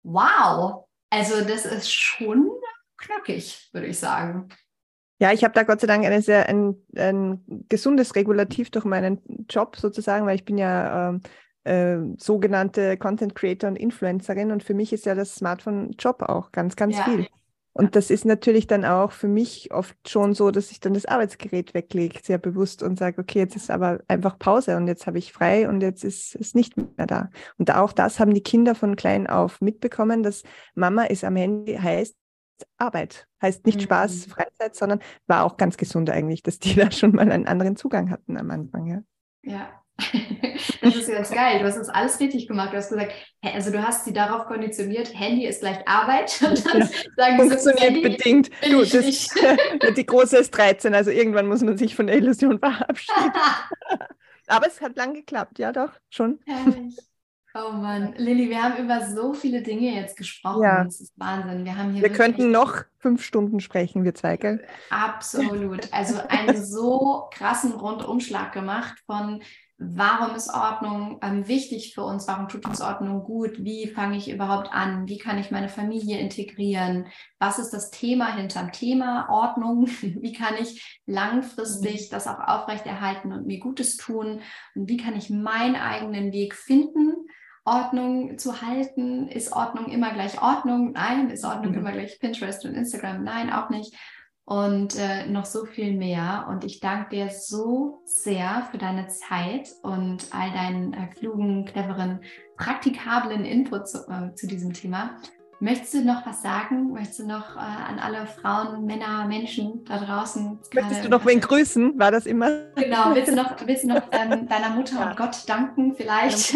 Wow! 0.04 0.86
Also 1.10 1.42
das 1.46 1.66
ist 1.66 1.92
schon 1.92 2.50
knackig, 2.98 3.70
würde 3.72 3.88
ich 3.88 4.00
sagen. 4.00 4.50
Ja, 5.20 5.32
ich 5.32 5.44
habe 5.44 5.54
da 5.54 5.64
Gott 5.64 5.80
sei 5.80 5.88
Dank 5.88 6.04
eine 6.04 6.22
sehr, 6.22 6.50
ein, 6.50 6.76
ein 6.96 7.46
gesundes 7.70 8.16
Regulativ 8.16 8.70
durch 8.72 8.86
meinen 8.86 9.22
Job 9.50 9.76
sozusagen, 9.78 10.26
weil 10.26 10.36
ich 10.36 10.46
bin 10.46 10.58
ja 10.58 11.10
ähm, 11.10 11.22
äh, 11.64 11.98
sogenannte 12.18 12.98
Content 12.98 13.36
Creator 13.36 13.70
und 13.70 13.76
Influencerin 13.76 14.52
und 14.52 14.64
für 14.64 14.74
mich 14.74 14.94
ist 14.94 15.06
ja 15.06 15.16
das 15.16 15.36
Smartphone 15.36 15.92
Job 15.98 16.24
auch 16.24 16.52
ganz, 16.52 16.76
ganz 16.76 16.98
ja. 16.98 17.04
viel. 17.04 17.28
Und 17.74 17.96
das 17.96 18.10
ist 18.10 18.26
natürlich 18.26 18.68
dann 18.68 18.84
auch 18.84 19.14
für 19.14 19.30
mich 19.30 19.74
oft 19.74 19.96
schon 20.08 20.34
so, 20.34 20.52
dass 20.52 20.72
ich 20.72 20.82
dann 20.82 20.94
das 20.94 21.06
Arbeitsgerät 21.06 21.74
weglege, 21.74 22.20
sehr 22.22 22.38
bewusst 22.38 22.84
und 22.84 23.00
sage, 23.00 23.22
okay, 23.22 23.40
jetzt 23.40 23.56
ist 23.56 23.72
aber 23.72 24.02
einfach 24.10 24.38
Pause 24.38 24.76
und 24.76 24.88
jetzt 24.88 25.08
habe 25.08 25.20
ich 25.20 25.32
frei 25.32 25.70
und 25.70 25.82
jetzt 25.82 26.04
ist 26.04 26.36
es 26.36 26.54
nicht 26.54 26.76
mehr 26.76 27.08
da. 27.08 27.30
Und 27.58 27.74
auch 27.74 27.94
das 27.94 28.20
haben 28.20 28.34
die 28.34 28.44
Kinder 28.44 28.76
von 28.76 28.98
klein 28.98 29.26
auf 29.26 29.62
mitbekommen, 29.62 30.22
dass 30.22 30.44
Mama 30.76 31.04
ist 31.06 31.24
am 31.24 31.38
Handy 31.38 31.76
heißt 31.76 32.16
Arbeit, 32.78 33.28
heißt 33.42 33.66
nicht 33.66 33.80
mhm. 33.80 33.84
Spaß, 33.84 34.26
Freizeit, 34.26 34.76
sondern 34.76 35.00
war 35.28 35.46
auch 35.46 35.56
ganz 35.56 35.78
gesund 35.78 36.10
eigentlich, 36.10 36.44
dass 36.44 36.60
die 36.60 36.76
da 36.76 36.92
schon 36.92 37.14
mal 37.14 37.32
einen 37.32 37.48
anderen 37.48 37.78
Zugang 37.78 38.10
hatten 38.10 38.38
am 38.38 38.52
Anfang. 38.52 38.86
Ja. 38.86 39.02
ja, 39.44 39.81
das 40.82 40.96
ist 40.96 41.12
ganz 41.12 41.32
geil. 41.32 41.60
Du 41.60 41.66
hast 41.66 41.78
das 41.78 41.90
alles 41.90 42.20
richtig 42.20 42.48
gemacht. 42.48 42.74
Du 42.74 42.78
hast 42.78 42.90
gesagt, 42.90 43.14
also 43.42 43.72
du 43.72 43.82
hast 43.82 44.06
sie 44.06 44.14
darauf 44.14 44.46
konditioniert, 44.48 45.18
Handy 45.18 45.46
ist 45.46 45.62
gleich 45.62 45.88
Arbeit. 45.88 46.42
Und 46.48 46.66
dann 46.66 46.82
ja, 46.82 46.88
sagen 47.16 47.38
funktioniert 47.38 47.96
so, 47.96 48.02
bedingt. 48.02 48.50
Du, 48.70 48.80
das, 48.84 49.30
die 49.98 50.06
große 50.06 50.38
ist 50.38 50.52
13, 50.52 50.94
also 50.94 51.12
irgendwann 51.12 51.48
muss 51.48 51.62
man 51.62 51.78
sich 51.78 51.96
von 51.96 52.08
der 52.08 52.18
Illusion 52.18 52.60
verabschieden. 52.60 53.32
Aber 54.48 54.68
es 54.68 54.82
hat 54.82 54.98
lang 54.98 55.14
geklappt, 55.14 55.60
ja 55.60 55.72
doch, 55.72 55.92
schon. 56.10 56.40
Herrlich. 56.46 56.98
Oh 57.54 57.72
Mann, 57.72 58.14
Lilly, 58.16 58.50
wir 58.50 58.64
haben 58.64 58.82
über 58.82 59.06
so 59.06 59.34
viele 59.34 59.62
Dinge 59.62 59.94
jetzt 59.94 60.16
gesprochen. 60.16 60.64
Ja. 60.64 60.86
Das 60.86 61.02
ist 61.02 61.14
Wahnsinn. 61.18 61.66
Wir, 61.66 61.78
haben 61.78 61.92
hier 61.92 62.02
wir 62.02 62.10
könnten 62.10 62.50
noch 62.50 62.84
fünf 62.98 63.26
Stunden 63.26 63.60
sprechen, 63.60 64.06
wir 64.06 64.16
zwei, 64.16 64.38
gell? 64.38 64.64
Absolut. 64.90 65.92
Also 65.92 66.22
einen 66.30 66.64
so 66.64 67.28
krassen 67.34 67.74
Rundumschlag 67.74 68.54
gemacht 68.54 69.00
von 69.06 69.42
Warum 69.84 70.36
ist 70.36 70.54
Ordnung 70.54 71.18
ähm, 71.24 71.48
wichtig 71.48 71.96
für 71.96 72.04
uns? 72.04 72.28
Warum 72.28 72.48
tut 72.48 72.68
uns 72.68 72.82
Ordnung 72.82 73.24
gut? 73.24 73.64
Wie 73.64 73.88
fange 73.88 74.16
ich 74.16 74.30
überhaupt 74.30 74.72
an? 74.72 75.08
Wie 75.08 75.18
kann 75.18 75.40
ich 75.40 75.50
meine 75.50 75.70
Familie 75.70 76.20
integrieren? 76.20 77.08
Was 77.40 77.58
ist 77.58 77.72
das 77.72 77.90
Thema 77.90 78.36
hinterm 78.36 78.72
Thema 78.72 79.28
Ordnung? 79.30 79.88
Wie 80.02 80.34
kann 80.34 80.54
ich 80.60 81.02
langfristig 81.08 82.10
das 82.10 82.28
auch 82.28 82.40
aufrechterhalten 82.40 83.34
und 83.34 83.48
mir 83.48 83.60
Gutes 83.60 83.98
tun? 83.98 84.42
Und 84.76 84.88
wie 84.88 84.98
kann 84.98 85.16
ich 85.16 85.32
meinen 85.32 85.76
eigenen 85.76 86.32
Weg 86.32 86.54
finden? 86.54 87.16
Ordnung 87.66 88.38
zu 88.38 88.62
halten. 88.62 89.30
Ist 89.30 89.52
Ordnung 89.52 89.88
immer 89.88 90.14
gleich 90.14 90.40
Ordnung? 90.44 90.92
Nein. 90.92 91.32
Ist 91.32 91.44
Ordnung 91.44 91.72
mhm. 91.72 91.80
immer 91.80 91.92
gleich 91.92 92.20
Pinterest 92.20 92.66
und 92.66 92.76
Instagram? 92.76 93.24
Nein, 93.24 93.52
auch 93.52 93.72
nicht 93.72 93.96
und 94.52 95.00
äh, 95.00 95.28
noch 95.28 95.46
so 95.46 95.64
viel 95.64 95.94
mehr. 95.94 96.46
Und 96.50 96.66
ich 96.66 96.82
danke 96.82 97.16
dir 97.16 97.30
so 97.30 98.02
sehr 98.04 98.68
für 98.70 98.78
deine 98.78 99.08
Zeit 99.08 99.70
und 99.82 100.26
all 100.32 100.52
deinen 100.52 100.92
äh, 100.92 101.08
klugen, 101.18 101.64
cleveren, 101.64 102.20
praktikablen 102.58 103.46
Input 103.46 103.88
zu, 103.88 104.00
äh, 104.10 104.36
zu 104.36 104.48
diesem 104.48 104.74
Thema. 104.74 105.16
Möchtest 105.62 105.94
du 105.94 106.04
noch 106.04 106.26
was 106.26 106.42
sagen? 106.42 106.92
Möchtest 106.92 107.20
du 107.20 107.28
noch 107.28 107.56
äh, 107.56 107.60
an 107.60 108.00
alle 108.00 108.26
Frauen, 108.26 108.86
Männer, 108.86 109.26
Menschen 109.26 109.86
da 109.86 110.04
draußen? 110.04 110.60
Möchtest 110.74 111.06
du 111.06 111.10
noch 111.10 111.26
wen 111.26 111.40
grüßen? 111.40 111.98
War 111.98 112.12
das 112.12 112.26
immer? 112.26 112.50
Genau, 112.76 113.16
willst 113.16 113.32
du 113.32 113.36
noch, 113.38 113.56
willst 113.66 113.86
du 113.86 113.88
noch 113.88 114.02
ähm, 114.12 114.50
deiner 114.50 114.72
Mutter 114.72 115.00
ja. 115.00 115.10
und 115.12 115.18
Gott 115.18 115.48
danken 115.48 115.96
vielleicht? 115.96 116.54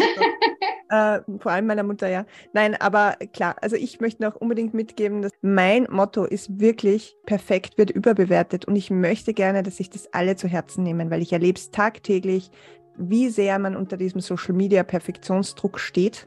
Äh, 0.88 1.20
vor 1.38 1.52
allem 1.52 1.66
meiner 1.66 1.82
Mutter, 1.82 2.08
ja. 2.08 2.26
Nein, 2.52 2.74
aber 2.80 3.16
klar, 3.32 3.56
also 3.60 3.76
ich 3.76 4.00
möchte 4.00 4.22
noch 4.22 4.36
unbedingt 4.36 4.74
mitgeben, 4.74 5.22
dass 5.22 5.32
mein 5.42 5.86
Motto 5.90 6.24
ist 6.24 6.60
wirklich, 6.60 7.16
perfekt 7.26 7.78
wird 7.78 7.90
überbewertet 7.90 8.64
und 8.66 8.76
ich 8.76 8.90
möchte 8.90 9.34
gerne, 9.34 9.62
dass 9.62 9.76
sich 9.76 9.90
das 9.90 10.12
alle 10.12 10.36
zu 10.36 10.48
Herzen 10.48 10.82
nehmen, 10.82 11.10
weil 11.10 11.22
ich 11.22 11.32
erlebe 11.32 11.58
es 11.58 11.70
tagtäglich, 11.70 12.50
wie 12.98 13.28
sehr 13.28 13.58
man 13.58 13.76
unter 13.76 13.96
diesem 13.96 14.20
Social 14.20 14.54
Media 14.54 14.82
Perfektionsdruck 14.82 15.78
steht 15.78 16.26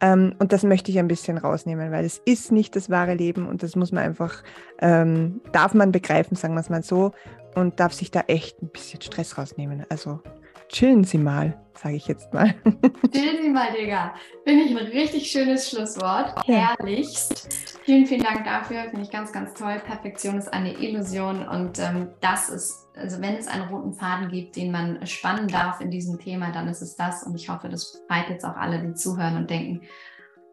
ähm, 0.00 0.34
und 0.38 0.52
das 0.52 0.62
möchte 0.62 0.90
ich 0.90 0.98
ein 0.98 1.08
bisschen 1.08 1.38
rausnehmen, 1.38 1.90
weil 1.90 2.04
es 2.04 2.20
ist 2.24 2.52
nicht 2.52 2.76
das 2.76 2.90
wahre 2.90 3.14
Leben 3.14 3.46
und 3.46 3.62
das 3.62 3.76
muss 3.76 3.92
man 3.92 4.04
einfach, 4.04 4.42
ähm, 4.80 5.40
darf 5.52 5.74
man 5.74 5.92
begreifen, 5.92 6.36
sagen 6.36 6.54
wir 6.54 6.60
es 6.60 6.68
mal 6.68 6.82
so, 6.82 7.12
und 7.54 7.80
darf 7.80 7.94
sich 7.94 8.10
da 8.10 8.20
echt 8.26 8.62
ein 8.62 8.68
bisschen 8.68 9.00
Stress 9.00 9.38
rausnehmen. 9.38 9.86
Also 9.88 10.20
chillen 10.68 11.04
Sie 11.04 11.18
mal, 11.18 11.56
sage 11.74 11.96
ich 11.96 12.06
jetzt 12.06 12.32
mal. 12.32 12.54
Chillen 13.12 13.42
Sie 13.42 13.50
mal, 13.50 13.72
Digga. 13.72 14.14
Finde 14.44 14.64
ich 14.64 14.70
ein 14.70 14.86
richtig 14.86 15.30
schönes 15.30 15.70
Schlusswort. 15.70 16.34
Ja. 16.46 16.76
Herrlichst. 16.76 17.78
Vielen, 17.84 18.06
vielen 18.06 18.22
Dank 18.22 18.44
dafür. 18.44 18.84
Finde 18.90 19.02
ich 19.02 19.10
ganz, 19.10 19.32
ganz 19.32 19.54
toll. 19.54 19.80
Perfektion 19.84 20.38
ist 20.38 20.52
eine 20.52 20.74
Illusion 20.74 21.46
und 21.46 21.78
ähm, 21.78 22.08
das 22.20 22.48
ist, 22.48 22.88
also 22.96 23.20
wenn 23.20 23.36
es 23.36 23.46
einen 23.46 23.68
roten 23.68 23.92
Faden 23.92 24.28
gibt, 24.28 24.56
den 24.56 24.72
man 24.72 25.06
spannen 25.06 25.48
darf 25.48 25.80
in 25.80 25.90
diesem 25.90 26.18
Thema, 26.18 26.50
dann 26.50 26.68
ist 26.68 26.82
es 26.82 26.96
das. 26.96 27.22
Und 27.22 27.34
ich 27.34 27.48
hoffe, 27.48 27.68
das 27.68 28.02
freut 28.08 28.28
jetzt 28.28 28.44
auch 28.44 28.56
alle, 28.56 28.80
die 28.80 28.94
zuhören 28.94 29.36
und 29.36 29.50
denken, 29.50 29.82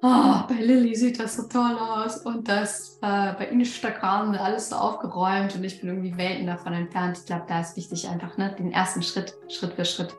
oh, 0.03 0.47
bei 0.47 0.61
Lilly 0.61 0.95
sieht 0.95 1.19
das 1.19 1.37
so 1.37 1.43
toll 1.43 1.77
aus 1.79 2.17
und 2.17 2.47
das 2.47 2.99
äh, 3.01 3.33
bei 3.33 3.47
Instagram 3.49 4.31
alles 4.35 4.69
so 4.69 4.75
aufgeräumt 4.75 5.55
und 5.55 5.63
ich 5.63 5.79
bin 5.79 5.89
irgendwie 5.89 6.17
Welten 6.17 6.45
davon 6.45 6.73
entfernt. 6.73 7.17
Ich 7.17 7.25
glaube, 7.25 7.45
da 7.47 7.61
ist 7.61 7.77
wichtig 7.77 8.07
einfach 8.09 8.37
ne, 8.37 8.53
den 8.59 8.71
ersten 8.71 9.01
Schritt, 9.01 9.33
Schritt 9.47 9.73
für 9.73 9.85
Schritt 9.85 10.13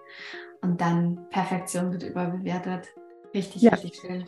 und 0.63 0.81
dann 0.81 1.29
Perfektion 1.31 1.93
wird 1.93 2.03
überbewertet. 2.03 2.89
Richtig, 3.35 3.63
ja. 3.63 3.73
richtig 3.73 3.95
schön. 4.01 4.25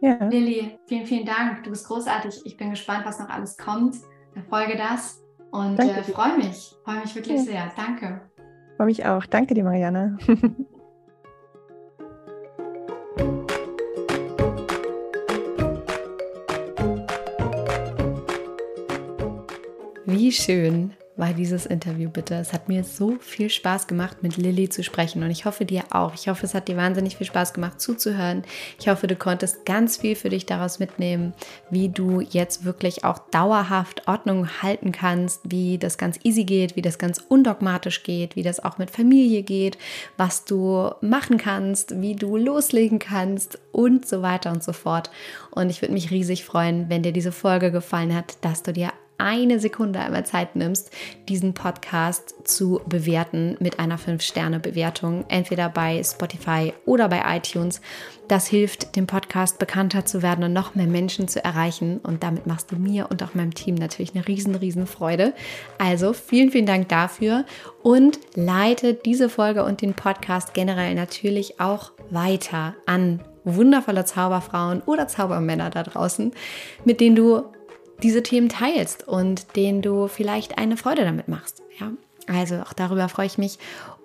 Ja. 0.00 0.24
Lilly, 0.28 0.78
vielen, 0.86 1.06
vielen 1.06 1.26
Dank. 1.26 1.64
Du 1.64 1.70
bist 1.70 1.86
großartig. 1.88 2.42
Ich 2.44 2.56
bin 2.56 2.70
gespannt, 2.70 3.04
was 3.04 3.18
noch 3.18 3.30
alles 3.30 3.56
kommt. 3.56 3.96
Verfolge 4.32 4.76
das 4.76 5.24
und 5.50 5.78
äh, 5.78 6.02
freue 6.04 6.36
mich. 6.36 6.76
Freue 6.84 7.00
mich 7.00 7.14
wirklich 7.14 7.38
ja. 7.38 7.42
sehr. 7.42 7.72
Danke. 7.76 8.20
Freue 8.76 8.86
mich 8.86 9.06
auch. 9.06 9.24
Danke 9.26 9.54
dir, 9.54 9.64
Marianne. 9.64 10.18
Wie 20.10 20.32
schön, 20.32 20.94
war 21.18 21.34
dieses 21.34 21.66
Interview 21.66 22.08
bitte. 22.08 22.36
Es 22.36 22.54
hat 22.54 22.66
mir 22.66 22.82
so 22.82 23.16
viel 23.20 23.50
Spaß 23.50 23.88
gemacht, 23.88 24.22
mit 24.22 24.38
Lilly 24.38 24.70
zu 24.70 24.82
sprechen 24.82 25.22
und 25.22 25.30
ich 25.30 25.44
hoffe 25.44 25.66
dir 25.66 25.82
auch. 25.90 26.14
Ich 26.14 26.28
hoffe, 26.28 26.46
es 26.46 26.54
hat 26.54 26.66
dir 26.66 26.78
wahnsinnig 26.78 27.18
viel 27.18 27.26
Spaß 27.26 27.52
gemacht 27.52 27.78
zuzuhören. 27.78 28.42
Ich 28.80 28.88
hoffe, 28.88 29.06
du 29.06 29.16
konntest 29.16 29.66
ganz 29.66 29.98
viel 29.98 30.16
für 30.16 30.30
dich 30.30 30.46
daraus 30.46 30.78
mitnehmen, 30.78 31.34
wie 31.68 31.90
du 31.90 32.22
jetzt 32.22 32.64
wirklich 32.64 33.04
auch 33.04 33.18
dauerhaft 33.18 34.08
Ordnung 34.08 34.48
halten 34.62 34.92
kannst, 34.92 35.42
wie 35.44 35.76
das 35.76 35.98
ganz 35.98 36.18
easy 36.22 36.44
geht, 36.44 36.74
wie 36.74 36.82
das 36.82 36.96
ganz 36.96 37.22
undogmatisch 37.28 38.02
geht, 38.02 38.34
wie 38.34 38.42
das 38.42 38.64
auch 38.64 38.78
mit 38.78 38.90
Familie 38.90 39.42
geht, 39.42 39.76
was 40.16 40.46
du 40.46 40.90
machen 41.02 41.36
kannst, 41.36 42.00
wie 42.00 42.16
du 42.16 42.38
loslegen 42.38 42.98
kannst 42.98 43.58
und 43.72 44.08
so 44.08 44.22
weiter 44.22 44.52
und 44.52 44.64
so 44.64 44.72
fort. 44.72 45.10
Und 45.50 45.68
ich 45.68 45.82
würde 45.82 45.92
mich 45.92 46.10
riesig 46.10 46.46
freuen, 46.46 46.88
wenn 46.88 47.02
dir 47.02 47.12
diese 47.12 47.30
Folge 47.30 47.70
gefallen 47.70 48.14
hat, 48.14 48.38
dass 48.40 48.62
du 48.62 48.72
dir 48.72 48.90
eine 49.18 49.58
Sekunde 49.60 49.98
einmal 49.98 50.24
Zeit 50.24 50.56
nimmst, 50.56 50.90
diesen 51.28 51.52
Podcast 51.52 52.34
zu 52.44 52.80
bewerten 52.86 53.56
mit 53.60 53.78
einer 53.78 53.98
5-Sterne-Bewertung, 53.98 55.24
entweder 55.28 55.68
bei 55.68 56.02
Spotify 56.02 56.72
oder 56.86 57.08
bei 57.08 57.22
iTunes. 57.36 57.80
Das 58.28 58.46
hilft, 58.46 58.94
dem 58.94 59.06
Podcast 59.06 59.58
bekannter 59.58 60.04
zu 60.04 60.22
werden 60.22 60.44
und 60.44 60.52
noch 60.52 60.74
mehr 60.74 60.86
Menschen 60.86 61.28
zu 61.28 61.44
erreichen. 61.44 61.98
Und 61.98 62.22
damit 62.22 62.46
machst 62.46 62.70
du 62.70 62.76
mir 62.76 63.08
und 63.10 63.22
auch 63.22 63.34
meinem 63.34 63.54
Team 63.54 63.74
natürlich 63.74 64.14
eine 64.14 64.26
riesen, 64.28 64.54
riesen 64.54 64.86
Freude. 64.86 65.34
Also 65.78 66.12
vielen, 66.12 66.50
vielen 66.50 66.66
Dank 66.66 66.88
dafür 66.88 67.44
und 67.82 68.18
leite 68.34 68.94
diese 68.94 69.28
Folge 69.28 69.64
und 69.64 69.82
den 69.82 69.94
Podcast 69.94 70.54
generell 70.54 70.94
natürlich 70.94 71.60
auch 71.60 71.92
weiter 72.10 72.74
an 72.86 73.20
wundervolle 73.44 74.04
Zauberfrauen 74.04 74.82
oder 74.82 75.08
Zaubermänner 75.08 75.70
da 75.70 75.82
draußen, 75.82 76.32
mit 76.84 77.00
denen 77.00 77.16
du 77.16 77.44
diese 78.02 78.22
Themen 78.22 78.48
teilst 78.48 79.06
und 79.06 79.56
denen 79.56 79.82
du 79.82 80.08
vielleicht 80.08 80.58
eine 80.58 80.76
Freude 80.76 81.04
damit 81.04 81.28
machst. 81.28 81.62
Ja, 81.78 81.92
also 82.26 82.56
auch 82.56 82.72
darüber 82.72 83.08
freue 83.08 83.26
ich 83.26 83.38
mich. 83.38 83.58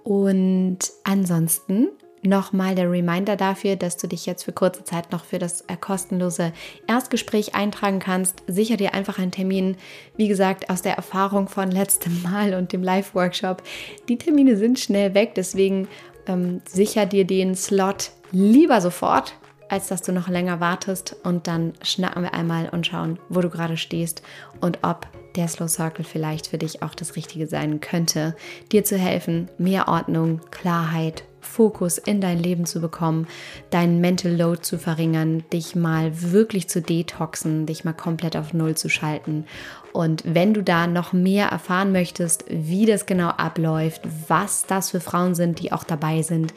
Und 0.04 0.80
ansonsten 1.04 1.90
nochmal 2.24 2.76
der 2.76 2.90
Reminder 2.90 3.36
dafür, 3.36 3.76
dass 3.76 3.98
du 3.98 4.08
dich 4.08 4.26
jetzt 4.26 4.44
für 4.44 4.54
kurze 4.54 4.84
Zeit 4.84 5.12
noch 5.12 5.26
für 5.26 5.40
das 5.40 5.62
äh, 5.62 5.76
kostenlose 5.80 6.54
Erstgespräch 6.88 7.54
eintragen 7.56 8.00
kannst. 8.00 8.44
Sicher 8.48 8.78
dir 8.78 8.94
einfach 8.94 9.20
einen 9.20 9.32
Termin. 9.32 9.76
Wie 10.16 10.28
gesagt, 10.28 10.70
aus 10.70 10.82
der 10.82 10.96
Erfahrung 10.96 11.48
von 11.48 11.70
letztem 11.70 12.22
Mal 12.22 12.54
und 12.54 12.72
dem 12.72 12.82
Live-Workshop. 12.82 13.62
Die 14.08 14.18
Termine 14.18 14.58
sind 14.58 14.80
schnell 14.80 15.14
weg, 15.14 15.34
deswegen 15.36 15.88
ähm, 16.28 16.62
sicher 16.66 17.06
dir 17.06 17.26
den 17.26 17.56
Slot 17.56 18.12
lieber 18.32 18.82
sofort, 18.82 19.36
als 19.74 19.88
dass 19.88 20.04
du 20.04 20.12
noch 20.12 20.30
länger 20.30 20.60
wartest 20.60 21.16
und 21.24 21.48
dann 21.48 21.74
schnacken 21.82 22.22
wir 22.22 22.36
einmal 22.36 22.70
und 22.70 22.86
schauen, 22.86 23.18
wo 23.28 23.42
du 23.42 23.50
gerade 23.50 23.76
stehst 23.76 24.22
und 24.62 24.78
ob 24.84 25.08
der 25.36 25.48
Slow 25.48 25.68
Circle 25.68 26.06
vielleicht 26.06 26.46
für 26.46 26.60
dich 26.60 26.84
auch 26.84 26.94
das 26.94 27.16
Richtige 27.16 27.48
sein 27.48 27.82
könnte, 27.82 28.36
dir 28.72 28.84
zu 28.84 29.00
helfen, 29.00 29.50
mehr 29.58 29.88
Ordnung, 29.88 30.42
Klarheit, 30.52 31.24
Fokus 31.42 31.98
in 31.98 32.22
dein 32.22 32.38
Leben 32.38 32.68
zu 32.68 32.82
bekommen, 32.82 33.28
deinen 33.72 34.00
Mental 34.00 34.32
Load 34.32 34.62
zu 34.62 34.78
verringern, 34.78 35.44
dich 35.52 35.76
mal 35.76 36.12
wirklich 36.22 36.70
zu 36.70 36.80
detoxen, 36.80 37.66
dich 37.66 37.84
mal 37.84 37.94
komplett 37.94 38.38
auf 38.38 38.54
Null 38.54 38.76
zu 38.76 38.90
schalten. 38.90 39.46
Und 39.92 40.24
wenn 40.26 40.54
du 40.54 40.64
da 40.64 40.86
noch 40.86 41.14
mehr 41.14 41.48
erfahren 41.48 41.92
möchtest, 41.92 42.46
wie 42.48 42.86
das 42.86 43.08
genau 43.08 43.30
abläuft, 43.30 44.02
was 44.28 44.68
das 44.68 44.92
für 44.92 45.00
Frauen 45.00 45.34
sind, 45.34 45.60
die 45.60 45.72
auch 45.72 45.84
dabei 45.84 46.22
sind, 46.22 46.54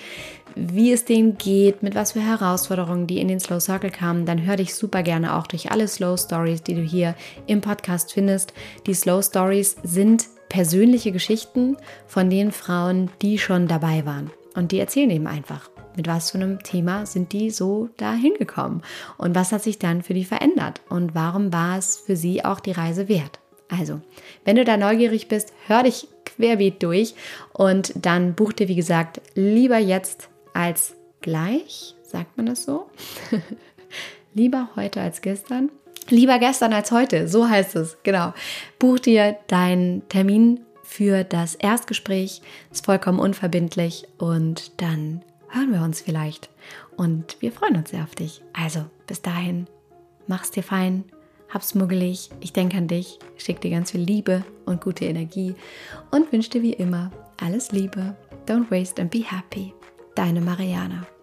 wie 0.57 0.91
es 0.91 1.05
denen 1.05 1.37
geht, 1.37 1.83
mit 1.83 1.95
was 1.95 2.13
für 2.13 2.21
Herausforderungen 2.21 3.07
die 3.07 3.21
in 3.21 3.29
den 3.29 3.41
Slow 3.41 3.61
Circle 3.61 3.91
kamen, 3.91 4.25
dann 4.25 4.45
hör 4.45 4.57
dich 4.57 4.75
super 4.75 5.03
gerne 5.03 5.37
auch 5.37 5.47
durch 5.47 5.71
alle 5.71 5.87
Slow 5.87 6.17
Stories, 6.17 6.63
die 6.63 6.75
du 6.75 6.81
hier 6.81 7.15
im 7.47 7.61
Podcast 7.61 8.13
findest. 8.13 8.55
Die 8.87 8.95
Slow 8.95 9.23
Stories 9.23 9.77
sind 9.83 10.25
persönliche 10.49 11.13
Geschichten 11.13 11.77
von 12.07 12.31
den 12.31 12.53
Frauen, 12.53 13.11
die 13.21 13.39
schon 13.39 13.69
dabei 13.69 14.07
waren. 14.07 14.31
Und 14.55 14.73
die 14.73 14.79
erzählen 14.79 15.11
eben 15.11 15.27
einfach, 15.27 15.69
mit 15.97 16.07
was 16.07 16.31
für 16.31 16.39
einem 16.39 16.63
Thema 16.63 17.05
sind 17.05 17.33
die 17.33 17.51
so 17.51 17.91
da 17.99 18.15
hingekommen 18.15 18.83
und 19.19 19.35
was 19.35 19.53
hat 19.53 19.63
sich 19.63 19.79
dann 19.79 20.03
für 20.03 20.15
die 20.15 20.25
verändert 20.25 20.81
und 20.89 21.15
warum 21.15 21.53
war 21.53 21.77
es 21.77 21.99
für 21.99 22.17
sie 22.17 22.45
auch 22.45 22.61
die 22.61 22.73
Reise 22.73 23.09
wert. 23.09 23.41
Also, 23.69 24.01
wenn 24.45 24.57
du 24.57 24.65
da 24.65 24.77
neugierig 24.77 25.29
bist, 25.29 25.53
hör 25.67 25.83
dich 25.83 26.09
querbeet 26.25 26.83
durch 26.83 27.15
und 27.53 27.93
dann 27.97 28.35
buch 28.35 28.53
dir, 28.53 28.69
wie 28.69 28.77
gesagt, 28.77 29.21
lieber 29.35 29.79
jetzt 29.79 30.29
als 30.57 30.97
gleich, 31.21 31.95
sagt 32.03 32.37
man 32.37 32.47
das 32.47 32.65
so? 32.65 32.91
Lieber 34.35 34.71
heute 34.75 35.01
als 35.01 35.21
gestern. 35.21 35.71
Lieber 36.09 36.39
gestern 36.39 36.73
als 36.73 36.93
heute, 36.93 37.29
so 37.29 37.49
heißt 37.49 37.77
es, 37.77 37.99
genau. 38.03 38.33
Buch 38.79 38.99
dir 38.99 39.37
deinen 39.49 40.09
Termin 40.09 40.61
für 40.83 41.25
das 41.25 41.57
Erstgespräch, 41.57 42.43
ist 42.71 42.87
vollkommen 42.87 43.19
unverbindlich 43.19 44.07
und 44.19 44.81
dann 44.81 45.23
hören 45.49 45.73
wir 45.73 45.83
uns 45.83 46.01
vielleicht. 46.01 46.49
Und 46.97 47.37
wir 47.41 47.53
freuen 47.53 47.77
uns 47.77 47.91
sehr 47.91 48.05
auf 48.05 48.15
dich. 48.15 48.41
Also, 48.53 48.85
bis 49.07 49.21
dahin, 49.21 49.67
mach's 50.27 50.53
dir 50.53 50.63
fein, 50.63 51.05
hab's 51.53 51.75
muggelig, 51.75 52.31
ich 52.41 52.53
denke 52.53 52.77
an 52.77 52.89
dich, 52.89 53.19
schick 53.37 53.61
dir 53.61 53.71
ganz 53.71 53.91
viel 53.91 54.01
Liebe 54.01 54.45
und 54.65 54.81
gute 54.81 55.05
Energie 55.05 55.55
und 56.13 56.33
wünsche 56.33 56.51
dir 56.51 56.63
wie 56.63 56.73
immer 56.73 57.11
alles 57.43 57.73
Liebe. 57.73 58.17
Don't 58.47 58.71
waste 58.71 59.03
and 59.03 59.11
be 59.11 59.25
happy. 59.25 59.75
Deine 60.17 60.41
Mariana. 60.41 61.16